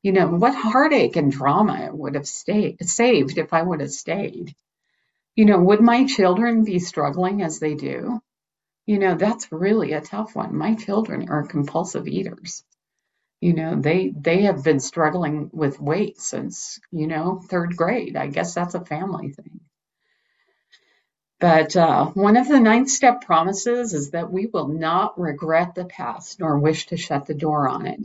You 0.02 0.12
know, 0.12 0.28
what 0.28 0.54
heartache 0.54 1.16
and 1.16 1.30
drama 1.30 1.74
I 1.74 1.90
would 1.90 2.14
have 2.14 2.26
stayed, 2.26 2.82
saved 2.88 3.38
if 3.38 3.52
I 3.52 3.62
would 3.62 3.80
have 3.80 3.90
stayed. 3.90 4.54
You 5.36 5.44
know, 5.44 5.60
would 5.60 5.80
my 5.80 6.06
children 6.06 6.64
be 6.64 6.78
struggling 6.78 7.42
as 7.42 7.58
they 7.58 7.74
do? 7.74 8.20
You 8.86 8.98
know, 8.98 9.14
that's 9.14 9.52
really 9.52 9.92
a 9.92 10.00
tough 10.00 10.34
one. 10.34 10.56
My 10.56 10.74
children 10.74 11.28
are 11.30 11.46
compulsive 11.46 12.08
eaters 12.08 12.64
you 13.40 13.54
know 13.54 13.80
they 13.80 14.12
they 14.16 14.42
have 14.42 14.62
been 14.62 14.80
struggling 14.80 15.50
with 15.52 15.80
weight 15.80 16.20
since 16.20 16.78
you 16.90 17.06
know 17.06 17.40
third 17.48 17.76
grade. 17.76 18.16
I 18.16 18.26
guess 18.26 18.54
that's 18.54 18.74
a 18.74 18.84
family 18.84 19.30
thing. 19.30 19.60
But 21.40 21.74
uh, 21.74 22.06
one 22.08 22.36
of 22.36 22.48
the 22.48 22.60
ninth 22.60 22.90
step 22.90 23.22
promises 23.22 23.94
is 23.94 24.10
that 24.10 24.30
we 24.30 24.46
will 24.46 24.68
not 24.68 25.18
regret 25.18 25.74
the 25.74 25.86
past 25.86 26.38
nor 26.38 26.58
wish 26.58 26.86
to 26.88 26.98
shut 26.98 27.24
the 27.26 27.34
door 27.34 27.66
on 27.66 27.86
it. 27.86 28.00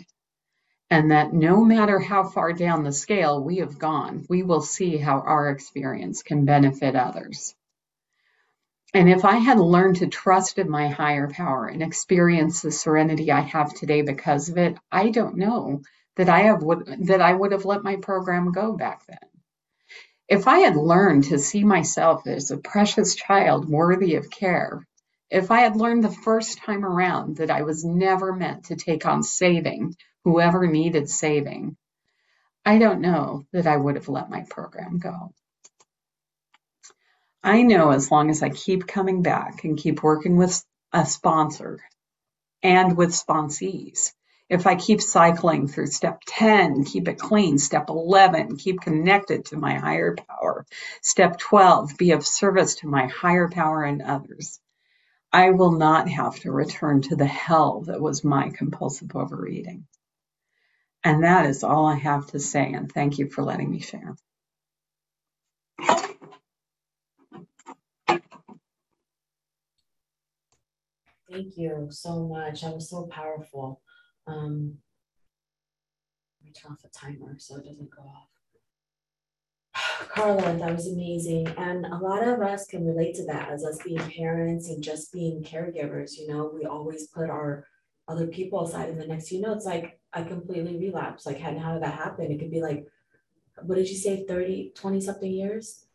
And 0.90 1.12
that 1.12 1.34
no 1.34 1.66
matter 1.66 2.00
how 2.00 2.24
far 2.24 2.54
down 2.54 2.84
the 2.84 2.94
scale 2.94 3.44
we 3.44 3.58
have 3.58 3.78
gone 3.78 4.26
we 4.30 4.44
will 4.44 4.62
see 4.62 4.98
how 4.98 5.20
our 5.20 5.50
experience 5.50 6.24
can 6.24 6.46
benefit 6.46 6.96
others 6.96 7.56
and 8.96 9.10
if 9.10 9.26
I 9.26 9.36
had 9.36 9.60
learned 9.60 9.98
to 9.98 10.08
trust 10.08 10.58
in 10.58 10.70
my 10.70 10.88
higher 10.88 11.30
power 11.30 11.68
and 11.68 11.84
experience 11.84 12.62
the 12.62 12.72
serenity 12.72 13.30
I 13.30 13.42
have 13.42 13.74
today 13.74 14.04
because 14.04 14.48
of 14.48 14.58
it, 14.58 14.78
I 14.90 15.10
don't 15.10 15.36
know 15.36 15.82
that 16.16 16.30
I 16.30 16.44
have 16.44 16.62
that 16.62 17.22
I 17.22 17.34
would 17.34 17.52
have 17.52 17.66
let 17.66 17.84
my 17.84 17.98
program 17.98 18.54
go 18.54 18.78
back 18.78 19.06
then. 19.06 19.18
If 20.30 20.48
I 20.48 20.60
had 20.60 20.78
learned 20.78 21.26
to 21.26 21.40
see 21.40 21.66
myself 21.66 22.26
as 22.26 22.52
a 22.52 22.58
precious 22.58 23.16
child 23.16 23.68
worthy 23.68 24.16
of 24.16 24.32
care, 24.32 24.88
if 25.30 25.52
I 25.52 25.60
had 25.60 25.76
learned 25.76 26.06
the 26.06 26.10
first 26.24 26.60
time 26.60 26.86
around 26.86 27.38
that 27.38 27.52
I 27.52 27.64
was 27.64 27.84
never 27.84 28.34
meant 28.34 28.66
to 28.66 28.78
take 28.78 29.06
on 29.06 29.24
saving 29.24 29.96
whoever 30.24 30.68
needed 30.68 31.10
saving, 31.10 31.76
I 32.66 32.78
don't 32.78 33.02
know 33.02 33.46
that 33.52 33.68
I 33.68 33.76
would 33.76 33.96
have 33.96 34.08
let 34.08 34.30
my 34.30 34.46
program 34.50 35.00
go. 35.00 35.34
I 37.46 37.62
know 37.62 37.92
as 37.92 38.10
long 38.10 38.32
as 38.32 38.42
I 38.42 38.50
keep 38.50 38.88
coming 38.88 39.22
back 39.22 39.64
and 39.66 39.78
keep 39.78 40.02
working 40.02 40.36
with 40.36 40.66
a 40.92 41.06
sponsor 41.06 41.80
and 42.64 42.98
with 42.98 43.12
sponsees, 43.12 44.14
if 44.50 44.66
I 44.66 44.74
keep 44.74 45.00
cycling 45.00 45.68
through 45.68 45.86
step 45.88 46.22
10, 46.26 46.86
keep 46.86 47.08
it 47.08 47.20
clean, 47.20 47.60
step 47.60 47.90
11, 47.90 48.58
keep 48.58 48.82
connected 48.82 49.46
to 49.46 49.58
my 49.58 49.76
higher 49.76 50.16
power, 50.16 50.66
step 51.04 51.38
12, 51.38 51.96
be 52.00 52.14
of 52.14 52.26
service 52.26 52.78
to 52.78 52.88
my 52.88 53.06
higher 53.06 53.48
power 53.48 53.84
and 53.84 54.02
others, 54.02 54.60
I 55.32 55.52
will 55.52 55.74
not 55.74 56.10
have 56.10 56.40
to 56.40 56.52
return 56.52 57.04
to 57.04 57.16
the 57.16 57.28
hell 57.28 57.82
that 57.82 58.02
was 58.02 58.24
my 58.24 58.50
compulsive 58.50 59.16
overeating. 59.16 59.86
And 61.04 61.24
that 61.24 61.46
is 61.46 61.64
all 61.64 61.86
I 61.86 61.98
have 61.98 62.26
to 62.32 62.40
say. 62.40 62.74
And 62.74 62.92
thank 62.92 63.20
you 63.20 63.30
for 63.30 63.44
letting 63.44 63.70
me 63.70 63.82
share. 63.82 64.16
Thank 71.36 71.58
you 71.58 71.88
so 71.90 72.28
much. 72.28 72.62
That 72.62 72.74
was 72.74 72.90
so 72.90 73.10
powerful. 73.12 73.82
Um, 74.26 74.76
me 76.42 76.54
turn 76.54 76.72
off 76.72 76.82
the 76.82 76.88
timer 76.88 77.36
so 77.40 77.58
it 77.58 77.66
doesn't 77.66 77.90
go 77.90 78.04
off. 78.04 78.30
Carla, 80.08 80.58
that 80.58 80.74
was 80.74 80.88
amazing. 80.88 81.50
And 81.58 81.86
a 81.88 81.98
lot 81.98 82.26
of 82.26 82.40
us 82.42 82.66
can 82.68 82.86
relate 82.86 83.16
to 83.16 83.26
that 83.26 83.50
as 83.50 83.66
us 83.66 83.80
being 83.84 84.00
parents 84.12 84.70
and 84.70 84.82
just 84.82 85.12
being 85.12 85.44
caregivers. 85.44 86.18
You 86.18 86.30
know, 86.30 86.50
we 86.56 86.64
always 86.64 87.08
put 87.08 87.30
our 87.30 87.68
other 88.08 88.28
people 88.28 88.66
aside. 88.66 88.88
And 88.88 89.02
the 89.02 89.06
next, 89.06 89.30
you 89.30 89.42
know, 89.42 89.52
it's 89.52 89.66
like 89.66 90.00
I 90.14 90.24
completely 90.24 90.78
relapsed. 90.78 91.26
Like, 91.26 91.42
how 91.42 91.52
did 91.52 91.84
that 91.84 91.96
happen? 91.96 92.32
It 92.32 92.40
could 92.40 92.52
be 92.52 92.62
like, 92.62 92.88
what 93.62 93.76
did 93.76 93.90
you 93.90 93.98
say, 93.98 94.26
30, 94.26 94.72
20 94.74 95.02
something 95.02 95.32
years? 95.34 95.86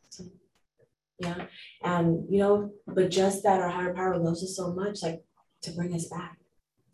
yeah 1.20 1.46
and 1.82 2.24
you 2.30 2.38
know 2.38 2.70
but 2.86 3.10
just 3.10 3.42
that 3.42 3.60
our 3.60 3.68
higher 3.68 3.94
power 3.94 4.16
loves 4.16 4.42
us 4.42 4.56
so 4.56 4.72
much 4.72 5.02
like 5.02 5.22
to 5.62 5.70
bring 5.72 5.94
us 5.94 6.06
back 6.06 6.40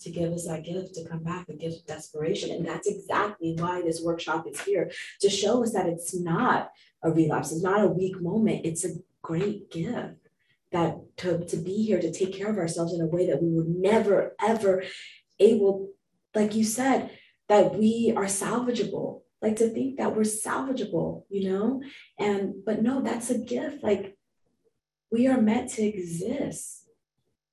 to 0.00 0.10
give 0.10 0.32
us 0.32 0.46
that 0.46 0.64
gift 0.64 0.94
to 0.94 1.08
come 1.08 1.22
back 1.22 1.48
a 1.48 1.54
gift 1.54 1.80
of 1.80 1.86
desperation. 1.86 2.50
And 2.50 2.66
that's 2.66 2.88
exactly 2.88 3.56
why 3.58 3.82
this 3.82 4.02
workshop 4.02 4.46
is 4.46 4.60
here 4.60 4.90
to 5.20 5.30
show 5.30 5.62
us 5.62 5.72
that 5.72 5.86
it's 5.86 6.18
not 6.18 6.70
a 7.02 7.10
relapse 7.10 7.52
it's 7.52 7.62
not 7.62 7.84
a 7.84 7.88
weak 7.88 8.20
moment. 8.20 8.64
It's 8.64 8.84
a 8.84 8.94
great 9.22 9.70
gift 9.70 10.28
that 10.72 10.96
to, 11.18 11.44
to 11.46 11.56
be 11.56 11.84
here 11.84 12.00
to 12.00 12.12
take 12.12 12.34
care 12.34 12.50
of 12.50 12.58
ourselves 12.58 12.92
in 12.92 13.00
a 13.00 13.06
way 13.06 13.26
that 13.26 13.42
we 13.42 13.54
were 13.54 13.66
never 13.66 14.34
ever 14.40 14.84
able 15.38 15.90
like 16.34 16.54
you 16.54 16.64
said 16.64 17.10
that 17.48 17.74
we 17.74 18.12
are 18.16 18.24
salvageable. 18.24 19.22
Like 19.42 19.56
to 19.56 19.68
think 19.68 19.98
that 19.98 20.14
we're 20.14 20.22
salvageable 20.22 21.24
you 21.28 21.50
know? 21.50 21.82
And 22.18 22.64
but 22.64 22.82
no 22.82 23.00
that's 23.00 23.30
a 23.30 23.38
gift. 23.38 23.82
Like 23.82 24.16
we 25.10 25.26
are 25.28 25.40
meant 25.40 25.70
to 25.72 25.82
exist 25.82 26.85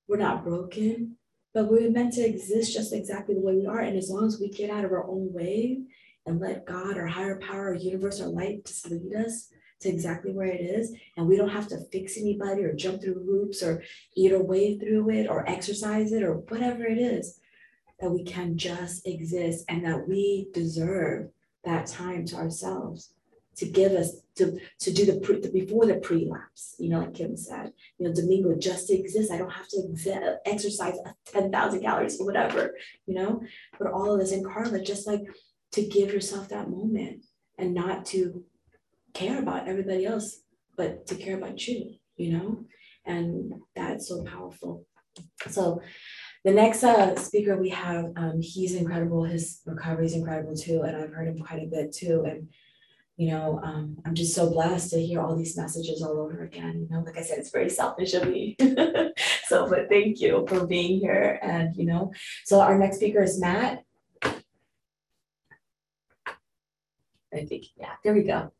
we're 0.07 0.17
not 0.17 0.43
broken 0.43 1.15
but 1.53 1.69
we're 1.69 1.91
meant 1.91 2.13
to 2.13 2.27
exist 2.27 2.73
just 2.73 2.93
exactly 2.93 3.35
the 3.35 3.41
way 3.41 3.53
we 3.53 3.67
are. 3.67 3.81
And 3.81 3.95
as 3.95 4.09
long 4.09 4.25
as 4.25 4.39
we 4.39 4.49
get 4.49 4.71
out 4.71 4.85
of 4.85 4.91
our 4.91 5.07
own 5.07 5.31
way 5.31 5.83
and 6.25 6.39
let 6.39 6.65
god 6.65 6.97
our 6.97 7.07
higher 7.07 7.37
power 7.39 7.69
our 7.69 7.75
universe 7.75 8.21
our 8.21 8.29
light 8.29 8.65
just 8.65 8.89
lead 8.89 9.13
us 9.15 9.49
to 9.81 9.89
exactly 9.89 10.31
where 10.31 10.47
it 10.47 10.61
is 10.61 10.95
and 11.17 11.27
we 11.27 11.35
don't 11.35 11.49
have 11.49 11.67
to 11.67 11.83
fix 11.91 12.17
anybody 12.17 12.63
or 12.63 12.73
jump 12.73 13.01
through 13.01 13.25
hoops 13.25 13.61
or 13.61 13.83
eat 14.15 14.31
our 14.31 14.41
way 14.41 14.77
through 14.77 15.09
it 15.09 15.27
or 15.27 15.47
exercise 15.49 16.13
it 16.13 16.23
or 16.23 16.35
whatever 16.35 16.85
it 16.85 16.97
is 16.97 17.39
that 17.99 18.09
we 18.09 18.23
can 18.23 18.57
just 18.57 19.05
exist 19.05 19.65
and 19.67 19.85
that 19.85 20.07
we 20.07 20.47
deserve 20.53 21.29
that 21.63 21.85
time 21.85 22.25
to 22.25 22.35
ourselves 22.35 23.13
to 23.55 23.65
give 23.65 23.91
us 23.93 24.23
to 24.35 24.57
to 24.79 24.91
do 24.91 25.05
the, 25.05 25.19
pre, 25.19 25.39
before 25.51 25.85
the 25.85 25.95
pre-lapse 25.95 26.75
you 26.79 26.89
know 26.89 26.99
like 26.99 27.13
kim 27.13 27.35
said. 27.37 27.71
You 27.97 28.07
know 28.07 28.15
domingo 28.15 28.55
just 28.55 28.87
to 28.87 28.93
exist 28.93 29.31
i 29.31 29.37
don't 29.37 29.51
have 29.51 29.67
to 29.69 29.87
ex- 29.91 30.39
exercise 30.45 30.97
10000 31.25 31.81
calories 31.81 32.19
or 32.19 32.25
whatever 32.25 32.73
you 33.05 33.15
know? 33.15 33.41
But 33.77 33.91
all 33.91 34.13
of 34.13 34.19
this 34.19 34.31
in 34.31 34.43
carla 34.43 34.81
just 34.81 35.07
like 35.07 35.21
to 35.73 35.81
give 35.85 36.13
yourself 36.13 36.49
that 36.49 36.69
moment 36.69 37.25
and 37.57 37.73
not 37.73 38.05
to 38.07 38.43
care 39.13 39.39
about 39.39 39.67
everybody 39.67 40.05
else 40.05 40.41
but 40.75 41.07
to 41.07 41.15
care 41.15 41.37
about 41.37 41.67
you 41.67 41.95
you 42.17 42.33
know? 42.33 42.65
And 43.05 43.53
that's 43.75 44.07
so 44.07 44.23
powerful. 44.23 44.85
So 45.49 45.81
the 46.45 46.51
next 46.51 46.83
uh, 46.83 47.15
speaker 47.19 47.57
we 47.57 47.69
have 47.69 48.05
um, 48.15 48.41
he's 48.41 48.75
incredible. 48.75 49.23
His 49.23 49.61
recovery 49.65 50.05
is 50.05 50.13
incredible 50.13 50.55
too 50.55 50.81
and 50.81 50.95
i've 50.95 51.11
heard 51.11 51.27
him 51.27 51.39
quite 51.39 51.63
a 51.63 51.67
bit 51.67 51.93
too 51.93 52.25
and 52.27 52.47
you 53.17 53.29
know, 53.29 53.59
um, 53.63 53.97
I'm 54.05 54.15
just 54.15 54.33
so 54.33 54.49
blessed 54.49 54.89
to 54.91 55.05
hear 55.05 55.21
all 55.21 55.35
these 55.35 55.55
messages 55.55 56.01
all 56.01 56.19
over 56.19 56.43
again. 56.43 56.87
You 56.89 56.95
know, 56.95 57.03
like 57.03 57.17
I 57.17 57.21
said, 57.21 57.37
it's 57.37 57.51
very 57.51 57.69
selfish 57.69 58.13
of 58.15 58.27
me. 58.27 58.55
so, 59.45 59.69
but 59.69 59.87
thank 59.89 60.19
you 60.19 60.45
for 60.47 60.65
being 60.65 60.99
here. 60.99 61.39
And, 61.43 61.75
you 61.75 61.85
know, 61.85 62.11
so 62.43 62.59
our 62.59 62.77
next 62.77 62.97
speaker 62.97 63.21
is 63.21 63.39
Matt. 63.39 63.83
I 64.23 64.41
think, 67.45 67.65
yeah, 67.75 67.93
there 68.03 68.13
we 68.13 68.23
go. 68.23 68.51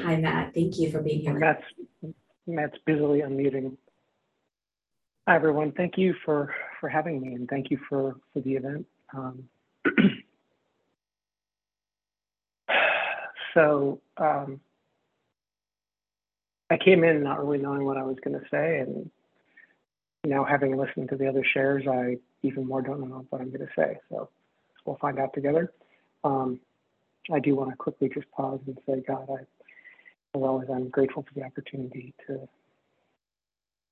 Hi, 0.00 0.16
Matt. 0.16 0.54
Thank 0.54 0.78
you 0.78 0.90
for 0.90 1.02
being 1.02 1.20
here. 1.20 1.34
Matt's, 1.34 1.64
Matt's 2.46 2.78
busily 2.86 3.20
unmuting. 3.20 3.76
Hi, 5.28 5.36
everyone. 5.36 5.72
Thank 5.72 5.98
you 5.98 6.14
for, 6.24 6.54
for 6.80 6.88
having 6.88 7.20
me 7.20 7.34
and 7.34 7.48
thank 7.48 7.70
you 7.70 7.78
for, 7.88 8.16
for 8.32 8.40
the 8.40 8.54
event. 8.54 8.86
Um, 9.14 9.44
so 13.54 14.00
um, 14.16 14.60
I 16.70 16.76
came 16.78 17.04
in 17.04 17.22
not 17.22 17.44
really 17.44 17.62
knowing 17.62 17.84
what 17.84 17.96
I 17.96 18.02
was 18.02 18.16
going 18.24 18.38
to 18.38 18.46
say, 18.50 18.78
and 18.78 19.10
now 20.24 20.44
having 20.44 20.76
listened 20.76 21.08
to 21.10 21.16
the 21.16 21.28
other 21.28 21.44
shares, 21.44 21.84
I 21.88 22.16
even 22.42 22.66
more 22.66 22.82
don't 22.82 23.00
know 23.08 23.26
what 23.30 23.40
I'm 23.40 23.48
going 23.48 23.66
to 23.66 23.72
say. 23.76 23.98
So 24.10 24.28
we'll 24.84 24.96
find 24.96 25.18
out 25.18 25.34
together. 25.34 25.72
Um, 26.24 26.60
I 27.32 27.38
do 27.40 27.54
want 27.54 27.70
to 27.70 27.76
quickly 27.76 28.08
just 28.08 28.30
pause 28.32 28.60
and 28.66 28.78
say, 28.86 29.02
God, 29.06 29.28
I, 29.30 29.42
as 29.42 30.42
always, 30.42 30.68
I'm 30.72 30.88
grateful 30.88 31.22
for 31.22 31.38
the 31.38 31.44
opportunity 31.44 32.14
to 32.26 32.48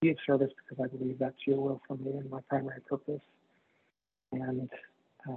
be 0.01 0.11
of 0.11 0.17
service 0.27 0.51
because 0.57 0.83
I 0.83 0.97
believe 0.97 1.19
that's 1.19 1.47
your 1.47 1.59
will 1.59 1.81
for 1.87 1.97
me 1.97 2.13
and 2.13 2.31
my 2.31 2.41
primary 2.49 2.81
purpose. 2.89 3.21
And 4.33 4.71
uh, 5.29 5.33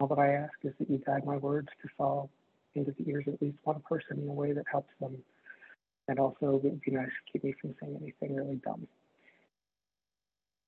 all 0.00 0.08
that 0.08 0.18
I 0.18 0.32
ask 0.32 0.52
is 0.62 0.72
that 0.78 0.90
you 0.90 1.02
guide 1.04 1.24
my 1.24 1.36
words 1.36 1.68
to 1.82 1.88
fall 1.96 2.30
into 2.74 2.92
the 2.92 3.08
ears 3.10 3.24
of 3.26 3.34
at 3.34 3.42
least 3.42 3.58
one 3.64 3.80
person 3.88 4.20
in 4.20 4.28
a 4.28 4.32
way 4.32 4.52
that 4.52 4.64
helps 4.70 4.92
them. 5.00 5.16
And 6.08 6.18
also, 6.18 6.56
it 6.56 6.64
would 6.64 6.80
be 6.82 6.90
nice 6.90 7.06
to 7.06 7.32
keep 7.32 7.44
me 7.44 7.54
from 7.60 7.74
saying 7.80 7.96
anything 8.00 8.36
really 8.36 8.56
dumb. 8.56 8.86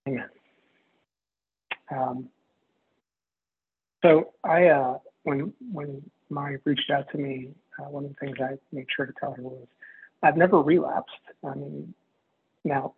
Amen. 0.09 0.29
Um, 1.91 2.29
so 4.03 4.33
I, 4.45 4.69
uh, 4.69 4.99
when 5.25 5.53
when 5.73 6.03
Mari 6.31 6.59
reached 6.65 6.91
out 6.91 7.11
to 7.13 7.19
me, 7.19 7.51
uh, 7.79 7.91
one 7.91 8.05
of 8.05 8.11
the 8.11 8.17
things 8.17 8.37
I 8.41 8.57
made 8.73 8.87
sure 8.95 9.07
to 9.07 9.13
tell 9.21 9.33
her 9.33 9.43
was, 9.43 9.67
I've 10.23 10.37
never 10.37 10.61
relapsed. 10.61 11.15
I 11.45 11.55
mean, 11.55 11.93
now 12.65 12.95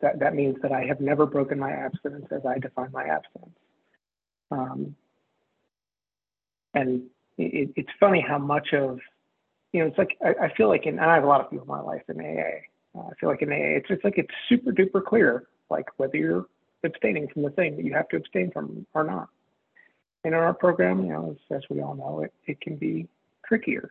that 0.00 0.18
that 0.18 0.34
means 0.34 0.56
that 0.62 0.72
I 0.72 0.84
have 0.84 1.00
never 1.00 1.26
broken 1.26 1.58
my 1.58 1.70
abstinence 1.70 2.26
as 2.30 2.44
I 2.44 2.58
define 2.58 2.92
my 2.92 3.04
abstinence. 3.04 3.56
Um, 4.50 4.96
and 6.74 7.02
it, 7.38 7.70
it's 7.76 7.90
funny 7.98 8.24
how 8.26 8.38
much 8.38 8.72
of 8.72 8.98
you 9.72 9.80
know 9.80 9.86
it's 9.86 9.98
like 9.98 10.16
I, 10.24 10.46
I, 10.46 10.54
feel 10.54 10.68
like 10.68 10.86
in 10.86 10.98
and 10.98 11.10
I 11.10 11.14
have 11.14 11.24
a 11.24 11.28
lot 11.28 11.40
of 11.40 11.50
people 11.50 11.64
in 11.64 11.68
my 11.68 11.80
life 11.80 12.02
in 12.08 12.20
AA. 12.20 12.98
Uh, 12.98 13.08
I 13.08 13.14
feel 13.20 13.28
like 13.28 13.42
in 13.42 13.50
AA 13.50 13.76
it's 13.76 13.86
it's 13.90 14.04
like 14.04 14.18
it's 14.18 14.32
super 14.48 14.72
duper 14.72 15.04
clear 15.04 15.44
like 15.70 15.86
whether 15.96 16.16
you're 16.16 16.46
abstaining 16.84 17.28
from 17.28 17.42
the 17.42 17.50
thing 17.50 17.76
that 17.76 17.84
you 17.84 17.92
have 17.92 18.08
to 18.08 18.16
abstain 18.16 18.50
from 18.52 18.86
or 18.94 19.04
not. 19.04 19.28
And 20.24 20.34
in 20.34 20.40
our 20.40 20.54
program, 20.54 21.04
you 21.04 21.12
know, 21.12 21.36
as, 21.50 21.56
as 21.56 21.62
we 21.70 21.80
all 21.80 21.94
know, 21.94 22.22
it, 22.22 22.32
it 22.46 22.60
can 22.60 22.76
be 22.76 23.08
trickier. 23.46 23.90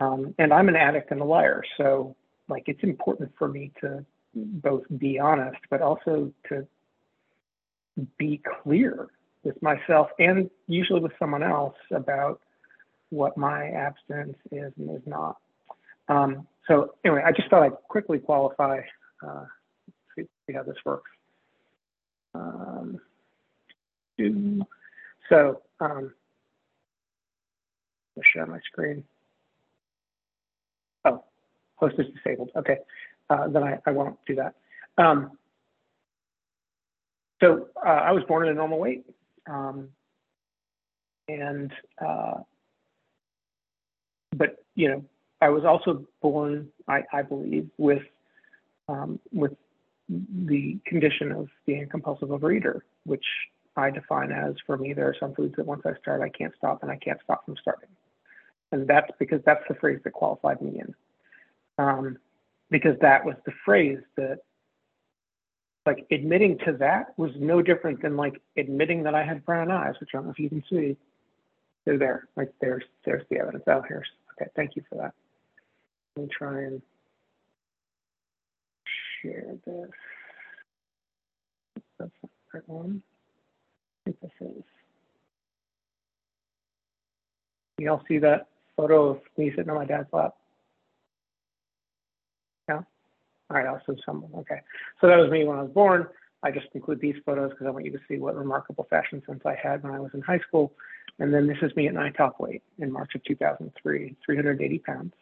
Um, 0.00 0.34
and 0.38 0.52
I'm 0.52 0.68
an 0.68 0.76
addict 0.76 1.10
and 1.10 1.20
a 1.20 1.24
liar, 1.24 1.62
so 1.76 2.16
like 2.48 2.64
it's 2.66 2.82
important 2.82 3.32
for 3.38 3.48
me 3.48 3.70
to 3.80 4.04
both 4.34 4.84
be 4.98 5.18
honest, 5.18 5.58
but 5.68 5.82
also 5.82 6.32
to 6.48 6.66
be 8.18 8.40
clear 8.62 9.08
with 9.42 9.60
myself 9.62 10.08
and 10.18 10.50
usually 10.66 11.00
with 11.00 11.12
someone 11.18 11.42
else 11.42 11.76
about 11.92 12.40
what 13.10 13.36
my 13.36 13.68
abstinence 13.68 14.36
is 14.52 14.72
and 14.76 14.96
is 14.96 15.02
not. 15.06 15.36
Um, 16.08 16.46
so 16.66 16.94
anyway, 17.04 17.22
I 17.24 17.32
just 17.32 17.48
thought 17.48 17.62
I'd 17.62 17.72
quickly 17.88 18.18
qualify, 18.18 18.80
uh, 19.26 19.44
see, 20.14 20.24
see, 20.46 20.52
how 20.52 20.62
this 20.62 20.76
works. 20.84 21.10
Um, 22.34 23.00
so 25.28 25.62
um, 25.80 26.12
let's 28.16 28.28
share 28.28 28.46
my 28.46 28.60
screen. 28.60 29.04
Oh, 31.04 31.24
host 31.76 31.94
is 31.98 32.06
disabled. 32.14 32.50
Okay, 32.56 32.78
uh, 33.30 33.48
then 33.48 33.62
I, 33.62 33.78
I 33.86 33.90
won't 33.90 34.18
do 34.26 34.34
that. 34.36 34.54
Um, 34.98 35.38
so 37.40 37.68
uh, 37.84 37.88
I 37.88 38.12
was 38.12 38.22
born 38.24 38.46
in 38.46 38.52
a 38.52 38.54
normal 38.54 38.78
weight. 38.78 39.04
Um, 39.48 39.88
and, 41.28 41.72
uh, 42.04 42.38
but, 44.36 44.64
you 44.74 44.88
know, 44.88 45.04
I 45.40 45.48
was 45.48 45.64
also 45.64 46.04
born, 46.20 46.68
I, 46.88 47.02
I 47.12 47.22
believe, 47.22 47.68
with, 47.78 48.02
um, 48.88 49.18
with 49.32 49.52
the 50.08 50.78
condition 50.86 51.32
of 51.32 51.48
being 51.66 51.84
a 51.84 51.86
compulsive 51.86 52.28
overeater, 52.28 52.80
which 53.04 53.24
I 53.76 53.90
define 53.90 54.32
as 54.32 54.54
for 54.66 54.76
me, 54.76 54.92
there 54.92 55.08
are 55.08 55.16
some 55.18 55.34
foods 55.34 55.54
that 55.56 55.66
once 55.66 55.82
I 55.86 55.94
start, 56.00 56.20
I 56.20 56.28
can't 56.28 56.54
stop 56.56 56.82
and 56.82 56.90
I 56.90 56.96
can't 56.96 57.20
stop 57.22 57.44
from 57.44 57.56
starting. 57.60 57.88
And 58.72 58.86
that's 58.86 59.10
because 59.18 59.40
that's 59.44 59.64
the 59.68 59.74
phrase 59.74 60.00
that 60.04 60.12
qualified 60.12 60.60
me 60.60 60.80
in. 60.80 60.94
Um, 61.78 62.18
because 62.70 62.96
that 63.00 63.24
was 63.24 63.36
the 63.46 63.52
phrase 63.64 63.98
that 64.16 64.40
like 65.90 66.06
admitting 66.12 66.56
to 66.64 66.72
that 66.78 67.14
was 67.16 67.32
no 67.36 67.60
different 67.60 68.00
than 68.00 68.16
like 68.16 68.40
admitting 68.56 69.02
that 69.02 69.14
I 69.14 69.24
had 69.24 69.44
brown 69.44 69.72
eyes, 69.72 69.94
which 69.98 70.10
I 70.14 70.18
don't 70.18 70.26
know 70.26 70.30
if 70.30 70.38
you 70.38 70.48
can 70.48 70.62
see. 70.70 70.96
They're 71.84 71.98
there. 71.98 72.28
Like 72.36 72.52
there's 72.60 72.84
there's 73.04 73.24
the 73.28 73.38
evidence 73.38 73.64
oh, 73.66 73.72
out 73.72 73.88
here. 73.88 74.04
Okay, 74.40 74.48
thank 74.54 74.76
you 74.76 74.82
for 74.88 74.94
that. 74.96 75.12
Let 76.14 76.26
me 76.26 76.30
try 76.32 76.62
and 76.62 76.80
share 79.20 79.56
this. 79.66 79.90
That's 81.98 82.10
the 82.22 82.28
right 82.54 82.68
one. 82.68 83.02
I 84.06 84.10
think 84.10 84.20
this 84.20 84.30
is. 84.40 84.62
You 87.78 87.90
all 87.90 88.04
see 88.06 88.18
that 88.18 88.46
photo 88.76 89.08
of 89.08 89.20
me 89.36 89.50
sitting 89.50 89.70
on 89.70 89.76
my 89.76 89.86
dad's 89.86 90.08
lap? 90.12 90.34
Yeah. 92.68 92.82
All 93.50 93.56
right, 93.56 93.66
also 93.66 93.96
someone, 94.06 94.30
okay. 94.36 94.60
So 95.00 95.08
that 95.08 95.16
was 95.16 95.30
me 95.30 95.44
when 95.44 95.58
I 95.58 95.62
was 95.62 95.72
born. 95.72 96.06
I 96.42 96.50
just 96.50 96.68
include 96.72 97.00
these 97.00 97.16
photos 97.26 97.50
because 97.50 97.66
I 97.66 97.70
want 97.70 97.84
you 97.84 97.90
to 97.90 97.98
see 98.08 98.18
what 98.18 98.36
remarkable 98.36 98.86
fashion 98.88 99.22
sense 99.26 99.42
I 99.44 99.56
had 99.60 99.82
when 99.82 99.92
I 99.92 99.98
was 99.98 100.10
in 100.14 100.22
high 100.22 100.38
school. 100.38 100.72
And 101.18 101.34
then 101.34 101.46
this 101.46 101.58
is 101.60 101.74
me 101.76 101.88
at 101.88 101.94
my 101.94 102.10
top 102.10 102.40
weight 102.40 102.62
in 102.78 102.90
March 102.90 103.14
of 103.14 103.24
2003, 103.24 104.16
380 104.24 104.78
pounds. 104.78 105.12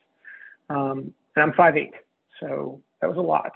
Um, 0.70 1.12
and 1.34 1.42
I'm 1.42 1.52
5'8", 1.52 1.90
so 2.38 2.80
that 3.00 3.08
was 3.08 3.16
a 3.16 3.22
lot. 3.22 3.52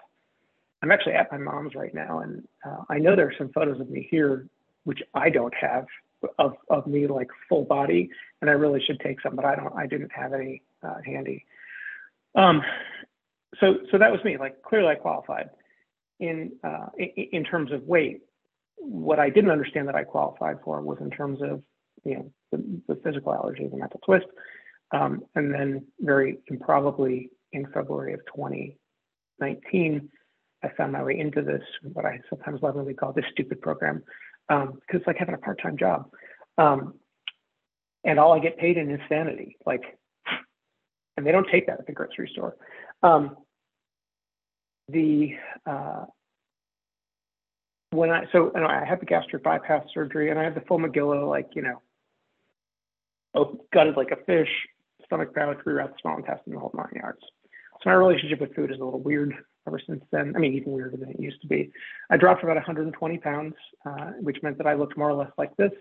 I'm 0.83 0.91
actually 0.91 1.13
at 1.13 1.31
my 1.31 1.39
mom's 1.39 1.75
right 1.75 1.95
now, 1.95 2.21
and 2.21 2.47
uh, 2.65 2.83
I 2.89 2.99
know 2.99 3.15
there 3.15 3.29
are 3.29 3.35
some 3.39 3.51
photos 3.51 3.81
of 3.81 3.89
me 3.89 4.09
here, 4.11 4.49
which 4.85 5.01
I 5.15 5.31
don't 5.31 5.55
have, 5.55 5.87
of, 6.39 6.57
of 6.69 6.87
me 6.87 7.07
like 7.07 7.29
full 7.49 7.65
body, 7.65 8.11
and 8.41 8.51
I 8.51 8.55
really 8.55 8.83
should 8.85 8.99
take 9.01 9.21
some, 9.21 9.37
but 9.37 9.45
I 9.45 9.55
don't. 9.55 9.73
I 9.77 9.87
didn't 9.87 10.11
have 10.13 10.33
any 10.33 10.63
uh, 10.83 10.97
handy. 11.05 11.45
Um, 12.35 12.63
so 13.63 13.79
so 13.91 13.99
that 13.99 14.11
was 14.11 14.23
me. 14.25 14.37
Like 14.37 14.61
clearly, 14.63 14.89
I 14.89 14.95
qualified 14.97 15.51
in 16.19 16.53
uh, 16.65 16.87
in, 16.99 17.45
terms 17.45 17.73
of 17.73 17.85
weight. 17.85 18.23
What 18.77 19.21
I 19.21 19.31
didn't 19.31 19.51
understand 19.51 19.89
that 19.89 19.95
I 19.95 20.03
qualified 20.03 20.59
for 20.65 20.81
was 20.83 20.99
in 21.01 21.11
terms 21.11 21.41
of 21.43 21.63
you 22.05 22.17
know 22.17 22.33
the, 22.51 22.83
the 22.89 23.01
physical 23.03 23.33
allergy, 23.33 23.69
the 23.69 23.77
mental 23.77 24.01
twist, 24.05 24.27
um, 24.91 25.23
and 25.37 25.55
then 25.55 25.87
very 26.01 26.39
improbably 26.49 27.31
in 27.53 27.67
February 27.73 28.15
of 28.15 28.21
2019, 28.35 30.09
I 30.65 30.69
found 30.77 30.93
my 30.93 31.03
way 31.03 31.19
into 31.19 31.43
this 31.43 31.63
what 31.93 32.05
I 32.05 32.19
sometimes 32.29 32.63
lovingly 32.63 32.95
call 32.95 33.13
this 33.13 33.27
stupid 33.31 33.61
program 33.61 34.03
because 34.49 34.69
um, 34.69 34.81
it's 34.89 35.07
like 35.07 35.19
having 35.19 35.35
a 35.35 35.39
part-time 35.39 35.77
job, 35.77 36.11
um, 36.59 36.95
and 38.05 38.19
all 38.19 38.33
I 38.33 38.41
get 38.41 38.59
paid 38.59 38.77
in 38.77 38.91
insanity. 38.91 39.57
Like, 39.65 39.99
and 41.17 41.25
they 41.25 41.31
don't 41.31 41.49
take 41.51 41.67
that 41.69 41.79
at 41.79 41.87
the 41.87 41.93
grocery 41.93 42.29
store. 42.33 42.57
Um, 43.03 43.37
the 44.93 45.31
uh, 45.67 46.05
when 47.91 48.11
I 48.11 48.25
so 48.33 48.53
I 48.55 48.85
had 48.85 49.01
the 49.01 49.07
gastric 49.07 49.43
bypass 49.43 49.85
surgery 49.93 50.31
and 50.31 50.39
I 50.39 50.45
had 50.45 50.55
the 50.55 50.63
full 50.63 50.79
Megillah, 50.79 51.29
like 51.29 51.51
you 51.55 51.63
know, 51.63 51.83
oh, 53.35 53.61
gutted 53.73 53.97
like 53.97 54.11
a 54.11 54.25
fish, 54.25 54.49
stomach 55.05 55.35
bowel, 55.35 55.55
three 55.63 55.75
routes, 55.75 55.95
small 56.01 56.17
intestine, 56.17 56.55
the 56.55 56.59
whole 56.59 56.73
nine 56.75 56.93
yards. 56.95 57.21
So 57.83 57.91
my 57.91 57.95
relationship 57.95 58.41
with 58.41 58.55
food 58.55 58.71
is 58.71 58.79
a 58.81 58.85
little 58.85 59.01
weird 59.01 59.35
ever 59.67 59.81
since 59.87 60.03
then. 60.11 60.35
I 60.37 60.39
mean, 60.39 60.55
even 60.55 60.73
weirder 60.73 60.97
than 60.97 61.11
it 61.11 61.21
used 61.21 61.41
to 61.43 61.49
be. 61.49 61.71
I 62.11 62.17
dropped 62.17 62.43
about 62.43 62.57
120 62.57 63.19
pounds, 63.19 63.55
uh, 63.85 64.13
which 64.21 64.39
meant 64.43 64.59
that 64.59 64.67
I 64.67 64.75
looked 64.75 64.97
more 64.97 65.11
or 65.11 65.15
less 65.15 65.31
like 65.37 65.57
this 65.57 65.73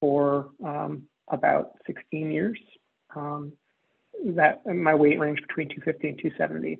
for 0.00 0.50
um, 0.64 1.04
about 1.28 1.72
16 1.86 2.30
years. 2.30 2.58
Um, 3.16 3.52
that 4.24 4.64
my 4.66 4.94
weight 4.94 5.18
ranged 5.18 5.46
between 5.46 5.68
250 5.68 6.08
and 6.08 6.18
270. 6.18 6.78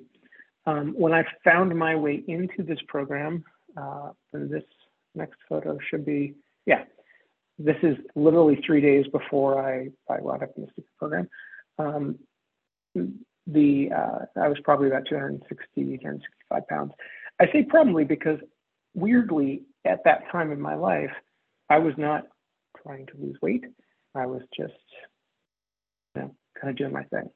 Um, 0.67 0.93
when 0.97 1.13
I 1.13 1.23
found 1.43 1.75
my 1.77 1.95
way 1.95 2.23
into 2.27 2.63
this 2.63 2.79
program, 2.87 3.43
uh, 3.77 4.09
and 4.33 4.49
this 4.49 4.63
next 5.13 5.37
photo 5.47 5.77
should 5.89 6.05
be, 6.05 6.33
yeah, 6.65 6.83
this 7.57 7.77
is 7.83 7.97
literally 8.15 8.61
three 8.65 8.81
days 8.81 9.05
before 9.11 9.63
I, 9.63 9.89
I 10.11 10.19
wound 10.21 10.43
up 10.43 10.51
in 10.57 10.63
this 10.63 10.85
program. 10.97 11.29
Um, 11.77 12.17
the 13.47 13.89
uh, 13.95 14.25
I 14.41 14.47
was 14.47 14.57
probably 14.63 14.87
about 14.87 15.05
260, 15.07 15.97
265 15.97 16.67
pounds. 16.67 16.91
I 17.39 17.45
say 17.51 17.63
probably 17.63 18.03
because 18.03 18.39
weirdly 18.93 19.63
at 19.85 20.03
that 20.05 20.23
time 20.31 20.51
in 20.51 20.59
my 20.59 20.75
life, 20.75 21.11
I 21.69 21.79
was 21.79 21.93
not 21.97 22.23
trying 22.81 23.05
to 23.07 23.13
lose 23.19 23.37
weight. 23.41 23.65
I 24.15 24.25
was 24.25 24.41
just, 24.55 24.73
you 26.15 26.21
know, 26.21 26.35
kind 26.59 26.71
of 26.71 26.77
doing 26.77 26.93
my 26.93 27.03
thing. 27.03 27.29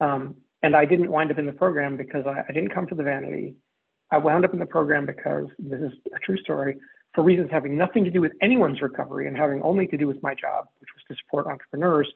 Um, 0.00 0.36
and 0.62 0.76
I 0.76 0.84
didn't 0.84 1.10
wind 1.10 1.30
up 1.30 1.38
in 1.38 1.46
the 1.46 1.52
program 1.52 1.96
because 1.96 2.24
I, 2.26 2.44
I, 2.48 2.52
didn't 2.52 2.74
come 2.74 2.86
for 2.86 2.94
the 2.94 3.02
vanity. 3.02 3.54
I 4.10 4.18
wound 4.18 4.44
up 4.44 4.52
in 4.52 4.58
the 4.58 4.66
program 4.66 5.06
because 5.06 5.46
this 5.58 5.80
is 5.80 5.92
a 6.14 6.18
true 6.18 6.36
story 6.38 6.76
for 7.14 7.22
reasons 7.22 7.48
having 7.50 7.76
nothing 7.76 8.04
to 8.04 8.10
do 8.10 8.20
with 8.20 8.32
anyone's 8.40 8.80
recovery 8.80 9.26
and 9.28 9.36
having 9.36 9.60
only 9.62 9.86
to 9.88 9.96
do 9.96 10.06
with 10.06 10.22
my 10.22 10.34
job, 10.34 10.66
which 10.80 10.88
was 10.94 11.02
to 11.08 11.22
support 11.22 11.46
entrepreneurs. 11.46 12.10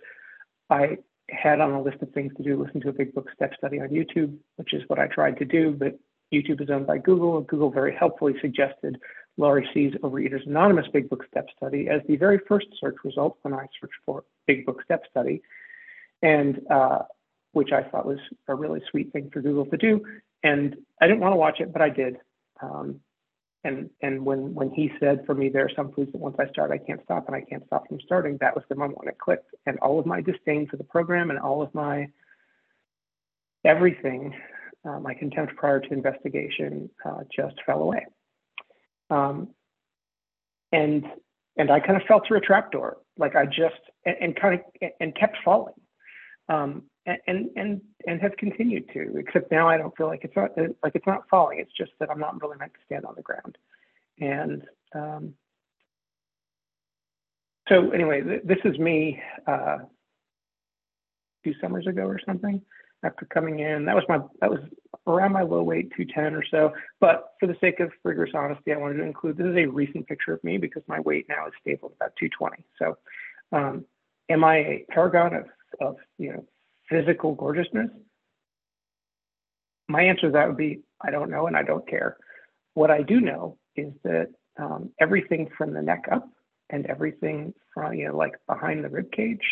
I 0.71 0.99
had 1.31 1.61
on 1.61 1.73
a 1.73 1.83
list 1.83 2.03
of 2.03 2.11
things 2.13 2.33
to 2.37 2.43
do, 2.43 2.63
listen 2.63 2.81
to 2.83 2.89
a 2.89 2.93
big 2.93 3.13
book 3.15 3.29
step 3.35 3.53
study 3.59 3.81
on 3.81 3.89
YouTube, 3.89 4.37
which 4.57 4.73
is 4.73 4.83
what 4.87 4.99
I 4.99 5.07
tried 5.09 5.37
to 5.39 5.45
do, 5.45 5.73
but 5.73 5.99
YouTube 6.33 6.61
is 6.61 6.71
owned 6.71 6.87
by 6.87 6.99
Google, 6.99 7.39
and 7.39 7.47
Google 7.47 7.71
very 7.71 7.95
helpfully 7.95 8.35
suggested 8.41 8.99
Laurie 9.37 9.69
C's 9.75 9.93
Overeaters 10.03 10.47
Anonymous 10.47 10.87
Big 10.93 11.09
Book 11.09 11.25
Step 11.31 11.47
Study 11.57 11.89
as 11.89 12.01
the 12.09 12.17
very 12.17 12.41
first 12.49 12.67
search 12.81 12.97
result 13.05 13.39
when 13.43 13.55
I 13.55 13.67
searched 13.81 13.95
for 14.05 14.25
Big 14.47 14.65
Book 14.67 14.83
Step 14.85 15.03
Study, 15.11 15.43
and 16.23 16.61
uh, 16.71 17.01
which 17.57 17.73
I 17.73 17.83
thought 17.85 18.05
was 18.05 18.19
a 18.49 18.55
really 18.55 18.83
sweet 18.91 19.15
thing 19.15 19.31
for 19.33 19.41
Google 19.41 19.65
to 19.65 19.79
do. 19.79 20.05
And 20.43 20.77
I 21.01 21.07
didn't 21.07 21.21
want 21.21 21.33
to 21.33 21.37
watch 21.37 21.59
it, 21.61 21.73
but 21.73 21.81
I 21.81 21.89
did. 21.89 22.19
Um, 22.61 23.01
and 23.65 23.89
and 24.03 24.27
when 24.27 24.55
when 24.55 24.71
he 24.71 24.93
said 25.01 25.25
for 25.25 25.35
me 25.35 25.49
there 25.49 25.65
are 25.65 25.71
some 25.75 25.91
foods 25.93 26.13
that 26.13 26.21
once 26.21 26.37
I 26.39 26.49
start 26.51 26.71
I 26.71 26.77
can't 26.77 27.01
stop 27.05 27.27
and 27.27 27.35
I 27.35 27.41
can't 27.41 27.67
stop 27.67 27.89
from 27.89 27.99
starting, 28.05 28.37
that 28.43 28.55
was 28.55 28.63
the 28.69 28.75
moment 28.75 28.99
when 28.99 29.09
it 29.09 29.17
clicked. 29.17 29.55
And 29.65 29.79
all 29.79 29.99
of 29.99 30.05
my 30.05 30.21
disdain 30.21 30.69
for 30.71 30.77
the 30.77 30.85
program 30.85 31.31
and 31.31 31.39
all 31.39 31.63
of 31.63 31.75
my 31.75 32.09
everything, 33.65 34.35
uh, 34.85 35.01
my 35.01 35.15
contempt 35.15 35.57
prior 35.57 35.81
to 35.81 35.93
investigation, 35.95 36.91
uh, 37.07 37.23
just 37.35 37.57
fell 37.65 37.81
away. 37.81 38.05
Um, 39.09 39.49
and 40.73 41.07
and 41.57 41.71
I 41.71 41.81
kind 41.81 41.97
of 41.99 42.07
fell 42.07 42.21
through 42.29 42.37
a 42.37 42.43
trapdoor, 42.43 42.99
like 43.17 43.35
I 43.35 43.47
just 43.47 43.81
and, 44.05 44.17
and 44.21 44.37
kind 44.37 44.61
of 44.61 44.91
and 45.01 45.17
kept 45.17 45.39
falling. 45.43 45.81
Um, 46.51 46.83
and 47.07 47.51
and 47.57 47.81
and 48.07 48.21
have 48.21 48.37
continued 48.37 48.89
to 48.93 49.17
except 49.17 49.51
now 49.51 49.69
i 49.69 49.77
don't 49.77 49.97
feel 49.97 50.07
like 50.07 50.25
it's 50.25 50.37
not 50.37 50.51
like 50.83 50.95
it's 50.95 51.07
not 51.07 51.29
falling. 51.31 51.59
It's 51.61 51.73
just 51.77 51.93
that 52.01 52.11
i'm 52.11 52.19
not 52.19 52.41
really 52.43 52.57
meant 52.59 52.75
to 52.75 52.81
stand 52.85 53.05
on 53.05 53.15
the 53.17 53.23
ground. 53.23 53.59
And 54.21 54.63
um, 54.95 55.35
so 57.69 57.91
anyway 57.91 58.23
th- 58.23 58.43
this 58.45 58.59
is 58.65 58.79
me 58.79 59.21
uh, 59.47 59.79
two 61.45 61.55
summers 61.61 61.87
ago 61.87 62.03
or 62.03 62.21
something 62.25 62.61
after 63.03 63.27
coming 63.27 63.61
in. 63.61 63.85
That 63.85 63.95
was 63.95 64.05
my 64.09 64.19
that 64.41 64.51
was 64.51 64.61
around 65.07 65.33
my 65.33 65.43
low 65.43 65.63
weight 65.63 65.93
210 65.97 66.35
or 66.35 66.45
so. 66.51 66.73
But 66.99 67.35
for 67.39 67.47
the 67.47 67.57
sake 67.61 67.81
of 67.81 67.93
rigorous 68.03 68.33
honesty 68.35 68.73
i 68.73 68.77
wanted 68.77 68.99
to 68.99 69.05
include 69.05 69.37
this 69.37 69.47
is 69.47 69.57
a 69.57 69.67
recent 69.67 70.07
picture 70.09 70.33
of 70.33 70.43
me 70.43 70.59
because 70.59 70.83
my 70.89 71.01
weight 71.01 71.27
now 71.29 71.47
is 71.47 71.53
stable 71.61 71.91
at 71.91 72.07
about 72.07 72.17
220 72.19 72.65
so 72.79 72.97
um, 73.53 73.85
am 74.29 74.43
i 74.43 74.57
a 74.57 74.85
paragon 74.89 75.35
of 75.35 75.47
of 75.81 75.97
you 76.19 76.33
know 76.33 76.45
physical 76.89 77.35
gorgeousness? 77.35 77.91
My 79.89 80.03
answer 80.03 80.29
to 80.29 80.33
that 80.33 80.49
would 80.49 80.57
be 80.57 80.81
I 81.01 81.11
don't 81.11 81.31
know 81.31 81.47
and 81.47 81.57
I 81.57 81.63
don't 81.63 81.89
care. 81.89 82.17
What 82.75 82.91
I 82.91 83.03
do 83.03 83.21
know 83.21 83.59
is 83.77 83.93
that 84.05 84.29
um, 84.59 84.91
everything 85.01 85.49
from 85.57 85.73
the 85.73 85.83
neck 85.83 86.05
up 86.11 86.29
and 86.71 86.87
everything 86.87 87.55
from 87.73 87.95
you 87.95 88.09
know 88.09 88.17
like 88.17 88.33
behind 88.49 88.85
the 88.85 88.89
rib 88.89 89.13
cage 89.13 89.45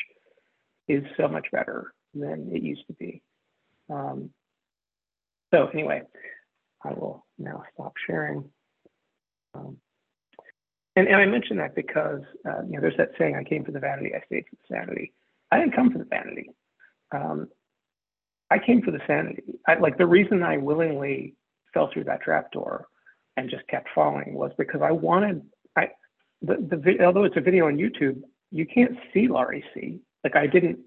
is 0.88 1.04
so 1.16 1.28
much 1.28 1.46
better 1.52 1.92
than 2.14 2.50
it 2.52 2.62
used 2.62 2.86
to 2.86 2.92
be. 2.94 3.22
Um, 3.90 4.30
so 5.52 5.68
anyway, 5.68 6.02
I 6.82 6.90
will 6.90 7.24
now 7.38 7.62
stop 7.74 7.94
sharing. 8.06 8.44
Um, 9.54 9.76
and, 10.96 11.06
and 11.08 11.16
I 11.16 11.26
mention 11.26 11.56
that 11.58 11.74
because 11.74 12.22
uh, 12.46 12.62
you 12.66 12.72
know 12.72 12.80
there's 12.80 12.96
that 12.96 13.10
saying, 13.18 13.36
"I 13.36 13.44
came 13.44 13.64
for 13.64 13.72
the 13.72 13.80
vanity, 13.80 14.14
I 14.14 14.24
stayed 14.26 14.44
for 14.48 14.56
the 14.56 14.74
sanity." 14.74 15.12
I 15.50 15.58
didn't 15.58 15.76
come 15.76 15.92
for 15.92 15.98
the 15.98 16.04
vanity 16.04 16.50
um, 17.14 17.48
I 18.50 18.58
came 18.58 18.82
for 18.82 18.90
the 18.90 19.00
sanity. 19.06 19.42
I, 19.66 19.74
like 19.74 19.98
the 19.98 20.06
reason 20.06 20.42
I 20.42 20.58
willingly 20.58 21.34
fell 21.72 21.90
through 21.92 22.04
that 22.04 22.22
trap 22.22 22.52
door 22.52 22.86
and 23.36 23.50
just 23.50 23.66
kept 23.68 23.88
falling 23.94 24.34
was 24.34 24.52
because 24.58 24.82
I 24.82 24.92
wanted. 24.92 25.42
I 25.76 25.88
the 26.42 26.56
the 26.56 27.04
although 27.04 27.24
it's 27.24 27.36
a 27.36 27.40
video 27.40 27.66
on 27.66 27.76
YouTube, 27.76 28.20
you 28.50 28.66
can't 28.66 28.96
see 29.12 29.28
Laurie 29.28 29.64
C. 29.74 30.00
Like 30.22 30.36
I 30.36 30.46
didn't. 30.46 30.78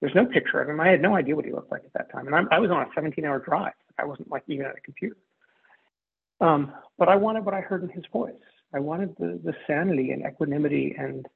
There's 0.00 0.14
no 0.14 0.26
picture 0.26 0.60
of 0.60 0.68
him. 0.68 0.80
I 0.80 0.88
had 0.88 1.00
no 1.00 1.16
idea 1.16 1.34
what 1.34 1.46
he 1.46 1.52
looked 1.52 1.72
like 1.72 1.82
at 1.84 1.92
that 1.94 2.12
time, 2.12 2.26
and 2.26 2.36
I'm, 2.36 2.48
I 2.50 2.58
was 2.58 2.70
on 2.70 2.82
a 2.82 3.00
17-hour 3.00 3.38
drive. 3.40 3.72
I 3.98 4.04
wasn't 4.04 4.30
like 4.30 4.42
even 4.46 4.66
at 4.66 4.76
a 4.76 4.80
computer. 4.82 5.16
Um, 6.42 6.70
but 6.98 7.08
I 7.08 7.16
wanted 7.16 7.46
what 7.46 7.54
I 7.54 7.62
heard 7.62 7.82
in 7.82 7.88
his 7.88 8.04
voice. 8.12 8.34
I 8.74 8.78
wanted 8.78 9.16
the 9.18 9.40
the 9.42 9.54
sanity 9.66 10.10
and 10.10 10.24
equanimity 10.26 10.94
and 10.98 11.26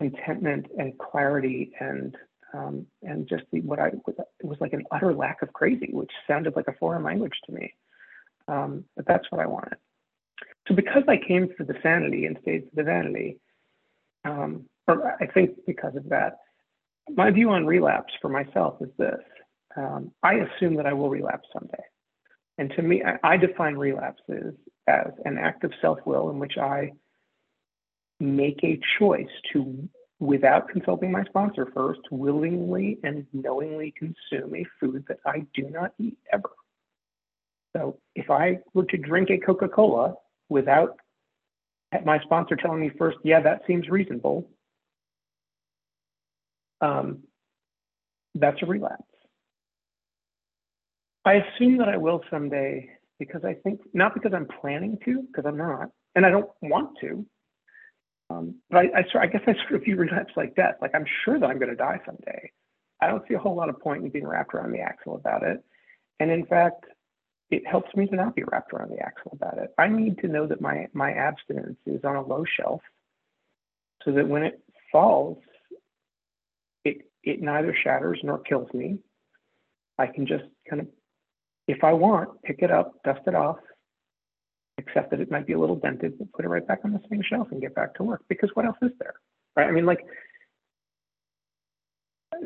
contentment 0.00 0.66
and 0.78 0.96
clarity 0.98 1.72
and 1.80 2.16
um, 2.52 2.86
and 3.02 3.28
just 3.28 3.44
the, 3.52 3.60
what 3.60 3.78
I 3.78 3.88
it 3.88 4.44
was 4.44 4.58
like 4.60 4.72
an 4.72 4.84
utter 4.90 5.14
lack 5.14 5.42
of 5.42 5.52
crazy, 5.52 5.88
which 5.92 6.10
sounded 6.26 6.54
like 6.56 6.68
a 6.68 6.74
foreign 6.74 7.02
language 7.02 7.38
to 7.46 7.52
me. 7.52 7.74
Um, 8.48 8.84
but 8.96 9.06
that's 9.06 9.30
what 9.30 9.40
I 9.40 9.46
wanted. 9.46 9.78
So 10.68 10.74
because 10.74 11.04
I 11.08 11.16
came 11.16 11.48
for 11.56 11.64
the 11.64 11.74
sanity 11.82 12.26
and 12.26 12.38
stayed 12.42 12.64
for 12.64 12.76
the 12.76 12.82
vanity, 12.82 13.38
um, 14.24 14.64
or 14.86 15.16
I 15.20 15.26
think 15.26 15.52
because 15.66 15.96
of 15.96 16.08
that, 16.10 16.38
my 17.14 17.30
view 17.30 17.50
on 17.50 17.66
relapse 17.66 18.12
for 18.20 18.28
myself 18.28 18.76
is 18.80 18.90
this: 18.98 19.20
um, 19.76 20.12
I 20.22 20.34
assume 20.34 20.76
that 20.76 20.86
I 20.86 20.92
will 20.92 21.10
relapse 21.10 21.48
someday, 21.52 21.82
and 22.58 22.70
to 22.76 22.82
me, 22.82 23.02
I, 23.02 23.32
I 23.32 23.36
define 23.36 23.74
relapses 23.74 24.54
as 24.86 25.12
an 25.24 25.38
act 25.38 25.64
of 25.64 25.72
self-will 25.80 26.30
in 26.30 26.38
which 26.38 26.58
I 26.58 26.92
make 28.20 28.60
a 28.62 28.80
choice 28.98 29.26
to 29.52 29.88
without 30.22 30.68
consulting 30.68 31.10
my 31.10 31.24
sponsor 31.24 31.66
first, 31.74 32.00
willingly 32.12 32.96
and 33.02 33.26
knowingly 33.32 33.92
consume 33.98 34.54
a 34.54 34.64
food 34.78 35.04
that 35.08 35.18
I 35.26 35.44
do 35.52 35.68
not 35.68 35.92
eat 35.98 36.16
ever. 36.32 36.50
So 37.74 37.98
if 38.14 38.30
I 38.30 38.60
were 38.72 38.84
to 38.84 38.96
drink 38.98 39.30
a 39.30 39.38
Coca 39.38 39.68
Cola 39.68 40.14
without 40.48 40.96
my 42.04 42.20
sponsor 42.20 42.54
telling 42.54 42.80
me 42.80 42.92
first, 42.96 43.18
yeah, 43.24 43.40
that 43.40 43.62
seems 43.66 43.88
reasonable, 43.88 44.48
um, 46.80 47.24
that's 48.36 48.62
a 48.62 48.66
relapse. 48.66 49.02
I 51.24 51.34
assume 51.34 51.78
that 51.78 51.88
I 51.88 51.96
will 51.96 52.20
someday 52.30 52.90
because 53.18 53.44
I 53.44 53.54
think, 53.54 53.80
not 53.92 54.14
because 54.14 54.32
I'm 54.34 54.46
planning 54.60 54.98
to, 55.04 55.22
because 55.22 55.46
I'm 55.48 55.58
not, 55.58 55.88
and 56.14 56.24
I 56.24 56.30
don't 56.30 56.48
want 56.62 56.90
to, 57.00 57.26
um, 58.32 58.54
but 58.70 58.78
I, 58.78 58.82
I, 58.98 59.22
I, 59.22 59.26
guess 59.26 59.42
I 59.46 59.54
sort 59.54 59.74
of 59.74 59.84
view 59.84 59.96
relapse 59.96 60.32
like 60.36 60.54
death. 60.54 60.76
Like 60.80 60.94
I'm 60.94 61.06
sure 61.24 61.38
that 61.38 61.46
I'm 61.46 61.58
going 61.58 61.70
to 61.70 61.76
die 61.76 62.00
someday. 62.06 62.50
I 63.00 63.08
don't 63.08 63.26
see 63.28 63.34
a 63.34 63.38
whole 63.38 63.56
lot 63.56 63.68
of 63.68 63.80
point 63.80 64.04
in 64.04 64.10
being 64.10 64.26
wrapped 64.26 64.54
around 64.54 64.72
the 64.72 64.80
axle 64.80 65.16
about 65.16 65.42
it. 65.42 65.62
And 66.20 66.30
in 66.30 66.46
fact, 66.46 66.84
it 67.50 67.66
helps 67.66 67.94
me 67.94 68.06
to 68.06 68.16
not 68.16 68.34
be 68.34 68.44
wrapped 68.44 68.72
around 68.72 68.90
the 68.90 69.00
axle 69.00 69.32
about 69.32 69.58
it. 69.58 69.70
I 69.76 69.88
need 69.88 70.18
to 70.18 70.28
know 70.28 70.46
that 70.46 70.60
my 70.60 70.88
my 70.92 71.12
abstinence 71.12 71.78
is 71.84 72.00
on 72.04 72.16
a 72.16 72.26
low 72.26 72.44
shelf, 72.56 72.80
so 74.04 74.12
that 74.12 74.26
when 74.26 74.42
it 74.42 74.62
falls, 74.90 75.38
it 76.84 77.10
it 77.22 77.42
neither 77.42 77.76
shatters 77.82 78.20
nor 78.22 78.38
kills 78.38 78.72
me. 78.72 78.98
I 79.98 80.06
can 80.06 80.26
just 80.26 80.44
kind 80.68 80.80
of, 80.80 80.88
if 81.68 81.84
I 81.84 81.92
want, 81.92 82.42
pick 82.42 82.60
it 82.60 82.70
up, 82.70 82.94
dust 83.04 83.20
it 83.26 83.34
off, 83.34 83.58
accept 84.86 85.10
that 85.10 85.20
it 85.20 85.30
might 85.30 85.46
be 85.46 85.52
a 85.52 85.58
little 85.58 85.76
dented, 85.76 86.18
but 86.18 86.32
put 86.32 86.44
it 86.44 86.48
right 86.48 86.66
back 86.66 86.80
on 86.84 86.92
the 86.92 87.00
same 87.10 87.22
shelf 87.22 87.48
and 87.50 87.60
get 87.60 87.74
back 87.74 87.94
to 87.94 88.02
work. 88.02 88.22
Because 88.28 88.50
what 88.54 88.66
else 88.66 88.76
is 88.82 88.92
there? 88.98 89.14
Right? 89.56 89.68
I 89.68 89.70
mean, 89.70 89.86
like 89.86 90.04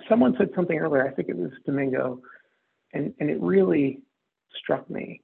someone 0.09 0.35
said 0.39 0.51
something 0.55 0.79
earlier, 0.79 1.07
I 1.07 1.13
think 1.13 1.29
it 1.29 1.37
was 1.37 1.51
Domingo, 1.65 2.21
and, 2.93 3.15
and 3.21 3.31
it 3.31 3.41
really 3.41 4.01
struck 4.55 4.89
me 4.91 5.23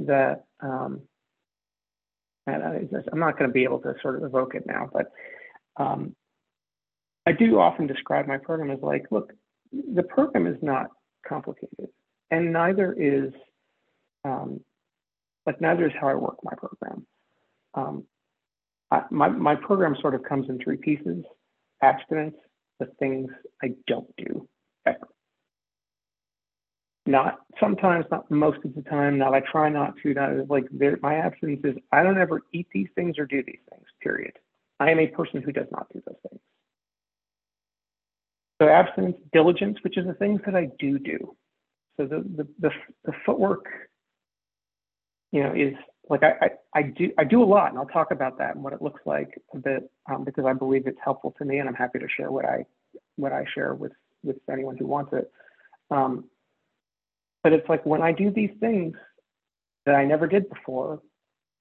that 0.00 0.44
um, 0.62 1.02
and 2.46 2.62
I, 2.62 2.76
am 3.12 3.18
not 3.18 3.38
going 3.38 3.48
to 3.48 3.52
be 3.52 3.64
able 3.64 3.80
to 3.80 3.94
sort 4.02 4.16
of 4.16 4.24
evoke 4.24 4.54
it 4.54 4.66
now, 4.66 4.90
but 4.92 5.12
um, 5.76 6.14
I 7.26 7.32
do 7.32 7.58
often 7.58 7.86
describe 7.86 8.26
my 8.26 8.36
program 8.36 8.70
as 8.70 8.82
like, 8.82 9.06
look, 9.10 9.32
the 9.72 10.02
program 10.02 10.46
is 10.46 10.58
not 10.62 10.88
complicated, 11.26 11.88
and 12.30 12.52
neither 12.52 12.92
is 12.92 13.32
um, 14.24 14.60
like 15.46 15.60
neither 15.60 15.86
is 15.86 15.92
how 16.00 16.08
I 16.08 16.14
work 16.14 16.36
my 16.42 16.52
program. 16.56 17.06
Um, 17.74 18.04
I, 18.90 19.02
my 19.10 19.28
my 19.28 19.54
program 19.54 19.96
sort 20.00 20.14
of 20.14 20.22
comes 20.22 20.48
in 20.48 20.58
three 20.58 20.76
pieces: 20.76 21.24
abstinence, 21.82 22.36
the 22.80 22.86
things 22.98 23.30
I 23.62 23.74
don't 23.86 24.14
do 24.16 24.48
ever. 24.86 25.08
Not 27.06 27.40
sometimes, 27.60 28.06
not 28.10 28.30
most 28.30 28.64
of 28.64 28.74
the 28.74 28.82
time. 28.82 29.18
Not 29.18 29.34
I 29.34 29.40
try 29.40 29.68
not 29.68 29.94
to. 30.02 30.14
Not 30.14 30.48
like 30.48 30.64
my 31.02 31.16
abstinence 31.16 31.60
is 31.64 31.76
I 31.92 32.02
don't 32.02 32.18
ever 32.18 32.42
eat 32.52 32.68
these 32.72 32.88
things 32.94 33.18
or 33.18 33.26
do 33.26 33.42
these 33.46 33.60
things. 33.70 33.84
Period. 34.02 34.32
I 34.80 34.90
am 34.90 34.98
a 34.98 35.06
person 35.08 35.42
who 35.42 35.52
does 35.52 35.68
not 35.70 35.86
do 35.92 36.02
those 36.06 36.16
things. 36.28 36.40
So 38.60 38.68
abstinence, 38.68 39.16
diligence, 39.32 39.78
which 39.82 39.98
is 39.98 40.06
the 40.06 40.14
things 40.14 40.40
that 40.46 40.54
I 40.54 40.68
do 40.78 40.98
do. 40.98 41.36
So 41.96 42.06
the 42.06 42.24
the 42.36 42.48
the, 42.60 42.70
the 43.04 43.12
footwork, 43.26 43.66
you 45.34 45.42
know, 45.42 45.52
is 45.52 45.74
like 46.08 46.22
I, 46.22 46.32
I, 46.40 46.78
I 46.78 46.82
do 46.82 47.10
I 47.18 47.24
do 47.24 47.42
a 47.42 47.44
lot, 47.44 47.70
and 47.70 47.78
I'll 47.78 47.86
talk 47.86 48.12
about 48.12 48.38
that 48.38 48.54
and 48.54 48.62
what 48.62 48.72
it 48.72 48.80
looks 48.80 49.00
like 49.04 49.42
a 49.52 49.58
bit 49.58 49.90
um, 50.08 50.22
because 50.22 50.44
I 50.46 50.52
believe 50.52 50.86
it's 50.86 50.98
helpful 51.04 51.34
to 51.38 51.44
me, 51.44 51.58
and 51.58 51.68
I'm 51.68 51.74
happy 51.74 51.98
to 51.98 52.06
share 52.08 52.30
what 52.30 52.44
I 52.44 52.64
what 53.16 53.32
I 53.32 53.44
share 53.52 53.74
with 53.74 53.90
with 54.22 54.36
anyone 54.48 54.76
who 54.76 54.86
wants 54.86 55.12
it. 55.12 55.32
Um, 55.90 56.26
but 57.42 57.52
it's 57.52 57.68
like 57.68 57.84
when 57.84 58.00
I 58.00 58.12
do 58.12 58.30
these 58.30 58.52
things 58.60 58.94
that 59.86 59.96
I 59.96 60.04
never 60.04 60.28
did 60.28 60.48
before, 60.48 61.02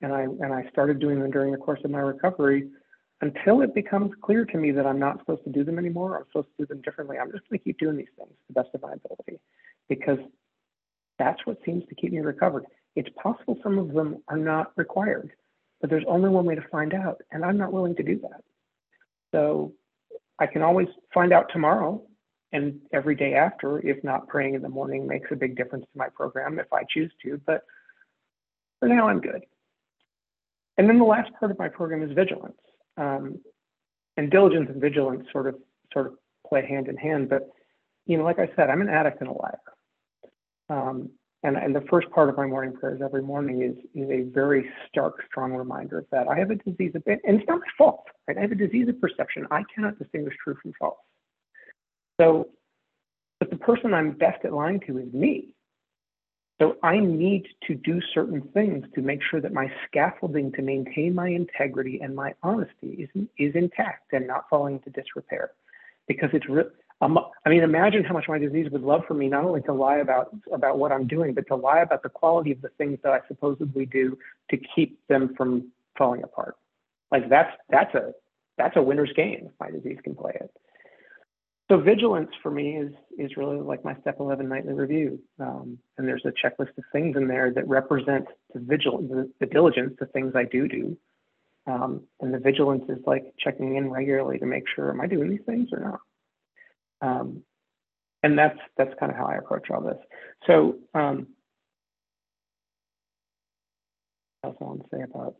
and 0.03 0.13
I 0.13 0.21
and 0.21 0.53
I 0.53 0.69
started 0.69 0.99
doing 0.99 1.19
them 1.19 1.31
during 1.31 1.51
the 1.51 1.57
course 1.57 1.81
of 1.83 1.89
my 1.89 1.99
recovery, 1.99 2.69
until 3.21 3.61
it 3.61 3.73
becomes 3.73 4.11
clear 4.21 4.45
to 4.45 4.57
me 4.59 4.69
that 4.69 4.85
I'm 4.85 4.99
not 4.99 5.17
supposed 5.17 5.45
to 5.45 5.49
do 5.51 5.63
them 5.63 5.79
anymore, 5.79 6.15
I'm 6.15 6.25
supposed 6.31 6.49
to 6.57 6.63
do 6.63 6.67
them 6.67 6.81
differently, 6.83 7.17
I'm 7.17 7.31
just 7.31 7.49
going 7.49 7.57
to 7.57 7.63
keep 7.63 7.79
doing 7.79 7.97
these 7.97 8.13
things 8.19 8.29
to 8.29 8.53
the 8.53 8.61
best 8.61 8.69
of 8.75 8.83
my 8.83 8.93
ability 8.93 9.39
because 9.89 10.19
that's 11.17 11.43
what 11.47 11.57
seems 11.65 11.83
to 11.89 11.95
keep 11.95 12.11
me 12.11 12.19
recovered. 12.19 12.65
It's 12.95 13.09
possible 13.21 13.57
some 13.63 13.77
of 13.79 13.93
them 13.93 14.23
are 14.27 14.37
not 14.37 14.71
required, 14.75 15.31
but 15.81 15.89
there's 15.89 16.05
only 16.07 16.29
one 16.29 16.45
way 16.45 16.55
to 16.55 16.65
find 16.71 16.93
out, 16.93 17.21
and 17.31 17.43
I'm 17.43 17.57
not 17.57 17.73
willing 17.73 17.95
to 17.95 18.03
do 18.03 18.19
that. 18.19 18.43
So 19.31 19.73
I 20.39 20.45
can 20.45 20.61
always 20.61 20.87
find 21.13 21.33
out 21.33 21.49
tomorrow 21.51 22.03
and 22.51 22.79
every 22.91 23.15
day 23.15 23.33
after, 23.33 23.79
if 23.79 24.03
not 24.03 24.27
praying 24.27 24.53
in 24.53 24.61
the 24.61 24.69
morning 24.69 25.07
makes 25.07 25.31
a 25.31 25.35
big 25.35 25.57
difference 25.57 25.85
to 25.91 25.97
my 25.97 26.07
program 26.09 26.59
if 26.59 26.71
I 26.71 26.83
choose 26.87 27.11
to, 27.23 27.41
but 27.45 27.63
for 28.79 28.87
now 28.87 29.07
I'm 29.07 29.21
good. 29.21 29.43
And 30.77 30.87
then 30.87 30.99
the 30.99 31.05
last 31.05 31.31
part 31.39 31.51
of 31.51 31.57
my 31.57 31.67
program 31.67 32.03
is 32.03 32.11
vigilance. 32.11 32.57
Um, 32.97 33.39
and 34.17 34.29
diligence 34.29 34.69
and 34.69 34.79
vigilance 34.79 35.25
sort 35.31 35.47
of 35.47 35.55
sort 35.91 36.07
of 36.07 36.13
play 36.47 36.65
hand 36.65 36.87
in 36.87 36.97
hand. 36.97 37.29
But 37.29 37.49
you 38.05 38.17
know, 38.17 38.23
like 38.23 38.39
I 38.39 38.49
said, 38.55 38.69
I'm 38.69 38.81
an 38.81 38.89
addict 38.89 39.21
and 39.21 39.29
a 39.29 39.33
liar. 39.33 39.59
Um, 40.69 41.09
and, 41.43 41.57
and 41.57 41.75
the 41.75 41.83
first 41.89 42.09
part 42.11 42.29
of 42.29 42.37
my 42.37 42.47
morning 42.47 42.73
prayers 42.73 43.01
every 43.03 43.21
morning 43.21 43.61
is 43.61 43.75
is 43.93 44.09
a 44.09 44.21
very 44.29 44.69
stark, 44.87 45.15
strong 45.29 45.53
reminder 45.53 45.99
of 45.99 46.05
that. 46.11 46.27
I 46.27 46.37
have 46.37 46.51
a 46.51 46.55
disease 46.55 46.93
of, 46.95 47.03
and 47.05 47.19
it's 47.23 47.47
not 47.47 47.59
my 47.59 47.67
fault, 47.77 48.05
right? 48.27 48.37
I 48.37 48.41
have 48.41 48.51
a 48.51 48.55
disease 48.55 48.87
of 48.87 48.99
perception. 48.99 49.45
I 49.51 49.63
cannot 49.73 49.99
distinguish 49.99 50.35
true 50.43 50.55
from 50.61 50.73
false. 50.79 50.97
So, 52.19 52.49
but 53.39 53.49
the 53.49 53.57
person 53.57 53.93
I'm 53.93 54.11
best 54.11 54.45
at 54.45 54.53
lying 54.53 54.79
to 54.87 54.99
is 54.99 55.11
me. 55.13 55.49
So 56.61 56.77
I 56.81 56.99
need 56.99 57.47
to 57.67 57.75
do 57.75 57.99
certain 58.13 58.41
things 58.53 58.85
to 58.95 59.01
make 59.01 59.19
sure 59.29 59.41
that 59.41 59.51
my 59.51 59.69
scaffolding 59.85 60.51
to 60.53 60.61
maintain 60.61 61.13
my 61.13 61.27
integrity 61.27 61.99
and 62.01 62.15
my 62.15 62.35
honesty 62.41 63.09
is, 63.15 63.27
is 63.37 63.55
intact 63.55 64.13
and 64.13 64.27
not 64.27 64.45
falling 64.49 64.75
into 64.75 64.91
disrepair. 64.91 65.51
Because 66.07 66.29
it's, 66.31 66.45
um, 67.03 67.19
I 67.45 67.49
mean, 67.49 67.63
imagine 67.63 68.03
how 68.05 68.13
much 68.13 68.25
my 68.29 68.37
disease 68.37 68.67
would 68.71 68.81
love 68.81 69.01
for 69.07 69.13
me 69.13 69.27
not 69.27 69.43
only 69.43 69.61
to 69.63 69.73
lie 69.73 69.97
about 69.97 70.33
about 70.53 70.77
what 70.77 70.91
I'm 70.91 71.05
doing, 71.05 71.33
but 71.33 71.45
to 71.47 71.55
lie 71.55 71.79
about 71.79 72.01
the 72.01 72.09
quality 72.09 72.51
of 72.51 72.61
the 72.61 72.69
things 72.77 72.97
that 73.03 73.11
I 73.11 73.19
supposedly 73.27 73.85
do 73.85 74.17
to 74.51 74.57
keep 74.73 75.05
them 75.07 75.33
from 75.35 75.71
falling 75.97 76.23
apart. 76.23 76.55
Like 77.11 77.29
that's 77.29 77.51
that's 77.69 77.93
a 77.93 78.13
that's 78.57 78.77
a 78.77 78.81
winner's 78.81 79.11
game 79.15 79.47
if 79.47 79.51
my 79.59 79.69
disease 79.69 79.97
can 80.03 80.15
play 80.15 80.31
it. 80.35 80.49
So 81.69 81.77
vigilance 81.77 82.31
for 82.41 82.51
me 82.51 82.77
is 82.77 82.93
is 83.17 83.35
really 83.35 83.57
like 83.57 83.83
my 83.83 83.95
step 83.99 84.17
11 84.19 84.47
nightly 84.47 84.73
review. 84.73 85.19
Um, 85.39 85.79
and 85.97 86.07
there's 86.07 86.25
a 86.25 86.31
checklist 86.31 86.77
of 86.77 86.85
things 86.93 87.17
in 87.17 87.27
there 87.27 87.51
that 87.51 87.67
represent 87.67 88.27
the 88.53 88.61
vigilance, 88.61 89.09
the, 89.09 89.29
the 89.41 89.45
diligence, 89.45 89.95
the 89.99 90.05
things 90.07 90.33
I 90.35 90.45
do 90.45 90.69
do. 90.69 90.97
Um, 91.65 92.03
and 92.21 92.33
the 92.33 92.39
vigilance 92.39 92.83
is 92.87 92.99
like 93.05 93.33
checking 93.39 93.75
in 93.75 93.89
regularly 93.89 94.39
to 94.39 94.45
make 94.45 94.63
sure, 94.73 94.89
am 94.89 95.01
I 95.01 95.07
doing 95.07 95.29
these 95.29 95.45
things 95.45 95.69
or 95.71 95.79
not? 95.79 95.99
Um, 97.03 97.43
and 98.23 98.37
that's 98.39 98.57
that's 98.77 98.93
kind 98.99 99.11
of 99.11 99.17
how 99.17 99.25
I 99.25 99.35
approach 99.35 99.69
all 99.69 99.81
this. 99.81 99.97
So 100.47 100.77
um, 100.95 101.27
else 104.43 104.55
I 104.59 104.63
want 104.63 104.81
to 104.81 104.87
say 104.95 105.03
about 105.03 105.35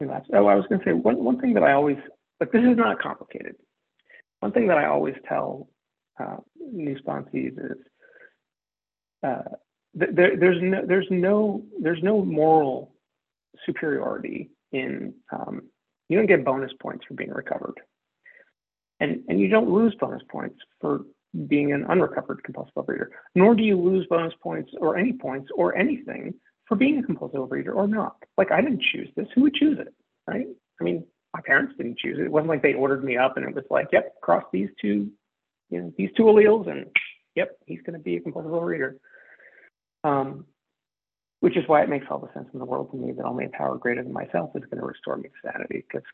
relapse? 0.00 0.28
Oh, 0.32 0.46
I 0.46 0.54
was 0.54 0.64
going 0.68 0.80
to 0.80 0.84
say 0.84 0.92
one, 0.92 1.22
one 1.22 1.40
thing 1.40 1.54
that 1.54 1.62
I 1.62 1.72
always, 1.72 1.98
but 2.38 2.52
this 2.52 2.62
is 2.62 2.76
not 2.76 3.00
complicated. 3.00 3.56
One 4.40 4.52
thing 4.52 4.68
that 4.68 4.78
I 4.78 4.86
always 4.86 5.14
tell 5.28 5.68
uh, 6.18 6.36
new 6.58 6.96
sponsees 6.98 7.52
is 7.58 7.78
uh, 9.22 9.42
th- 9.98 10.10
there, 10.14 10.36
there's 10.36 10.58
no 10.62 10.86
there's 10.86 11.06
no 11.10 11.62
there's 11.80 12.02
no 12.02 12.24
moral 12.24 12.94
superiority 13.66 14.50
in 14.72 15.12
um, 15.32 15.62
you 16.08 16.16
don't 16.16 16.26
get 16.26 16.44
bonus 16.44 16.72
points 16.80 17.04
for 17.06 17.14
being 17.14 17.30
recovered, 17.30 17.80
and 19.00 19.22
and 19.28 19.40
you 19.40 19.48
don't 19.48 19.70
lose 19.70 19.94
bonus 19.98 20.22
points 20.30 20.58
for 20.80 21.02
being 21.46 21.72
an 21.72 21.84
unrecovered 21.88 22.42
compulsive 22.44 22.74
overeater, 22.74 23.06
nor 23.34 23.54
do 23.54 23.62
you 23.62 23.80
lose 23.80 24.06
bonus 24.08 24.34
points 24.42 24.72
or 24.80 24.96
any 24.96 25.12
points 25.12 25.48
or 25.54 25.76
anything 25.76 26.34
for 26.66 26.76
being 26.76 26.98
a 26.98 27.02
compulsive 27.02 27.40
overeater 27.40 27.74
or 27.74 27.86
not. 27.86 28.16
Like 28.36 28.52
I 28.52 28.60
didn't 28.60 28.82
choose 28.92 29.08
this. 29.16 29.26
Who 29.34 29.42
would 29.42 29.54
choose 29.54 29.78
it, 29.78 29.94
right? 30.26 30.46
I 30.80 30.84
mean, 30.84 31.04
my 31.34 31.40
parents 31.44 31.74
didn't 31.76 31.98
choose 31.98 32.18
it. 32.18 32.24
It 32.24 32.32
wasn't 32.32 32.48
like 32.48 32.62
they 32.62 32.74
ordered 32.74 33.04
me 33.04 33.16
up 33.16 33.36
and 33.36 33.46
it 33.46 33.54
was 33.54 33.64
like, 33.70 33.88
yep, 33.92 34.20
cross 34.20 34.44
these 34.52 34.68
two, 34.80 35.10
you 35.68 35.80
know, 35.80 35.92
these 35.96 36.10
two 36.16 36.24
alleles 36.24 36.68
and 36.70 36.86
yep, 37.34 37.56
he's 37.66 37.80
going 37.82 37.98
to 37.98 38.02
be 38.02 38.16
a 38.16 38.20
compulsive 38.20 38.52
overeater. 38.52 38.94
Um, 40.02 40.46
which 41.40 41.56
is 41.56 41.64
why 41.66 41.82
it 41.82 41.88
makes 41.88 42.06
all 42.10 42.18
the 42.18 42.32
sense 42.34 42.48
in 42.52 42.58
the 42.58 42.64
world 42.64 42.90
to 42.90 42.96
me 42.96 43.12
that 43.12 43.24
only 43.24 43.46
a 43.46 43.48
power 43.48 43.76
greater 43.76 44.02
than 44.02 44.12
myself 44.12 44.50
is 44.54 44.64
going 44.70 44.80
to 44.80 44.86
restore 44.86 45.16
me 45.16 45.28
to 45.28 45.50
sanity 45.50 45.84
because 45.88 46.06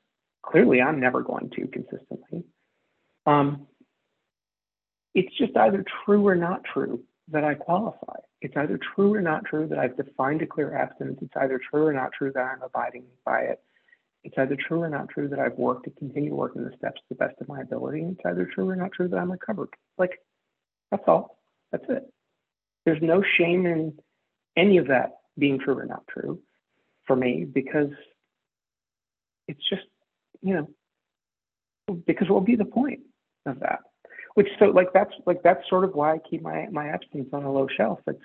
clearly 0.42 0.80
I'm 0.80 1.00
never 1.00 1.22
going 1.22 1.50
to 1.50 1.66
consistently. 1.68 2.44
Um, 3.26 3.66
it's 5.14 5.36
just 5.36 5.56
either 5.56 5.84
true 6.04 6.26
or 6.26 6.34
not 6.34 6.62
true 6.64 7.02
that 7.28 7.44
I 7.44 7.54
qualify. 7.54 8.20
It's 8.40 8.56
either 8.56 8.78
true 8.94 9.14
or 9.14 9.20
not 9.20 9.44
true 9.44 9.66
that 9.68 9.78
I've 9.78 9.96
defined 9.96 10.42
a 10.42 10.46
clear 10.46 10.76
abstinence. 10.76 11.18
It's 11.22 11.36
either 11.36 11.60
true 11.70 11.86
or 11.86 11.92
not 11.92 12.12
true 12.12 12.30
that 12.34 12.40
I'm 12.40 12.62
abiding 12.62 13.04
by 13.24 13.40
it 13.40 13.60
it's 14.26 14.36
either 14.38 14.56
true 14.56 14.82
or 14.82 14.88
not 14.88 15.08
true 15.08 15.28
that 15.28 15.38
I've 15.38 15.56
worked 15.56 15.84
to 15.84 15.90
continue 15.92 16.34
working 16.34 16.64
the 16.64 16.76
steps 16.76 17.00
to 17.00 17.04
the 17.10 17.14
best 17.14 17.36
of 17.40 17.46
my 17.46 17.60
ability. 17.60 18.02
It's 18.02 18.20
either 18.26 18.44
true 18.44 18.68
or 18.68 18.74
not 18.74 18.90
true 18.90 19.06
that 19.06 19.16
I'm 19.16 19.30
recovered. 19.30 19.68
Like, 19.98 20.18
that's 20.90 21.04
all. 21.06 21.38
That's 21.70 21.84
it. 21.88 22.12
There's 22.84 23.00
no 23.00 23.22
shame 23.38 23.66
in 23.66 23.96
any 24.56 24.78
of 24.78 24.88
that 24.88 25.18
being 25.38 25.60
true 25.60 25.78
or 25.78 25.84
not 25.84 26.02
true 26.08 26.40
for 27.06 27.14
me 27.14 27.44
because 27.44 27.90
it's 29.46 29.62
just, 29.70 29.86
you 30.42 30.54
know, 30.54 31.96
because 32.04 32.28
what 32.28 32.40
would 32.40 32.46
be 32.46 32.56
the 32.56 32.64
point 32.64 33.02
of 33.46 33.60
that? 33.60 33.80
Which 34.34 34.48
so 34.58 34.66
like 34.66 34.92
that's 34.92 35.12
like 35.26 35.42
that's 35.42 35.68
sort 35.68 35.84
of 35.84 35.94
why 35.94 36.14
I 36.14 36.18
keep 36.28 36.42
my 36.42 36.66
my 36.70 36.88
abstinence 36.88 37.30
on 37.32 37.44
a 37.44 37.52
low 37.52 37.66
shelf. 37.76 38.00
It's 38.06 38.20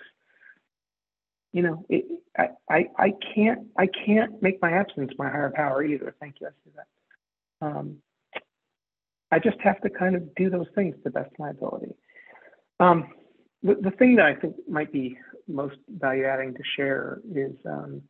you 1.53 1.64
know, 1.64 1.85
it, 1.89 2.06
I, 2.38 2.48
I, 2.69 2.85
I 2.98 3.14
can't, 3.35 3.68
I 3.77 3.88
can't 4.06 4.41
make 4.41 4.61
my 4.61 4.72
absence 4.72 5.11
my 5.18 5.30
higher 5.30 5.52
power 5.53 5.84
either. 5.84 6.15
Thank 6.19 6.35
you. 6.39 6.48
I 6.48 6.52
see 6.64 6.72
that. 6.76 7.68
Um, 7.68 7.98
I 9.31 9.39
just 9.39 9.60
have 9.61 9.81
to 9.81 9.89
kind 9.89 10.15
of 10.15 10.34
do 10.35 10.49
those 10.49 10.68
things 10.76 10.95
to 10.95 11.02
the 11.03 11.10
best 11.10 11.31
of 11.31 11.39
my 11.39 11.49
ability. 11.49 11.93
Um, 12.80 13.10
the, 13.64 13.76
the 13.76 13.91
thing 13.91 14.15
that 14.15 14.26
I 14.26 14.35
think 14.35 14.56
might 14.68 14.91
be 14.91 15.18
most 15.48 15.76
value 15.89 16.26
adding 16.26 16.53
to 16.53 16.64
share 16.76 17.22
is 17.34 17.53
um, 17.65 18.02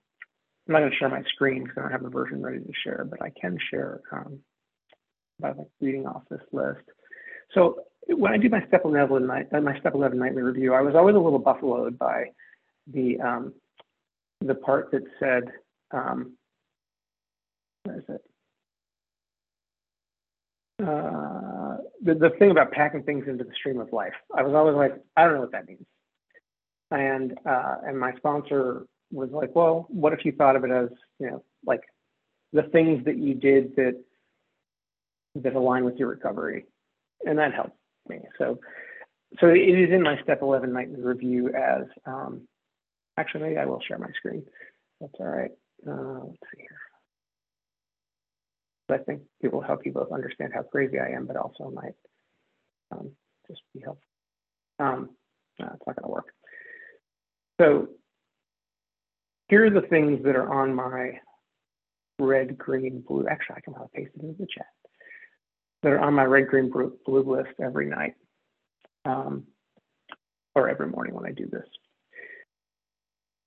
I'm 0.67 0.73
not 0.73 0.79
going 0.79 0.91
to 0.91 0.97
share 0.97 1.09
my 1.09 1.23
screen 1.33 1.63
because 1.63 1.77
I 1.77 1.81
don't 1.81 1.91
have 1.91 2.05
a 2.05 2.09
version 2.09 2.41
ready 2.41 2.59
to 2.59 2.71
share, 2.83 3.05
but 3.09 3.21
I 3.21 3.31
can 3.39 3.57
share 3.69 4.01
um, 4.11 4.39
by 5.39 5.49
like 5.51 5.67
reading 5.79 6.05
off 6.05 6.23
this 6.29 6.41
list. 6.51 6.81
So 7.53 7.83
when 8.07 8.31
I 8.31 8.37
do 8.37 8.49
my 8.49 8.65
step 8.67 8.81
11 8.85 9.25
night, 9.27 9.51
my 9.51 9.79
step 9.79 9.93
11 9.93 10.17
nightly 10.17 10.41
review, 10.41 10.73
I 10.73 10.81
was 10.81 10.95
always 10.95 11.15
a 11.15 11.19
little 11.19 11.39
buffaloed 11.39 11.97
by 11.97 12.25
the 12.87 13.19
um, 13.19 13.53
the 14.41 14.55
part 14.55 14.91
that 14.91 15.03
said, 15.19 15.43
um, 15.91 16.35
where 17.83 17.99
is 17.99 18.03
it? 18.09 18.21
Uh, 20.81 21.77
the, 22.01 22.15
the 22.15 22.31
thing 22.39 22.49
about 22.49 22.71
packing 22.71 23.03
things 23.03 23.25
into 23.27 23.43
the 23.43 23.53
stream 23.53 23.79
of 23.79 23.93
life. 23.93 24.13
I 24.35 24.41
was 24.41 24.55
always 24.55 24.75
like, 24.75 24.95
I 25.15 25.25
don't 25.25 25.35
know 25.35 25.41
what 25.41 25.51
that 25.51 25.67
means. 25.67 25.85
And 26.89 27.37
uh, 27.45 27.75
and 27.85 27.99
my 27.99 28.13
sponsor 28.15 28.87
was 29.11 29.29
like, 29.31 29.55
well, 29.55 29.85
what 29.89 30.13
if 30.13 30.25
you 30.25 30.31
thought 30.31 30.55
of 30.55 30.63
it 30.63 30.71
as, 30.71 30.89
you 31.19 31.29
know, 31.29 31.43
like 31.65 31.81
the 32.51 32.63
things 32.63 33.05
that 33.05 33.17
you 33.17 33.35
did 33.35 33.75
that 33.75 34.01
that 35.35 35.55
align 35.55 35.85
with 35.85 35.97
your 35.97 36.09
recovery. 36.09 36.65
And 37.25 37.37
that 37.37 37.53
helped 37.53 37.77
me. 38.07 38.19
So, 38.37 38.59
so 39.39 39.47
it 39.47 39.59
is 39.59 39.91
in 39.91 40.03
my 40.03 40.21
step 40.23 40.39
11 40.41 40.71
nightly 40.73 41.01
review 41.01 41.49
as, 41.49 41.83
um, 42.05 42.47
actually, 43.17 43.43
maybe 43.43 43.57
I 43.57 43.65
will 43.65 43.81
share 43.87 43.97
my 43.97 44.11
screen. 44.17 44.43
That's 44.99 45.13
all 45.19 45.27
right. 45.27 45.51
Uh, 45.87 46.25
let's 46.25 46.39
see 46.53 46.61
here. 46.61 46.77
I 48.91 48.97
think 48.97 49.21
it 49.39 49.53
will 49.53 49.61
help 49.61 49.85
you 49.85 49.93
both 49.93 50.11
understand 50.11 50.51
how 50.53 50.63
crazy 50.63 50.99
I 50.99 51.15
am, 51.15 51.25
but 51.25 51.37
also 51.37 51.71
might 51.73 51.95
um, 52.91 53.11
just 53.47 53.61
be 53.73 53.79
helpful. 53.79 54.03
Um, 54.79 55.09
no, 55.59 55.67
it's 55.73 55.83
not 55.87 55.95
going 55.95 56.03
to 56.03 56.11
work. 56.11 56.33
So 57.59 57.87
here 59.47 59.65
are 59.65 59.69
the 59.69 59.87
things 59.87 60.23
that 60.23 60.35
are 60.35 60.51
on 60.51 60.73
my 60.73 61.19
red, 62.19 62.57
green, 62.57 63.03
blue. 63.07 63.27
Actually, 63.27 63.57
I 63.57 63.61
can 63.61 63.73
probably 63.73 63.91
paste 63.93 64.11
it 64.15 64.23
into 64.23 64.37
the 64.39 64.47
chat. 64.47 64.65
That 65.83 65.93
are 65.93 65.99
on 65.99 66.13
my 66.13 66.25
red, 66.25 66.47
green, 66.47 66.69
blue, 66.69 66.97
list 67.07 67.59
every 67.59 67.87
night, 67.87 68.13
um, 69.05 69.45
or 70.53 70.69
every 70.69 70.87
morning 70.87 71.15
when 71.15 71.25
I 71.25 71.31
do 71.31 71.47
this. 71.47 71.67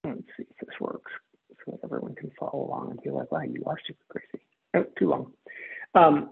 Let's 0.05 0.21
see 0.37 0.43
if 0.43 0.67
this 0.67 0.81
works, 0.81 1.13
so 1.65 1.73
that 1.73 1.85
everyone 1.85 2.17
can 2.17 2.33
follow 2.39 2.67
along 2.67 2.91
and 2.91 3.01
feel 3.03 3.15
like, 3.15 3.31
wow, 3.31 3.43
you 3.43 3.63
are 3.67 3.79
super 3.87 4.05
crazy. 4.09 4.45
Oh, 4.75 4.85
too 4.99 5.09
long. 5.09 5.33
Um, 5.95 6.31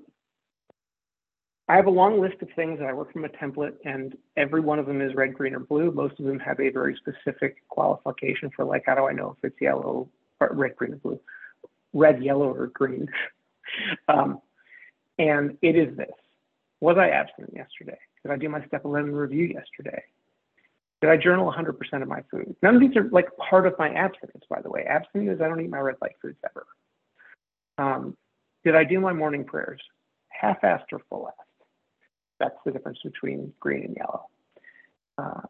I 1.69 1.77
have 1.77 1.87
a 1.87 1.91
long 1.91 2.21
list 2.21 2.43
of 2.43 2.49
things 2.55 2.81
that 2.81 2.89
I 2.89 2.93
work 2.93 3.13
from 3.13 3.25
a 3.25 3.29
template, 3.29 3.77
and 3.85 4.17
every 4.37 4.61
one 4.61 4.79
of 4.79 4.87
them 4.87 5.01
is 5.01 5.15
red, 5.15 5.33
green, 5.33 5.55
or 5.55 5.61
blue. 5.61 5.91
Most 5.93 6.19
of 6.19 6.27
them 6.27 6.39
have 6.41 6.61
a 6.61 6.71
very 6.71 6.97
specific 6.97 7.57
qualification 7.69 8.51
for 8.55 8.65
like, 8.65 8.83
how 8.85 8.95
do 8.95 9.07
I 9.07 9.13
know 9.13 9.37
if 9.39 9.51
it's 9.51 9.61
yellow, 9.61 10.09
or 10.41 10.51
red, 10.53 10.77
green, 10.77 10.95
or 10.95 10.97
blue? 10.97 11.21
Red, 11.93 12.23
yellow, 12.23 12.53
or 12.53 12.67
green. 12.67 13.09
um, 14.09 14.41
and 15.19 15.57
it 15.63 15.77
is 15.77 15.97
this. 15.97 16.11
Was 16.81 16.97
I 16.99 17.11
abstinent 17.11 17.55
yesterday? 17.55 17.99
Did 18.23 18.33
I 18.33 18.37
do 18.37 18.49
my 18.49 18.65
step 18.67 18.85
11 18.85 19.15
review 19.15 19.47
yesterday? 19.47 20.03
Did 21.01 21.11
I 21.11 21.17
journal 21.17 21.53
100% 21.53 22.03
of 22.03 22.09
my 22.09 22.23
food? 22.31 22.55
None 22.63 22.77
of 22.77 22.81
these 22.81 22.97
are 22.97 23.09
like 23.11 23.27
part 23.37 23.67
of 23.67 23.75
my 23.79 23.89
abstinence, 23.91 24.45
by 24.49 24.63
the 24.63 24.71
way. 24.71 24.85
Abstinence 24.85 25.37
is 25.37 25.41
I 25.41 25.49
don't 25.49 25.61
eat 25.61 25.71
my 25.71 25.81
red 25.81 25.97
light 26.01 26.15
foods 26.23 26.39
ever. 26.45 26.67
Um, 27.79 28.17
did 28.65 28.77
I 28.77 28.85
do 28.85 29.01
my 29.01 29.13
morning 29.13 29.45
prayers? 29.45 29.81
Half-assed 30.29 30.93
or 30.93 31.01
full-assed? 31.09 31.33
That's 32.39 32.57
the 32.65 32.73
difference 32.73 32.99
between 33.05 33.53
green 33.61 33.85
and 33.85 33.97
yellow. 33.97 34.27
Uh, 35.19 35.43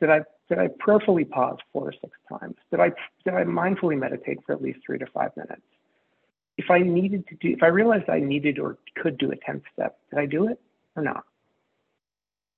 did 0.00 0.10
I 0.10 0.20
did 0.48 0.58
I 0.58 0.68
prayerfully 0.78 1.24
pause 1.24 1.56
four 1.72 1.88
or 1.88 1.92
six 1.92 2.12
times? 2.28 2.56
Did 2.70 2.80
I 2.80 2.90
did 3.24 3.34
I 3.34 3.44
mindfully 3.44 3.98
meditate 3.98 4.38
for 4.44 4.52
at 4.52 4.60
least 4.60 4.80
three 4.84 4.98
to 4.98 5.06
five 5.06 5.30
minutes? 5.36 5.62
If 6.56 6.70
I 6.70 6.78
needed 6.78 7.26
to 7.28 7.34
do, 7.36 7.50
if 7.50 7.62
I 7.62 7.66
realized 7.66 8.08
I 8.08 8.20
needed 8.20 8.58
or 8.58 8.78
could 8.96 9.18
do 9.18 9.30
a 9.32 9.36
tenth 9.36 9.64
step, 9.72 9.98
did 10.10 10.18
I 10.18 10.26
do 10.26 10.48
it 10.48 10.60
or 10.96 11.02
not? 11.02 11.24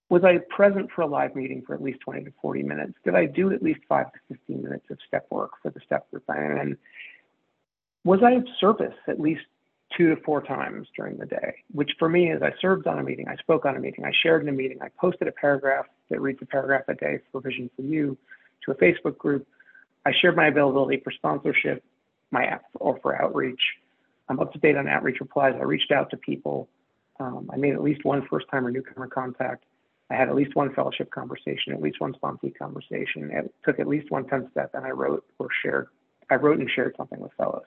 Was 0.08 0.22
I 0.22 0.38
present 0.54 0.90
for 0.94 1.02
a 1.02 1.06
live 1.06 1.34
meeting 1.34 1.62
for 1.66 1.74
at 1.74 1.82
least 1.82 2.00
20 2.00 2.24
to 2.24 2.32
40 2.40 2.62
minutes? 2.62 2.92
Did 3.04 3.16
I 3.16 3.26
do 3.26 3.52
at 3.52 3.62
least 3.62 3.80
five 3.88 4.12
to 4.12 4.18
15 4.28 4.62
minutes 4.62 4.86
of 4.90 4.98
step 5.06 5.26
work 5.30 5.52
for 5.62 5.70
the 5.70 5.80
step 5.84 6.08
group? 6.10 6.24
And 6.28 6.76
was 8.04 8.20
I 8.22 8.32
of 8.32 8.44
service 8.60 8.94
at 9.08 9.18
least 9.18 9.42
two 9.96 10.14
to 10.14 10.20
four 10.22 10.42
times 10.42 10.88
during 10.96 11.16
the 11.16 11.26
day, 11.26 11.56
which 11.72 11.92
for 11.98 12.08
me 12.08 12.30
is 12.30 12.42
I 12.42 12.52
served 12.60 12.86
on 12.86 12.98
a 12.98 13.02
meeting, 13.02 13.28
I 13.28 13.36
spoke 13.36 13.64
on 13.64 13.76
a 13.76 13.80
meeting, 13.80 14.04
I 14.04 14.12
shared 14.22 14.42
in 14.42 14.48
a 14.48 14.52
meeting, 14.52 14.78
I 14.82 14.88
posted 15.00 15.28
a 15.28 15.32
paragraph 15.32 15.86
that 16.10 16.20
reads 16.20 16.40
a 16.42 16.46
paragraph 16.46 16.82
a 16.88 16.94
day 16.94 17.18
for 17.32 17.40
Vision 17.40 17.70
for 17.76 17.82
You 17.82 18.16
to 18.64 18.72
a 18.72 18.74
Facebook 18.74 19.16
group. 19.18 19.46
I 20.04 20.12
shared 20.20 20.36
my 20.36 20.48
availability 20.48 21.00
for 21.02 21.10
sponsorship, 21.10 21.82
my 22.30 22.44
app 22.44 22.64
or 22.74 22.98
for 23.00 23.20
outreach. 23.20 23.60
I'm 24.28 24.40
up 24.40 24.52
to 24.52 24.58
date 24.58 24.76
on 24.76 24.88
outreach 24.88 25.20
replies. 25.20 25.54
I 25.58 25.64
reached 25.64 25.92
out 25.92 26.10
to 26.10 26.16
people. 26.16 26.68
Um, 27.20 27.48
I 27.52 27.56
made 27.56 27.74
at 27.74 27.82
least 27.82 28.04
one 28.04 28.26
first 28.28 28.46
time 28.50 28.66
or 28.66 28.70
newcomer 28.70 29.06
contact. 29.06 29.64
I 30.10 30.14
had 30.14 30.28
at 30.28 30.36
least 30.36 30.54
one 30.54 30.72
fellowship 30.74 31.10
conversation, 31.10 31.72
at 31.72 31.82
least 31.82 32.00
one 32.00 32.14
sponsee 32.14 32.56
conversation. 32.56 33.30
It 33.32 33.52
took 33.64 33.80
at 33.80 33.88
least 33.88 34.10
one 34.10 34.26
10 34.26 34.50
step 34.52 34.70
and 34.74 34.84
I 34.84 34.90
wrote 34.90 35.24
or 35.38 35.48
shared, 35.62 35.88
I 36.30 36.36
wrote 36.36 36.60
and 36.60 36.70
shared 36.70 36.94
something 36.96 37.18
with 37.18 37.32
fellows. 37.36 37.64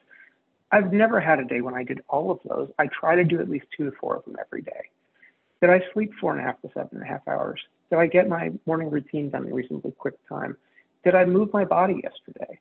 I've 0.72 0.94
never 0.94 1.20
had 1.20 1.40
a 1.40 1.46
day 1.46 1.62
when 1.62 1.74
I 1.74 1.84
did 1.84 2.02
all 2.08 2.32
of 2.32 2.40
those. 2.48 2.70
I 2.78 2.88
try 2.88 3.16
to 3.16 3.24
do 3.24 3.40
at 3.40 3.50
least 3.50 3.66
two 3.76 3.90
to 3.90 3.92
four 4.00 4.16
of 4.16 4.26
them 4.26 4.36
every 4.40 4.62
day. 4.62 4.90
Did 5.62 5.72
I 5.72 5.82
sleep 5.94 6.12
four 6.22 6.32
and 6.32 6.40
a 6.40 6.44
half 6.44 6.62
to 6.62 6.70
seven 6.74 6.90
and 6.94 7.04
a 7.04 7.06
half 7.06 7.28
hours? 7.28 7.60
Did 7.90 8.00
I 8.00 8.08
get 8.08 8.30
my 8.30 8.52
morning 8.66 8.90
routine 8.90 9.30
done 9.30 9.48
in 9.48 9.54
reasonably 9.54 9.92
quick 9.92 10.16
time? 10.30 10.56
Did 11.04 11.16
I 11.16 11.26
move 11.26 11.52
my 11.52 11.66
body 11.66 12.02
yesterday? 12.04 12.60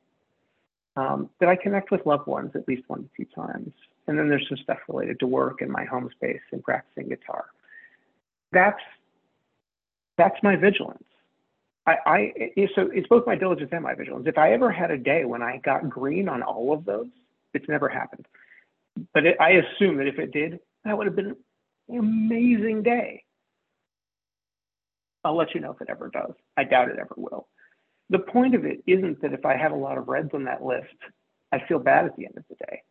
Um, 0.99 1.31
did 1.39 1.49
I 1.49 1.55
connect 1.55 1.93
with 1.93 2.05
loved 2.07 2.27
ones 2.27 2.51
at 2.57 2.67
least 2.67 2.83
one 2.89 3.05
to 3.05 3.09
two 3.17 3.31
times? 3.33 3.73
And 4.09 4.19
then 4.19 4.29
there's 4.29 4.47
some 4.49 4.59
stuff 4.59 4.79
related 4.89 5.21
to 5.21 5.29
work 5.29 5.61
and 5.61 5.71
my 5.71 5.85
home 5.85 6.11
space 6.11 6.41
and 6.51 6.63
practicing 6.63 7.09
guitar. 7.09 7.47
That's 8.51 8.81
that's 10.17 10.35
my 10.43 10.57
vigilance. 10.57 11.05
I, 11.87 11.97
I 12.05 12.33
so 12.75 12.91
it's 12.93 13.07
both 13.07 13.27
my 13.27 13.37
diligence 13.37 13.71
and 13.73 13.85
my 13.85 13.95
vigilance. 13.95 14.27
If 14.27 14.39
I 14.39 14.53
ever 14.53 14.73
had 14.73 14.91
a 14.91 14.99
day 14.99 15.25
when 15.25 15.41
I 15.41 15.59
got 15.59 15.89
green 15.89 16.29
on 16.29 16.43
all 16.43 16.73
of 16.73 16.85
those, 16.85 17.07
it's 17.55 17.69
never 17.69 17.89
happened. 17.89 18.27
But 19.15 19.25
it, 19.25 19.37
I 19.41 19.51
assume 19.51 19.99
that 19.99 20.09
if 20.09 20.19
it 20.19 20.33
did, 20.33 20.59
that 20.85 20.99
would 20.99 21.07
have 21.07 21.15
been 21.15 21.37
an 21.89 21.99
amazing 21.99 22.83
day. 22.83 23.23
I'll 25.23 25.37
let 25.37 25.55
you 25.55 25.61
know 25.61 25.71
if 25.71 25.81
it 25.81 25.91
ever 25.91 26.09
does. 26.09 26.33
I 26.57 26.65
doubt 26.65 26.89
it 26.89 26.99
ever 26.99 27.15
will. 27.17 27.47
The 28.11 28.19
point 28.19 28.55
of 28.55 28.65
it 28.65 28.83
isn't 28.87 29.21
that 29.23 29.33
if 29.33 29.45
I 29.45 29.57
have 29.57 29.73
a 29.73 29.77
lot 29.77 29.99
of 29.99 30.09
reds 30.09 30.31
on 30.33 30.45
that 30.45 30.65
list, 30.65 30.87
I 31.53 31.61
feel 31.67 31.79
bad 31.79 32.07
at 32.07 32.17
the 32.17 32.27
end 32.27 32.37
of 32.37 32.45
the 32.49 32.57
day. 32.67 32.83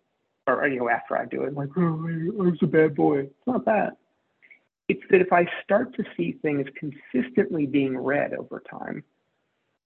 Or, 0.45 0.67
you 0.67 0.79
know, 0.79 0.89
after 0.89 1.17
I 1.17 1.25
do 1.25 1.43
it, 1.43 1.47
I'm 1.47 1.55
like, 1.55 1.69
oh, 1.75 2.07
I 2.07 2.49
was 2.49 2.57
a 2.61 2.67
bad 2.67 2.95
boy. 2.95 3.19
It's 3.19 3.47
not 3.47 3.65
that. 3.65 3.97
It's 4.87 5.03
that 5.09 5.19
if 5.19 5.33
I 5.33 5.45
start 5.63 5.95
to 5.95 6.03
see 6.15 6.37
things 6.41 6.65
consistently 6.79 7.65
being 7.65 7.97
red 7.97 8.33
over 8.33 8.63
time, 8.69 9.03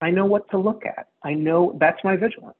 I 0.02 0.12
know 0.12 0.26
what 0.26 0.49
to 0.52 0.60
look 0.60 0.86
at. 0.86 1.08
I 1.24 1.34
know 1.34 1.78
that's 1.80 2.03
my 2.03 2.16
vigilance. 2.16 2.58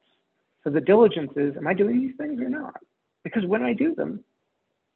So 0.64 0.70
the 0.70 0.82
diligence 0.82 1.32
is, 1.36 1.56
am 1.58 1.68
I 1.68 1.74
doing 1.74 2.02
these 2.02 2.16
things 2.18 2.42
or 2.42 2.50
not? 2.50 2.82
Because 3.24 3.46
when 3.46 3.64
I 3.64 3.74
do 3.74 3.94
them, 3.94 4.24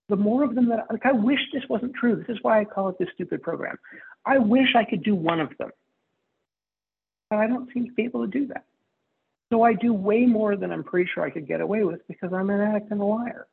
the 0.09 0.15
more 0.15 0.43
of 0.43 0.55
them 0.55 0.69
that, 0.69 0.85
like, 0.91 1.05
I 1.05 1.11
wish 1.11 1.39
this 1.53 1.63
wasn't 1.69 1.95
true. 1.95 2.15
This 2.15 2.35
is 2.35 2.43
why 2.43 2.59
I 2.59 2.65
call 2.65 2.89
it 2.89 2.97
this 2.99 3.09
stupid 3.13 3.41
program. 3.41 3.77
I 4.25 4.37
wish 4.37 4.75
I 4.75 4.83
could 4.83 5.03
do 5.03 5.15
one 5.15 5.39
of 5.39 5.49
them. 5.57 5.71
But 7.29 7.39
I 7.39 7.47
don't 7.47 7.71
seem 7.73 7.85
to 7.85 7.93
be 7.93 8.03
able 8.03 8.25
to 8.25 8.31
do 8.31 8.47
that. 8.47 8.65
So 9.51 9.63
I 9.63 9.73
do 9.73 9.93
way 9.93 10.25
more 10.25 10.55
than 10.55 10.71
I'm 10.71 10.83
pretty 10.83 11.09
sure 11.13 11.23
I 11.23 11.29
could 11.29 11.47
get 11.47 11.61
away 11.61 11.83
with 11.83 12.07
because 12.07 12.33
I'm 12.33 12.49
an 12.49 12.61
addict 12.61 12.91
and 12.91 13.01
a 13.01 13.05
liar. 13.05 13.47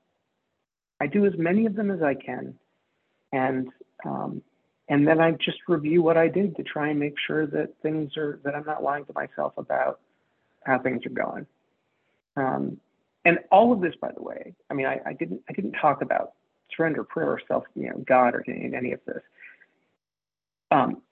I 1.01 1.07
do 1.07 1.27
as 1.27 1.33
many 1.37 1.67
of 1.67 1.75
them 1.75 1.91
as 1.91 2.03
I 2.03 2.15
can. 2.15 2.55
And, 3.33 3.69
um, 4.05 4.43
and 4.89 5.07
then 5.07 5.21
I 5.21 5.33
just 5.33 5.59
review 5.69 6.03
what 6.03 6.17
I 6.17 6.29
did 6.29 6.57
to 6.57 6.63
try 6.63 6.89
and 6.89 6.99
make 6.99 7.15
sure 7.27 7.47
that 7.47 7.75
things 7.83 8.17
are, 8.17 8.41
that 8.45 8.55
I'm 8.55 8.65
not 8.65 8.83
lying 8.83 9.05
to 9.07 9.13
myself 9.15 9.55
about 9.57 10.01
how 10.65 10.79
things 10.79 11.05
are 11.07 11.11
going. 11.11 11.47
Um, 12.37 12.81
and 13.25 13.39
all 13.51 13.73
of 13.73 13.81
this, 13.81 13.95
by 14.01 14.11
the 14.13 14.23
way, 14.23 14.55
I 14.71 14.75
mean, 14.75 14.87
I, 14.87 15.01
I, 15.07 15.13
didn't 15.13 15.43
I 15.49 15.53
didn't 15.53 15.73
talk 15.73 16.03
about 16.03 16.33
surrender, 16.77 17.05
prayer, 17.05 17.31
or 17.31 17.41
self, 17.47 17.65
you 17.75 17.89
know, 17.89 18.05
God, 18.07 18.35
or 18.35 18.41
in 18.41 18.75
any 18.75 18.93
of 18.93 19.01
this. 19.07 19.23
Um, 20.71 21.03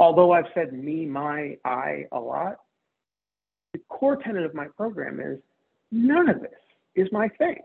although 0.00 0.32
I've 0.32 0.46
said 0.54 0.72
me, 0.72 1.04
my, 1.04 1.58
I 1.64 2.06
a 2.10 2.18
lot, 2.18 2.56
the 3.72 3.78
core 3.88 4.16
tenet 4.16 4.44
of 4.44 4.54
my 4.54 4.66
program 4.76 5.20
is 5.20 5.38
none 5.92 6.28
of 6.28 6.40
this 6.40 6.50
is 6.96 7.06
my 7.12 7.28
thing. 7.28 7.58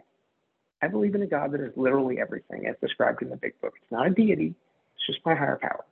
I 0.84 0.88
believe 0.88 1.16
in 1.16 1.24
a 1.24 1.28
God 1.28 1.54
that 1.54 1.62
is 1.62 1.72
literally 1.76 2.20
everything, 2.20 2.68
as 2.68 2.76
described 2.80 3.24
in 3.24 3.30
the 3.30 3.38
Big 3.38 3.60
Book. 3.62 3.74
It's 3.82 3.92
not 3.92 4.06
a 4.06 4.10
deity; 4.12 4.54
it's 4.96 5.08
just 5.08 5.26
my 5.26 5.34
higher 5.34 5.58
power. 5.60 5.86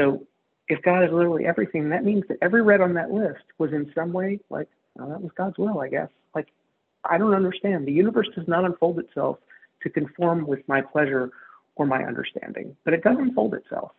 So, 0.00 0.26
if 0.68 0.82
God 0.82 1.04
is 1.04 1.12
literally 1.12 1.46
everything, 1.46 1.90
that 1.90 2.04
means 2.04 2.24
that 2.28 2.38
every 2.42 2.62
red 2.62 2.80
on 2.80 2.94
that 2.94 3.12
list 3.12 3.44
was 3.58 3.72
in 3.72 3.92
some 3.94 4.12
way 4.12 4.40
like 4.50 4.68
well, 4.96 5.10
that 5.10 5.22
was 5.22 5.30
God's 5.36 5.58
will, 5.58 5.80
I 5.80 5.88
guess. 5.88 6.08
Like, 6.34 6.48
I 7.04 7.18
don't 7.18 7.34
understand. 7.34 7.86
The 7.86 7.92
universe 7.92 8.28
does 8.34 8.48
not 8.48 8.64
unfold 8.64 8.98
itself 8.98 9.38
to 9.82 9.90
conform 9.90 10.46
with 10.46 10.66
my 10.66 10.80
pleasure 10.80 11.30
or 11.76 11.86
my 11.86 12.02
understanding, 12.02 12.74
but 12.84 12.94
it 12.94 13.04
does 13.04 13.16
unfold 13.18 13.54
itself. 13.54 13.92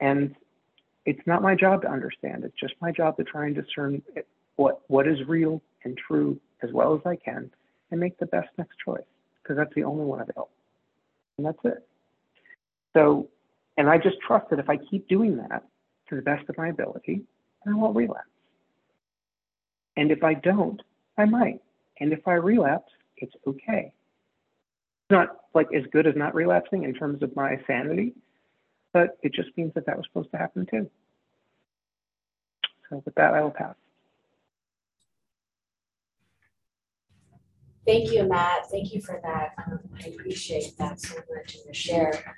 And 0.00 0.34
it's 1.06 1.26
not 1.26 1.42
my 1.42 1.54
job 1.54 1.82
to 1.82 1.90
understand. 1.90 2.44
It's 2.44 2.58
just 2.58 2.74
my 2.80 2.90
job 2.90 3.16
to 3.18 3.24
try 3.24 3.46
and 3.46 3.54
discern 3.54 4.02
what 4.56 4.80
what 4.88 5.06
is 5.06 5.18
real 5.26 5.62
and 5.84 5.96
true 5.96 6.40
as 6.62 6.70
well 6.72 6.94
as 6.94 7.00
I 7.04 7.16
can, 7.16 7.50
and 7.90 8.00
make 8.00 8.18
the 8.18 8.26
best 8.26 8.48
next 8.56 8.76
choice 8.84 9.02
because 9.42 9.56
that's 9.56 9.74
the 9.74 9.84
only 9.84 10.04
one 10.04 10.20
available. 10.20 10.50
And 11.36 11.46
that's 11.46 11.58
it. 11.64 11.86
So, 12.94 13.28
and 13.76 13.90
I 13.90 13.98
just 13.98 14.16
trust 14.26 14.48
that 14.50 14.58
if 14.58 14.70
I 14.70 14.76
keep 14.76 15.08
doing 15.08 15.36
that 15.36 15.64
to 16.08 16.16
the 16.16 16.22
best 16.22 16.48
of 16.48 16.56
my 16.56 16.68
ability, 16.68 17.22
I 17.66 17.74
won't 17.74 17.96
relapse. 17.96 18.28
And 19.96 20.10
if 20.10 20.22
I 20.22 20.34
don't, 20.34 20.80
I 21.18 21.24
might. 21.24 21.60
And 22.00 22.12
if 22.12 22.26
I 22.26 22.34
relapse, 22.34 22.90
it's 23.18 23.34
okay. 23.46 23.92
It's 25.02 25.10
not 25.10 25.36
like 25.54 25.68
as 25.74 25.84
good 25.92 26.06
as 26.06 26.14
not 26.16 26.34
relapsing 26.34 26.84
in 26.84 26.94
terms 26.94 27.22
of 27.22 27.34
my 27.36 27.60
sanity, 27.66 28.14
but 28.94 29.18
it 29.22 29.34
just 29.34 29.50
means 29.58 29.74
that 29.74 29.84
that 29.86 29.96
was 29.96 30.06
supposed 30.06 30.30
to 30.30 30.38
happen 30.38 30.64
too. 30.64 30.88
So 32.88 33.02
with 33.04 33.14
that, 33.16 33.34
I 33.34 33.42
will 33.42 33.50
pass. 33.50 33.74
Thank 37.84 38.12
you, 38.12 38.22
Matt. 38.22 38.70
Thank 38.70 38.94
you 38.94 39.02
for 39.02 39.20
that. 39.22 39.52
Um, 39.66 39.80
I 40.02 40.08
appreciate 40.08 40.78
that 40.78 40.98
so 41.00 41.16
much 41.34 41.56
in 41.56 41.64
your 41.66 41.74
share. 41.74 42.36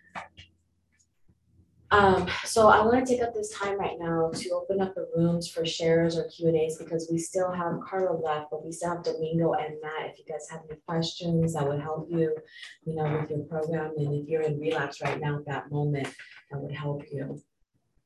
Um, 1.92 2.28
so 2.44 2.68
I 2.68 2.84
want 2.84 3.06
to 3.06 3.12
take 3.12 3.22
up 3.22 3.32
this 3.32 3.50
time 3.50 3.78
right 3.78 3.96
now 3.98 4.30
to 4.34 4.50
open 4.50 4.80
up 4.80 4.94
the 4.94 5.08
rooms 5.14 5.48
for 5.48 5.64
shares 5.64 6.18
or 6.18 6.24
Q 6.24 6.48
and 6.48 6.58
As 6.58 6.78
because 6.78 7.08
we 7.10 7.18
still 7.18 7.52
have 7.52 7.80
Carla 7.88 8.16
left, 8.18 8.48
but 8.50 8.64
we 8.64 8.72
still 8.72 8.90
have 8.90 9.04
Domingo 9.04 9.52
and 9.52 9.76
Matt. 9.80 10.10
If 10.10 10.18
you 10.18 10.24
guys 10.28 10.48
have 10.50 10.62
any 10.68 10.80
questions 10.86 11.54
that 11.54 11.66
would 11.66 11.80
help 11.80 12.08
you, 12.10 12.36
you 12.84 12.94
know, 12.94 13.04
with 13.20 13.30
your 13.30 13.40
program, 13.44 13.92
and 13.96 14.14
if 14.14 14.28
you're 14.28 14.42
in 14.42 14.58
relapse 14.58 15.00
right 15.00 15.20
now 15.20 15.38
at 15.38 15.46
that 15.46 15.70
moment, 15.70 16.08
that 16.50 16.60
would 16.60 16.74
help 16.74 17.04
you, 17.12 17.40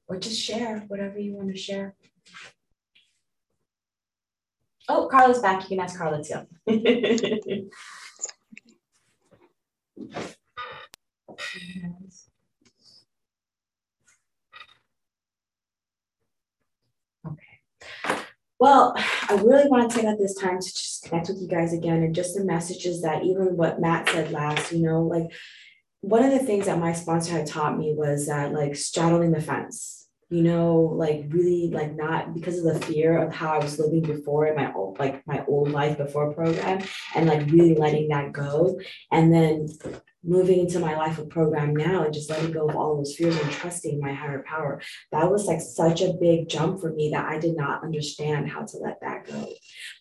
or 0.09 0.19
just 0.19 0.41
share 0.41 0.81
whatever 0.89 1.19
you 1.19 1.35
want 1.35 1.49
to 1.49 1.57
share. 1.57 1.95
Oh, 4.89 5.09
Carla's 5.11 5.39
back. 5.39 5.63
You 5.63 5.77
can 5.77 5.81
ask 5.81 5.97
Carla 5.97 6.23
too. 6.23 6.47
Well, 18.61 18.93
I 18.97 19.37
really 19.43 19.71
want 19.71 19.91
to 19.91 19.97
take 19.97 20.07
out 20.07 20.19
this 20.19 20.35
time 20.35 20.61
to 20.61 20.67
just 20.67 21.05
connect 21.05 21.29
with 21.29 21.41
you 21.41 21.49
guys 21.49 21.73
again 21.73 22.03
and 22.03 22.15
just 22.15 22.35
the 22.35 22.45
messages 22.45 23.01
that 23.01 23.25
even 23.25 23.57
what 23.57 23.81
Matt 23.81 24.11
said 24.11 24.33
last, 24.33 24.71
you 24.71 24.83
know, 24.83 25.03
like 25.03 25.33
one 26.03 26.23
of 26.23 26.31
the 26.31 26.39
things 26.39 26.67
that 26.67 26.79
my 26.79 26.93
sponsor 26.93 27.33
had 27.33 27.47
taught 27.47 27.79
me 27.79 27.95
was 27.97 28.27
that 28.27 28.53
like 28.53 28.77
straddling 28.77 29.33
the 29.33 29.41
fence, 29.41 30.09
you 30.29 30.43
know, 30.43 30.77
like 30.77 31.25
really 31.31 31.71
like 31.71 31.97
not 31.97 32.35
because 32.35 32.59
of 32.59 32.65
the 32.65 32.87
fear 32.87 33.17
of 33.23 33.33
how 33.33 33.55
I 33.55 33.59
was 33.59 33.79
living 33.79 34.03
before 34.03 34.47
in 34.47 34.57
my 34.57 34.71
old 34.75 34.99
like 34.99 35.27
my 35.27 35.43
old 35.49 35.71
life 35.71 35.97
before 35.97 36.35
program 36.35 36.83
and 37.15 37.27
like 37.27 37.51
really 37.51 37.75
letting 37.75 38.09
that 38.09 38.33
go. 38.33 38.79
And 39.11 39.33
then 39.33 39.69
moving 40.23 40.61
into 40.61 40.79
my 40.79 40.97
life 40.97 41.19
of 41.19 41.31
program 41.31 41.75
now 41.75 42.05
and 42.05 42.13
just 42.13 42.29
letting 42.29 42.53
go 42.53 42.69
of 42.69 42.77
all 42.77 42.97
those 42.97 43.15
fears 43.17 43.37
and 43.39 43.51
trusting 43.51 44.01
my 44.01 44.13
higher 44.13 44.43
power. 44.47 44.81
That 45.13 45.31
was 45.31 45.47
like 45.47 45.61
such 45.61 46.03
a 46.03 46.13
big 46.13 46.49
jump 46.49 46.81
for 46.81 46.93
me 46.93 47.11
that 47.11 47.25
I 47.25 47.39
did 47.39 47.57
not 47.57 47.83
understand 47.83 48.51
how 48.51 48.63
to 48.63 48.77
let 48.79 49.01
that 49.01 49.27
go. 49.27 49.49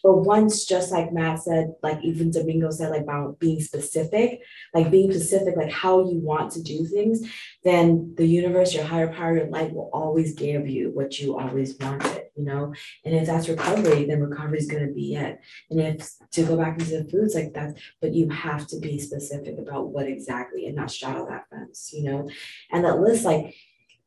But 0.03 0.17
once, 0.17 0.65
just 0.65 0.91
like 0.91 1.13
Matt 1.13 1.39
said, 1.39 1.73
like 1.81 1.99
even 2.03 2.31
Domingo 2.31 2.69
said, 2.69 2.91
like 2.91 3.03
about 3.03 3.39
being 3.39 3.61
specific, 3.61 4.41
like 4.73 4.91
being 4.91 5.11
specific, 5.11 5.55
like 5.55 5.71
how 5.71 6.09
you 6.09 6.19
want 6.19 6.51
to 6.53 6.63
do 6.63 6.85
things, 6.85 7.21
then 7.63 8.13
the 8.17 8.25
universe, 8.25 8.73
your 8.73 8.83
higher 8.83 9.11
power, 9.13 9.37
your 9.37 9.47
light 9.47 9.73
will 9.73 9.89
always 9.93 10.33
give 10.33 10.67
you 10.67 10.91
what 10.91 11.19
you 11.19 11.37
always 11.37 11.77
wanted, 11.77 12.23
you 12.35 12.43
know? 12.43 12.73
And 13.05 13.15
if 13.15 13.25
that's 13.25 13.49
recovery, 13.49 14.05
then 14.05 14.21
recovery 14.21 14.59
is 14.59 14.67
going 14.67 14.85
to 14.85 14.93
be 14.93 15.15
it. 15.15 15.39
And 15.69 15.79
if 15.79 16.11
to 16.31 16.43
go 16.43 16.57
back 16.57 16.79
into 16.79 17.03
the 17.03 17.09
foods 17.09 17.35
like 17.35 17.53
that, 17.53 17.77
but 18.01 18.13
you 18.13 18.29
have 18.29 18.67
to 18.67 18.79
be 18.79 18.99
specific 18.99 19.57
about 19.57 19.89
what 19.89 20.08
exactly 20.11 20.65
and 20.67 20.75
not 20.75 20.91
straddle 20.91 21.25
that 21.27 21.49
fence, 21.49 21.91
you 21.93 22.03
know? 22.03 22.29
And 22.71 22.85
that 22.85 22.99
list, 22.99 23.25
like, 23.25 23.55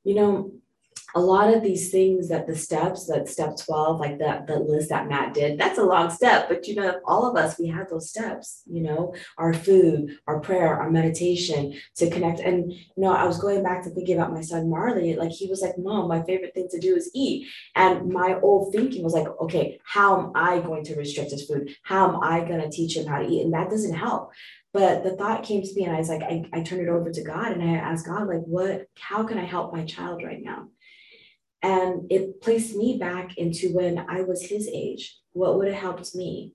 you 0.04 0.14
know, 0.14 0.52
a 1.14 1.20
lot 1.20 1.52
of 1.52 1.62
these 1.62 1.90
things 1.90 2.28
that 2.28 2.46
the 2.46 2.56
steps, 2.56 3.06
that 3.06 3.28
step 3.28 3.56
12, 3.56 4.00
like 4.00 4.18
that 4.18 4.46
the 4.46 4.58
list 4.58 4.88
that 4.88 5.08
Matt 5.08 5.34
did, 5.34 5.58
that's 5.58 5.78
a 5.78 5.82
long 5.82 6.10
step. 6.10 6.48
But 6.48 6.66
you 6.66 6.74
know, 6.74 7.00
all 7.04 7.28
of 7.28 7.36
us, 7.36 7.58
we 7.58 7.68
have 7.68 7.88
those 7.88 8.08
steps, 8.08 8.62
you 8.66 8.82
know, 8.82 9.14
our 9.36 9.52
food, 9.52 10.18
our 10.26 10.40
prayer, 10.40 10.74
our 10.80 10.90
meditation 10.90 11.74
to 11.96 12.10
connect. 12.10 12.40
And 12.40 12.72
you 12.72 12.92
know, 12.96 13.12
I 13.12 13.26
was 13.26 13.38
going 13.38 13.62
back 13.62 13.82
to 13.84 13.90
thinking 13.90 14.16
about 14.16 14.32
my 14.32 14.40
son 14.40 14.70
Marley, 14.70 15.14
like 15.16 15.32
he 15.32 15.48
was 15.48 15.60
like, 15.60 15.76
Mom, 15.78 16.08
my 16.08 16.22
favorite 16.22 16.54
thing 16.54 16.68
to 16.70 16.80
do 16.80 16.96
is 16.96 17.10
eat. 17.14 17.48
And 17.74 18.08
my 18.10 18.38
old 18.40 18.72
thinking 18.72 19.02
was 19.02 19.12
like, 19.12 19.28
okay, 19.40 19.80
how 19.84 20.18
am 20.18 20.32
I 20.34 20.60
going 20.60 20.84
to 20.84 20.96
restrict 20.96 21.32
his 21.32 21.46
food? 21.46 21.76
How 21.82 22.08
am 22.08 22.22
I 22.22 22.40
going 22.40 22.60
to 22.60 22.70
teach 22.70 22.96
him 22.96 23.06
how 23.06 23.18
to 23.18 23.28
eat? 23.28 23.42
And 23.42 23.52
that 23.52 23.70
doesn't 23.70 23.94
help. 23.94 24.32
But 24.72 25.04
the 25.04 25.16
thought 25.16 25.42
came 25.42 25.62
to 25.62 25.74
me, 25.74 25.84
and 25.84 25.94
I 25.94 25.98
was 25.98 26.08
like, 26.08 26.22
I, 26.22 26.44
I 26.52 26.62
turned 26.62 26.82
it 26.82 26.88
over 26.88 27.10
to 27.10 27.22
God 27.22 27.52
and 27.52 27.62
I 27.62 27.74
asked 27.74 28.06
God, 28.06 28.26
like, 28.26 28.40
what, 28.40 28.86
how 28.98 29.22
can 29.24 29.38
I 29.38 29.44
help 29.44 29.72
my 29.72 29.84
child 29.84 30.22
right 30.24 30.42
now? 30.42 30.68
And 31.62 32.10
it 32.10 32.40
placed 32.40 32.74
me 32.74 32.98
back 32.98 33.36
into 33.36 33.72
when 33.72 33.98
I 33.98 34.22
was 34.22 34.42
his 34.42 34.68
age. 34.68 35.18
What 35.32 35.58
would 35.58 35.68
have 35.68 35.80
helped 35.80 36.14
me 36.14 36.54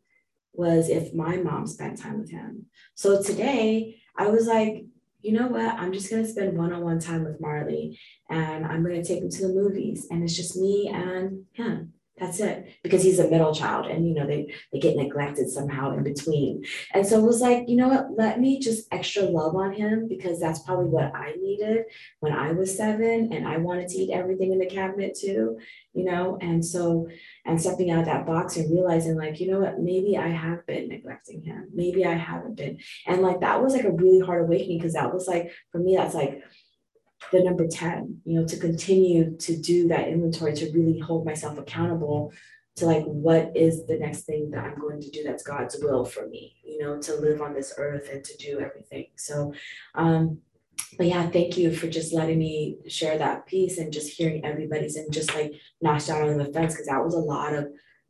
was 0.53 0.89
if 0.89 1.13
my 1.13 1.37
mom 1.37 1.67
spent 1.67 2.01
time 2.01 2.19
with 2.19 2.31
him. 2.31 2.65
So 2.95 3.21
today 3.21 4.01
I 4.17 4.27
was 4.27 4.47
like, 4.47 4.85
you 5.21 5.31
know 5.33 5.47
what? 5.47 5.75
I'm 5.75 5.93
just 5.93 6.09
going 6.09 6.23
to 6.23 6.29
spend 6.29 6.57
one 6.57 6.73
on 6.73 6.83
one 6.83 6.99
time 6.99 7.23
with 7.23 7.39
Marley 7.39 7.99
and 8.29 8.65
I'm 8.65 8.83
going 8.83 9.01
to 9.01 9.07
take 9.07 9.21
him 9.21 9.29
to 9.29 9.47
the 9.47 9.53
movies. 9.53 10.07
And 10.09 10.23
it's 10.23 10.35
just 10.35 10.57
me 10.57 10.91
and 10.93 11.45
him. 11.53 11.93
That's 12.19 12.39
it. 12.39 12.73
Because 12.83 13.03
he's 13.03 13.19
a 13.19 13.29
middle 13.29 13.53
child 13.53 13.85
and 13.85 14.07
you 14.07 14.15
know 14.15 14.25
they 14.25 14.51
they 14.73 14.79
get 14.79 14.97
neglected 14.97 15.49
somehow 15.49 15.93
in 15.93 16.03
between. 16.03 16.65
And 16.93 17.05
so 17.05 17.19
it 17.19 17.25
was 17.25 17.41
like, 17.41 17.69
you 17.69 17.75
know 17.75 17.89
what, 17.89 18.07
let 18.17 18.39
me 18.39 18.59
just 18.59 18.87
extra 18.91 19.23
love 19.23 19.55
on 19.55 19.73
him 19.73 20.07
because 20.07 20.39
that's 20.39 20.59
probably 20.59 20.87
what 20.87 21.15
I 21.15 21.33
needed 21.39 21.85
when 22.19 22.33
I 22.33 22.53
was 22.53 22.75
seven 22.75 23.31
and 23.31 23.47
I 23.47 23.57
wanted 23.57 23.89
to 23.89 23.97
eat 23.97 24.11
everything 24.11 24.51
in 24.51 24.57
the 24.57 24.65
cabinet 24.65 25.15
too, 25.19 25.59
you 25.93 26.05
know. 26.05 26.39
And 26.41 26.65
so 26.65 27.07
and 27.45 27.61
stepping 27.61 27.91
out 27.91 27.99
of 27.99 28.05
that 28.05 28.25
box 28.25 28.57
and 28.57 28.71
realizing 28.71 29.15
like, 29.15 29.39
you 29.39 29.51
know 29.51 29.59
what, 29.59 29.79
maybe 29.79 30.17
I 30.17 30.29
have 30.29 30.65
been 30.65 30.89
neglecting 30.89 31.43
him. 31.43 31.69
Maybe 31.73 32.03
I 32.03 32.15
haven't 32.15 32.55
been. 32.55 32.79
And 33.05 33.21
like 33.21 33.41
that 33.41 33.61
was 33.61 33.73
like 33.73 33.85
a 33.85 33.91
really 33.91 34.25
hard 34.25 34.41
awakening 34.41 34.79
because 34.79 34.93
that 34.93 35.13
was 35.13 35.27
like 35.27 35.51
for 35.71 35.77
me, 35.77 35.95
that's 35.95 36.15
like 36.15 36.41
the 37.31 37.43
number 37.43 37.67
10 37.67 38.21
you 38.25 38.39
know 38.39 38.47
to 38.47 38.57
continue 38.57 39.35
to 39.37 39.57
do 39.57 39.87
that 39.87 40.07
inventory 40.07 40.53
to 40.53 40.71
really 40.71 40.99
hold 40.99 41.25
myself 41.25 41.57
accountable 41.57 42.31
to 42.75 42.85
like 42.85 43.03
what 43.05 43.51
is 43.55 43.85
the 43.87 43.97
next 43.97 44.21
thing 44.21 44.51
that 44.51 44.63
i'm 44.63 44.79
going 44.79 45.01
to 45.01 45.09
do 45.09 45.23
that's 45.23 45.43
god's 45.43 45.77
will 45.81 46.05
for 46.05 46.27
me 46.27 46.57
you 46.77 46.85
know 46.85 46.99
to 47.01 47.15
live 47.15 47.41
on 47.41 47.53
this 47.53 47.73
earth 47.77 48.09
and 48.11 48.23
to 48.23 48.37
do 48.37 48.59
everything. 48.59 49.07
So 49.15 49.53
um 49.95 50.39
but 50.97 51.07
yeah 51.07 51.27
thank 51.27 51.57
you 51.57 51.73
for 51.73 51.87
just 51.87 52.13
letting 52.13 52.37
me 52.37 52.77
share 52.87 53.17
that 53.17 53.47
piece 53.47 53.79
and 53.79 53.91
just 53.91 54.15
hearing 54.15 54.45
everybody's 54.45 54.95
and 54.95 55.11
just 55.11 55.33
like 55.33 55.53
knocked 55.81 56.07
down 56.07 56.29
on 56.29 56.37
the 56.37 56.45
fence 56.45 56.73
because 56.73 56.87
that 56.87 57.03
was 57.03 57.15
a 57.15 57.19
lot 57.19 57.53
of 57.53 57.67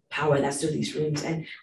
power 0.09 0.39
that's 0.39 0.61
through 0.61 0.71
these 0.71 0.95
rooms. 0.95 1.23
And 1.23 1.47